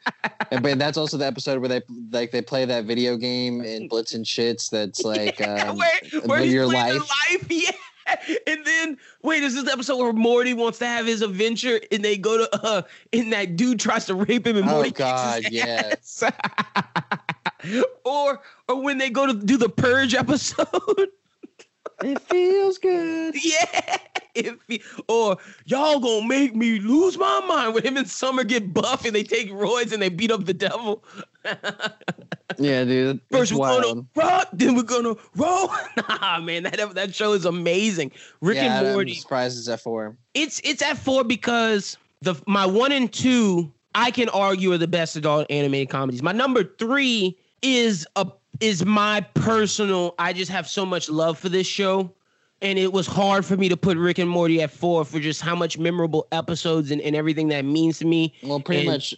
And, 0.51 0.63
but 0.63 0.79
that's 0.79 0.97
also 0.97 1.15
the 1.15 1.27
episode 1.27 1.59
where 1.59 1.69
they 1.69 1.81
like 2.11 2.31
they 2.31 2.41
play 2.41 2.65
that 2.65 2.85
video 2.85 3.17
game 3.17 3.61
in 3.61 3.87
Blitz 3.87 4.15
and 4.15 4.25
Shits. 4.25 4.69
That's 4.71 5.03
like 5.03 5.39
um, 5.47 5.77
where 5.77 6.21
where 6.25 6.43
Your 6.43 6.65
Life. 6.65 7.07
life, 7.29 7.45
yeah. 7.51 7.69
And 8.47 8.65
then 8.65 8.97
wait, 9.23 9.43
is 9.43 9.55
this 9.55 9.63
the 9.65 9.71
episode 9.71 9.97
where 9.97 10.13
Morty 10.13 10.53
wants 10.53 10.79
to 10.79 10.85
have 10.87 11.05
his 11.05 11.21
adventure 11.21 11.79
and 11.91 12.03
they 12.03 12.17
go 12.17 12.37
to 12.37 12.65
uh 12.65 12.81
and 13.13 13.31
that 13.33 13.55
dude 13.55 13.79
tries 13.79 14.05
to 14.07 14.15
rape 14.15 14.45
him 14.47 14.57
and 14.57 14.67
Oh, 14.69 14.73
Morty 14.75 14.91
God, 14.91 15.43
kicks 15.43 15.55
his 15.55 15.55
yes. 15.55 16.23
ass? 16.23 17.83
or 18.05 18.41
or 18.67 18.81
when 18.81 18.97
they 18.97 19.09
go 19.09 19.25
to 19.27 19.33
do 19.33 19.57
the 19.57 19.69
purge 19.69 20.13
episode. 20.13 20.67
it 22.03 22.21
feels 22.21 22.77
good. 22.77 23.35
yeah. 23.43 23.97
If 24.39 24.55
he, 24.67 24.81
or 25.07 25.37
y'all 25.65 25.99
gonna 25.99 26.27
make 26.27 26.55
me 26.55 26.79
lose 26.79 27.17
my 27.17 27.41
mind 27.47 27.73
when 27.73 27.83
him 27.83 27.97
and 27.97 28.09
Summer 28.09 28.43
get 28.43 28.73
buff 28.73 29.05
and 29.05 29.15
they 29.15 29.23
take 29.23 29.49
roids 29.51 29.91
and 29.91 30.01
they 30.01 30.09
beat 30.09 30.31
up 30.31 30.45
the 30.45 30.53
devil. 30.53 31.03
Yeah, 32.57 32.83
dude. 32.83 33.21
First 33.31 33.53
we're 33.53 33.81
gonna 33.81 34.05
rock, 34.15 34.49
then 34.51 34.75
we're 34.75 34.83
gonna 34.83 35.15
roll. 35.35 35.69
nah, 36.09 36.39
man, 36.39 36.63
that 36.63 36.93
that 36.95 37.15
show 37.15 37.33
is 37.33 37.45
amazing. 37.45 38.11
Rick 38.41 38.57
yeah, 38.57 38.79
and 38.79 38.87
I'm 38.87 38.93
Morty. 38.93 39.13
surprised 39.15 39.57
it's 39.57 39.69
at 39.69 39.79
four. 39.79 40.17
It's 40.33 40.59
it's 40.63 40.81
at 40.81 40.97
four 40.97 41.23
because 41.23 41.97
the 42.21 42.35
my 42.47 42.65
one 42.65 42.91
and 42.91 43.11
two 43.11 43.71
I 43.95 44.11
can 44.11 44.29
argue 44.29 44.73
are 44.73 44.77
the 44.77 44.87
best 44.87 45.15
adult 45.15 45.47
animated 45.49 45.89
comedies. 45.89 46.21
My 46.21 46.31
number 46.31 46.63
three 46.63 47.37
is 47.61 48.05
a 48.15 48.27
is 48.59 48.85
my 48.85 49.21
personal. 49.33 50.15
I 50.19 50.33
just 50.33 50.51
have 50.51 50.67
so 50.67 50.85
much 50.85 51.09
love 51.09 51.37
for 51.37 51.49
this 51.49 51.67
show. 51.67 52.11
And 52.61 52.77
it 52.77 52.91
was 52.91 53.07
hard 53.07 53.45
for 53.45 53.55
me 53.55 53.69
to 53.69 53.77
put 53.77 53.97
Rick 53.97 54.17
and 54.19 54.29
Morty 54.29 54.61
at 54.61 54.71
four 54.71 55.05
for 55.05 55.19
just 55.19 55.41
how 55.41 55.55
much 55.55 55.77
memorable 55.77 56.27
episodes 56.31 56.91
and, 56.91 57.01
and 57.01 57.15
everything 57.15 57.47
that 57.49 57.63
means 57.63 57.99
to 57.99 58.05
me. 58.05 58.33
Well, 58.43 58.59
pretty 58.59 58.81
And- 58.81 58.89
much, 58.91 59.15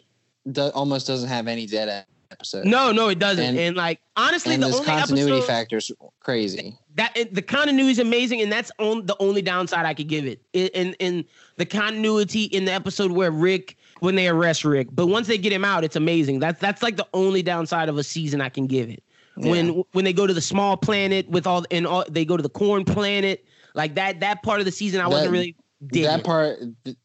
do, 0.52 0.70
almost 0.70 1.08
doesn't 1.08 1.30
have 1.30 1.48
any 1.48 1.66
dead 1.66 2.06
episodes. 2.32 2.68
No, 2.68 2.92
no, 2.92 3.10
it 3.10 3.18
doesn't. 3.20 3.44
And, 3.44 3.58
And- 3.58 3.76
like 3.76 4.00
honestly, 4.16 4.56
the 4.58 4.68
this 4.68 4.76
only 4.76 4.86
continuity 4.88 5.32
episode, 5.38 5.48
factor's 5.48 5.92
crazy. 6.20 6.78
that 6.96 7.12
it- 7.18 7.34
the 7.34 7.42
continuity 7.42 7.92
is 7.92 8.00
amazing, 8.00 8.42
and 8.42 8.52
that's 8.52 8.72
on 8.80 9.06
the 9.08 9.16
only 9.20 9.42
downside 9.42 9.86
I 9.86 9.94
could 9.96 10.08
give 10.08 10.26
it. 10.28 10.40
it 10.54 10.72
and 10.76 10.96
and 11.00 11.26
the 11.58 11.66
continuity 11.66 12.44
in 12.44 12.66
the 12.66 12.72
episode 12.74 13.12
where 13.12 13.32
Rick 13.32 13.78
when 14.02 14.16
they 14.16 14.28
arrest 14.28 14.66
Rick, 14.66 14.88
but 14.92 15.08
once 15.08 15.28
they 15.28 15.38
get 15.38 15.54
him 15.54 15.64
out, 15.66 15.84
it's 15.84 15.96
amazing. 15.96 16.40
That's 16.40 16.60
that's 16.60 16.82
like 16.84 16.98
the 16.98 17.08
only 17.14 17.42
downside 17.44 17.90
of 17.90 17.98
a 17.98 18.04
season 18.04 18.40
I 18.42 18.50
can 18.50 18.66
give 18.68 18.90
it. 18.90 19.04
When 19.36 19.84
when 19.94 20.06
they 20.06 20.14
go 20.14 20.28
to 20.28 20.34
the 20.34 20.42
small 20.42 20.78
planet 20.78 21.30
with 21.30 21.48
all 21.48 21.64
and 21.72 21.88
all 21.88 22.04
they 22.10 22.26
go 22.26 22.38
to 22.38 22.44
the 22.44 22.50
corn 22.50 22.84
planet, 22.84 23.46
like 23.74 23.96
that 23.96 24.20
that 24.20 24.44
part 24.44 24.60
of 24.60 24.66
the 24.66 24.72
season 24.72 25.02
I 25.02 25.08
wasn't 25.08 25.32
really 25.32 25.56
digging. 25.88 26.10
that 26.10 26.24
part 26.24 26.60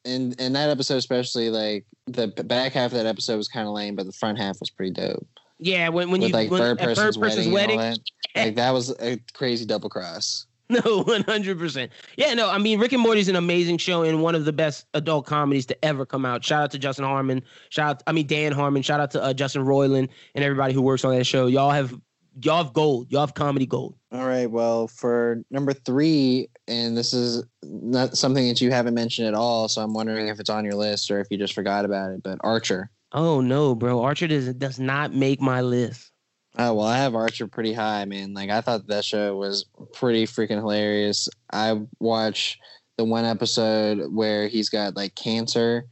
in 0.05 0.33
in 0.33 0.53
that 0.53 0.69
episode 0.69 0.97
especially 0.97 1.51
like 1.51 1.87
the 2.07 2.29
back 2.29 2.73
half 2.73 2.93
of 2.93 2.99
that 2.99 3.07
episode 3.07 3.37
was 3.37 3.49
kind 3.49 3.67
of 3.67 3.73
lame 3.73 3.97
but 3.97 4.05
the 4.07 4.13
front 4.13 4.39
half 4.39 4.61
was 4.61 4.69
pretty 4.69 4.93
dope 4.93 5.27
yeah, 5.59 5.89
when 5.89 6.11
when 6.11 6.21
with 6.21 6.29
you 6.29 6.35
like 6.35 6.51
when, 6.51 6.61
third 6.61 6.79
person's, 6.79 7.17
person's 7.17 7.49
wedding, 7.49 7.79
wedding, 7.79 8.03
that. 8.35 8.45
like 8.45 8.57
that 8.57 8.73
was 8.73 8.95
a 9.01 9.19
crazy 9.33 9.65
double 9.65 9.89
cross 9.89 10.47
No, 10.69 11.05
one 11.05 11.23
hundred 11.23 11.61
percent. 11.61 11.93
Yeah, 12.17 12.35
no. 12.35 12.51
I 12.51 12.59
mean, 12.59 12.81
Rick 12.81 12.93
and 12.93 13.01
Morty 13.01 13.21
is 13.21 13.29
an 13.29 13.37
amazing 13.37 13.79
show 13.79 14.03
and 14.03 14.21
one 14.21 14.35
of 14.35 14.45
the 14.45 14.53
best 14.53 14.87
adult 14.95 15.25
comedies 15.25 15.65
to 15.67 15.85
ever 15.85 16.05
come 16.05 16.27
out. 16.27 16.45
Shout 16.45 16.61
out 16.61 16.71
to 16.73 16.79
Justin 16.81 17.05
Harmon. 17.05 17.45
Shout 17.69 17.89
out, 17.89 18.03
I 18.09 18.11
mean 18.11 18.27
Dan 18.27 18.51
Harmon. 18.51 18.83
Shout 18.83 18.99
out 18.99 19.13
to 19.13 19.23
uh, 19.23 19.33
Justin 19.33 19.65
Roiland 19.65 20.09
and 20.35 20.45
everybody 20.45 20.75
who 20.75 20.83
works 20.83 21.05
on 21.05 21.17
that 21.17 21.23
show. 21.23 21.47
Y'all 21.47 21.71
have 21.71 21.95
y'all 22.43 22.63
have 22.63 22.73
gold. 22.73 23.11
Y'all 23.11 23.21
have 23.21 23.35
comedy 23.35 23.67
gold. 23.67 23.95
all 24.13 24.27
right 24.27 24.51
well 24.51 24.87
for 24.89 25.43
number 25.51 25.73
three 25.73 26.49
and 26.69 26.97
this 26.97 27.13
is 27.13 27.45
not 27.63 28.17
something 28.17 28.47
that 28.49 28.61
you 28.61 28.71
haven't 28.71 28.95
mentioned 28.95 29.27
at 29.29 29.35
all 29.35 29.69
so 29.69 29.81
i'm 29.83 29.93
wondering 29.95 30.29
if 30.29 30.39
it's 30.41 30.51
on 30.51 30.65
your 30.65 30.75
list 30.75 31.11
or 31.11 31.21
if 31.21 31.27
you 31.31 31.37
just 31.39 31.55
forgot 31.55 31.85
about 31.85 32.11
it 32.13 32.23
but 32.23 32.39
archer 32.43 32.91
Oh 33.13 33.41
no, 33.41 33.75
bro. 33.77 34.03
Archer 34.03 34.27
does 34.27 34.53
does 34.55 34.81
not 34.81 35.15
make 35.15 35.41
my 35.41 35.61
list. 35.61 36.11
Oh 36.59 36.75
well, 36.75 36.87
I 36.87 36.99
have 36.99 37.15
Archer 37.15 37.47
pretty 37.47 37.73
high, 37.73 38.05
man. 38.05 38.35
Like 38.35 38.51
I 38.51 38.61
thought 38.61 38.89
that 38.89 39.05
show 39.05 39.37
was 39.37 39.65
pretty 39.95 40.27
freaking 40.27 40.57
hilarious. 40.59 41.29
I 41.53 41.81
watch 42.01 42.59
the 42.99 43.05
one 43.05 43.25
episode 43.25 44.13
where 44.13 44.49
he's 44.49 44.69
got 44.69 44.97
like 44.97 45.15
cancer 45.15 45.87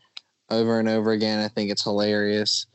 over 0.50 0.80
and 0.80 0.88
over 0.88 1.12
again. 1.12 1.38
I 1.38 1.48
think 1.48 1.70
it's 1.70 1.84
hilarious. 1.84 2.66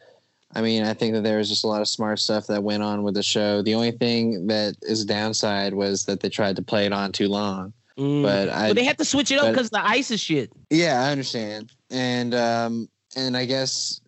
I 0.56 0.62
mean, 0.62 0.84
I 0.84 0.94
think 0.94 1.14
that 1.14 1.22
there 1.24 1.38
was 1.38 1.48
just 1.50 1.64
a 1.64 1.68
lot 1.68 1.82
of 1.82 1.88
smart 1.88 2.20
stuff 2.20 2.48
that 2.48 2.64
went 2.64 2.82
on 2.82 3.04
with 3.04 3.14
the 3.14 3.22
show. 3.24 3.62
The 3.62 3.76
only 3.76 3.92
thing 3.92 4.48
that 4.48 4.76
is 4.82 5.02
a 5.04 5.06
downside 5.06 5.74
was 5.76 6.06
that 6.06 6.22
they 6.22 6.30
tried 6.30 6.56
to 6.56 6.62
play 6.64 6.86
it 6.86 6.94
on 6.94 7.12
too 7.12 7.28
long. 7.28 7.72
Mm. 7.98 8.24
But 8.24 8.50
I, 8.50 8.70
but 8.70 8.76
they 8.76 8.84
had 8.84 8.98
to 8.98 9.06
switch 9.06 9.30
it 9.32 9.40
up 9.40 9.52
because 9.52 9.70
the 9.70 9.86
ISIS 9.86 10.20
shit. 10.22 10.52
yeah, 10.70 11.04
I 11.04 11.12
understand. 11.12 11.72
And 11.92 12.34
um 12.34 12.90
and 13.16 13.36
I 13.38 13.46
guess 13.46 14.00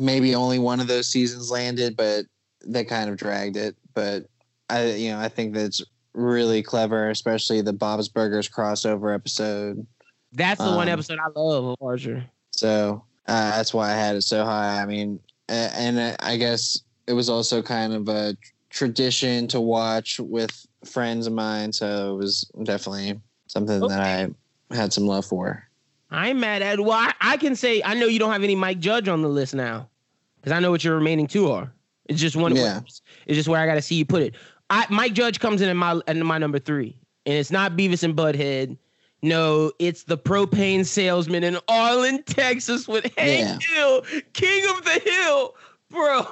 maybe 0.00 0.34
only 0.34 0.58
one 0.58 0.80
of 0.80 0.86
those 0.86 1.08
seasons 1.08 1.50
landed, 1.50 1.96
but 1.96 2.24
they 2.64 2.84
kind 2.84 3.10
of 3.10 3.16
dragged 3.16 3.56
it. 3.56 3.76
But 3.94 4.26
I 4.70 4.92
you 4.92 5.10
know, 5.10 5.20
I 5.20 5.28
think 5.28 5.54
that's 5.54 5.82
really 6.14 6.62
clever, 6.62 7.10
especially 7.10 7.60
the 7.60 7.72
Bob's 7.72 8.08
Burgers 8.08 8.48
crossover 8.48 9.14
episode. 9.14 9.86
That's 10.32 10.58
the 10.60 10.66
one 10.74 10.88
Um, 10.88 10.94
episode 10.94 11.18
I 11.18 11.28
love 11.38 11.64
of 11.66 11.76
Archer. 11.80 12.24
So 12.52 13.04
uh, 13.28 13.50
that's 13.56 13.72
why 13.74 13.90
I 13.90 13.94
had 13.94 14.16
it 14.16 14.22
so 14.22 14.44
high. 14.44 14.80
I 14.82 14.86
mean, 14.86 15.20
a- 15.20 15.27
and 15.48 16.16
I 16.20 16.36
guess 16.36 16.82
it 17.06 17.12
was 17.12 17.28
also 17.28 17.62
kind 17.62 17.92
of 17.92 18.08
a 18.08 18.36
tradition 18.70 19.48
to 19.48 19.60
watch 19.60 20.20
with 20.20 20.66
friends 20.84 21.26
of 21.26 21.32
mine. 21.32 21.72
So 21.72 22.14
it 22.14 22.18
was 22.18 22.50
definitely 22.62 23.20
something 23.46 23.80
that 23.80 24.00
I 24.00 24.74
had 24.74 24.92
some 24.92 25.06
love 25.06 25.24
for. 25.24 25.64
I'm 26.10 26.40
mad 26.40 26.62
at. 26.62 26.80
Well, 26.80 26.92
I, 26.92 27.12
I 27.20 27.36
can 27.36 27.54
say 27.54 27.82
I 27.84 27.94
know 27.94 28.06
you 28.06 28.18
don't 28.18 28.32
have 28.32 28.42
any 28.42 28.54
Mike 28.54 28.78
Judge 28.78 29.08
on 29.08 29.22
the 29.22 29.28
list 29.28 29.54
now, 29.54 29.88
because 30.36 30.52
I 30.52 30.60
know 30.60 30.70
what 30.70 30.82
your 30.84 30.94
remaining 30.94 31.26
two 31.26 31.50
are. 31.50 31.70
It's 32.06 32.20
just 32.20 32.36
one. 32.36 32.56
Yeah. 32.56 32.80
It's 32.86 33.02
just 33.36 33.48
where 33.48 33.60
I 33.60 33.66
got 33.66 33.74
to 33.74 33.82
see 33.82 33.96
you 33.96 34.06
put 34.06 34.22
it. 34.22 34.34
I 34.70 34.86
Mike 34.88 35.12
Judge 35.12 35.40
comes 35.40 35.60
in 35.60 35.68
at 35.68 35.76
my 35.76 36.00
in 36.08 36.24
my 36.24 36.38
number 36.38 36.58
three, 36.58 36.96
and 37.26 37.34
it's 37.36 37.50
not 37.50 37.72
Beavis 37.72 38.04
and 38.04 38.16
Butthead. 38.16 38.76
No, 39.22 39.72
it's 39.78 40.04
the 40.04 40.16
propane 40.16 40.86
salesman 40.86 41.42
in 41.42 41.58
Arlen, 41.66 42.22
Texas, 42.24 42.86
with 42.86 43.12
Hank 43.16 43.62
Hill, 43.62 44.02
King 44.32 44.64
of 44.70 44.84
the 44.84 45.00
Hill, 45.04 45.54
bro. 45.90 46.24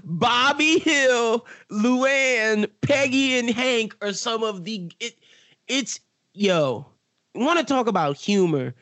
Bobby 0.04 0.78
Hill, 0.78 1.46
Luann, 1.70 2.66
Peggy, 2.80 3.38
and 3.38 3.50
Hank 3.50 3.94
are 4.00 4.14
some 4.14 4.42
of 4.42 4.64
the. 4.64 4.90
It, 5.00 5.18
it's 5.68 6.00
yo. 6.32 6.86
Want 7.34 7.58
to 7.58 7.64
talk 7.64 7.86
about 7.86 8.16
humor? 8.16 8.74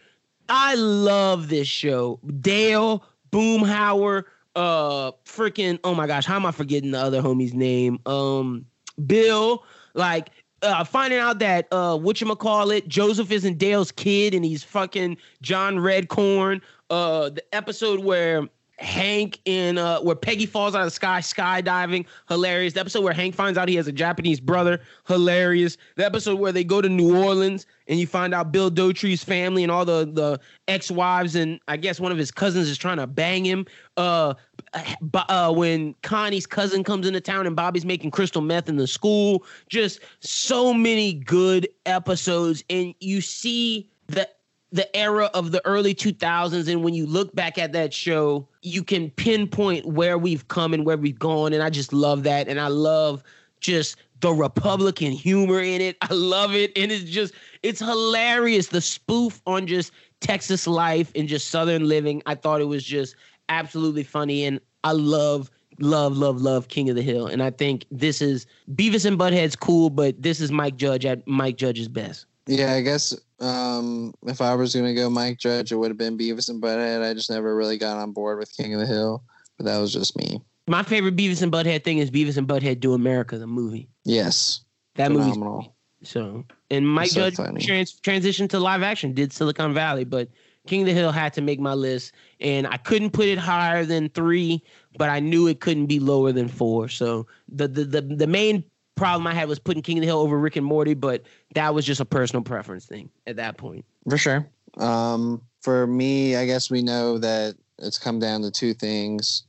I 0.49 0.75
love 0.77 1.49
this 1.49 1.69
show. 1.69 2.21
Dale 2.41 3.05
Boomhauer, 3.33 4.25
uh, 4.55 5.13
freaking. 5.25 5.81
Oh 5.83 5.95
my 5.95 6.07
gosh, 6.07 6.27
how 6.27 6.37
am 6.37 6.47
I 6.47 6.53
forgetting 6.53 6.93
the 6.93 7.01
other 7.01 7.21
homie's 7.21 7.55
name? 7.55 7.99
Um, 8.07 8.67
Bill. 9.05 9.65
Like, 9.95 10.31
uh, 10.63 10.85
finding 10.85 11.19
out 11.19 11.39
that 11.39 11.69
uh, 11.73 11.97
what 11.97 12.21
you 12.21 12.35
call 12.37 12.71
it, 12.71 12.89
Joseph 12.89 13.31
isn't 13.31 13.59
Dale's 13.59 13.93
kid, 13.93 14.35
and 14.35 14.45
he's 14.45 14.63
fucking 14.63 15.17
John 15.43 15.77
Redcorn. 15.77 16.61
Uh, 16.91 17.31
the 17.31 17.43
episode 17.55 18.01
where 18.01 18.49
Hank 18.81 19.41
in 19.45 19.77
uh 19.77 20.01
where 20.01 20.15
Peggy 20.15 20.47
falls 20.47 20.75
out 20.77 20.83
of 20.83 20.87
the 20.87 20.93
sky 20.93 21.21
skydiving, 21.21 22.07
hilarious. 22.29 22.75
The 22.75 22.81
episode 22.81 23.03
where 23.03 23.13
Hank 23.13 23.35
finds 23.35 23.59
out 23.59 23.69
he 23.69 23.75
has 23.75 23.89
a 23.89 23.93
Japanese 23.93 24.39
brother, 24.39 24.81
hilarious. 25.07 25.77
The 25.97 26.07
episode 26.07 26.39
where 26.39 26.53
they 26.53 26.63
go 26.63 26.81
to 26.81 26.89
New 26.89 27.17
Orleans 27.25 27.67
and 27.89 27.99
you 27.99 28.07
find 28.07 28.33
out 28.33 28.53
Bill 28.53 28.71
Dauterive's 28.71 29.25
family 29.25 29.65
and 29.65 29.73
all 29.73 29.85
the 29.85 30.09
the 30.13 30.41
ex-wives 30.69 31.35
and 31.35 31.59
I 31.67 31.77
guess 31.77 31.99
one 31.99 32.13
of 32.13 32.19
his 32.19 32.31
cousins 32.31 32.69
is 32.69 32.79
trying 32.79 32.99
to 32.99 33.09
bang 33.09 33.45
him. 33.45 33.67
Uh, 33.97 34.35
uh 34.75 35.53
when 35.53 35.95
Connie's 36.03 36.47
cousin 36.47 36.85
comes 36.85 37.07
into 37.07 37.21
town 37.21 37.47
and 37.47 37.57
Bobby's 37.57 37.85
making 37.85 38.11
crystal 38.11 38.43
meth 38.43 38.69
in 38.69 38.77
the 38.77 38.87
school. 38.87 39.45
Just 39.69 40.01
so 40.21 40.73
many 40.75 41.15
good 41.15 41.69
episodes. 41.87 42.65
And 42.71 42.95
you 43.01 43.21
see 43.21 43.91
the 44.07 44.29
the 44.71 44.95
era 44.95 45.31
of 45.33 45.51
the 45.51 45.65
early 45.67 45.95
2000s 45.95 46.71
and 46.71 46.85
when 46.85 46.93
you 46.93 47.07
look 47.07 47.35
back 47.35 47.57
at 47.57 47.73
that 47.73 47.95
show 47.95 48.47
you 48.61 48.85
can 48.85 49.11
pinpoint 49.13 49.87
where 49.87 50.19
we've 50.19 50.47
come 50.49 50.75
and 50.75 50.85
where 50.85 50.99
we've 50.99 51.19
gone. 51.19 51.53
And 51.53 51.63
i 51.63 51.71
just 51.71 51.93
love 51.93 52.23
that. 52.25 52.49
And 52.49 52.61
i 52.61 52.69
love 52.69 53.23
just 53.61 53.97
the 54.21 54.33
republican 54.33 55.13
humor 55.13 55.61
in 55.61 55.81
it. 55.81 55.97
I 56.03 56.13
love 56.13 56.55
it. 56.55 56.77
And 56.77 56.93
it's 56.93 57.11
just 57.11 57.35
it's 57.63 57.81
hilarious. 57.81 58.69
The 58.69 58.81
spoof 58.81 59.41
on 59.47 59.67
just 59.67 59.93
texas 60.21 60.67
life 60.67 61.13
and 61.15 61.29
just 61.29 61.49
southern 61.49 61.89
living. 61.89 62.23
I 62.27 62.35
thought 62.35 62.61
it 62.61 62.65
was 62.65 62.85
just 62.85 63.15
absolutely 63.49 64.03
funny 64.03 64.45
and 64.45 64.61
i 64.85 64.93
love 64.93 65.51
love 65.81 66.17
love 66.17 66.41
love 66.41 66.69
king 66.69 66.89
of 66.91 66.97
the 66.97 67.03
hill 67.03 67.27
and 67.27 67.43
i 67.43 67.51
think 67.51 67.85
this 67.91 68.21
is 68.21 68.47
beavis 68.75 69.05
and 69.07 69.19
butthead's 69.19 69.57
cool 69.57 69.91
but 69.91 70.21
this 70.21 70.41
is 70.41 70.51
mike 70.51 70.77
judge 70.77 71.07
at 71.07 71.27
mike 71.27 71.57
judge's 71.57 71.89
best 71.89 72.27
Yeah, 72.47 72.73
I 72.73 72.81
guess 72.81 73.15
um, 73.41 74.15
if 74.27 74.41
I 74.41 74.55
was 74.55 74.75
gonna 74.75 74.95
go 74.95 75.09
Mike 75.11 75.39
Judge, 75.39 75.71
it 75.71 75.77
would 75.77 75.91
have 75.91 75.99
been 75.99 76.17
Beavis 76.19 76.49
and 76.49 76.61
Butthead. 76.63 77.05
I 77.09 77.13
just 77.15 77.31
never 77.31 77.55
really 77.55 77.77
got 77.79 77.97
on 77.99 78.11
board 78.13 78.39
with 78.39 78.51
King 78.57 78.73
of 78.75 78.81
the 78.81 78.87
Hill, 78.87 79.23
but 79.59 79.65
that 79.67 79.79
was 79.79 79.93
just 79.93 80.17
me. 80.17 80.41
My 80.67 80.83
favorite 80.83 81.15
Beavis 81.15 81.41
and 81.43 81.53
Butthead 81.53 81.85
thing 81.85 81.99
is 81.99 82.11
Beavis 82.11 82.37
and 82.39 82.49
Butthead 82.49 82.81
Do 82.81 82.95
America, 82.95 83.39
the 83.39 83.47
movie. 83.47 83.89
Yes, 84.05 84.63
That 84.97 85.13
movie. 85.13 85.71
so. 86.03 86.45
And 86.71 86.89
Mike 86.89 87.11
So 87.11 87.31
Judge 87.31 87.37
trans- 87.65 88.01
transitioned 88.01 88.49
to 88.51 88.59
live 88.59 88.83
action, 88.83 89.13
did 89.13 89.33
Silicon 89.33 89.73
Valley, 89.75 90.05
but 90.05 90.29
King 90.67 90.83
of 90.83 90.87
the 90.87 90.93
Hill 90.93 91.13
had 91.13 91.33
to 91.35 91.41
make 91.41 91.61
my 91.61 91.75
list, 91.75 92.13
and 92.41 92.67
I 92.67 92.77
couldn't 92.77 93.11
put 93.11 93.27
it 93.27 93.39
higher 93.39 93.85
than 93.85 94.09
three, 94.11 94.63
but 94.99 95.09
I 95.09 95.21
knew 95.21 95.47
it 95.47 95.61
couldn't 95.61 95.87
be 95.87 95.99
lower 95.99 96.33
than 96.33 96.49
four. 96.49 96.89
So 96.89 97.27
the 97.49 97.69
the 97.69 97.85
the, 97.85 98.01
the 98.03 98.27
main 98.27 98.65
problem 98.97 99.27
I 99.27 99.35
had 99.35 99.49
was 99.49 99.59
putting 99.59 99.83
King 99.83 99.99
of 99.99 100.03
the 100.03 100.07
Hill 100.07 100.19
over 100.19 100.39
Rick 100.39 100.57
and 100.57 100.67
Morty, 100.67 100.95
but 100.95 101.23
that 101.55 101.75
was 101.75 101.87
just 101.87 102.01
a 102.01 102.05
personal 102.05 102.43
preference 102.43 102.85
thing 102.85 103.09
at 103.27 103.37
that 103.37 103.57
point. 103.57 103.85
For 104.09 104.19
sure. 104.19 104.47
Um, 104.77 105.41
for 105.61 105.87
me, 105.87 106.37
I 106.37 106.45
guess 106.45 106.71
we 106.71 106.83
know 106.83 107.19
that 107.19 107.55
it's 107.79 107.99
come 107.99 108.19
down 108.19 108.43
to 108.43 108.51
two 108.51 108.75
things, 108.75 109.45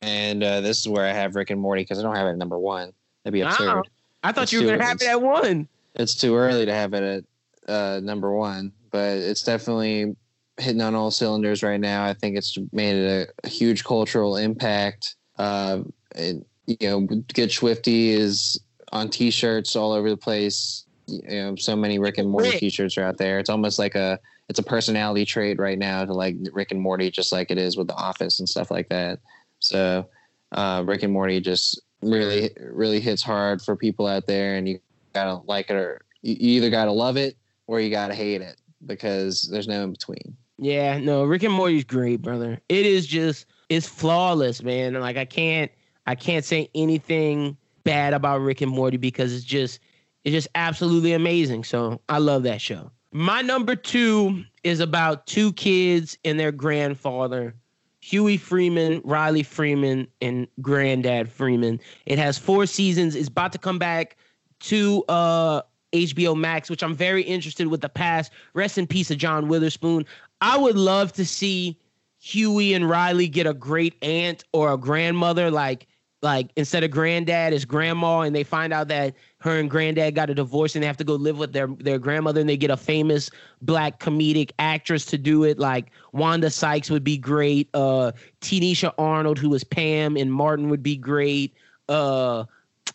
and 0.00 0.42
uh, 0.42 0.60
this 0.60 0.80
is 0.80 0.88
where 0.88 1.04
I 1.04 1.12
have 1.12 1.34
Rick 1.34 1.50
and 1.50 1.60
Morty 1.60 1.82
because 1.82 1.98
I 1.98 2.02
don't 2.02 2.16
have 2.16 2.26
it 2.28 2.30
at 2.30 2.38
number 2.38 2.58
one. 2.58 2.92
That'd 3.24 3.34
be 3.34 3.42
absurd. 3.42 3.66
Wow. 3.66 3.82
I 4.22 4.28
thought 4.28 4.42
Let's 4.42 4.52
you 4.52 4.62
were 4.62 4.72
gonna 4.72 4.84
have 4.84 5.02
it 5.02 5.08
at 5.08 5.20
one. 5.20 5.68
It's 5.94 6.14
too 6.14 6.34
early 6.36 6.64
to 6.64 6.72
have 6.72 6.94
it 6.94 7.24
at 7.68 7.72
uh, 7.72 8.00
number 8.00 8.32
one, 8.32 8.72
but 8.90 9.18
it's 9.18 9.42
definitely 9.42 10.16
hitting 10.58 10.80
on 10.80 10.94
all 10.94 11.10
cylinders 11.10 11.62
right 11.62 11.80
now. 11.80 12.04
I 12.04 12.14
think 12.14 12.36
it's 12.36 12.56
made 12.72 12.96
a, 12.96 13.26
a 13.44 13.48
huge 13.48 13.84
cultural 13.84 14.36
impact. 14.36 15.16
Uh, 15.38 15.80
it, 16.14 16.44
you 16.66 16.76
know, 16.82 17.00
Get 17.28 17.50
Swifty 17.50 18.10
is 18.10 18.60
on 18.92 19.08
T-shirts 19.08 19.74
all 19.76 19.92
over 19.92 20.10
the 20.10 20.16
place. 20.16 20.84
You 21.06 21.22
know, 21.28 21.56
so 21.56 21.74
many 21.74 21.98
Rick 21.98 22.18
and 22.18 22.28
Morty 22.28 22.50
Rick. 22.50 22.60
T-shirts 22.60 22.96
are 22.96 23.04
out 23.04 23.18
there. 23.18 23.38
It's 23.38 23.50
almost 23.50 23.78
like 23.78 23.94
a 23.94 24.18
it's 24.48 24.58
a 24.58 24.62
personality 24.62 25.24
trait 25.24 25.58
right 25.58 25.78
now 25.78 26.04
to 26.04 26.12
like 26.12 26.36
Rick 26.52 26.72
and 26.72 26.80
Morty, 26.80 27.10
just 27.10 27.32
like 27.32 27.50
it 27.50 27.58
is 27.58 27.76
with 27.76 27.88
The 27.88 27.94
Office 27.94 28.38
and 28.38 28.48
stuff 28.48 28.70
like 28.70 28.88
that. 28.90 29.18
So, 29.58 30.06
uh, 30.52 30.84
Rick 30.86 31.02
and 31.02 31.12
Morty 31.12 31.40
just 31.40 31.80
really 32.02 32.50
really 32.60 33.00
hits 33.00 33.22
hard 33.22 33.62
for 33.62 33.76
people 33.76 34.06
out 34.06 34.26
there, 34.26 34.54
and 34.56 34.68
you 34.68 34.78
gotta 35.12 35.42
like 35.46 35.70
it 35.70 35.76
or 35.76 36.02
you 36.22 36.36
you 36.38 36.56
either 36.56 36.70
gotta 36.70 36.92
love 36.92 37.16
it 37.16 37.36
or 37.66 37.80
you 37.80 37.90
gotta 37.90 38.14
hate 38.14 38.40
it 38.40 38.56
because 38.86 39.42
there's 39.50 39.68
no 39.68 39.82
in 39.84 39.92
between. 39.92 40.36
Yeah, 40.62 40.98
no, 40.98 41.24
Rick 41.24 41.42
and 41.42 41.52
Morty's 41.52 41.82
great, 41.82 42.22
brother. 42.22 42.60
It 42.68 42.86
is 42.86 43.04
just 43.04 43.46
it's 43.68 43.88
flawless, 43.88 44.62
man. 44.62 44.94
Like 44.94 45.16
I 45.16 45.24
can't 45.24 45.72
I 46.06 46.14
can't 46.14 46.44
say 46.44 46.70
anything 46.72 47.56
bad 47.82 48.14
about 48.14 48.42
Rick 48.42 48.60
and 48.60 48.70
Morty 48.70 48.96
because 48.96 49.34
it's 49.34 49.44
just 49.44 49.80
it's 50.22 50.32
just 50.32 50.46
absolutely 50.54 51.14
amazing. 51.14 51.64
So 51.64 52.00
I 52.08 52.18
love 52.18 52.44
that 52.44 52.60
show. 52.60 52.92
My 53.10 53.42
number 53.42 53.74
two 53.74 54.44
is 54.62 54.78
about 54.78 55.26
two 55.26 55.52
kids 55.54 56.16
and 56.24 56.38
their 56.38 56.52
grandfather, 56.52 57.56
Huey 58.00 58.36
Freeman, 58.36 59.00
Riley 59.02 59.42
Freeman, 59.42 60.06
and 60.20 60.46
Granddad 60.60 61.28
Freeman. 61.28 61.80
It 62.06 62.20
has 62.20 62.38
four 62.38 62.66
seasons. 62.66 63.16
It's 63.16 63.28
about 63.28 63.50
to 63.50 63.58
come 63.58 63.80
back 63.80 64.16
to 64.60 65.02
uh 65.08 65.62
HBO 65.92 66.36
Max, 66.36 66.70
which 66.70 66.82
I'm 66.82 66.94
very 66.94 67.22
interested 67.22 67.66
with 67.68 67.80
the 67.80 67.88
past. 67.88 68.32
Rest 68.54 68.78
in 68.78 68.86
peace 68.86 69.10
of 69.10 69.18
John 69.18 69.48
Witherspoon. 69.48 70.06
I 70.42 70.58
would 70.58 70.76
love 70.76 71.12
to 71.12 71.24
see 71.24 71.78
Huey 72.18 72.74
and 72.74 72.90
Riley 72.90 73.28
get 73.28 73.46
a 73.46 73.54
great 73.54 73.94
aunt 74.02 74.42
or 74.52 74.72
a 74.72 74.76
grandmother, 74.76 75.50
like 75.52 75.86
like 76.20 76.50
instead 76.56 76.84
of 76.84 76.90
granddad 76.90 77.52
is 77.52 77.64
grandma, 77.64 78.20
and 78.20 78.34
they 78.34 78.42
find 78.44 78.72
out 78.72 78.88
that 78.88 79.14
her 79.38 79.58
and 79.58 79.70
granddad 79.70 80.14
got 80.14 80.30
a 80.30 80.34
divorce 80.34 80.74
and 80.74 80.82
they 80.82 80.86
have 80.86 80.96
to 80.96 81.04
go 81.04 81.14
live 81.14 81.38
with 81.38 81.52
their 81.52 81.68
their 81.68 81.98
grandmother, 81.98 82.40
and 82.40 82.48
they 82.48 82.56
get 82.56 82.70
a 82.70 82.76
famous 82.76 83.30
black 83.62 84.00
comedic 84.00 84.50
actress 84.58 85.04
to 85.06 85.18
do 85.18 85.44
it. 85.44 85.60
Like 85.60 85.92
Wanda 86.12 86.50
Sykes 86.50 86.90
would 86.90 87.04
be 87.04 87.18
great. 87.18 87.68
Uh, 87.72 88.10
Tichina 88.40 88.92
Arnold, 88.98 89.38
who 89.38 89.48
was 89.48 89.62
Pam, 89.62 90.16
and 90.16 90.32
Martin 90.32 90.68
would 90.70 90.82
be 90.82 90.96
great. 90.96 91.54
Uh, 91.88 92.44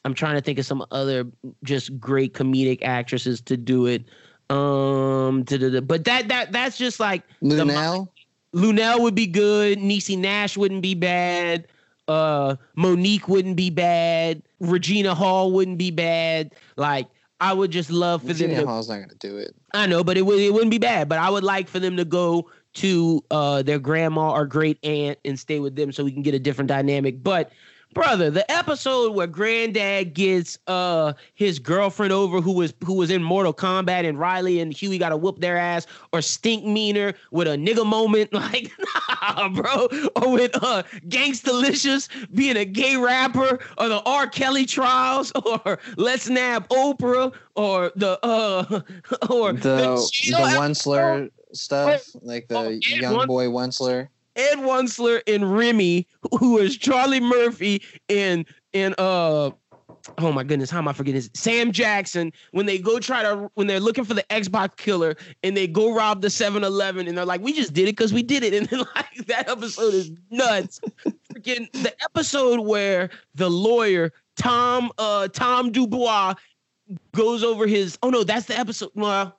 I'm 0.03 0.13
trying 0.13 0.35
to 0.35 0.41
think 0.41 0.59
of 0.59 0.65
some 0.65 0.85
other 0.91 1.25
just 1.63 1.97
great 1.97 2.33
comedic 2.33 2.81
actresses 2.81 3.39
to 3.41 3.55
do 3.55 3.85
it. 3.85 4.03
Um, 4.49 5.43
but 5.43 6.05
that 6.05 6.29
that 6.29 6.51
that's 6.51 6.77
just 6.77 6.99
like 6.99 7.23
the 7.41 7.55
Luenell, 7.55 8.07
Luenell 8.53 9.01
would 9.01 9.15
be 9.15 9.27
good. 9.27 9.79
Niecy 9.79 10.17
Nash 10.17 10.55
wouldn't 10.55 10.81
be 10.81 10.95
bad. 10.95 11.67
Uh, 12.07 12.55
Monique 12.75 13.27
wouldn't 13.27 13.57
be 13.57 13.69
bad. 13.69 14.41
Regina 14.59 15.13
Hall 15.13 15.51
wouldn't 15.51 15.77
be 15.77 15.91
bad. 15.91 16.55
Like 16.77 17.07
I 17.41 17.53
would 17.53 17.71
just 17.71 17.91
love 17.91 18.21
for 18.21 18.33
them 18.33 18.49
to. 18.51 18.65
Hall's 18.65 18.89
not 18.89 18.99
gonna 18.99 19.15
do 19.15 19.37
it. 19.37 19.53
I 19.73 19.85
know, 19.85 20.03
but 20.03 20.17
it 20.17 20.25
would 20.25 20.39
it 20.39 20.53
wouldn't 20.53 20.71
be 20.71 20.77
bad. 20.77 21.09
But 21.09 21.19
I 21.19 21.29
would 21.29 21.43
like 21.43 21.67
for 21.67 21.79
them 21.79 21.97
to 21.97 22.05
go 22.05 22.49
to 22.75 23.23
uh 23.31 23.61
their 23.63 23.79
grandma 23.79 24.31
or 24.31 24.45
great 24.45 24.77
aunt 24.83 25.19
and 25.25 25.37
stay 25.39 25.59
with 25.59 25.75
them 25.75 25.91
so 25.91 26.03
we 26.03 26.11
can 26.11 26.21
get 26.21 26.33
a 26.33 26.39
different 26.39 26.69
dynamic. 26.69 27.21
But 27.21 27.51
brother, 27.97 28.29
the 28.29 28.49
episode 28.51 29.15
where 29.15 29.25
Granddad 29.25 30.13
gets 30.13 30.59
uh 30.67 31.13
his 31.33 31.57
girlfriend 31.57 32.13
over 32.13 32.41
who 32.41 32.51
was 32.51 32.73
who 32.85 32.93
was 32.93 33.09
in 33.09 33.23
Mortal 33.23 33.53
Kombat 33.53 34.07
and 34.07 34.19
Riley 34.19 34.59
and 34.59 34.71
Huey 34.71 34.99
got 34.99 35.09
to 35.09 35.17
whoop 35.17 35.39
their 35.39 35.57
ass 35.57 35.87
or 36.13 36.19
Stinkmeaner 36.19 37.15
with 37.31 37.47
a 37.47 37.51
nigga 37.51 37.85
moment 37.85 38.31
like 38.33 38.71
nah, 38.79 39.49
bro, 39.49 39.87
or 40.15 40.31
with 40.31 40.55
uh 40.63 40.83
Gangstalicious 41.07 42.07
being 42.35 42.57
a 42.57 42.65
gay 42.65 42.97
rapper 42.97 43.59
or 43.79 43.89
the 43.89 44.01
R. 44.05 44.27
Kelly 44.27 44.67
trials 44.67 45.31
or 45.45 45.79
Let's 45.97 46.29
Nab 46.29 46.69
Oprah 46.69 47.33
or 47.55 47.91
the 47.95 48.19
uh 48.23 48.81
or 49.29 49.53
the 49.53 49.59
the, 49.59 50.11
the 50.29 50.37
Wuncler 50.37 51.31
stuff, 51.53 52.05
like 52.21 52.47
the 52.47 52.57
oh, 52.57 52.69
young 52.69 53.25
boy 53.25 53.47
Wuncler. 53.47 54.09
Ed 54.37 54.59
Wuncler 54.59 55.21
in 55.25 55.43
Remy, 55.43 56.07
who 56.39 56.57
is 56.59 56.77
Charlie 56.77 57.19
Murphy 57.19 57.81
in 58.07 58.45
in 58.73 58.93
uh 58.97 59.51
oh 60.19 60.31
my 60.31 60.43
goodness, 60.43 60.69
how 60.69 60.77
am 60.77 60.87
I 60.87 60.93
forgetting 60.93 61.19
this? 61.19 61.29
Sam 61.33 61.71
Jackson, 61.71 62.31
when 62.51 62.65
they 62.65 62.77
go 62.77 62.99
try 62.99 63.23
to 63.23 63.49
when 63.55 63.67
they're 63.67 63.79
looking 63.79 64.03
for 64.03 64.13
the 64.13 64.23
Xbox 64.29 64.77
killer 64.77 65.15
and 65.43 65.55
they 65.55 65.67
go 65.67 65.93
rob 65.93 66.21
the 66.21 66.27
7-Eleven 66.27 67.07
and 67.07 67.17
they're 67.17 67.25
like, 67.25 67.41
we 67.41 67.53
just 67.53 67.73
did 67.73 67.83
it 67.83 67.95
because 67.97 68.13
we 68.13 68.23
did 68.23 68.43
it. 68.43 68.53
And 68.57 68.67
then 68.67 68.79
like 68.95 69.27
that 69.27 69.49
episode 69.49 69.93
is 69.93 70.11
nuts. 70.31 70.79
Freaking 71.31 71.71
the 71.73 71.93
episode 72.03 72.61
where 72.61 73.09
the 73.35 73.49
lawyer, 73.49 74.11
Tom 74.35 74.91
uh 74.97 75.27
Tom 75.27 75.71
Dubois, 75.71 76.35
goes 77.13 77.43
over 77.43 77.67
his 77.67 77.97
oh 78.03 78.09
no, 78.09 78.23
that's 78.23 78.45
the 78.45 78.57
episode. 78.57 78.91
Well, 78.95 79.37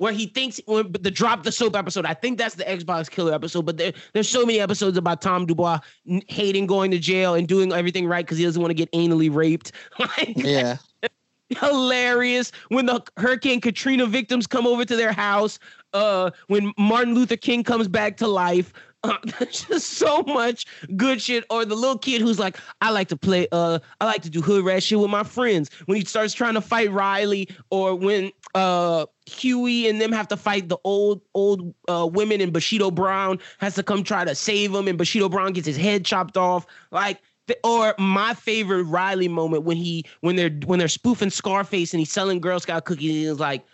where 0.00 0.14
he 0.14 0.24
thinks 0.24 0.58
the 0.66 1.10
drop 1.12 1.42
the 1.42 1.52
soap 1.52 1.76
episode. 1.76 2.06
I 2.06 2.14
think 2.14 2.38
that's 2.38 2.54
the 2.54 2.64
Xbox 2.64 3.10
killer 3.10 3.34
episode. 3.34 3.66
But 3.66 3.76
there, 3.76 3.92
there's 4.14 4.30
so 4.30 4.46
many 4.46 4.58
episodes 4.58 4.96
about 4.96 5.20
Tom 5.20 5.44
Dubois 5.44 5.78
hating 6.26 6.66
going 6.66 6.90
to 6.92 6.98
jail 6.98 7.34
and 7.34 7.46
doing 7.46 7.70
everything 7.70 8.06
right 8.06 8.24
because 8.24 8.38
he 8.38 8.44
doesn't 8.44 8.62
want 8.62 8.70
to 8.70 8.74
get 8.74 8.90
anally 8.92 9.32
raped. 9.32 9.72
yeah. 10.36 10.78
Hilarious 11.50 12.50
when 12.68 12.86
the 12.86 13.02
Hurricane 13.18 13.60
Katrina 13.60 14.06
victims 14.06 14.46
come 14.46 14.66
over 14.66 14.86
to 14.86 14.96
their 14.96 15.12
house. 15.12 15.58
Uh, 15.92 16.30
when 16.46 16.72
Martin 16.78 17.14
Luther 17.14 17.36
King 17.36 17.62
comes 17.62 17.86
back 17.86 18.16
to 18.18 18.26
life. 18.26 18.72
There's 19.38 19.64
just 19.64 19.88
so 19.94 20.22
much 20.22 20.66
good 20.96 21.22
shit. 21.22 21.44
Or 21.50 21.64
the 21.64 21.74
little 21.74 21.98
kid 21.98 22.20
who's 22.20 22.38
like, 22.38 22.58
I 22.80 22.90
like 22.90 23.08
to 23.08 23.16
play, 23.16 23.48
uh, 23.52 23.78
I 24.00 24.04
like 24.04 24.22
to 24.22 24.30
do 24.30 24.42
hood 24.42 24.64
rat 24.64 24.82
shit 24.82 24.98
with 24.98 25.10
my 25.10 25.22
friends. 25.22 25.70
When 25.86 25.96
he 25.96 26.04
starts 26.04 26.34
trying 26.34 26.54
to 26.54 26.60
fight 26.60 26.92
Riley, 26.92 27.48
or 27.70 27.94
when 27.94 28.32
uh 28.54 29.06
Huey 29.26 29.88
and 29.88 30.00
them 30.00 30.12
have 30.12 30.28
to 30.28 30.36
fight 30.36 30.68
the 30.68 30.78
old 30.84 31.22
old 31.34 31.74
uh, 31.88 32.08
women, 32.10 32.40
and 32.40 32.52
Bushido 32.52 32.90
Brown 32.90 33.38
has 33.58 33.74
to 33.76 33.82
come 33.82 34.02
try 34.02 34.24
to 34.24 34.34
save 34.34 34.74
him, 34.74 34.88
and 34.88 34.98
Bushido 34.98 35.28
Brown 35.28 35.52
gets 35.52 35.66
his 35.66 35.76
head 35.76 36.04
chopped 36.04 36.36
off. 36.36 36.66
Like 36.90 37.20
or 37.64 37.94
my 37.98 38.34
favorite 38.34 38.84
Riley 38.84 39.28
moment 39.28 39.64
when 39.64 39.76
he 39.76 40.04
when 40.20 40.36
they're 40.36 40.50
when 40.66 40.78
they're 40.78 40.88
spoofing 40.88 41.30
Scarface 41.30 41.92
and 41.92 41.98
he's 41.98 42.12
selling 42.12 42.40
Girl 42.40 42.60
Scout 42.60 42.84
cookies 42.84 43.10
and 43.10 43.30
he's 43.30 43.40
like, 43.40 43.64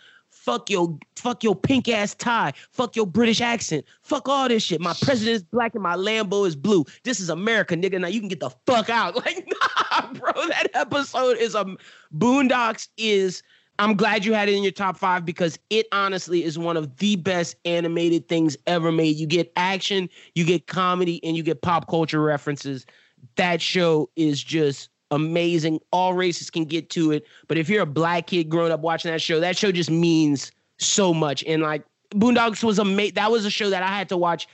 Fuck 0.47 0.69
your 0.69 0.97
fuck 1.17 1.43
your 1.43 1.57
pink 1.57 1.89
ass 1.89 2.15
tie. 2.15 2.53
Fuck 2.71 2.95
your 2.95 3.05
British 3.05 3.41
accent. 3.41 3.83
Fuck 4.01 4.29
all 4.29 4.47
this 4.47 4.63
shit. 4.63 4.79
My 4.79 4.93
president 5.01 5.35
is 5.35 5.43
black 5.43 5.73
and 5.73 5.83
my 5.83 5.97
Lambo 5.97 6.47
is 6.47 6.55
blue. 6.55 6.85
This 7.03 7.19
is 7.19 7.29
America, 7.29 7.75
nigga. 7.75 7.99
Now 7.99 8.07
you 8.07 8.21
can 8.21 8.29
get 8.29 8.39
the 8.39 8.51
fuck 8.65 8.89
out. 8.89 9.15
Like, 9.25 9.45
nah, 9.91 10.13
bro. 10.13 10.31
That 10.47 10.67
episode 10.73 11.35
is 11.37 11.53
a 11.53 11.63
um, 11.63 11.77
Boondocks 12.15 12.87
is. 12.95 13.43
I'm 13.77 13.95
glad 13.97 14.23
you 14.23 14.33
had 14.33 14.47
it 14.47 14.55
in 14.55 14.63
your 14.63 14.71
top 14.71 14.97
five 14.97 15.25
because 15.25 15.59
it 15.69 15.85
honestly 15.91 16.45
is 16.45 16.57
one 16.57 16.77
of 16.77 16.95
the 16.95 17.17
best 17.17 17.57
animated 17.65 18.29
things 18.29 18.55
ever 18.67 18.89
made. 18.89 19.17
You 19.17 19.27
get 19.27 19.51
action, 19.57 20.07
you 20.33 20.45
get 20.45 20.67
comedy, 20.67 21.21
and 21.25 21.35
you 21.35 21.43
get 21.43 21.61
pop 21.61 21.89
culture 21.89 22.21
references. 22.21 22.85
That 23.35 23.61
show 23.61 24.09
is 24.15 24.41
just 24.41 24.89
amazing. 25.11 25.79
All 25.91 26.13
races 26.13 26.49
can 26.49 26.65
get 26.65 26.89
to 26.91 27.11
it. 27.11 27.25
But 27.47 27.57
if 27.57 27.69
you're 27.69 27.83
a 27.83 27.87
black 27.87 28.27
kid 28.27 28.49
growing 28.49 28.71
up 28.71 28.81
watching 28.81 29.11
that 29.11 29.21
show, 29.21 29.39
that 29.39 29.57
show 29.57 29.71
just 29.71 29.89
means 29.89 30.51
so 30.77 31.13
much. 31.13 31.43
And 31.45 31.61
like 31.61 31.83
Boondocks 32.11 32.63
was 32.63 32.79
amazing. 32.79 33.15
That 33.15 33.31
was 33.31 33.45
a 33.45 33.49
show 33.49 33.69
that 33.69 33.83
I 33.83 33.87
had 33.87 34.09
to 34.09 34.17
watch 34.17 34.47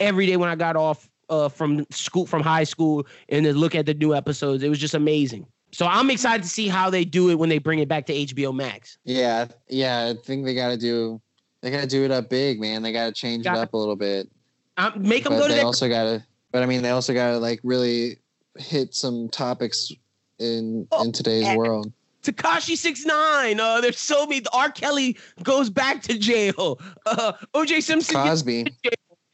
every 0.00 0.26
day 0.26 0.36
when 0.36 0.48
I 0.48 0.54
got 0.54 0.76
off 0.76 1.08
uh, 1.28 1.48
from 1.48 1.86
school, 1.90 2.26
from 2.26 2.42
high 2.42 2.64
school, 2.64 3.06
and 3.28 3.46
then 3.46 3.56
look 3.56 3.74
at 3.74 3.86
the 3.86 3.94
new 3.94 4.14
episodes. 4.14 4.62
It 4.62 4.68
was 4.68 4.78
just 4.78 4.94
amazing. 4.94 5.46
So 5.72 5.86
I'm 5.86 6.10
excited 6.10 6.44
to 6.44 6.48
see 6.48 6.68
how 6.68 6.88
they 6.88 7.04
do 7.04 7.30
it 7.30 7.38
when 7.38 7.48
they 7.48 7.58
bring 7.58 7.80
it 7.80 7.88
back 7.88 8.06
to 8.06 8.12
HBO 8.12 8.54
Max. 8.54 8.98
Yeah, 9.04 9.46
yeah. 9.68 10.12
I 10.12 10.22
think 10.22 10.44
they 10.44 10.54
got 10.54 10.68
to 10.68 10.76
do. 10.76 11.20
They 11.62 11.70
got 11.70 11.80
to 11.80 11.86
do 11.86 12.04
it 12.04 12.10
up 12.10 12.28
big, 12.28 12.60
man. 12.60 12.82
They 12.82 12.92
got 12.92 13.06
to 13.06 13.12
change 13.12 13.44
gotta, 13.44 13.60
it 13.60 13.62
up 13.62 13.74
a 13.74 13.76
little 13.76 13.96
bit. 13.96 14.30
Um, 14.76 14.92
make 14.96 15.24
them 15.24 15.32
but 15.32 15.38
go 15.38 15.42
to. 15.44 15.48
They 15.48 15.56
their- 15.56 15.66
also 15.66 15.88
got 15.88 16.04
to. 16.04 16.24
But 16.52 16.62
I 16.62 16.66
mean, 16.66 16.82
they 16.82 16.90
also 16.90 17.12
got 17.12 17.32
to 17.32 17.38
like 17.38 17.58
really 17.64 18.18
hit 18.58 18.94
some 18.94 19.28
topics 19.28 19.92
in 20.38 20.86
oh, 20.92 21.04
in 21.04 21.12
today's 21.12 21.46
and, 21.46 21.58
world. 21.58 21.92
Tekashi 22.22 22.76
Six 22.76 23.04
Nine. 23.04 23.60
Uh, 23.60 23.80
there's 23.80 23.98
so 23.98 24.26
many. 24.26 24.42
R. 24.52 24.70
Kelly 24.70 25.18
goes 25.42 25.70
back 25.70 26.02
to 26.02 26.18
jail. 26.18 26.80
Uh, 27.06 27.32
O.J. 27.52 27.82
Simpson. 27.82 28.16
Cosby. 28.16 28.66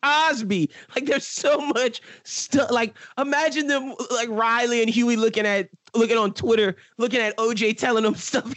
Cosby. 0.02 0.70
Like 0.94 1.06
there's 1.06 1.26
so 1.26 1.60
much 1.60 2.00
stuff. 2.24 2.70
Like 2.70 2.94
imagine 3.16 3.68
them 3.68 3.94
like 4.10 4.28
Riley 4.28 4.82
and 4.82 4.90
Huey 4.90 5.14
looking 5.14 5.46
at 5.46 5.68
looking 5.94 6.18
on 6.18 6.32
Twitter, 6.32 6.76
looking 6.98 7.20
at 7.20 7.36
OJ 7.36 7.76
telling 7.78 8.02
them 8.02 8.14
stuff 8.16 8.52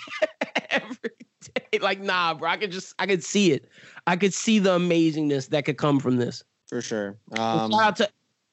every 0.72 1.11
day. 1.41 1.80
Like 1.80 2.02
nah, 2.02 2.34
bro. 2.34 2.49
I 2.49 2.57
could 2.57 2.72
just 2.72 2.95
I 2.98 3.06
could 3.06 3.23
see 3.23 3.52
it. 3.52 3.69
I 4.07 4.15
could 4.15 4.34
see 4.34 4.57
the 4.57 4.80
amazingness 4.80 5.49
that 5.49 5.65
could 5.65 5.77
come 5.77 5.99
from 5.99 6.18
this. 6.18 6.44
For 6.68 6.81
sure. 6.81 7.18
Um, 7.38 7.72
shout 7.72 7.81
out 7.81 7.95
to 7.98 8.10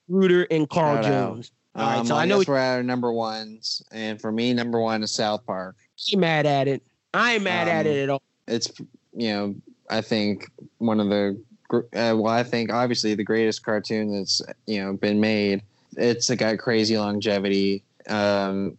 Reuter 0.09 0.47
and 0.51 0.69
Carl 0.69 1.03
Jones. 1.03 1.51
Out. 1.51 1.60
All 1.75 1.87
right, 1.87 1.99
um, 1.99 2.07
so 2.07 2.17
I, 2.17 2.23
I 2.23 2.25
know 2.27 2.43
we're 2.47 2.57
at 2.57 2.77
our 2.77 2.83
number 2.83 3.13
ones, 3.13 3.83
and 3.93 4.21
for 4.21 4.33
me, 4.33 4.53
number 4.53 4.81
one 4.81 5.03
is 5.03 5.13
South 5.13 5.47
Park. 5.47 5.77
You 6.07 6.19
mad 6.19 6.47
at 6.47 6.67
it? 6.67 6.83
I 7.15 7.35
ain't 7.35 7.45
mad 7.45 7.69
um, 7.69 7.75
at 7.75 7.87
it 7.87 8.03
at 8.03 8.11
all. 8.11 8.23
It's 8.49 8.71
you 9.13 9.33
know 9.33 9.55
I 9.89 10.01
think 10.01 10.51
one 10.79 11.01
of 11.01 11.09
the 11.09 11.41
uh, 11.73 12.17
well 12.17 12.29
I 12.29 12.43
think 12.43 12.73
obviously 12.73 13.15
the 13.15 13.25
greatest 13.25 13.65
cartoon 13.65 14.13
that's 14.13 14.43
you 14.67 14.83
know 14.83 14.95
been 14.95 15.21
made. 15.21 15.63
It's 15.97 16.31
got 16.31 16.59
crazy 16.59 16.99
longevity. 16.99 17.83
Um, 18.09 18.77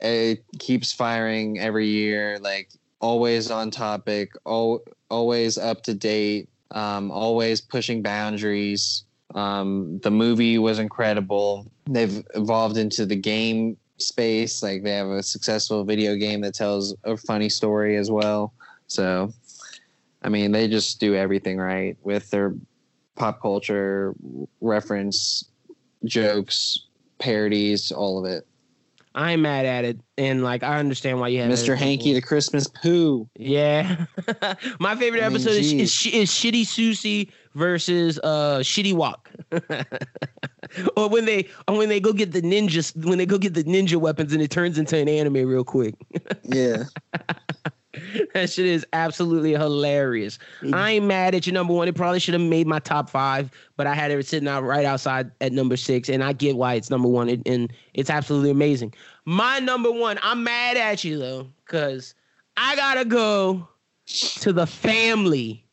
it 0.00 0.44
keeps 0.58 0.92
firing 0.92 1.58
every 1.58 1.86
year, 1.86 2.38
like 2.40 2.70
always 3.00 3.50
on 3.50 3.70
topic, 3.70 4.32
al- 4.46 4.82
always 5.10 5.58
up 5.58 5.82
to 5.84 5.94
date, 5.94 6.48
um, 6.70 7.10
always 7.10 7.60
pushing 7.60 8.02
boundaries. 8.02 9.04
Um, 9.34 9.98
the 10.02 10.10
movie 10.10 10.58
was 10.58 10.78
incredible. 10.78 11.70
They've 11.86 12.24
evolved 12.34 12.76
into 12.76 13.06
the 13.06 13.16
game 13.16 13.76
space. 13.98 14.62
Like 14.62 14.82
they 14.82 14.92
have 14.92 15.08
a 15.08 15.22
successful 15.22 15.84
video 15.84 16.16
game 16.16 16.40
that 16.42 16.54
tells 16.54 16.94
a 17.04 17.16
funny 17.16 17.48
story 17.48 17.96
as 17.96 18.10
well. 18.10 18.52
So, 18.86 19.32
I 20.22 20.28
mean, 20.28 20.52
they 20.52 20.68
just 20.68 21.00
do 21.00 21.14
everything 21.14 21.58
right 21.58 21.96
with 22.02 22.30
their 22.30 22.54
pop 23.14 23.40
culture 23.40 24.14
reference, 24.60 25.44
jokes, 26.04 26.86
parodies, 27.18 27.92
all 27.92 28.18
of 28.18 28.30
it. 28.30 28.46
I'm 29.14 29.42
mad 29.42 29.66
at 29.66 29.84
it, 29.84 29.98
and 30.16 30.44
like 30.44 30.62
I 30.62 30.78
understand 30.78 31.18
why 31.18 31.28
you 31.28 31.40
have 31.40 31.50
Mr. 31.50 31.76
Hanky 31.76 32.12
the 32.12 32.22
Christmas 32.22 32.68
Pooh. 32.68 33.28
Yeah, 33.36 34.06
my 34.80 34.94
favorite 34.94 35.22
I 35.22 35.28
mean, 35.28 35.36
episode 35.36 35.56
is, 35.56 35.72
is, 35.72 36.06
is 36.06 36.30
City 36.30 36.64
Sushi 36.64 37.30
versus 37.54 38.20
uh 38.22 38.60
Shitty 38.60 38.94
Wok, 38.94 39.28
or 40.96 41.08
when 41.08 41.24
they 41.24 41.48
or 41.66 41.76
when 41.76 41.88
they 41.88 41.98
go 41.98 42.12
get 42.12 42.30
the 42.30 42.42
ninjas 42.42 42.94
when 43.04 43.18
they 43.18 43.26
go 43.26 43.36
get 43.36 43.54
the 43.54 43.64
ninja 43.64 43.96
weapons 43.96 44.32
and 44.32 44.40
it 44.40 44.50
turns 44.50 44.78
into 44.78 44.96
an 44.96 45.08
anime 45.08 45.46
real 45.46 45.64
quick. 45.64 45.94
yeah. 46.44 46.84
that 48.34 48.50
shit 48.50 48.66
is 48.66 48.86
absolutely 48.92 49.52
hilarious. 49.52 50.38
Mm-hmm. 50.62 50.74
I 50.74 50.90
ain't 50.92 51.06
mad 51.06 51.34
at 51.34 51.46
your 51.46 51.54
number 51.54 51.72
one. 51.72 51.88
It 51.88 51.96
probably 51.96 52.20
should 52.20 52.34
have 52.34 52.42
made 52.42 52.66
my 52.66 52.78
top 52.78 53.10
five, 53.10 53.50
but 53.76 53.86
I 53.86 53.94
had 53.94 54.10
it 54.10 54.26
sitting 54.26 54.48
out 54.48 54.62
right 54.62 54.84
outside 54.84 55.30
at 55.40 55.52
number 55.52 55.76
six, 55.76 56.08
and 56.08 56.22
I 56.22 56.32
get 56.32 56.56
why 56.56 56.74
it's 56.74 56.90
number 56.90 57.08
one, 57.08 57.28
and 57.28 57.72
it's 57.94 58.10
absolutely 58.10 58.50
amazing. 58.50 58.94
My 59.24 59.58
number 59.58 59.90
one, 59.90 60.18
I'm 60.22 60.44
mad 60.44 60.76
at 60.76 61.02
you 61.04 61.18
though, 61.18 61.48
because 61.66 62.14
I 62.56 62.76
gotta 62.76 63.04
go 63.04 63.68
to 64.40 64.52
the 64.52 64.66
family. 64.66 65.64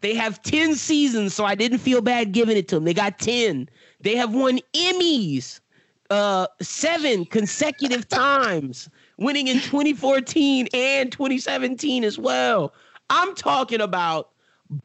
They 0.00 0.14
have 0.14 0.42
10 0.42 0.76
seasons, 0.76 1.34
so 1.34 1.44
I 1.44 1.54
didn't 1.54 1.78
feel 1.78 2.00
bad 2.00 2.32
giving 2.32 2.56
it 2.56 2.68
to 2.68 2.76
them. 2.76 2.84
They 2.84 2.94
got 2.94 3.18
10. 3.18 3.68
They 4.00 4.16
have 4.16 4.32
won 4.34 4.58
Emmys 4.72 5.60
uh, 6.08 6.46
seven 6.60 7.24
consecutive 7.26 8.08
times 8.08 8.88
winning 9.20 9.46
in 9.46 9.60
2014 9.60 10.68
and 10.74 11.12
2017 11.12 12.02
as 12.02 12.18
well. 12.18 12.74
I'm 13.08 13.34
talking 13.34 13.80
about 13.80 14.30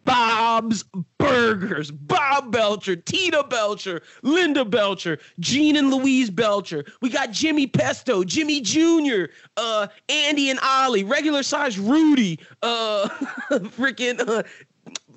Bob's 0.03 0.83
Burgers, 1.19 1.91
Bob 1.91 2.51
Belcher, 2.51 2.95
Tina 2.95 3.43
Belcher, 3.43 4.01
Linda 4.23 4.65
Belcher, 4.65 5.19
Gene 5.39 5.75
and 5.75 5.91
Louise 5.91 6.31
Belcher. 6.31 6.85
We 7.01 7.09
got 7.09 7.31
Jimmy 7.31 7.67
Pesto, 7.67 8.23
Jimmy 8.23 8.61
Jr., 8.61 9.25
uh, 9.57 9.87
Andy 10.09 10.49
and 10.49 10.59
Ollie, 10.63 11.03
regular 11.03 11.43
size 11.43 11.77
Rudy, 11.77 12.39
uh, 12.63 13.07
freaking 13.51 14.27
uh, 14.27 14.41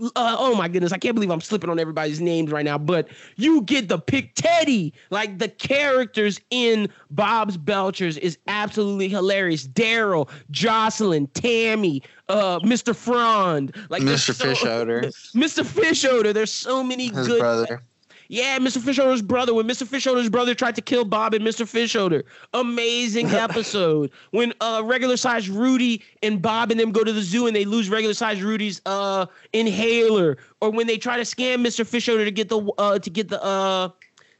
uh, 0.01 0.37
oh 0.39 0.55
my 0.55 0.69
goodness, 0.69 0.93
I 0.93 0.99
can't 0.99 1.15
believe 1.15 1.31
I'm 1.31 1.41
slipping 1.41 1.71
on 1.71 1.79
everybody's 1.79 2.21
names 2.21 2.51
right 2.51 2.65
now, 2.65 2.79
but 2.79 3.09
you 3.37 3.63
get 3.63 3.89
the 3.89 3.99
pick 3.99 4.35
Teddy. 4.35 4.93
Like 5.11 5.39
the 5.39 5.49
characters 5.49 6.41
in 6.51 6.89
Bob's 7.11 7.57
Belchers 7.57 8.19
is 8.19 8.39
absolutely 8.47 9.09
hilarious. 9.09 9.67
Daryl, 9.67 10.29
Jocelyn, 10.51 11.27
Tammy, 11.29 12.03
uh, 12.29 12.61
Mr. 12.61 12.95
Frond, 12.95 13.75
like 13.89 14.03
Mr. 14.03 14.35
So, 14.35 14.47
Fischoeder. 14.47 15.05
Mr. 15.35 15.65
Fischoeder. 15.65 16.33
There's 16.33 16.53
so 16.53 16.83
many 16.83 17.09
His 17.09 17.27
good 17.27 17.41
brother. 17.41 17.83
Yeah, 18.29 18.59
Mr. 18.59 18.79
Fischoeder's 18.79 19.23
brother. 19.23 19.55
When 19.55 19.67
Mr. 19.67 19.87
Fischoeder's 19.87 20.29
brother 20.29 20.55
tried 20.55 20.75
to 20.77 20.83
kill 20.83 21.05
Bob 21.05 21.33
and 21.33 21.45
Mr. 21.45 21.65
Fischoeder. 21.67 22.23
Amazing 22.53 23.27
episode. 23.31 24.11
when 24.33 24.53
uh 24.61 24.83
regular 24.85 25.17
size 25.17 25.49
Rudy 25.49 26.03
and 26.23 26.41
Bob 26.41 26.71
and 26.71 26.79
them 26.79 26.93
go 26.93 27.05
to 27.05 27.13
the 27.13 27.23
zoo 27.23 27.47
and 27.47 27.57
they 27.57 27.65
lose 27.65 27.89
regular 27.89 28.15
size 28.15 28.43
Rudy's 28.43 28.83
uh 28.85 29.27
inhaler. 29.55 30.37
Or 30.61 30.71
when 30.71 30.87
they 30.87 30.99
try 30.99 31.17
to 31.17 31.23
scam 31.23 31.67
Mr. 31.67 31.87
Fischoeder 31.87 32.25
to 32.25 32.31
get 32.31 32.51
the 32.51 32.61
uh 32.77 32.99
to 32.99 33.11
get 33.11 33.29
the 33.29 33.43
uh 33.43 33.89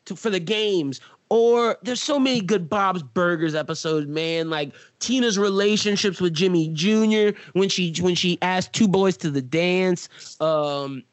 to, 0.05 0.17
for 0.17 0.29
the 0.31 0.41
games. 0.41 1.01
Or 1.31 1.77
there's 1.83 2.03
so 2.03 2.19
many 2.19 2.41
good 2.41 2.69
Bob's 2.69 3.03
Burgers 3.03 3.55
episodes, 3.55 4.07
man. 4.07 4.49
Like 4.51 4.73
Tina's 4.99 5.39
relationships 5.39 6.21
with 6.21 6.33
Jimmy 6.35 6.69
Jr. 6.73 7.39
when 7.53 7.69
she 7.69 7.95
when 8.01 8.15
she 8.15 8.39
asked 8.43 8.73
two 8.75 8.89
boys 8.89 9.17
to 9.19 9.31
the 9.31 9.43
dance. 9.43 10.09
Um, 10.41 11.05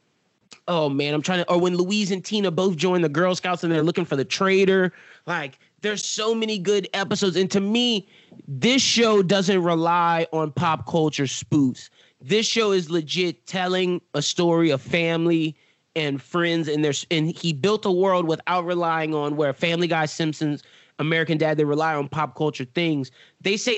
oh 0.67 0.89
man, 0.89 1.13
I'm 1.13 1.21
trying 1.21 1.43
to. 1.43 1.51
Or 1.51 1.59
when 1.59 1.75
Louise 1.75 2.11
and 2.11 2.23
Tina 2.23 2.51
both 2.51 2.75
join 2.75 3.01
the 3.01 3.09
Girl 3.09 3.35
Scouts 3.35 3.63
and 3.63 3.71
they're 3.71 3.83
looking 3.83 4.05
for 4.05 4.15
the 4.15 4.25
traitor. 4.25 4.93
Like, 5.25 5.59
there's 5.81 6.03
so 6.03 6.33
many 6.33 6.57
good 6.57 6.87
episodes. 6.93 7.35
And 7.35 7.49
to 7.51 7.61
me, 7.61 8.07
this 8.47 8.81
show 8.81 9.21
doesn't 9.21 9.61
rely 9.61 10.27
on 10.31 10.51
pop 10.51 10.87
culture 10.87 11.25
spoofs. 11.25 11.89
This 12.21 12.47
show 12.47 12.71
is 12.71 12.89
legit 12.89 13.45
telling 13.45 14.01
a 14.13 14.21
story 14.21 14.71
of 14.71 14.81
family 14.81 15.55
and 15.95 16.21
friends, 16.21 16.67
and 16.67 16.83
there's 16.83 17.05
and 17.11 17.29
he 17.29 17.53
built 17.53 17.85
a 17.85 17.91
world 17.91 18.27
without 18.27 18.65
relying 18.65 19.13
on 19.13 19.35
where 19.35 19.53
Family 19.53 19.87
Guy, 19.87 20.05
Simpsons, 20.05 20.63
American 20.99 21.37
Dad, 21.37 21.57
they 21.57 21.65
rely 21.65 21.93
on 21.93 22.07
pop 22.07 22.35
culture 22.35 22.65
things. 22.65 23.11
They 23.41 23.57
say 23.57 23.77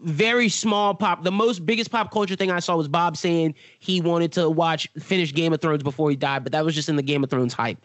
very 0.00 0.48
small 0.48 0.94
pop. 0.94 1.22
The 1.22 1.30
most 1.30 1.64
biggest 1.64 1.90
pop 1.90 2.10
culture 2.10 2.36
thing 2.36 2.50
I 2.50 2.58
saw 2.58 2.76
was 2.76 2.88
Bob 2.88 3.16
saying 3.16 3.54
he 3.78 4.00
wanted 4.00 4.32
to 4.32 4.50
watch 4.50 4.88
finish 4.98 5.32
Game 5.32 5.52
of 5.52 5.60
Thrones 5.60 5.82
before 5.82 6.10
he 6.10 6.16
died, 6.16 6.42
but 6.42 6.52
that 6.52 6.64
was 6.64 6.74
just 6.74 6.88
in 6.88 6.96
the 6.96 7.02
Game 7.02 7.22
of 7.22 7.30
Thrones 7.30 7.54
hype. 7.54 7.78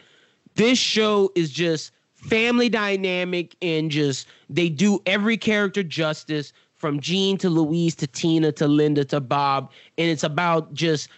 This 0.55 0.79
show 0.79 1.31
is 1.35 1.51
just 1.51 1.91
family 2.13 2.69
dynamic 2.69 3.55
and 3.61 3.89
just 3.89 4.27
they 4.49 4.69
do 4.69 4.99
every 5.05 5.37
character 5.37 5.83
justice 5.83 6.53
from 6.75 6.99
Gene 6.99 7.37
to 7.37 7.49
Louise 7.49 7.95
to 7.95 8.07
Tina 8.07 8.51
to 8.53 8.67
Linda 8.67 9.05
to 9.05 9.19
Bob, 9.19 9.71
and 9.97 10.09
it's 10.09 10.23
about 10.23 10.73
just 10.73 11.09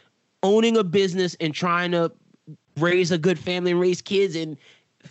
owning 0.43 0.75
a 0.75 0.83
business 0.83 1.35
and 1.39 1.53
trying 1.53 1.91
to 1.91 2.11
raise 2.77 3.11
a 3.11 3.17
good 3.17 3.39
family 3.39 3.71
and 3.71 3.79
raise 3.79 4.01
kids 4.01 4.35
and 4.35 4.57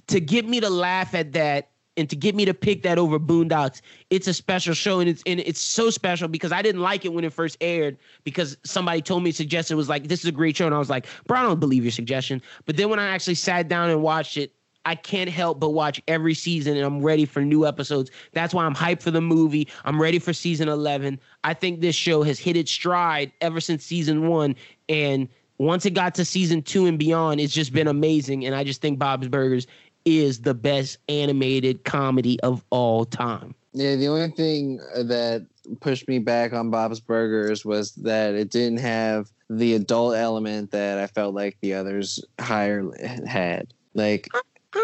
to 0.07 0.21
get 0.21 0.47
me 0.47 0.61
to 0.61 0.69
laugh 0.69 1.15
at 1.15 1.33
that 1.33 1.72
and 1.97 2.09
to 2.09 2.17
get 2.17 2.35
me 2.35 2.45
to 2.45 2.55
pick 2.55 2.83
that 2.83 2.99
over 2.99 3.19
Boondocks, 3.19 3.81
it's 4.11 4.27
a 4.27 4.35
special 4.35 4.75
show, 4.75 5.01
and 5.01 5.09
it's 5.09 5.23
and 5.27 5.41
it's 5.41 5.61
so 5.61 5.91
special 5.91 6.29
because 6.29 6.53
I 6.53 6.63
didn't 6.63 6.81
like 6.81 7.05
it 7.05 7.13
when 7.13 7.25
it 7.25 7.33
first 7.33 7.57
aired 7.61 7.99
because 8.25 8.57
somebody 8.65 9.03
told 9.03 9.23
me 9.23 9.33
suggested 9.33 9.75
it 9.75 9.77
was 9.77 9.89
like 9.89 10.09
this 10.09 10.21
is 10.21 10.27
a 10.27 10.33
great 10.33 10.57
show, 10.57 10.67
and 10.67 10.75
I 10.75 10.79
was 10.79 10.91
like, 10.91 11.07
bro, 11.27 11.39
I 11.39 11.43
don't 11.43 11.61
believe 11.61 11.85
your 11.85 11.93
suggestion. 11.93 12.41
But 12.65 12.77
then 12.77 12.89
when 12.89 12.99
I 12.99 13.09
actually 13.09 13.35
sat 13.35 13.69
down 13.69 13.91
and 13.91 14.03
watched 14.03 14.37
it, 14.37 14.55
I 14.85 14.95
can't 14.95 15.31
help 15.31 15.61
but 15.61 15.71
watch 15.71 16.01
every 16.09 16.35
season, 16.35 16.77
and 16.77 16.85
I'm 16.85 17.03
ready 17.03 17.25
for 17.25 17.43
new 17.43 17.67
episodes. 17.67 18.11
That's 18.33 18.55
why 18.55 18.65
I'm 18.65 18.75
hyped 18.75 19.03
for 19.03 19.11
the 19.11 19.21
movie. 19.21 19.69
I'm 19.85 20.01
ready 20.01 20.19
for 20.19 20.33
season 20.33 20.69
11. 20.69 21.21
I 21.45 21.55
think 21.55 21.81
this 21.81 21.95
show 21.95 22.23
has 22.23 22.39
hit 22.39 22.57
its 22.57 22.71
stride 22.71 23.33
ever 23.41 23.61
since 23.61 23.85
season 23.85 24.29
one, 24.29 24.57
and 24.89 25.29
once 25.59 25.87
it 25.87 25.91
got 25.91 26.15
to 26.17 26.25
season 26.25 26.63
two 26.63 26.87
and 26.87 26.99
beyond, 26.99 27.41
it's 27.41 27.53
just 27.53 27.73
been 27.73 27.87
amazing. 27.87 28.45
And 28.45 28.55
I 28.55 28.65
just 28.65 28.81
think 28.81 28.99
Bob's 28.99 29.29
Burgers 29.29 29.67
is 30.05 30.41
the 30.41 30.55
best 30.55 30.99
animated 31.09 31.85
comedy 31.85 32.41
of 32.41 32.65
all 32.71 33.05
time. 33.05 33.55
Yeah, 33.73 33.97
the 33.97 34.09
only 34.09 34.31
thing 34.31 34.77
that 34.95 35.47
pushed 35.81 36.09
me 36.09 36.19
back 36.19 36.53
on 36.53 36.71
Bob's 36.71 37.01
Burgers 37.01 37.65
was 37.65 37.95
that 37.97 38.35
it 38.35 38.51
didn't 38.51 38.81
have 38.81 39.31
the 39.49 39.75
adult 39.75 40.15
element 40.15 40.71
that 40.73 40.99
I 40.99 41.07
felt 41.07 41.35
like 41.35 41.57
the 41.61 41.75
others 41.75 42.23
higher 42.41 42.85
had. 43.27 43.73
Like, 43.95 44.29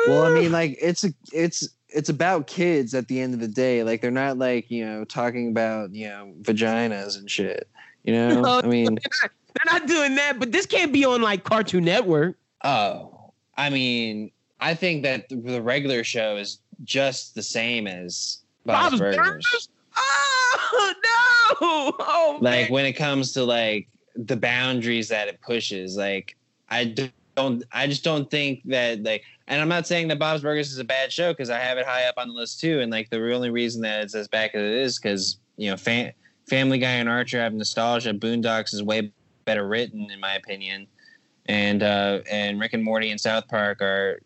well, 0.07 0.25
I 0.25 0.31
mean, 0.31 0.53
like 0.53 0.79
it's 0.81 1.05
a, 1.05 1.13
it's 1.33 1.69
it's 1.89 2.09
about 2.09 2.47
kids 2.47 2.95
at 2.95 3.09
the 3.09 3.21
end 3.21 3.35
of 3.35 3.41
the 3.41 3.49
day. 3.49 3.83
Like 3.83 4.01
they're 4.01 4.11
not 4.11 4.39
like 4.39 4.71
you 4.71 4.85
know 4.85 5.05
talking 5.05 5.49
about 5.49 5.95
you 5.95 6.09
know 6.09 6.33
vaginas 6.43 7.19
and 7.19 7.31
shit. 7.31 7.69
You 8.05 8.15
know, 8.15 8.41
no, 8.41 8.61
I 8.61 8.67
mean, 8.67 8.95
they're 8.95 9.23
not, 9.23 9.31
they're 9.47 9.81
not 9.81 9.89
doing 9.89 10.15
that. 10.17 10.39
But 10.39 10.53
this 10.53 10.67
can't 10.67 10.93
be 10.93 11.05
on 11.05 11.21
like 11.23 11.45
Cartoon 11.45 11.85
Network. 11.85 12.39
Oh, 12.65 13.33
I 13.57 13.71
mean, 13.71 14.31
I 14.61 14.75
think 14.75 15.03
that 15.05 15.29
the 15.29 15.63
regular 15.63 16.05
show 16.05 16.37
is 16.37 16.61
just 16.85 17.35
the 17.35 17.43
same 17.43 17.87
as 17.87 18.39
Bob's, 18.65 18.91
Bob's 18.91 19.01
Burgers. 19.01 19.17
Burgers. 19.17 19.69
Oh 19.97 20.95
no! 21.61 21.97
Oh, 22.01 22.39
like 22.41 22.67
man. 22.67 22.73
when 22.73 22.85
it 22.85 22.93
comes 22.93 23.33
to 23.33 23.45
like 23.45 23.89
the 24.15 24.37
boundaries 24.37 25.09
that 25.09 25.29
it 25.29 25.41
pushes, 25.41 25.97
like 25.97 26.37
I 26.69 26.95
don't, 27.37 27.63
I 27.73 27.87
just 27.87 28.05
don't 28.05 28.31
think 28.31 28.63
that 28.67 29.03
like, 29.03 29.23
and 29.47 29.61
I'm 29.61 29.69
not 29.69 29.87
saying 29.87 30.09
that 30.09 30.19
Bob's 30.19 30.43
Burgers 30.43 30.71
is 30.73 30.79
a 30.79 30.85
bad 30.85 31.13
show 31.13 31.33
because 31.33 31.51
I 31.51 31.59
have 31.59 31.79
it 31.79 31.87
high 31.87 32.05
up 32.05 32.15
on 32.17 32.29
the 32.29 32.35
list 32.35 32.61
too, 32.61 32.81
and 32.81 32.91
like 32.91 33.11
the 33.11 33.33
only 33.33 33.51
reason 33.51 33.83
that 33.83 34.03
it's 34.03 34.15
as 34.15 34.29
bad 34.29 34.51
as 34.55 34.63
it 34.63 34.71
is 34.71 34.99
because 34.99 35.39
you 35.57 35.71
know, 35.71 35.77
fam- 35.77 36.13
Family 36.49 36.79
Guy 36.79 36.93
and 36.93 37.09
Archer 37.09 37.41
have 37.41 37.53
nostalgia. 37.53 38.15
Boondocks 38.15 38.73
is 38.73 38.83
way 38.83 39.13
better 39.45 39.67
written 39.67 40.11
in 40.11 40.21
my 40.21 40.35
opinion, 40.35 40.87
and 41.47 41.83
uh, 41.83 42.21
and 42.31 42.61
Rick 42.61 42.75
and 42.75 42.85
Morty 42.85 43.11
and 43.11 43.21
South 43.21 43.49
Park 43.49 43.83
are 43.83 44.21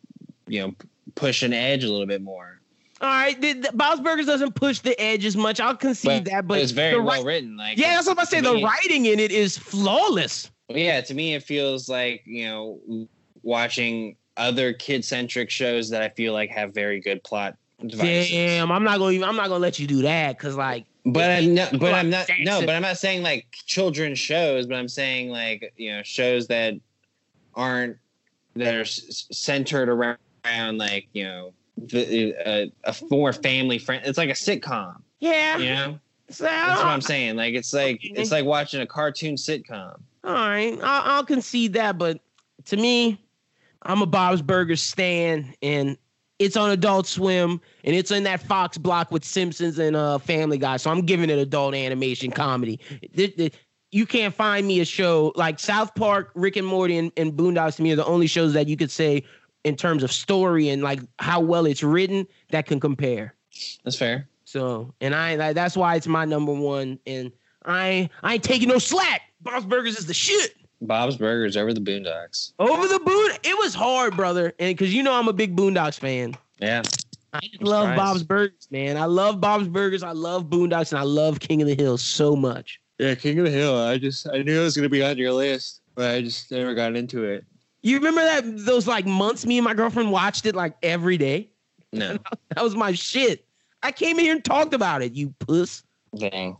you 0.52 0.60
know 0.60 0.74
push 1.14 1.42
an 1.42 1.52
edge 1.52 1.82
a 1.82 1.90
little 1.90 2.06
bit 2.06 2.22
more. 2.22 2.60
All 3.00 3.08
right, 3.08 3.40
the, 3.40 3.54
the 3.54 3.72
Bob's 3.72 4.00
Burgers 4.00 4.26
doesn't 4.26 4.54
push 4.54 4.78
the 4.78 4.98
edge 5.00 5.24
as 5.24 5.36
much. 5.36 5.58
I'll 5.58 5.76
concede 5.76 6.24
but 6.24 6.30
that, 6.30 6.46
but 6.46 6.58
it's 6.60 6.70
very 6.70 7.00
well 7.00 7.24
written. 7.24 7.56
Like 7.56 7.78
yeah, 7.78 7.94
that's 7.94 8.06
what 8.06 8.18
I'm 8.18 8.26
saying. 8.26 8.44
The 8.44 8.62
writing 8.62 9.06
in 9.06 9.18
it 9.18 9.32
is 9.32 9.56
flawless. 9.56 10.50
Yeah, 10.68 11.00
to 11.00 11.14
me, 11.14 11.34
it 11.34 11.42
feels 11.42 11.88
like 11.88 12.22
you 12.26 12.44
know 12.44 13.08
watching 13.42 14.16
other 14.36 14.72
kid 14.72 15.04
centric 15.04 15.50
shows 15.50 15.88
that 15.90 16.02
I 16.02 16.10
feel 16.10 16.32
like 16.32 16.50
have 16.50 16.74
very 16.74 17.00
good 17.00 17.24
plot. 17.24 17.56
Devices. 17.84 18.30
Damn, 18.30 18.70
I'm 18.70 18.84
not 18.84 18.98
going. 18.98 19.24
I'm 19.24 19.36
not 19.36 19.48
going 19.48 19.58
to 19.58 19.62
let 19.62 19.78
you 19.78 19.86
do 19.86 20.02
that 20.02 20.36
because 20.36 20.54
like. 20.54 20.84
But 21.04 21.30
I'm 21.30 21.54
not. 21.54 21.78
But 21.80 21.94
I'm 21.94 22.10
not. 22.10 22.30
No, 22.40 22.60
but 22.60 22.70
I'm 22.70 22.82
not 22.82 22.98
saying 22.98 23.22
like 23.22 23.46
children's 23.52 24.20
shows. 24.20 24.66
But 24.66 24.76
I'm 24.76 24.86
saying 24.86 25.30
like 25.30 25.72
you 25.76 25.96
know 25.96 26.02
shows 26.04 26.46
that 26.48 26.74
aren't 27.54 27.96
that 28.54 28.74
are 28.74 28.84
centered 28.84 29.88
around 29.88 30.18
around 30.44 30.78
like 30.78 31.08
you 31.12 31.24
know 31.24 31.52
the, 31.76 32.34
uh, 32.44 32.66
a 32.84 32.94
more 33.10 33.32
family 33.32 33.78
friend. 33.78 34.02
It's 34.04 34.18
like 34.18 34.30
a 34.30 34.34
sitcom. 34.34 35.00
Yeah. 35.20 35.58
You 35.58 35.74
know. 35.74 35.98
So, 36.30 36.44
That's 36.44 36.80
what 36.80 36.88
I'm 36.88 37.00
saying. 37.00 37.36
Like 37.36 37.54
it's 37.54 37.72
like 37.72 37.96
okay. 37.96 38.14
it's 38.16 38.30
like 38.30 38.44
watching 38.44 38.80
a 38.80 38.86
cartoon 38.86 39.34
sitcom. 39.34 40.00
All 40.24 40.32
right, 40.32 40.78
I'll, 40.82 41.16
I'll 41.16 41.24
concede 41.24 41.72
that, 41.72 41.98
but 41.98 42.20
to 42.66 42.76
me, 42.76 43.20
I'm 43.82 44.02
a 44.02 44.06
Bob's 44.06 44.40
Burgers 44.40 44.80
stan, 44.80 45.52
and 45.62 45.96
it's 46.38 46.56
on 46.56 46.70
Adult 46.70 47.06
Swim, 47.06 47.60
and 47.84 47.96
it's 47.96 48.10
in 48.12 48.22
that 48.22 48.40
Fox 48.40 48.78
block 48.78 49.10
with 49.10 49.24
Simpsons 49.24 49.78
and 49.78 49.96
uh, 49.96 50.18
Family 50.18 50.58
Guy. 50.58 50.76
So 50.76 50.90
I'm 50.90 51.02
giving 51.02 51.28
it 51.28 51.38
adult 51.38 51.74
animation 51.74 52.30
comedy. 52.30 52.78
you 53.90 54.06
can't 54.06 54.34
find 54.34 54.66
me 54.66 54.80
a 54.80 54.84
show 54.84 55.32
like 55.34 55.58
South 55.58 55.94
Park, 55.96 56.30
Rick 56.34 56.56
and 56.56 56.66
Morty, 56.66 56.98
and, 56.98 57.12
and 57.16 57.32
Boondocks 57.32 57.76
to 57.76 57.82
me 57.82 57.92
are 57.92 57.96
the 57.96 58.06
only 58.06 58.28
shows 58.28 58.52
that 58.54 58.68
you 58.68 58.76
could 58.76 58.90
say 58.90 59.24
in 59.64 59.76
terms 59.76 60.02
of 60.02 60.12
story 60.12 60.68
and 60.68 60.82
like 60.82 61.00
how 61.18 61.40
well 61.40 61.66
it's 61.66 61.82
written 61.82 62.26
that 62.50 62.66
can 62.66 62.80
compare. 62.80 63.34
That's 63.84 63.96
fair. 63.96 64.28
So, 64.44 64.92
and 65.00 65.14
I 65.14 65.36
like 65.36 65.54
that's 65.54 65.76
why 65.76 65.96
it's 65.96 66.06
my 66.06 66.24
number 66.24 66.52
one. 66.52 66.98
And 67.06 67.32
I 67.64 68.10
I 68.22 68.34
ain't 68.34 68.44
taking 68.44 68.68
no 68.68 68.78
slack. 68.78 69.22
Bob's 69.40 69.66
Burgers 69.66 69.98
is 69.98 70.06
the 70.06 70.14
shit. 70.14 70.56
Bob's 70.82 71.16
Burgers 71.16 71.56
over 71.56 71.72
the 71.72 71.80
Boondocks. 71.80 72.52
Over 72.58 72.88
the 72.88 72.98
Boon. 72.98 73.30
It 73.44 73.56
was 73.58 73.74
hard, 73.74 74.16
brother, 74.16 74.52
and 74.58 74.76
because 74.76 74.92
you 74.92 75.02
know 75.02 75.14
I'm 75.14 75.28
a 75.28 75.32
big 75.32 75.56
Boondocks 75.56 75.98
fan. 75.98 76.36
Yeah. 76.58 76.82
I 77.32 77.40
love 77.60 77.96
Bob's 77.96 78.22
Burgers, 78.22 78.68
man. 78.70 78.98
I 78.98 79.06
love 79.06 79.40
Bob's 79.40 79.68
Burgers. 79.68 80.02
I 80.02 80.12
love 80.12 80.50
Boondocks, 80.50 80.92
and 80.92 80.98
I 80.98 81.04
love 81.04 81.40
King 81.40 81.62
of 81.62 81.68
the 81.68 81.74
Hill 81.74 81.96
so 81.96 82.36
much. 82.36 82.78
Yeah, 82.98 83.14
King 83.14 83.38
of 83.38 83.46
the 83.46 83.50
Hill. 83.50 83.78
I 83.78 83.96
just 83.96 84.28
I 84.28 84.42
knew 84.42 84.60
it 84.60 84.64
was 84.64 84.76
gonna 84.76 84.88
be 84.88 85.02
on 85.02 85.16
your 85.16 85.32
list, 85.32 85.80
but 85.94 86.14
I 86.14 86.20
just 86.20 86.50
never 86.50 86.74
got 86.74 86.94
into 86.94 87.24
it. 87.24 87.44
You 87.82 87.96
remember 87.96 88.22
that 88.22 88.44
those 88.64 88.86
like 88.86 89.06
months 89.06 89.44
me 89.44 89.58
and 89.58 89.64
my 89.64 89.74
girlfriend 89.74 90.12
watched 90.12 90.46
it 90.46 90.54
like 90.54 90.74
every 90.82 91.18
day? 91.18 91.50
No. 91.92 92.16
that 92.54 92.62
was 92.62 92.74
my 92.74 92.92
shit. 92.92 93.44
I 93.82 93.90
came 93.92 94.18
in 94.18 94.24
here 94.24 94.34
and 94.34 94.44
talked 94.44 94.74
about 94.74 95.02
it, 95.02 95.12
you 95.12 95.34
puss. 95.40 95.82
Dang. 96.16 96.56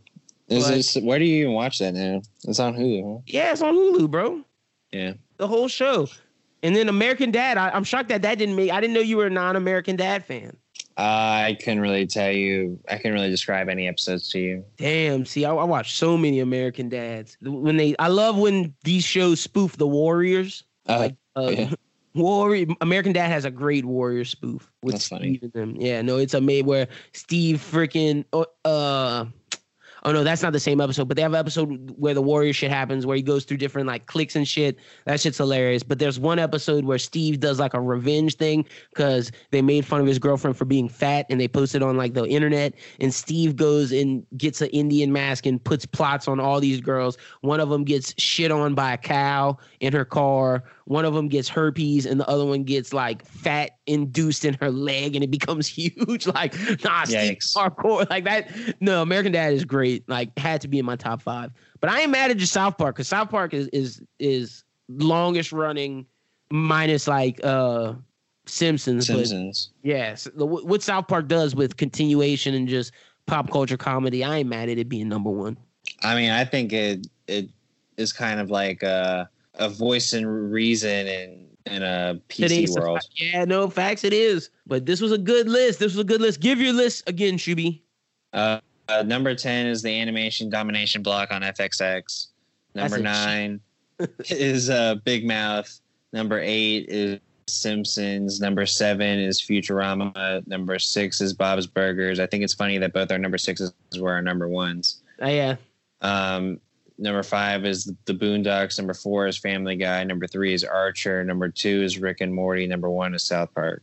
Is 0.49 0.65
but, 0.65 0.75
this, 0.75 0.97
where 0.97 1.19
do 1.19 1.25
you 1.25 1.43
even 1.43 1.53
watch 1.53 1.79
that 1.79 1.95
now? 1.95 2.21
It's 2.45 2.59
on 2.59 2.75
Hulu, 2.75 3.17
huh? 3.17 3.23
Yeah, 3.27 3.53
it's 3.53 3.63
on 3.63 3.75
Hulu, 3.75 4.11
bro. 4.11 4.45
Yeah. 4.91 5.15
The 5.37 5.47
whole 5.47 5.69
show. 5.69 6.09
And 6.63 6.77
then 6.77 6.89
American 6.89 7.31
Dad, 7.31 7.57
I, 7.57 7.75
am 7.77 7.85
shocked 7.85 8.09
that 8.11 8.23
that 8.23 8.39
didn't 8.39 8.57
make. 8.57 8.71
I 8.71 8.81
didn't 8.81 8.95
know 8.95 9.01
you 9.01 9.17
were 9.17 9.27
a 9.27 9.31
non-American 9.31 9.97
Dad 9.97 10.25
fan. 10.25 10.57
Uh, 10.99 11.47
I 11.47 11.59
couldn't 11.59 11.81
really 11.81 12.07
tell 12.07 12.31
you. 12.31 12.79
I 12.89 12.97
couldn't 12.97 13.15
really 13.15 13.31
describe 13.31 13.69
any 13.69 13.89
episodes 13.89 14.29
to 14.31 14.39
you. 14.39 14.65
Damn. 14.77 15.25
See, 15.25 15.45
I, 15.45 15.55
I 15.55 15.65
watch 15.65 15.95
so 15.95 16.19
many 16.19 16.41
American 16.41 16.89
Dads. 16.89 17.37
When 17.41 17.77
they, 17.77 17.97
I 17.99 18.09
love 18.09 18.37
when 18.37 18.75
these 18.85 19.05
shows 19.05 19.41
spoof 19.41 19.77
the 19.77 19.87
Warriors. 19.87 20.65
Uh, 20.89 20.99
like, 20.99 21.17
uh, 21.37 21.51
yeah. 21.51 21.71
Warrior 22.15 22.67
American 22.83 23.13
Dad 23.13 23.29
has 23.29 23.47
a 23.47 23.51
great 23.51 23.87
Warrior 23.87 24.25
spoof 24.27 24.71
with 24.83 24.95
That's 24.95 25.09
funny. 25.09 25.39
Steve 25.39 25.43
and 25.45 25.53
them. 25.53 25.77
Yeah, 25.81 26.03
no, 26.03 26.19
it's 26.19 26.35
a 26.35 26.41
made 26.41 26.67
where 26.67 26.89
Steve 27.13 27.59
freaking 27.59 28.25
uh 28.65 29.25
oh 30.05 30.13
no, 30.13 30.25
that's 30.25 30.43
not 30.43 30.53
the 30.53 30.61
same 30.61 30.81
episode, 30.81 31.09
but 31.09 31.17
they 31.17 31.23
have 31.23 31.33
an 31.33 31.39
episode 31.39 31.95
where 31.97 32.15
the 32.15 32.23
Warrior 32.23 32.53
shit 32.53 32.71
happens 32.71 33.07
where 33.07 33.17
he 33.17 33.23
goes 33.23 33.45
through 33.45 33.59
different 33.59 33.87
like 33.87 34.07
clicks 34.07 34.37
and 34.37 34.47
shit. 34.47 34.79
That 35.07 35.21
shit's 35.21 35.39
hilarious. 35.39 35.83
But 35.83 35.99
there's 35.99 36.19
one 36.19 36.39
episode 36.39 36.85
where 36.85 36.99
Steve 36.99 37.41
does 37.41 37.61
like 37.61 37.75
a 37.75 37.81
revenge 37.81 38.37
thing 38.37 38.65
because 38.91 39.31
they 39.51 39.63
made 39.63 39.87
fun 39.87 40.01
of 40.01 40.07
his 40.07 40.19
girlfriend 40.19 40.57
for 40.57 40.65
being 40.65 40.89
fat 40.89 41.27
and 41.31 41.41
they 41.41 41.49
posted 41.49 41.83
on 41.83 41.97
like 41.97 42.15
the 42.15 42.25
internet. 42.27 42.75
And 43.01 43.13
Steve 43.13 43.57
goes 43.57 43.93
and 43.93 44.27
gets 44.37 44.61
an 44.61 44.69
Indian 44.69 45.13
mask 45.13 45.47
and 45.47 45.63
puts 45.63 45.87
plots 45.87 46.29
on 46.29 46.41
all 46.41 46.61
these 46.61 46.81
girls. 46.81 47.17
One 47.43 47.61
of 47.61 47.69
them 47.69 47.85
gets 47.85 48.15
shit 48.21 48.51
on 48.51 48.75
by 48.75 48.95
a 48.95 48.99
cow 48.99 49.59
in 49.81 49.93
her 49.93 50.05
car. 50.05 50.65
One 50.85 51.05
of 51.05 51.15
them 51.15 51.29
gets 51.29 51.49
herpes, 51.49 52.07
and 52.07 52.19
the 52.19 52.29
other 52.29 52.45
one 52.45 52.65
gets 52.65 52.93
like 52.93 53.25
fat 53.27 53.79
induced 53.87 54.45
in 54.45 54.55
her 54.55 54.71
leg, 54.71 55.15
and 55.15 55.23
it 55.23 55.31
becomes 55.31 55.67
huge. 55.69 56.27
like, 56.27 56.55
nah, 56.85 57.05
hardcore 57.05 58.09
like 58.11 58.25
that. 58.25 58.51
No, 58.81 59.03
American 59.03 59.33
Dad 59.33 59.53
is 59.53 59.65
great. 59.65 60.09
Like, 60.09 60.37
had 60.39 60.61
to 60.63 60.69
be 60.69 60.79
in 60.79 60.85
my 60.85 60.97
top 60.97 61.23
five. 61.23 61.53
But 61.81 61.91
I 61.91 62.01
ain't 62.03 62.11
mad 62.11 62.31
at 62.31 62.37
just 62.37 62.53
South 62.53 62.79
Park 62.79 62.97
because 62.97 63.09
South 63.09 63.31
Park 63.31 63.55
is 63.55 63.69
is 63.69 64.03
is 64.19 64.65
longest 64.89 65.53
running, 65.53 66.07
minus 66.51 67.09
like 67.09 67.41
uh 67.45 67.95
Simpsons. 68.47 69.07
Simpsons. 69.07 69.71
yes, 69.83 70.29
the, 70.35 70.45
what 70.45 70.83
South 70.83 71.09
Park 71.09 71.29
does 71.29 71.55
with 71.55 71.77
continuation 71.77 72.55
and 72.55 72.69
just 72.69 72.93
pop 73.27 73.51
culture 73.51 73.77
comedy, 73.77 74.25
I 74.25 74.39
ain't 74.39 74.49
mad 74.49 74.69
at 74.69 74.79
it 74.79 74.89
being 74.89 75.09
number 75.09 75.31
one. 75.31 75.57
I 76.03 76.15
mean, 76.15 76.31
I 76.31 76.45
think 76.45 76.73
it 76.73 77.07
it 77.27 77.51
is 77.97 78.13
kind 78.13 78.41
of 78.41 78.51
like 78.51 78.83
a 78.83 79.29
a 79.55 79.69
voice 79.69 80.13
and 80.13 80.53
reason 80.53 81.07
in 81.07 81.49
in 81.67 81.83
a 81.83 82.21
PC 82.29 82.69
world. 82.77 83.01
Yeah, 83.15 83.45
no 83.45 83.69
facts. 83.71 84.05
It 84.05 84.13
is. 84.13 84.51
But 84.67 84.87
this 84.87 85.01
was 85.01 85.13
a 85.13 85.19
good 85.19 85.49
list. 85.49 85.79
This 85.79 85.93
was 85.93 86.01
a 86.01 86.05
good 86.05 86.21
list. 86.21 86.41
Give 86.41 86.61
your 86.61 86.73
list 86.73 87.09
again, 87.09 87.37
Shuby. 87.37 87.81
Uh, 88.33 88.61
uh, 88.89 89.03
number 89.03 89.35
ten 89.35 89.67
is 89.67 89.83
the 89.83 90.01
animation 90.01 90.51
domination 90.51 91.03
block 91.03 91.33
on 91.33 91.43
FXX. 91.43 92.29
Number 92.75 92.97
a 92.97 93.01
nine 93.01 93.61
is 94.29 94.71
uh, 94.71 94.97
Big 95.05 95.27
Mouth. 95.27 95.81
Number 96.13 96.41
eight 96.41 96.87
is 96.89 97.21
Simpsons. 97.47 98.41
Number 98.41 98.67
seven 98.67 99.19
is 99.19 99.41
Futurama. 99.41 100.47
Number 100.47 100.79
six 100.79 101.21
is 101.21 101.33
Bob's 101.33 101.67
Burgers. 101.67 102.21
I 102.21 102.27
think 102.27 102.45
it's 102.45 102.55
funny 102.55 102.79
that 102.79 102.93
both 102.93 103.11
our 103.11 103.19
number 103.19 103.39
sixes 103.39 103.73
were 103.99 104.13
our 104.13 104.23
number 104.23 104.49
ones. 104.49 105.03
Uh, 105.21 105.29
yeah. 105.29 105.57
Um, 106.01 106.61
number 107.03 107.23
five 107.23 107.65
is 107.65 107.93
the 108.05 108.15
Boondocks. 108.15 108.79
Number 108.79 108.95
four 108.95 109.27
is 109.27 109.37
Family 109.37 109.77
Guy. 109.77 110.05
Number 110.05 110.27
three 110.27 110.55
is 110.55 110.65
Archer. 110.65 111.25
Number 111.25 111.49
two 111.49 111.83
is 111.83 111.99
Rick 111.99 112.21
and 112.21 112.35
Morty. 112.35 112.67
Number 112.67 112.89
one 112.89 113.15
is 113.15 113.25
South 113.25 113.53
Park. 113.55 113.83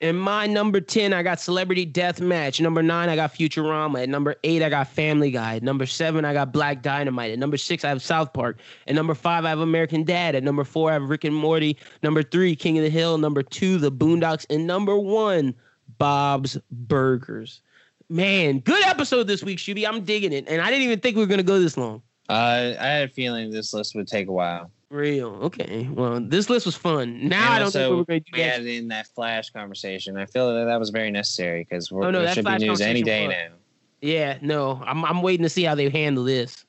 In 0.00 0.16
my 0.16 0.46
number 0.46 0.80
10, 0.80 1.12
I 1.12 1.22
got 1.22 1.40
Celebrity 1.40 1.84
Death 1.84 2.22
Match. 2.22 2.58
Number 2.58 2.82
nine, 2.82 3.10
I 3.10 3.16
got 3.16 3.34
Futurama. 3.34 4.02
At 4.02 4.08
number 4.08 4.34
eight, 4.44 4.62
I 4.62 4.70
got 4.70 4.88
Family 4.88 5.30
Guy. 5.30 5.56
At 5.56 5.62
number 5.62 5.84
seven, 5.84 6.24
I 6.24 6.32
got 6.32 6.54
Black 6.54 6.80
Dynamite. 6.80 7.32
At 7.32 7.38
number 7.38 7.58
six, 7.58 7.84
I 7.84 7.90
have 7.90 8.00
South 8.00 8.32
Park. 8.32 8.60
At 8.86 8.94
number 8.94 9.14
five, 9.14 9.44
I 9.44 9.50
have 9.50 9.58
American 9.58 10.04
Dad. 10.04 10.34
At 10.34 10.42
number 10.42 10.64
four, 10.64 10.88
I 10.88 10.94
have 10.94 11.02
Rick 11.02 11.24
and 11.24 11.34
Morty. 11.34 11.76
Number 12.02 12.22
three, 12.22 12.56
King 12.56 12.78
of 12.78 12.84
the 12.84 12.90
Hill. 12.90 13.18
Number 13.18 13.42
two, 13.42 13.76
The 13.76 13.92
Boondocks. 13.92 14.46
And 14.48 14.66
number 14.66 14.96
one, 14.96 15.54
Bob's 15.98 16.56
Burgers. 16.70 17.60
Man, 18.08 18.60
good 18.60 18.82
episode 18.86 19.24
this 19.24 19.44
week, 19.44 19.58
Shuby. 19.58 19.86
I'm 19.86 20.02
digging 20.02 20.32
it. 20.32 20.46
And 20.48 20.62
I 20.62 20.70
didn't 20.70 20.84
even 20.84 21.00
think 21.00 21.16
we 21.16 21.22
were 21.22 21.28
going 21.28 21.38
to 21.38 21.44
go 21.44 21.60
this 21.60 21.76
long. 21.76 22.02
Uh, 22.30 22.76
I 22.80 22.86
had 22.86 23.08
a 23.10 23.12
feeling 23.12 23.50
this 23.50 23.74
list 23.74 23.96
would 23.96 24.06
take 24.06 24.28
a 24.28 24.32
while. 24.32 24.70
Real. 24.90 25.30
Okay. 25.42 25.88
Well, 25.92 26.20
this 26.20 26.48
list 26.48 26.64
was 26.64 26.76
fun. 26.76 27.28
Now 27.28 27.46
And 27.46 27.54
I 27.54 27.58
don't 27.58 27.70
think 27.72 27.90
we're 27.90 28.04
going 28.04 28.24
to 28.24 28.30
do 28.30 28.38
We 28.38 28.42
that. 28.42 28.66
in 28.66 28.88
that 28.88 29.08
Flash 29.08 29.50
conversation. 29.50 30.16
I 30.16 30.26
feel 30.26 30.54
that 30.54 30.64
that 30.64 30.78
was 30.78 30.90
very 30.90 31.10
necessary 31.10 31.66
because 31.68 31.90
we're 31.90 32.04
Oh, 32.06 32.10
no, 32.10 32.22
there 32.22 32.32
should 32.34 32.44
be 32.44 32.58
news 32.58 32.80
any 32.80 33.02
day 33.02 33.22
conversation 33.22 33.52
now. 33.52 33.56
Yeah, 34.02 34.38
no. 34.42 34.82
I'm, 34.86 35.04
I'm 35.04 35.22
waiting 35.22 35.42
to 35.42 35.48
see 35.48 35.64
how 35.64 35.74
they 35.74 35.88
handle 35.90 36.24
this. 36.24 36.64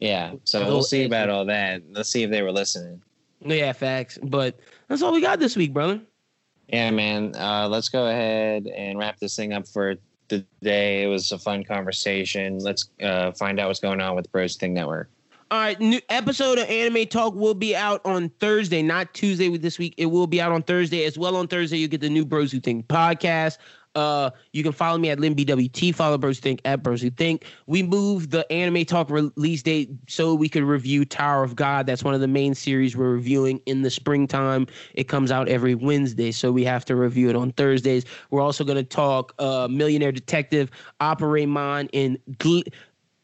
Yeah, 0.00 0.34
so 0.44 0.64
we'll 0.66 0.82
see 0.82 1.04
about 1.04 1.30
all 1.30 1.44
that. 1.46 1.82
Let's 1.92 2.08
see 2.08 2.22
if 2.22 2.30
they 2.30 2.42
were 2.42 2.52
listening. 2.52 3.02
Yeah, 3.40 3.72
facts. 3.72 4.18
But 4.22 4.58
that's 4.88 5.02
all 5.02 5.12
we 5.12 5.20
got 5.20 5.38
this 5.38 5.56
week, 5.56 5.72
brother. 5.72 6.00
Yeah, 6.68 6.90
man. 6.90 7.34
Uh, 7.36 7.68
let's 7.68 7.88
go 7.88 8.06
ahead 8.06 8.66
and 8.68 8.98
wrap 8.98 9.18
this 9.18 9.36
thing 9.36 9.52
up 9.52 9.68
for 9.68 9.96
the 10.32 10.44
day. 10.62 11.02
It 11.04 11.06
was 11.06 11.30
a 11.32 11.38
fun 11.38 11.62
conversation. 11.64 12.58
Let's 12.58 12.88
uh, 13.02 13.32
find 13.32 13.60
out 13.60 13.68
what's 13.68 13.80
going 13.80 14.00
on 14.00 14.16
with 14.16 14.30
Bros 14.32 14.56
Think 14.56 14.74
Network. 14.74 15.10
All 15.50 15.58
right, 15.58 15.78
new 15.78 16.00
episode 16.08 16.58
of 16.58 16.66
Anime 16.70 17.06
Talk 17.06 17.34
will 17.34 17.52
be 17.52 17.76
out 17.76 18.00
on 18.06 18.30
Thursday, 18.40 18.80
not 18.80 19.12
Tuesday 19.12 19.50
with 19.50 19.60
this 19.60 19.78
week. 19.78 19.92
It 19.98 20.06
will 20.06 20.26
be 20.26 20.40
out 20.40 20.50
on 20.50 20.62
Thursday 20.62 21.04
as 21.04 21.18
well. 21.18 21.36
On 21.36 21.46
Thursday, 21.46 21.76
you 21.76 21.88
get 21.88 22.00
the 22.00 22.08
new 22.08 22.24
Bros 22.24 22.50
Who 22.50 22.58
Think 22.58 22.88
podcast. 22.88 23.58
Uh, 23.94 24.30
you 24.52 24.62
can 24.62 24.72
follow 24.72 24.98
me 24.98 25.10
at 25.10 25.18
LinBWT. 25.18 25.94
Follow 25.94 26.16
Bros 26.16 26.40
Think 26.40 26.60
at 26.64 26.82
Bros 26.82 27.02
Who 27.02 27.10
Think. 27.10 27.44
We 27.66 27.82
moved 27.82 28.30
the 28.30 28.50
Anime 28.50 28.84
Talk 28.84 29.10
release 29.10 29.62
date 29.62 29.90
so 30.08 30.34
we 30.34 30.48
could 30.48 30.62
review 30.62 31.04
Tower 31.04 31.42
of 31.42 31.56
God. 31.56 31.86
That's 31.86 32.02
one 32.02 32.14
of 32.14 32.20
the 32.20 32.28
main 32.28 32.54
series 32.54 32.96
we're 32.96 33.12
reviewing 33.12 33.60
in 33.66 33.82
the 33.82 33.90
springtime. 33.90 34.66
It 34.94 35.04
comes 35.04 35.30
out 35.30 35.48
every 35.48 35.74
Wednesday, 35.74 36.32
so 36.32 36.50
we 36.52 36.64
have 36.64 36.84
to 36.86 36.96
review 36.96 37.28
it 37.28 37.36
on 37.36 37.52
Thursdays. 37.52 38.04
We're 38.30 38.40
also 38.40 38.64
going 38.64 38.78
to 38.78 38.84
talk 38.84 39.34
uh, 39.38 39.68
Millionaire 39.70 40.12
Detective, 40.12 40.70
Appare 41.00 41.30
Ranman, 41.30 41.88
and 41.92 42.18
Gl- 42.38 42.66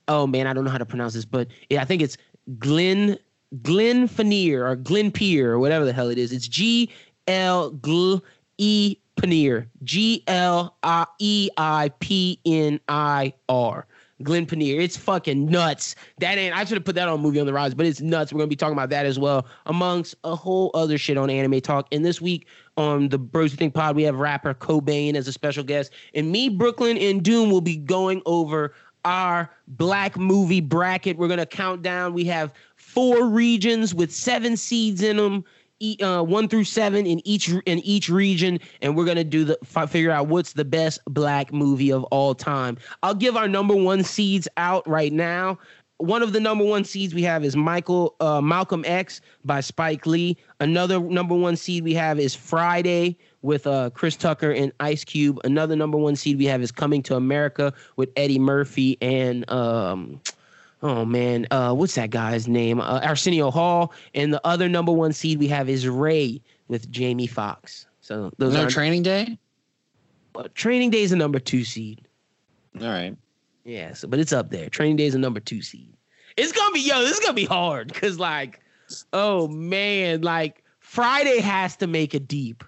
oh 0.09 0.27
man, 0.27 0.47
I 0.47 0.53
don't 0.53 0.65
know 0.65 0.71
how 0.71 0.79
to 0.79 0.87
pronounce 0.87 1.15
this, 1.15 1.25
but 1.25 1.49
yeah, 1.71 1.81
I 1.81 1.85
think 1.85 2.03
it's 2.03 2.17
Glen 2.59 3.19
Glen 3.63 4.09
Fanier 4.09 4.69
or 4.69 4.77
Glen 4.77 5.11
Pier 5.11 5.53
or 5.53 5.59
whatever 5.59 5.85
the 5.85 5.93
hell 5.93 6.09
it 6.09 6.19
is. 6.19 6.33
It's 6.33 6.49
G 6.49 6.91
L 7.27 7.73
Gl 7.73 8.21
E 8.59 8.97
Panier. 9.19 9.67
G 9.83 10.25
L 10.27 10.77
I 10.83 11.07
E 11.19 11.51
I 11.57 11.91
P 12.01 12.41
N 12.47 12.81
I 12.89 13.33
R. 13.49 13.87
Glenn 14.23 14.47
Panier. 14.47 14.81
It's 14.81 14.97
fucking 14.97 15.47
nuts. 15.47 15.95
That 16.19 16.39
ain't 16.39 16.57
I 16.57 16.65
should 16.65 16.77
have 16.77 16.85
put 16.85 16.95
that 16.97 17.09
on 17.09 17.21
movie 17.21 17.39
on 17.41 17.47
the 17.47 17.53
rise, 17.53 17.75
but 17.75 17.87
it's 17.87 18.01
nuts. 18.01 18.33
We're 18.33 18.39
gonna 18.39 18.49
be 18.49 18.57
talking 18.57 18.73
about 18.73 18.91
that 18.91 19.07
as 19.07 19.19
well, 19.19 19.47
amongst 19.67 20.15
a 20.25 20.35
whole 20.35 20.71
other 20.75 20.99
shit 20.99 21.17
on 21.17 21.31
anime 21.31 21.61
talk. 21.61 21.87
And 21.93 22.05
this 22.05 22.21
week 22.21 22.47
on 22.77 23.09
the 23.09 23.19
Bros 23.19 23.55
Think 23.55 23.75
Pod, 23.75 23.97
we 23.97 24.03
have 24.05 24.17
rapper 24.17 24.55
Cobain 24.55 25.15
as 25.15 25.29
a 25.29 25.33
special 25.33 25.63
guest. 25.63 25.93
And 26.15 26.33
me, 26.33 26.49
Brooklyn, 26.49 26.99
and 26.99 27.23
Doom 27.23 27.51
will 27.51 27.61
be 27.61 27.77
going 27.77 28.23
over 28.27 28.75
our 29.05 29.51
black 29.69 30.17
movie 30.17 30.61
bracket. 30.61 31.17
We're 31.17 31.29
gonna 31.29 31.47
count 31.47 31.83
down. 31.83 32.13
We 32.13 32.25
have 32.25 32.53
four 32.77 33.27
regions 33.27 33.95
with 33.95 34.13
seven 34.13 34.57
seeds 34.57 35.03
in 35.03 35.17
them, 35.17 35.45
uh, 36.01 36.23
one 36.23 36.49
through 36.49 36.65
seven 36.65 37.07
in 37.07 37.27
each 37.27 37.49
in 37.49 37.79
each 37.81 38.09
region, 38.09 38.59
and 38.83 38.97
we're 38.97 39.05
gonna 39.05 39.25
do 39.25 39.45
the 39.45 39.59
figure 39.89 40.11
out 40.11 40.29
what's 40.29 40.53
the 40.53 40.65
best 40.65 41.01
black 41.07 41.53
movie 41.53 41.93
of 41.93 42.05
all 42.05 42.35
time. 42.35 42.79
I'll 43.03 43.15
give 43.15 43.37
our 43.37 43.49
number 43.49 43.75
one 43.75 44.05
seeds 44.05 44.49
out 44.57 44.87
right 44.89 45.13
now. 45.13 45.59
One 45.99 46.23
of 46.23 46.33
the 46.33 46.39
number 46.39 46.65
one 46.65 46.85
seeds 46.85 47.13
we 47.13 47.23
have 47.23 47.45
is 47.45 47.57
Michael 47.57 48.15
uh, 48.21 48.41
Malcolm 48.41 48.85
X 48.87 49.21
by 49.45 49.61
Spike 49.61 50.07
Lee. 50.07 50.37
Another 50.61 51.01
number 51.01 51.35
one 51.35 51.57
seed 51.57 51.83
we 51.83 51.95
have 51.95 52.21
is 52.21 52.37
Friday 52.37 53.19
with 53.43 53.67
uh, 53.67 53.91
Chris 53.91 54.17
Tucker 54.17 54.53
and 54.53 54.73
Ice 54.79 55.05
Cube. 55.05 55.41
Another 55.43 55.75
number 55.75 55.99
one 55.99 56.15
seed 56.15 56.39
we 56.39 56.45
have 56.45 56.63
is 56.63 56.71
Coming 56.71 57.03
to 57.05 57.17
America 57.17 57.73
with 57.97 58.11
Eddie 58.17 58.39
Murphy 58.39 58.97
and 59.01 59.49
um, 59.51 60.21
oh 60.83 61.05
man, 61.05 61.47
uh, 61.51 61.75
what's 61.75 61.95
that 61.97 62.11
guy's 62.11 62.49
name? 62.49 62.81
Uh, 62.81 63.01
Arsenio 63.03 63.51
Hall. 63.51 63.93
And 64.15 64.33
the 64.33 64.41
other 64.47 64.69
number 64.69 64.93
one 64.93 65.13
seed 65.13 65.39
we 65.39 65.49
have 65.49 65.69
is 65.69 65.89
Ray 65.89 66.41
with 66.69 66.91
Jamie 66.91 67.27
Foxx. 67.27 67.87
So 68.01 68.31
those 68.39 68.55
no 68.55 68.65
are 68.65 68.71
training 68.71 69.03
day. 69.03 69.39
uh, 70.35 70.45
Training 70.55 70.91
Day 70.91 71.03
is 71.03 71.13
a 71.13 71.17
number 71.17 71.39
two 71.39 71.65
seed. 71.65 72.07
All 72.81 72.87
right. 72.87 73.17
Yeah, 73.65 73.93
so, 73.93 74.09
but 74.09 74.19
it's 74.19 74.33
up 74.33 74.51
there. 74.51 74.69
Training 74.71 74.97
Day 74.97 75.07
is 75.07 75.15
a 75.15 75.19
number 75.19 75.41
two 75.41 75.61
seed. 75.63 75.95
It's 76.37 76.53
gonna 76.53 76.73
be 76.73 76.81
yo. 76.81 77.01
This 77.01 77.19
is 77.19 77.21
gonna 77.21 77.35
be 77.35 77.45
hard 77.45 77.93
because 77.93 78.19
like, 78.19 78.61
oh 79.13 79.49
man, 79.49 80.23
like 80.23 80.63
Friday 80.79 81.41
has 81.41 81.77
to 81.77 81.87
make 81.87 82.15
a 82.15 82.21
deep. 82.21 82.65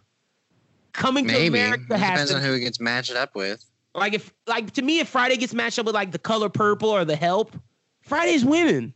Coming 0.93 1.25
to 1.27 1.33
Maybe 1.33 1.47
America 1.47 1.95
it 1.95 2.01
has 2.01 2.11
depends 2.11 2.31
to 2.33 2.37
on 2.39 2.43
who 2.43 2.53
it 2.55 2.61
gets 2.61 2.81
matched 2.81 3.15
up 3.15 3.35
with. 3.37 3.65
like 3.95 4.13
if 4.13 4.35
like 4.49 4.73
to 4.73 4.83
me 4.83 4.99
if 4.99 5.09
Friday 5.09 5.37
gets 5.37 5.55
matched 5.55 5.79
up 5.79 5.87
with 5.87 5.95
like 5.95 6.11
the 6.11 6.19
color 6.19 6.49
purple 6.49 6.91
or 6.91 7.05
the 7.05 7.15
help, 7.17 7.57
Friday's 8.03 8.45
winning. 8.45 8.93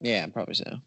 Yeah, 0.00 0.26
probably 0.26 0.54
so. 0.54 0.78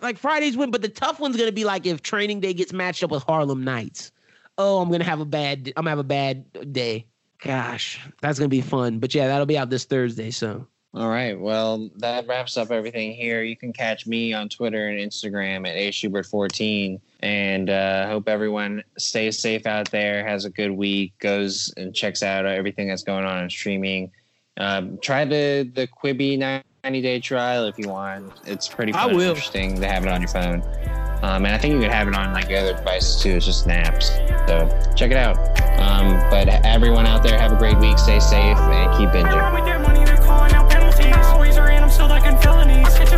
Like 0.00 0.18
Friday's 0.18 0.56
win, 0.56 0.70
but 0.70 0.82
the 0.82 0.88
tough 0.88 1.20
one's 1.20 1.36
gonna 1.36 1.52
be 1.52 1.64
like 1.64 1.86
if 1.86 2.02
Training 2.02 2.40
Day 2.40 2.52
gets 2.52 2.72
matched 2.72 3.02
up 3.02 3.10
with 3.10 3.22
Harlem 3.22 3.64
Nights. 3.64 4.12
Oh, 4.58 4.80
I'm 4.80 4.90
gonna 4.90 5.04
have 5.04 5.20
a 5.20 5.24
bad. 5.24 5.72
I'm 5.76 5.84
gonna 5.84 5.90
have 5.90 5.98
a 5.98 6.04
bad 6.04 6.72
day. 6.72 7.06
Gosh, 7.42 8.00
that's 8.20 8.38
gonna 8.38 8.48
be 8.48 8.60
fun. 8.60 8.98
But 8.98 9.14
yeah, 9.14 9.26
that'll 9.26 9.46
be 9.46 9.58
out 9.58 9.70
this 9.70 9.84
Thursday. 9.84 10.30
So 10.30 10.66
All 10.94 11.08
right. 11.08 11.38
Well, 11.38 11.90
that 11.96 12.26
wraps 12.26 12.56
up 12.56 12.70
everything 12.70 13.12
here. 13.12 13.42
You 13.42 13.56
can 13.56 13.72
catch 13.72 14.06
me 14.06 14.32
on 14.32 14.48
Twitter 14.48 14.88
and 14.88 14.98
Instagram 14.98 15.66
at 15.68 15.76
ashubert14. 15.76 17.00
And 17.20 17.70
uh, 17.70 18.06
hope 18.06 18.28
everyone 18.28 18.82
stays 18.98 19.38
safe 19.38 19.66
out 19.66 19.90
there, 19.90 20.26
has 20.26 20.44
a 20.44 20.50
good 20.50 20.70
week, 20.72 21.18
goes 21.18 21.72
and 21.76 21.94
checks 21.94 22.22
out 22.22 22.46
everything 22.46 22.88
that's 22.88 23.02
going 23.02 23.24
on 23.24 23.42
in 23.42 23.50
streaming. 23.50 24.12
Um, 24.56 24.98
try 25.02 25.24
the 25.24 25.70
the 25.74 25.88
Quibi 25.88 26.38
90 26.84 27.00
day 27.00 27.18
trial 27.18 27.64
if 27.64 27.78
you 27.78 27.88
want. 27.88 28.30
It's 28.44 28.68
pretty 28.68 28.92
fun 28.92 29.10
and 29.10 29.20
interesting 29.20 29.80
to 29.80 29.88
have 29.88 30.04
it 30.04 30.10
on 30.10 30.20
your 30.20 30.28
phone. 30.28 30.62
Um, 31.22 31.46
and 31.46 31.54
I 31.54 31.58
think 31.58 31.72
you 31.72 31.80
can 31.80 31.90
have 31.90 32.08
it 32.08 32.14
on 32.14 32.34
like 32.34 32.52
other 32.52 32.74
devices 32.74 33.22
too. 33.22 33.30
It's 33.30 33.46
just 33.46 33.62
snaps. 33.62 34.08
So 34.46 34.68
check 34.94 35.10
it 35.10 35.16
out. 35.16 35.38
Um, 35.80 36.20
but 36.28 36.46
everyone 36.66 37.06
out 37.06 37.22
there, 37.22 37.38
have 37.38 37.52
a 37.52 37.56
great 37.56 37.78
week. 37.78 37.98
Stay 37.98 38.20
safe 38.20 38.58
and 38.58 38.98
keep 38.98 39.08
binging. 39.08 39.32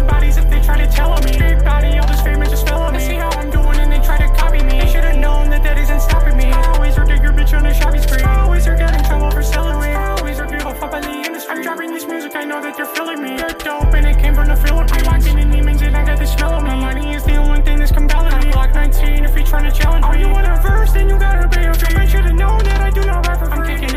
bodies 0.06 0.36
if 0.36 0.48
they 0.48 0.60
try 0.60 0.76
to 0.76 0.86
tell 0.86 1.20
me. 1.22 1.36
Big 1.36 1.64
body, 1.64 1.98
all 1.98 2.06
this 2.06 2.22
fame 2.22 2.40
is 2.43 2.51
just 2.51 2.68
felony. 2.68 3.01
See 3.01 3.14
how 3.14 3.30
I'm 3.30 3.51
doing 3.51 3.78
and 3.78 3.90
they 3.90 3.98
try 3.98 4.18
to 4.18 4.28
copy 4.36 4.62
me. 4.62 4.78
They 4.78 4.86
should've 4.86 5.18
known 5.18 5.51
that 5.51 5.64
that 5.64 5.76
isn't 5.78 6.01
stopping 6.01 6.36
me. 6.36 6.44
I 6.44 6.74
always 6.74 6.94
heard 6.94 7.09
your 7.09 7.32
bitch 7.32 7.56
on 7.59 7.66
a 7.66 7.74
shopping 7.74 8.02
spree. 8.02 8.22
I 8.22 8.43
always 8.43 8.64
heard 8.64 8.78
getting 8.78 9.05
trouble 9.05 9.30
for 9.32 9.43
selling 9.43 9.78
weed. 9.80 9.95
Dropping 11.66 11.90
this 11.90 12.06
music, 12.06 12.36
I 12.36 12.44
know 12.44 12.62
that 12.62 12.78
you're 12.78 12.86
feeling 12.86 13.20
me. 13.20 13.36
They're 13.36 13.51
dope 13.51 13.93
and 13.93 14.06
it 14.06 14.22
came 14.22 14.36
from 14.36 14.47
the 14.47 14.55
Philippines. 14.55 15.02
I'm 15.02 15.18
walking 15.18 15.36
in 15.36 15.51
demons 15.51 15.82
and 15.82 15.97
I 15.97 16.06
got 16.06 16.16
the 16.16 16.24
smell 16.24 16.55
of 16.55 16.62
me. 16.62 16.78
Money 16.78 17.14
is 17.14 17.24
the 17.24 17.34
only 17.43 17.60
thing 17.60 17.80
that's 17.80 17.90
compelling 17.90 18.38
me. 18.38 18.52
Block 18.52 18.72
19 18.72 19.24
if 19.24 19.34
you're 19.34 19.44
trying 19.44 19.64
to 19.68 19.74
challenge 19.76 20.05
me. 20.05 20.10
Oh, 20.12 20.14
you 20.14 20.28
want 20.28 20.47
a 20.47 20.62
verse, 20.62 20.93
then 20.93 21.09
you 21.09 21.18
gotta 21.18 21.48
pay 21.48 21.66
a 21.66 21.74
fee. 21.74 21.97
I 21.97 22.06
should've 22.06 22.36
known 22.36 22.62
that 22.70 22.80
I 22.80 22.90
do 22.90 23.05
not 23.05 23.26
rap 23.26 23.40
for 23.40 23.51
free. 23.51 23.59
I'm 23.59 23.80
kicking 23.80 23.95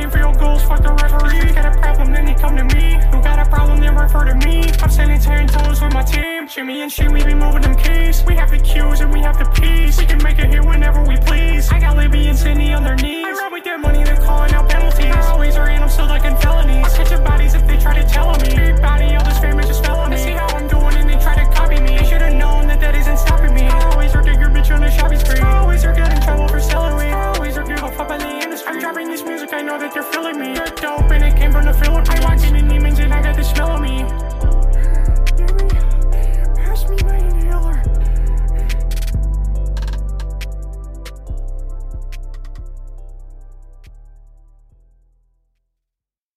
rules, 0.59 0.67
fuck 0.67 0.83
the 0.83 0.93
referee. 0.93 1.53
Got 1.53 1.75
a 1.75 1.79
problem, 1.79 2.11
then 2.11 2.25
they 2.25 2.33
come 2.33 2.55
to 2.57 2.63
me. 2.75 2.99
Who 3.11 3.21
got 3.21 3.39
a 3.39 3.49
problem, 3.49 3.79
then 3.79 3.95
refer 3.95 4.25
to 4.25 4.35
me. 4.45 4.63
I'm 4.81 4.89
standing 4.89 5.19
ten 5.19 5.47
toes 5.47 5.81
with 5.81 5.93
my 5.93 6.03
team. 6.03 6.47
Jimmy 6.47 6.81
and 6.81 6.91
she, 6.91 7.07
we 7.07 7.23
be 7.23 7.33
moving 7.33 7.61
them 7.61 7.75
keys. 7.75 8.23
We 8.25 8.35
have 8.35 8.49
the 8.49 8.59
cues 8.59 9.01
and 9.01 9.11
we 9.11 9.19
have 9.21 9.37
the 9.37 9.45
peace. 9.45 9.97
We 9.97 10.05
can 10.05 10.21
make 10.23 10.39
it 10.39 10.49
here 10.49 10.63
whenever 10.63 11.03
we 11.03 11.17
please. 11.17 11.69
I 11.71 11.79
got 11.79 11.97
Libby 11.97 12.27
and 12.27 12.37
Cindy 12.37 12.73
on 12.73 12.83
their 12.83 12.95
knees. 12.95 13.25
I 13.25 13.31
run 13.31 13.53
with 13.53 13.63
their 13.63 13.77
money, 13.77 14.03
they're 14.03 14.21
calling 14.21 14.53
out 14.53 14.69
penalties. 14.69 15.13
I 15.13 15.21
always 15.27 15.55
are, 15.55 15.69
and 15.69 15.83
I'm 15.83 15.89
still 15.89 16.07
like 16.07 16.25
in 16.25 16.35
felonies. 16.37 16.85
I 16.85 16.97
catch 16.97 17.11
your 17.11 17.21
bodies 17.21 17.53
if 17.53 17.65
they 17.67 17.77
try 17.77 17.99
to 17.99 18.07
tell 18.07 18.31
me. 18.39 18.49
Everybody, 18.49 19.15
all 19.15 19.25
this 19.25 19.39
fame 19.39 19.59
is 19.59 19.67
just 19.67 19.85
felony. 19.85 20.15
They 20.15 20.23
see 20.23 20.31
how 20.31 20.47
I'm 20.47 20.67
doing 20.67 20.95
and 20.95 21.09
they 21.09 21.19
try 21.19 21.35
to 21.35 21.45
copy 21.51 21.79
me. 21.79 21.97
They 21.97 22.05
should've 22.05 22.33
known 22.33 22.67
that 22.67 22.79
that 22.81 22.95
isn't 22.95 23.17
stopping 23.17 23.53
me. 23.53 23.63
I 23.63 23.91
always 23.91 24.11
heard 24.11 24.25
your 24.25 24.49
bitch 24.49 24.73
on 24.73 24.81
the 24.81 24.89
shopping 24.89 25.19
spree. 25.19 25.39
I 25.39 25.59
always 25.59 25.85
are, 25.85 25.93
getting 25.93 26.21
trouble 26.21 26.47
for 26.47 26.59
selling 26.59 26.97
weed. 26.97 27.38
I'm 28.69 28.79
dropping 28.79 29.07
this 29.07 29.23
music, 29.23 29.51
I 29.51 29.63
know 29.63 29.79
that 29.79 29.95
you're 29.95 30.03
feeling 30.03 30.39
me. 30.39 30.53
You're 30.53 30.67
dope 30.67 31.09
and 31.09 31.23
it 31.23 31.35
came 31.35 31.51
from 31.51 31.65
the 31.65 31.73
feeling. 31.73 32.05
I'm 32.07 32.21
it 32.21 32.53
and 32.53 32.69
demons 32.69 32.99
and 32.99 33.11
I 33.11 33.19
got 33.19 33.35
this 33.35 33.49
smell 33.49 33.71
of 33.71 33.81
me. 33.81 34.05